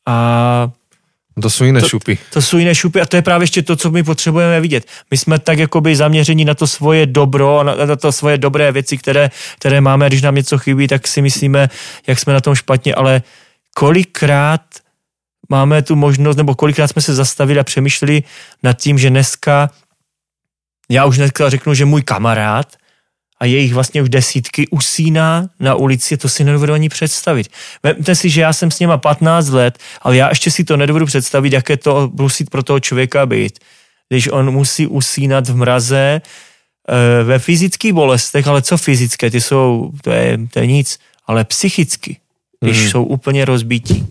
A 0.06 0.70
to 1.40 1.50
jsou 1.50 1.64
jiné 1.64 1.80
to, 1.80 1.88
šupy. 1.88 2.18
To 2.32 2.42
jsou 2.42 2.58
jiné 2.58 2.74
šupy 2.74 3.00
a 3.00 3.06
to 3.06 3.16
je 3.16 3.22
právě 3.22 3.42
ještě 3.42 3.62
to, 3.62 3.76
co 3.76 3.90
my 3.90 4.02
potřebujeme 4.02 4.60
vidět. 4.60 4.86
My 5.10 5.16
jsme 5.16 5.38
tak 5.38 5.58
jakoby 5.58 5.96
zaměření 5.96 6.44
na 6.44 6.54
to 6.54 6.66
svoje 6.66 7.06
dobro, 7.06 7.62
na, 7.62 7.74
na 7.74 7.96
to 7.96 8.12
svoje 8.12 8.38
dobré 8.38 8.72
věci, 8.72 8.98
které, 8.98 9.30
které 9.58 9.80
máme 9.80 10.06
když 10.06 10.22
nám 10.22 10.34
něco 10.34 10.58
chybí, 10.58 10.88
tak 10.88 11.08
si 11.08 11.22
myslíme, 11.22 11.68
jak 12.06 12.18
jsme 12.18 12.32
na 12.32 12.40
tom 12.40 12.54
špatně, 12.54 12.94
ale 12.94 13.22
kolikrát 13.74 14.62
máme 15.48 15.82
tu 15.82 15.96
možnost, 15.96 16.36
nebo 16.36 16.54
kolikrát 16.54 16.88
jsme 16.88 17.02
se 17.02 17.14
zastavili 17.14 17.60
a 17.60 17.64
přemýšleli 17.64 18.22
nad 18.62 18.72
tím, 18.72 18.98
že 18.98 19.10
dneska, 19.10 19.70
já 20.90 21.04
už 21.04 21.16
dneska 21.16 21.50
řeknu, 21.50 21.74
že 21.74 21.84
můj 21.84 22.02
kamarád 22.02 22.77
a 23.40 23.44
je 23.44 23.58
jich 23.58 23.74
vlastně 23.74 24.02
už 24.02 24.08
desítky, 24.08 24.68
usíná 24.68 25.48
na 25.60 25.74
ulici, 25.74 26.16
to 26.16 26.28
si 26.28 26.44
nedovedu 26.44 26.72
ani 26.72 26.88
představit. 26.88 27.48
Vemte 27.82 28.14
si, 28.14 28.30
že 28.30 28.40
já 28.40 28.52
jsem 28.52 28.70
s 28.70 28.78
něma 28.78 28.98
15 28.98 29.48
let, 29.48 29.78
ale 30.02 30.16
já 30.16 30.28
ještě 30.28 30.50
si 30.50 30.64
to 30.64 30.76
nedovedu 30.76 31.06
představit, 31.06 31.52
jaké 31.52 31.76
to 31.76 32.10
musí 32.14 32.44
pro 32.44 32.62
toho 32.62 32.80
člověka 32.80 33.26
být. 33.26 33.58
Když 34.08 34.28
on 34.28 34.50
musí 34.50 34.86
usínat 34.86 35.48
v 35.48 35.56
mraze, 35.56 36.20
eh, 36.88 37.24
ve 37.24 37.38
fyzických 37.38 37.92
bolestech, 37.92 38.46
ale 38.46 38.62
co 38.62 38.76
fyzické, 38.76 39.30
ty 39.30 39.40
jsou, 39.40 39.90
to 40.02 40.10
je, 40.10 40.38
to 40.52 40.58
je 40.58 40.66
nic, 40.66 40.98
ale 41.26 41.44
psychicky, 41.44 42.16
když 42.60 42.82
mm. 42.82 42.90
jsou 42.90 43.04
úplně 43.04 43.44
rozbití. 43.44 44.06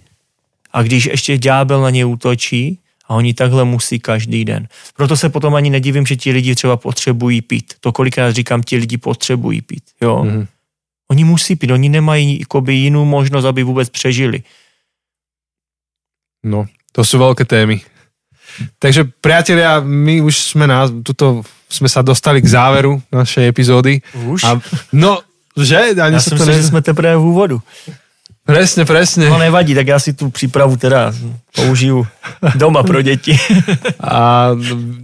A 0.73 0.83
když 0.83 1.05
ještě 1.05 1.37
ďábel 1.37 1.81
na 1.81 1.89
ně 1.89 2.05
útočí, 2.05 2.79
a 3.07 3.15
oni 3.15 3.33
takhle 3.33 3.65
musí 3.65 3.99
každý 3.99 4.45
den. 4.45 4.67
Proto 4.95 5.17
se 5.17 5.29
potom 5.29 5.55
ani 5.55 5.69
nedivím, 5.69 6.05
že 6.05 6.15
ti 6.15 6.31
lidi 6.31 6.55
třeba 6.55 6.77
potřebují 6.77 7.41
pít. 7.41 7.73
To 7.79 7.91
kolikrát 7.91 8.31
říkám, 8.31 8.63
ti 8.63 8.77
lidi 8.77 8.97
potřebují 8.97 9.61
pít. 9.61 9.83
Jo? 10.01 10.23
Mm-hmm. 10.23 10.47
Oni 11.11 11.23
musí 11.23 11.55
pít, 11.55 11.71
oni 11.71 11.89
nemají 11.89 12.39
jakoby 12.39 12.73
jinou 12.73 13.05
možnost, 13.05 13.45
aby 13.45 13.63
vůbec 13.63 13.89
přežili. 13.89 14.43
No, 16.43 16.65
to 16.91 17.05
jsou 17.05 17.19
velké 17.19 17.45
témy. 17.45 17.81
Takže 18.79 19.03
priatelia, 19.21 19.79
my 19.79 20.21
už 20.21 20.55
sme 20.55 20.65
na, 20.67 20.89
tuto 20.89 21.45
sme 21.69 21.91
sa 21.91 22.01
dostali 22.01 22.41
k 22.41 22.47
záveru 22.47 23.03
našej 23.11 23.45
epizódy. 23.47 24.01
Už? 24.25 24.43
A, 24.43 24.57
no, 24.95 25.21
že? 25.53 25.93
Ani 25.99 26.15
Já 26.15 26.21
jsem 26.21 26.37
to 26.37 26.43
si, 26.43 26.49
ne... 26.49 26.55
že 26.57 26.63
jsme 26.63 26.81
teprve 26.81 27.17
v 27.17 27.25
úvodu. 27.25 27.61
Presne, 28.47 28.87
presne. 28.87 29.27
No 29.27 29.37
nevadí, 29.37 29.75
tak 29.75 29.87
já 29.87 29.99
si 29.99 30.13
tu 30.13 30.29
přípravu 30.29 30.77
teda 30.77 31.13
použiju 31.55 32.07
doma 32.55 32.83
pro 32.83 33.01
děti. 33.01 33.37
A 33.99 34.49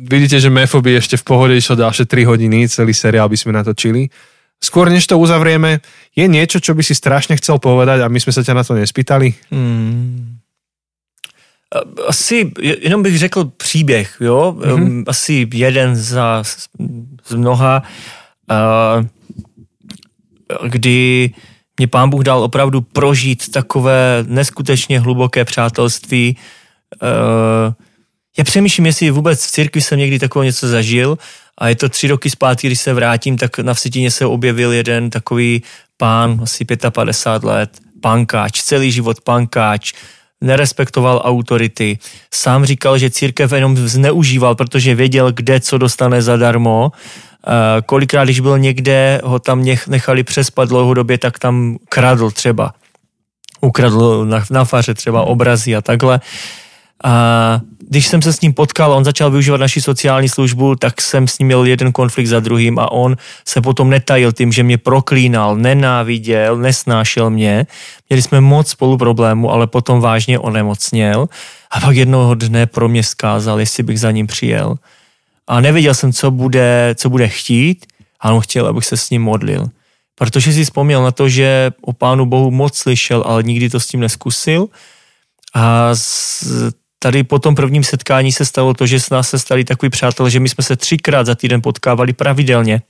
vidíte, 0.07 0.39
že 0.39 0.49
Mefo 0.49 0.79
by 0.81 0.95
ešte 1.03 1.19
v 1.19 1.23
pohode 1.27 1.51
išlo 1.51 1.75
ďalšie 1.75 2.07
3 2.07 2.23
hodiny, 2.23 2.71
celý 2.71 2.95
seriál 2.95 3.27
by 3.27 3.35
sme 3.35 3.51
natočili. 3.51 4.07
Skôr 4.63 4.87
než 4.87 5.11
to 5.11 5.19
uzavrieme, 5.19 5.83
je 6.15 6.23
niečo, 6.23 6.63
čo 6.63 6.71
by 6.71 6.87
si 6.87 6.95
strašne 6.95 7.35
chcel 7.35 7.59
povedať 7.59 7.99
a 7.99 8.07
my 8.07 8.15
sme 8.15 8.31
sa 8.31 8.47
ťa 8.47 8.55
na 8.55 8.63
to 8.63 8.79
nespýtali? 8.79 9.35
Hmm. 9.51 10.39
Asi 12.07 12.51
jenom 12.79 13.03
bych 13.03 13.17
řekl 13.17 13.51
příběh, 13.57 14.17
jo. 14.21 14.55
Mm-hmm. 14.59 15.03
Asi 15.07 15.47
jeden 15.53 15.95
za, 15.95 16.43
z 17.25 17.33
mnoha, 17.35 17.83
uh, 18.51 19.03
kdy 20.67 21.33
mě 21.77 21.87
pán 21.87 22.09
Bůh 22.09 22.23
dal 22.23 22.43
opravdu 22.43 22.81
prožít 22.81 23.51
takové 23.51 24.25
neskutečně 24.27 24.99
hluboké 24.99 25.45
přátelství. 25.45 26.37
Uh, 27.01 27.73
já 28.37 28.43
přemýšlím, 28.43 28.85
jestli 28.85 29.11
vůbec 29.11 29.45
v 29.45 29.51
církvi 29.51 29.81
jsem 29.81 29.99
někdy 29.99 30.19
takového 30.19 30.43
něco 30.43 30.67
zažil 30.67 31.17
a 31.57 31.67
je 31.67 31.75
to 31.75 31.89
tři 31.89 32.07
roky 32.07 32.29
zpátky, 32.29 32.67
když 32.67 32.79
se 32.79 32.93
vrátím, 32.93 33.37
tak 33.37 33.59
na 33.59 33.73
Vsetině 33.73 34.11
se 34.11 34.25
objevil 34.25 34.71
jeden 34.71 35.09
takový 35.09 35.63
pán, 35.97 36.39
asi 36.43 36.65
55 36.65 37.47
let, 37.49 37.79
pankáč, 38.01 38.61
celý 38.61 38.91
život 38.91 39.21
pankáč, 39.21 39.93
nerespektoval 40.43 41.21
autority. 41.25 41.97
Sám 42.33 42.65
říkal, 42.65 42.97
že 42.97 43.09
církev 43.09 43.51
jenom 43.51 43.77
zneužíval, 43.77 44.55
protože 44.55 44.95
věděl, 44.95 45.31
kde 45.31 45.59
co 45.59 45.77
dostane 45.77 46.21
zadarmo. 46.21 46.91
Kolikrát, 47.85 48.23
když 48.23 48.39
byl 48.39 48.59
někde, 48.59 49.21
ho 49.23 49.39
tam 49.39 49.65
nechali 49.87 50.23
přespat 50.23 50.69
dlouhodobě, 50.69 51.17
tak 51.17 51.39
tam 51.39 51.77
kradl 51.89 52.31
třeba. 52.31 52.73
Ukradl 53.61 54.25
na, 54.25 54.43
na 54.51 54.65
faře 54.65 54.93
třeba 54.93 55.21
obrazy 55.21 55.75
a 55.75 55.81
takhle. 55.81 56.19
A 57.03 57.61
když 57.89 58.07
jsem 58.07 58.21
se 58.21 58.33
s 58.33 58.41
ním 58.41 58.53
potkal, 58.53 58.93
on 58.93 59.05
začal 59.05 59.31
využívat 59.31 59.57
naši 59.57 59.81
sociální 59.81 60.29
službu, 60.29 60.75
tak 60.75 61.01
jsem 61.01 61.27
s 61.27 61.39
ním 61.39 61.45
měl 61.45 61.65
jeden 61.65 61.91
konflikt 61.91 62.27
za 62.27 62.39
druhým 62.39 62.79
a 62.79 62.91
on 62.91 63.17
se 63.47 63.61
potom 63.61 63.89
netajil 63.89 64.31
tím, 64.31 64.51
že 64.51 64.63
mě 64.63 64.77
proklínal, 64.77 65.55
nenáviděl, 65.55 66.57
nesnášel 66.57 67.29
mě. 67.29 67.67
Měli 68.09 68.21
jsme 68.21 68.41
moc 68.41 68.69
spolu 68.69 68.97
problémů, 68.97 69.51
ale 69.51 69.67
potom 69.67 70.01
vážně 70.01 70.39
onemocněl 70.39 71.29
a 71.71 71.79
pak 71.79 71.95
jednoho 71.95 72.35
dne 72.35 72.65
pro 72.65 72.89
mě 72.89 73.03
zkázal, 73.03 73.59
jestli 73.59 73.83
bych 73.83 73.99
za 73.99 74.11
ním 74.11 74.27
přijel. 74.27 74.75
A 75.47 75.61
nevěděl 75.61 75.93
jsem, 75.93 76.13
co 76.13 76.31
bude, 76.31 76.95
co 76.97 77.09
bude 77.09 77.27
chtít 77.27 77.85
a 78.19 78.31
on 78.31 78.41
chtěl, 78.41 78.67
abych 78.67 78.85
se 78.85 78.97
s 78.97 79.09
ním 79.09 79.21
modlil. 79.21 79.67
Protože 80.15 80.53
si 80.53 80.63
vzpomněl 80.63 81.03
na 81.03 81.11
to, 81.11 81.29
že 81.29 81.71
o 81.81 81.93
Pánu 81.93 82.25
Bohu 82.25 82.51
moc 82.51 82.77
slyšel, 82.77 83.23
ale 83.25 83.43
nikdy 83.43 83.69
to 83.69 83.79
s 83.79 83.87
tím 83.87 83.99
neskusil. 83.99 84.67
A 85.53 85.95
z, 85.95 86.43
tady 87.03 87.23
po 87.23 87.39
tom 87.39 87.55
prvním 87.55 87.83
setkání 87.83 88.31
se 88.31 88.45
stalo 88.45 88.73
to, 88.73 88.85
že 88.85 88.99
s 88.99 89.09
nás 89.09 89.29
se 89.29 89.39
stali 89.39 89.63
takový 89.63 89.89
přátelé, 89.89 90.31
že 90.31 90.39
my 90.39 90.49
jsme 90.49 90.63
se 90.63 90.75
třikrát 90.75 91.25
za 91.25 91.35
týden 91.35 91.61
potkávali 91.61 92.13
pravidelně 92.13 92.81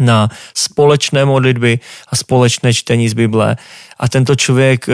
na 0.00 0.28
společné 0.54 1.24
modlitby 1.24 1.78
a 2.08 2.16
společné 2.16 2.72
čtení 2.74 3.08
z 3.08 3.12
Bible. 3.12 3.56
A 3.98 4.08
tento 4.08 4.36
člověk 4.36 4.88
e, 4.88 4.92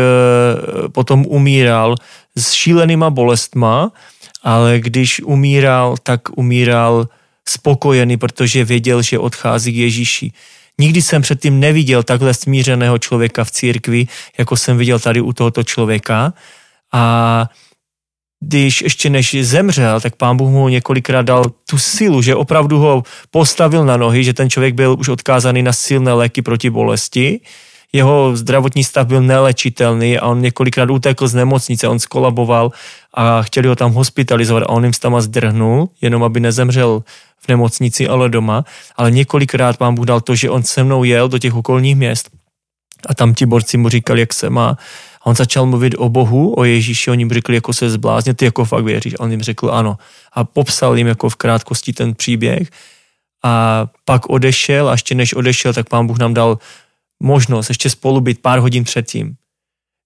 potom 0.89 1.27
umíral 1.27 1.95
s 2.37 2.53
šílenýma 2.53 3.11
bolestma, 3.11 3.93
ale 4.43 4.83
když 4.83 5.23
umíral, 5.23 5.95
tak 6.03 6.21
umíral 6.35 7.09
spokojený, 7.49 8.17
protože 8.17 8.65
věděl, 8.65 9.03
že 9.03 9.19
odchází 9.19 9.73
k 9.73 9.77
Ježíši. 9.77 10.33
Nikdy 10.79 11.03
jsem 11.03 11.23
předtím 11.23 11.61
neviděl 11.61 12.03
takhle 12.03 12.35
smířeného 12.35 12.99
člověka 12.99 13.45
v 13.45 13.51
církvi, 13.51 14.07
jako 14.39 14.57
jsem 14.57 14.75
viděl 14.79 14.99
tady 14.99 15.21
u 15.21 15.33
tohoto 15.33 15.63
člověka. 15.63 16.35
A 16.93 17.47
když 18.41 18.83
ještě 18.83 19.11
než 19.11 19.37
zemřel, 19.41 20.01
tak 20.01 20.17
pán 20.17 20.37
Bůh 20.37 20.51
mu 20.51 20.69
několikrát 20.69 21.23
dal 21.23 21.45
tu 21.71 21.79
silu, 21.79 22.23
že 22.23 22.35
opravdu 22.35 22.79
ho 22.79 23.03
postavil 23.31 23.85
na 23.85 23.97
nohy, 23.97 24.25
že 24.25 24.33
ten 24.33 24.51
člověk 24.51 24.75
byl 24.75 24.97
už 24.99 25.09
odkázaný 25.09 25.63
na 25.63 25.73
silné 25.73 26.13
léky 26.13 26.43
proti 26.43 26.71
bolesti. 26.71 27.41
Jeho 27.93 28.37
zdravotní 28.37 28.85
stav 28.85 29.07
byl 29.07 29.23
nelečitelný 29.23 30.19
a 30.19 30.27
on 30.27 30.41
několikrát 30.41 30.91
utekl 30.91 31.29
z 31.29 31.35
nemocnice, 31.35 31.89
on 31.89 31.99
skolaboval 31.99 32.73
a 33.15 33.43
chtěli 33.43 33.69
ho 33.69 33.77
tam 33.77 33.93
hospitalizovat 33.93 34.63
a 34.63 34.69
on 34.69 34.85
jim 34.85 34.93
tam 34.93 35.21
zdrhnul, 35.21 35.89
jenom 36.01 36.25
aby 36.25 36.41
nezemřel 36.41 37.03
v 37.39 37.49
nemocnici, 37.49 38.09
ale 38.09 38.29
doma. 38.29 38.65
Ale 38.97 39.11
několikrát 39.11 39.77
pán 39.77 39.95
Bůh 39.95 40.07
dal 40.07 40.21
to, 40.21 40.35
že 40.35 40.51
on 40.51 40.63
se 40.63 40.85
mnou 40.85 41.05
jel 41.05 41.29
do 41.29 41.39
těch 41.39 41.55
okolních 41.55 41.97
měst 41.97 42.31
a 43.07 43.15
tam 43.15 43.35
ti 43.35 43.47
borci 43.47 43.77
mu 43.77 43.89
říkali, 43.89 44.21
jak 44.21 44.35
se 44.35 44.51
má 44.51 44.77
on 45.27 45.35
začal 45.35 45.67
mluvit 45.67 45.95
o 45.99 46.09
Bohu, 46.09 46.55
o 46.59 46.65
Ježíši, 46.65 47.11
oni 47.11 47.25
mu 47.25 47.35
řekli, 47.35 47.55
jako 47.55 47.73
se 47.73 47.91
zblázně, 47.91 48.35
ty 48.35 48.45
jako 48.45 48.65
fakt 48.65 48.85
věříš. 48.85 49.15
A 49.15 49.21
on 49.21 49.31
jim 49.31 49.43
řekl 49.43 49.71
ano. 49.73 49.99
A 50.33 50.45
popsal 50.45 50.99
jim 50.99 51.07
jako 51.07 51.29
v 51.29 51.37
krátkosti 51.37 51.93
ten 51.93 52.15
příběh. 52.15 52.71
A 53.45 53.87
pak 54.05 54.31
odešel 54.31 54.89
a 54.89 54.93
ještě 54.93 55.15
než 55.15 55.35
odešel, 55.35 55.73
tak 55.73 55.89
pán 55.89 56.07
Bůh 56.07 56.19
nám 56.19 56.35
dal 56.35 56.59
možnost 57.23 57.69
ještě 57.69 57.91
spolu 57.91 58.21
být 58.21 58.43
pár 58.43 58.59
hodin 58.59 58.85
předtím. 58.85 59.35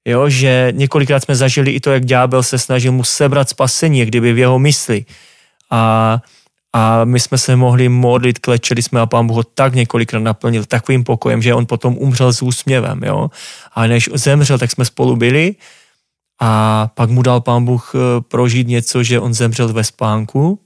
Jo, 0.08 0.28
že 0.28 0.72
několikrát 0.76 1.20
jsme 1.20 1.36
zažili 1.36 1.70
i 1.70 1.80
to, 1.80 1.90
jak 1.90 2.04
ďábel 2.04 2.42
se 2.42 2.58
snažil 2.58 2.92
mu 2.92 3.04
sebrat 3.04 3.48
spasení, 3.48 4.04
kdyby 4.04 4.32
v 4.32 4.38
jeho 4.38 4.58
mysli. 4.58 5.04
A 5.70 6.22
a 6.72 7.04
my 7.04 7.20
jsme 7.20 7.38
se 7.38 7.56
mohli 7.56 7.88
modlit, 7.88 8.38
klečeli 8.38 8.82
jsme 8.82 9.00
a 9.00 9.06
pán 9.06 9.26
Bůh 9.26 9.36
ho 9.36 9.42
tak 9.42 9.74
několikrát 9.74 10.20
naplnil 10.20 10.64
takovým 10.64 11.04
pokojem, 11.04 11.42
že 11.42 11.54
on 11.54 11.66
potom 11.66 11.98
umřel 11.98 12.32
s 12.32 12.42
úsměvem, 12.42 13.00
jo. 13.04 13.30
A 13.74 13.86
než 13.86 14.10
zemřel, 14.14 14.58
tak 14.58 14.70
jsme 14.70 14.84
spolu 14.84 15.16
byli 15.16 15.54
a 16.40 16.86
pak 16.94 17.10
mu 17.10 17.22
dal 17.22 17.40
pán 17.40 17.64
Bůh 17.64 17.92
eh, 17.94 17.98
prožít 18.20 18.68
něco, 18.68 19.02
že 19.02 19.20
on 19.20 19.34
zemřel 19.34 19.72
ve 19.72 19.84
spánku 19.84 20.60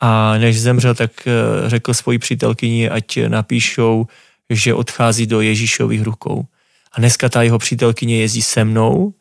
a 0.00 0.38
než 0.38 0.60
zemřel, 0.60 0.94
tak 0.94 1.10
eh, 1.26 1.70
řekl 1.70 1.94
svoji 1.94 2.18
přítelkyni, 2.18 2.90
ať 2.90 3.18
napíšou, 3.28 4.06
že 4.50 4.74
odchází 4.74 5.26
do 5.26 5.40
Ježíšových 5.40 6.02
rukou. 6.02 6.44
A 6.92 7.00
dneska 7.00 7.28
ta 7.28 7.42
jeho 7.42 7.58
přítelkyně 7.58 8.20
jezdí 8.20 8.42
se 8.42 8.64
mnou 8.64 9.14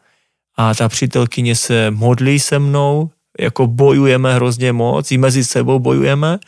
a 0.56 0.76
ta 0.76 0.90
přítelkyně 0.90 1.56
se 1.56 1.92
modlí 1.92 2.40
se 2.40 2.60
mnou, 2.60 3.10
jako 3.40 3.68
bojujeme 3.68 4.36
hrozně 4.36 4.74
moc, 4.74 5.12
i 5.12 5.18
mezi 5.18 5.44
sebou 5.44 5.80
bojujeme, 5.80 6.40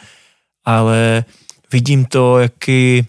ale 0.65 1.23
vidím 1.71 2.05
to, 2.05 2.39
jaký, 2.39 3.07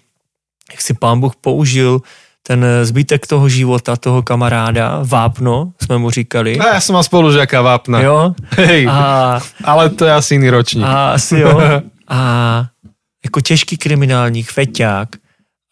jak 0.73 0.81
si 0.81 0.95
pán 0.95 1.21
Bůh 1.21 1.37
použil 1.37 2.01
ten 2.43 2.65
zbytek 2.83 3.27
toho 3.27 3.49
života, 3.49 3.97
toho 3.97 4.23
kamaráda, 4.23 5.01
Vápno, 5.03 5.73
jsme 5.83 5.99
mu 5.99 6.11
říkali. 6.11 6.59
A 6.59 6.75
já 6.75 6.81
jsem 6.81 6.93
mal 6.93 7.03
spolužiaka 7.03 7.63
Vápna. 7.63 8.01
Jo. 8.01 8.35
Hej, 8.51 8.89
a, 8.91 9.41
ale 9.65 9.91
to 9.91 10.05
je 10.05 10.13
asi 10.13 10.35
jiný 10.35 10.51
ročník. 10.51 10.85
A 10.87 11.13
asi 11.13 11.39
jo. 11.39 11.61
A 12.09 12.67
jako 13.25 13.41
těžký 13.41 13.77
kriminálník, 13.77 14.51
feťák, 14.51 15.09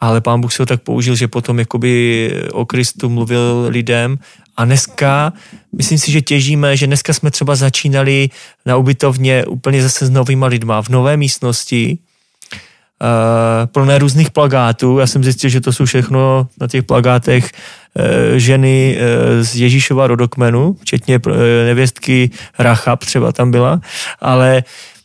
ale 0.09 0.21
pán 0.21 0.41
Bůh 0.41 0.53
se 0.53 0.63
ho 0.63 0.67
tak 0.67 0.83
použil, 0.83 1.17
že 1.17 1.29
potom 1.29 1.59
jakoby 1.59 2.31
o 2.53 2.65
Kristu 2.65 3.09
mluvil 3.09 3.67
lidem 3.69 4.19
a 4.57 4.65
dneska, 4.65 5.33
myslím 5.77 5.99
si, 5.99 6.13
že 6.13 6.21
těžíme, 6.21 6.77
že 6.77 6.87
dneska 6.87 7.13
jsme 7.13 7.31
třeba 7.31 7.55
začínali 7.55 8.31
na 8.67 8.77
ubytovně 8.77 9.45
úplně 9.47 9.83
zase 9.83 10.07
s 10.07 10.11
novýma 10.11 10.47
lidma 10.47 10.83
v 10.83 10.89
nové 10.89 11.17
místnosti, 11.17 11.99
uh, 11.99 13.67
plné 13.67 13.99
různých 13.99 14.31
plagátů. 14.31 14.99
Já 14.99 15.07
jsem 15.07 15.25
zjistil, 15.25 15.51
že 15.51 15.61
to 15.61 15.73
jsou 15.73 15.85
všechno 15.85 16.49
na 16.61 16.69
těch 16.69 16.85
plagátech 16.85 17.51
uh, 17.51 18.05
ženy 18.37 18.97
uh, 18.97 19.45
z 19.45 19.57
Ježíšova 19.57 20.07
rodokmenu, 20.07 20.77
včetně 20.81 21.21
nevěstky 21.65 22.31
Rachab 22.59 23.05
třeba 23.05 23.33
tam 23.33 23.51
byla, 23.51 23.81
ale 24.21 24.65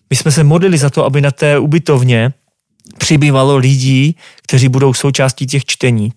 my 0.10 0.16
jsme 0.16 0.32
se 0.32 0.44
modlili 0.44 0.78
za 0.78 0.90
to, 0.90 1.06
aby 1.06 1.22
na 1.22 1.32
té 1.32 1.60
ubytovně 1.60 2.34
přibývalo 2.98 3.58
lidí, 3.58 4.16
kteří 4.44 4.70
budou 4.70 4.94
součástí 4.94 5.46
těch 5.46 5.66
čtení. 5.66 6.14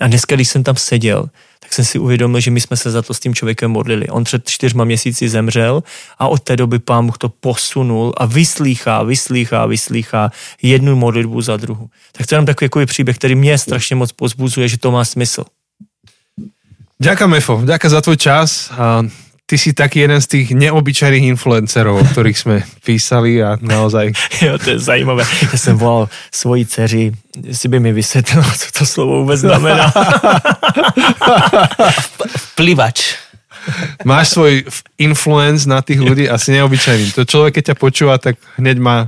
A 0.00 0.06
dneska, 0.06 0.34
když 0.34 0.48
jsem 0.48 0.64
tam 0.64 0.76
seděl, 0.76 1.28
tak 1.60 1.72
jsem 1.72 1.84
si 1.84 1.98
uvědomil, 1.98 2.40
že 2.40 2.50
my 2.50 2.60
jsme 2.60 2.76
se 2.76 2.90
za 2.90 3.02
to 3.02 3.14
s 3.14 3.20
tím 3.20 3.34
člověkem 3.34 3.70
modlili. 3.70 4.08
On 4.08 4.24
před 4.24 4.48
čtyřma 4.48 4.84
měsíci 4.84 5.28
zemřel 5.28 5.82
a 6.18 6.28
od 6.28 6.42
té 6.42 6.56
doby 6.56 6.78
pán 6.78 7.04
mu 7.04 7.12
to 7.18 7.28
posunul 7.28 8.12
a 8.16 8.26
vyslýchá, 8.26 9.02
vyslýchá, 9.02 9.66
vyslýchá 9.66 10.30
jednu 10.62 10.96
modlitbu 10.96 11.40
za 11.40 11.56
druhou. 11.56 11.88
Tak 12.12 12.26
to 12.26 12.34
je 12.34 12.36
jenom 12.36 12.46
takový 12.46 12.64
jako 12.64 12.86
příběh, 12.86 13.16
který 13.16 13.34
mě 13.34 13.58
strašně 13.58 13.96
moc 13.96 14.12
pozbuzuje, 14.12 14.68
že 14.68 14.78
to 14.78 14.90
má 14.90 15.04
smysl. 15.04 15.44
Ďakujem, 17.02 17.30
Mefo, 17.30 17.62
ďakujem 17.64 17.90
za 17.90 18.00
tvoj 18.00 18.16
čas. 18.16 18.70
A 18.70 19.02
ty 19.52 19.60
si 19.60 19.76
taký 19.76 20.08
jeden 20.08 20.16
z 20.16 20.26
tých 20.32 20.56
neobyčajných 20.56 21.28
influencerov, 21.36 22.00
o 22.00 22.04
ktorých 22.08 22.38
sme 22.40 22.56
písali 22.88 23.44
a 23.44 23.60
naozaj... 23.60 24.16
Jo, 24.48 24.56
to 24.56 24.70
je 24.70 24.78
zajímavé. 24.80 25.28
Já 25.52 25.58
jsem 25.58 25.76
volal 25.76 26.08
svoji 26.32 26.64
dceři, 26.66 27.12
jestli 27.44 27.68
by 27.68 27.80
mi 27.80 27.92
vysvětlila, 27.92 28.48
co 28.48 28.66
to 28.78 28.86
slovo 28.86 29.20
vůbec 29.20 29.40
znamená. 29.40 29.92
Plivač. 32.56 33.20
máš 34.08 34.28
svoj 34.34 34.64
influence 34.98 35.68
na 35.68 35.84
tých 35.84 36.00
ľudí 36.00 36.26
asi 36.26 36.50
neobyčajný. 36.56 37.12
To 37.14 37.22
človek, 37.22 37.54
keď 37.60 37.64
ťa 37.64 37.76
počúva, 37.76 38.18
tak 38.18 38.40
hneď 38.58 38.80
má, 38.80 39.06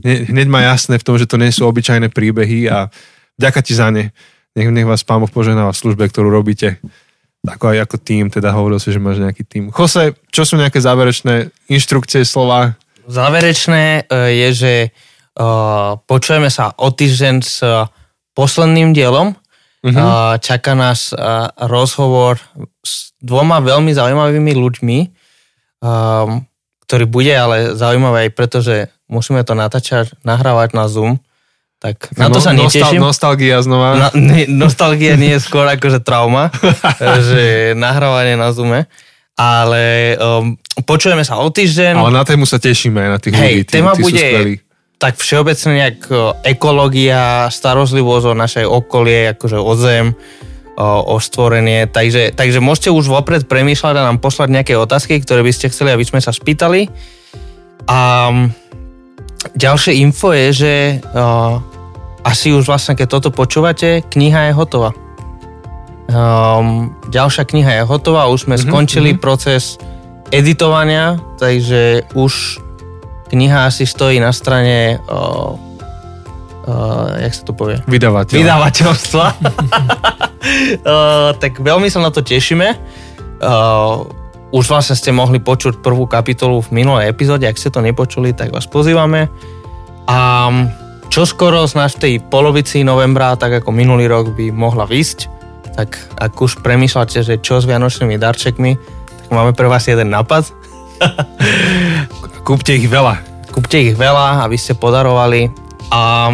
hne- 0.00 0.32
hneď 0.32 0.48
má 0.48 0.64
jasné 0.64 0.96
v 0.96 1.04
tom, 1.04 1.18
že 1.18 1.26
to 1.26 1.36
nie 1.36 1.52
sú 1.52 1.66
obyčajné 1.68 2.08
príbehy 2.08 2.70
a 2.70 2.88
ďaká 3.36 3.60
ti 3.60 3.74
za 3.74 3.90
ne. 3.90 4.14
Nech, 4.56 4.68
nech 4.70 4.88
vás 4.88 5.04
pán 5.04 5.20
Boh 5.20 5.28
poženáva 5.28 5.74
v 5.74 5.80
službe, 5.82 6.08
ktorú 6.08 6.30
robíte. 6.32 6.80
Ako 7.42 7.74
aj 7.74 7.90
ako 7.90 7.96
tým, 7.98 8.30
teda 8.30 8.54
hovoril 8.54 8.78
si, 8.78 8.94
že 8.94 9.02
máš 9.02 9.18
nejaký 9.18 9.42
tým. 9.42 9.64
Jose, 9.74 10.14
čo 10.30 10.46
sú 10.46 10.54
nejaké 10.54 10.78
záverečné 10.78 11.50
inštrukcie, 11.66 12.22
slova? 12.22 12.78
Záverečné 13.10 14.06
e, 14.06 14.30
je, 14.30 14.48
že 14.54 14.74
e, 14.86 14.88
počujeme 16.06 16.46
sa 16.54 16.70
o 16.78 16.94
týždeň 16.94 17.36
s 17.42 17.58
e, 17.66 17.90
posledným 18.38 18.94
dielom. 18.94 19.34
Uh-huh. 19.82 20.38
Čaká 20.38 20.78
nás 20.78 21.10
rozhovor 21.58 22.38
s 22.86 23.10
dvoma 23.18 23.58
veľmi 23.58 23.90
zaujímavými 23.90 24.54
ľuďmi, 24.54 24.98
ktorý 26.86 27.04
bude 27.10 27.34
ale 27.34 27.74
zaujímavý 27.74 28.30
aj 28.30 28.32
preto, 28.38 28.62
že 28.62 28.94
musíme 29.10 29.42
to 29.42 29.58
natáčať, 29.58 30.14
nahrávať 30.22 30.78
na 30.78 30.86
Zoom. 30.86 31.18
Tak 31.82 32.14
na 32.14 32.30
to 32.30 32.38
No- 32.38 32.44
sa 32.46 32.54
nostal- 32.54 32.86
neteším. 32.86 33.00
Nostalgia 33.02 33.58
znova. 33.58 33.88
Na, 33.98 34.08
ne, 34.14 34.46
nostalgia 34.46 35.18
nie 35.18 35.34
je 35.34 35.42
skôr 35.42 35.66
akože 35.66 35.98
trauma, 35.98 36.54
že 37.28 37.74
nahrávanie 37.74 38.38
na 38.38 38.54
Zoome. 38.54 38.86
Ale 39.34 40.14
um, 40.14 40.54
počujeme 40.86 41.26
sa 41.26 41.42
o 41.42 41.50
týždeň. 41.50 41.98
Ale 41.98 42.14
na 42.14 42.22
tému 42.22 42.46
sa 42.46 42.62
tešíme 42.62 43.02
na 43.02 43.18
tých 43.18 43.34
Hej, 43.34 43.42
ľudí. 43.42 43.62
Tí, 43.66 43.72
téma 43.74 43.92
tí 43.92 44.02
bude 44.04 44.26
tak 44.94 45.18
všeobecne 45.18 45.70
nejak 45.74 45.98
ekológia, 46.46 47.50
starozlivosť 47.50 48.26
o 48.28 48.38
našej 48.38 48.62
okolie, 48.62 49.34
akože 49.34 49.58
o 49.58 49.72
zem, 49.74 50.14
o, 50.78 50.86
o 51.02 51.16
stvorenie. 51.18 51.90
Takže, 51.90 52.30
takže 52.30 52.62
môžete 52.62 52.94
už 52.94 53.10
vopred 53.10 53.50
premýšľať 53.50 53.98
a 53.98 54.06
nám 54.06 54.22
poslať 54.22 54.54
nejaké 54.54 54.78
otázky, 54.78 55.18
ktoré 55.18 55.42
by 55.42 55.50
ste 55.50 55.74
chceli, 55.74 55.90
aby 55.90 56.06
sme 56.06 56.22
sa 56.22 56.30
spýtali. 56.30 56.86
A 57.90 57.98
mm, 58.30 58.46
ďalšie 59.58 59.98
info 59.98 60.30
je, 60.30 60.46
že 60.54 60.74
asi 62.22 62.54
už 62.54 62.70
vlastne, 62.70 62.94
keď 62.94 63.18
toto 63.18 63.28
počúvate, 63.34 64.06
kniha 64.06 64.50
je 64.50 64.52
hotová. 64.54 64.90
Um, 66.12 66.92
ďalšia 67.08 67.46
kniha 67.46 67.70
je 67.80 67.82
hotová, 67.88 68.28
už 68.30 68.46
sme 68.46 68.56
Mhm, 68.58 68.62
skončili 68.68 69.10
proces 69.16 69.78
editovania, 70.30 71.18
takže 71.40 72.06
už 72.14 72.62
kniha 73.32 73.68
asi 73.68 73.88
stojí 73.88 74.20
na 74.20 74.32
strane 74.32 75.00
uh, 75.08 75.56
uh, 76.68 77.16
jak 77.16 77.32
sa 77.32 77.42
to 77.48 77.52
povie? 77.56 77.80
Vydavateľ. 77.88 78.36
Vydavateľstva. 78.38 79.26
uh, 79.40 81.30
tak 81.36 81.58
veľmi 81.58 81.88
sa 81.88 82.00
na 82.04 82.12
to 82.12 82.20
tešíme. 82.20 82.76
Uh, 83.42 84.04
už 84.52 84.68
vlastne 84.68 84.92
ste 84.92 85.16
mohli 85.16 85.40
počuť 85.40 85.80
prvú 85.80 86.04
kapitolu 86.04 86.60
v 86.60 86.84
minulej 86.84 87.08
epizóde, 87.08 87.48
ak 87.48 87.56
ste 87.56 87.72
to 87.72 87.80
nepočuli, 87.80 88.36
tak 88.36 88.52
vás 88.52 88.68
pozývame. 88.68 89.32
A 90.04 90.18
čo 91.12 91.28
skoro 91.28 91.68
snáď 91.68 91.90
v 91.92 92.00
tej 92.00 92.14
polovici 92.24 92.80
novembra, 92.80 93.36
tak 93.36 93.60
ako 93.60 93.68
minulý 93.68 94.08
rok 94.08 94.32
by 94.32 94.48
mohla 94.48 94.88
výsť, 94.88 95.28
tak 95.76 96.00
ak 96.16 96.32
už 96.40 96.64
premýšľate, 96.64 97.20
že 97.20 97.36
čo 97.36 97.60
s 97.60 97.68
vianočnými 97.68 98.16
darčekmi, 98.16 98.80
tak 99.20 99.28
máme 99.28 99.52
pre 99.52 99.68
vás 99.68 99.84
jeden 99.84 100.08
nápad. 100.08 100.48
Kúpte 102.48 102.80
ich 102.80 102.88
veľa. 102.88 103.20
Kúpte 103.52 103.76
ich 103.76 103.92
veľa, 103.92 104.40
aby 104.48 104.56
ste 104.56 104.72
podarovali 104.72 105.52
a 105.92 106.32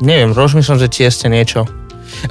neviem, 0.00 0.32
rozmýšľam, 0.32 0.80
že 0.80 0.88
či 0.88 1.12
ešte 1.12 1.28
niečo. 1.28 1.68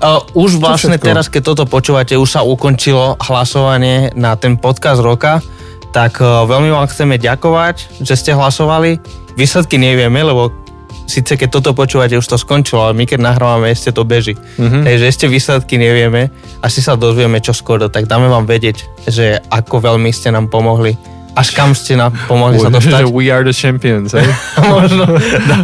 Uh, 0.01 0.25
už 0.33 0.57
vlastne 0.57 0.97
teraz, 0.97 1.29
keď 1.29 1.53
toto 1.53 1.69
počúvate, 1.69 2.17
už 2.17 2.25
sa 2.25 2.41
ukončilo 2.41 3.21
hlasovanie 3.21 4.09
na 4.17 4.33
ten 4.33 4.57
podcast 4.57 4.97
roka, 4.97 5.45
tak 5.93 6.17
uh, 6.25 6.41
veľmi 6.49 6.73
vám 6.73 6.89
chceme 6.89 7.21
ďakovať, 7.21 8.01
že 8.01 8.17
ste 8.17 8.33
hlasovali. 8.33 8.97
Výsledky 9.37 9.77
nevieme, 9.77 10.25
lebo 10.25 10.64
síce 11.05 11.37
keď 11.37 11.49
toto 11.49 11.71
počúvate, 11.71 12.13
už 12.13 12.25
to 12.25 12.37
skončilo, 12.37 12.85
ale 12.85 12.93
my 12.93 13.05
keď 13.05 13.19
nahrávame, 13.21 13.69
ešte 13.69 13.93
to 13.93 14.03
beží. 14.03 14.33
Mhm. 14.57 14.83
Takže 14.83 15.05
ešte 15.05 15.25
výsledky 15.25 15.77
nevieme. 15.77 16.29
Asi 16.59 16.81
sa 16.81 16.93
dozvieme 16.93 17.39
čo 17.39 17.53
skoro, 17.53 17.87
tak 17.87 18.09
dáme 18.09 18.25
vám 18.27 18.43
vedieť, 18.43 18.83
že 19.05 19.39
ako 19.47 19.81
veľmi 19.81 20.09
ste 20.09 20.33
nám 20.33 20.49
pomohli. 20.49 20.97
Až 21.35 21.51
kam 21.51 21.75
ste 21.75 21.99
nám 21.99 22.15
pomohli 22.31 22.55
sa 22.55 22.71
že 22.79 22.95
dostať. 22.95 23.11
we 23.11 23.27
are 23.27 23.43
the 23.43 23.51
champions, 23.51 24.15
hej? 24.15 24.23
možno, 24.71 25.03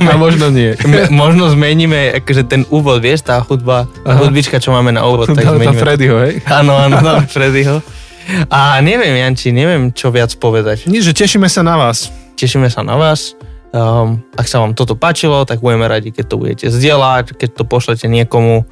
A 0.03 0.19
možno 0.19 0.51
nie. 0.51 0.76
možno 1.23 1.47
zmeníme 1.47 2.19
akože 2.19 2.43
ten 2.43 2.68
úvod, 2.68 2.99
vieš, 2.99 3.23
tá 3.23 3.39
hudba, 3.39 3.88
Aha. 4.03 4.19
hudbička, 4.19 4.59
čo 4.59 4.76
máme 4.76 4.91
na 4.91 5.07
úvod, 5.07 5.31
tak 5.31 5.47
tá 5.47 5.55
zmeníme. 5.55 5.80
Freddyho, 5.80 6.15
hej? 6.27 6.34
Áno, 6.43 6.76
áno, 6.76 6.99
dáme 6.99 7.23
Freddyho. 7.23 7.80
A 8.51 8.84
neviem, 8.84 9.15
Janči, 9.18 9.55
neviem, 9.55 9.95
čo 9.95 10.11
viac 10.11 10.35
povedať. 10.38 10.91
Nič, 10.91 11.07
že 11.07 11.15
tešíme 11.15 11.47
sa 11.47 11.63
na 11.63 11.80
vás. 11.80 12.11
Tešíme 12.35 12.68
sa 12.68 12.84
na 12.84 12.99
vás. 12.99 13.34
Um, 13.72 14.19
ak 14.35 14.52
sa 14.52 14.60
vám 14.60 14.76
toto 14.76 14.99
páčilo, 14.99 15.48
tak 15.48 15.64
budeme 15.64 15.88
radi, 15.88 16.11
keď 16.11 16.26
to 16.27 16.35
budete 16.35 16.65
zdieľať, 16.68 17.39
keď 17.39 17.49
to 17.56 17.64
pošlete 17.64 18.03
niekomu. 18.03 18.68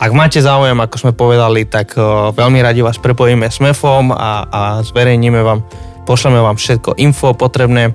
Ak 0.00 0.14
máte 0.16 0.40
záujem, 0.40 0.78
ako 0.78 0.96
sme 0.96 1.12
povedali, 1.12 1.68
tak 1.68 1.92
uh, 2.00 2.32
veľmi 2.32 2.62
radi 2.62 2.80
vás 2.80 2.96
prepojíme 2.96 3.44
s 3.44 3.60
MEFom 3.60 4.08
a, 4.08 4.48
a 4.48 4.60
zverejníme 4.80 5.42
vám, 5.44 5.60
pošleme 6.08 6.40
vám 6.40 6.56
všetko 6.56 6.96
info 6.96 7.36
potrebné, 7.36 7.92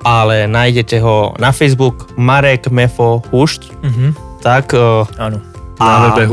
ale 0.00 0.48
nájdete 0.48 1.04
ho 1.04 1.36
na 1.36 1.52
Facebook 1.52 2.16
Marek 2.16 2.72
Mefo 2.72 3.20
Hušt, 3.28 3.68
Mhm. 3.84 4.16
tak 4.40 4.72
uh, 4.72 5.04
Áno. 5.20 5.36
Na 5.80 5.96
webe 6.06 6.28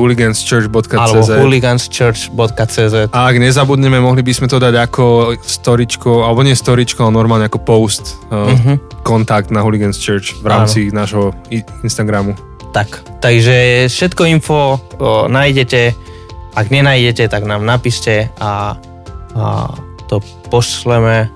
alebo 0.94 1.24
hooliganschurch.cz 1.34 2.96
A 3.10 3.20
ak 3.26 3.36
nezabudneme, 3.38 3.98
mohli 3.98 4.20
by 4.20 4.34
sme 4.34 4.46
to 4.46 4.58
dať 4.58 4.76
ako 4.78 5.06
storičko, 5.40 6.22
alebo 6.22 6.44
nie 6.44 6.52
storičko, 6.54 7.00
ale 7.02 7.14
normálne 7.14 7.46
ako 7.46 7.60
post, 7.60 8.20
uh, 8.28 8.52
Mhm. 8.52 9.02
kontakt 9.02 9.48
na 9.50 9.62
Hooligans 9.62 9.96
Church 9.96 10.36
v 10.36 10.46
rámci 10.46 10.80
nášho 10.92 11.32
i- 11.50 11.64
Instagramu. 11.82 12.36
Tak, 12.70 12.88
takže 13.18 13.88
všetko 13.88 14.28
info 14.28 14.60
o, 15.00 15.26
nájdete, 15.26 15.96
ak 16.54 16.68
nenájdete, 16.68 17.26
tak 17.26 17.42
nám 17.44 17.64
napíšte 17.64 18.28
a, 18.38 18.76
a 19.34 19.44
to 20.06 20.20
pošleme. 20.52 21.32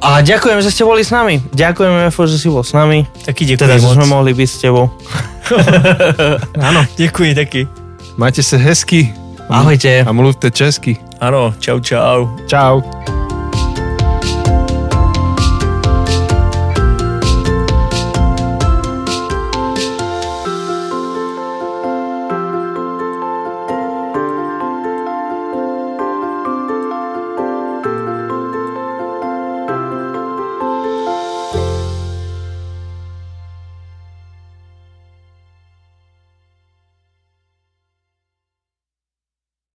A 0.00 0.20
ďakujem, 0.20 0.60
že 0.60 0.70
ste 0.70 0.84
boli 0.84 1.02
s 1.02 1.10
nami. 1.10 1.40
Ďakujeme, 1.50 2.06
Efo, 2.06 2.28
že 2.28 2.36
si 2.36 2.46
bol 2.46 2.62
s 2.62 2.72
nami. 2.72 3.08
Taky 3.24 3.44
děkuji 3.44 3.64
Teda, 3.64 3.74
že 3.80 3.86
moc. 3.86 3.94
sme 3.96 4.06
mohli 4.06 4.32
byť 4.34 4.48
s 4.48 4.58
tebou. 4.60 4.86
Ano, 6.60 6.86
děkuji 6.96 7.34
taky. 7.34 7.68
Majte 8.16 8.42
sa 8.42 8.56
hezky 8.56 9.14
Ahojte. 9.48 10.02
a 10.02 10.10
mluvte 10.12 10.50
česky. 10.50 10.96
Ano, 11.20 11.54
čau 11.60 11.78
čau. 11.80 12.28
Čau. 12.50 12.82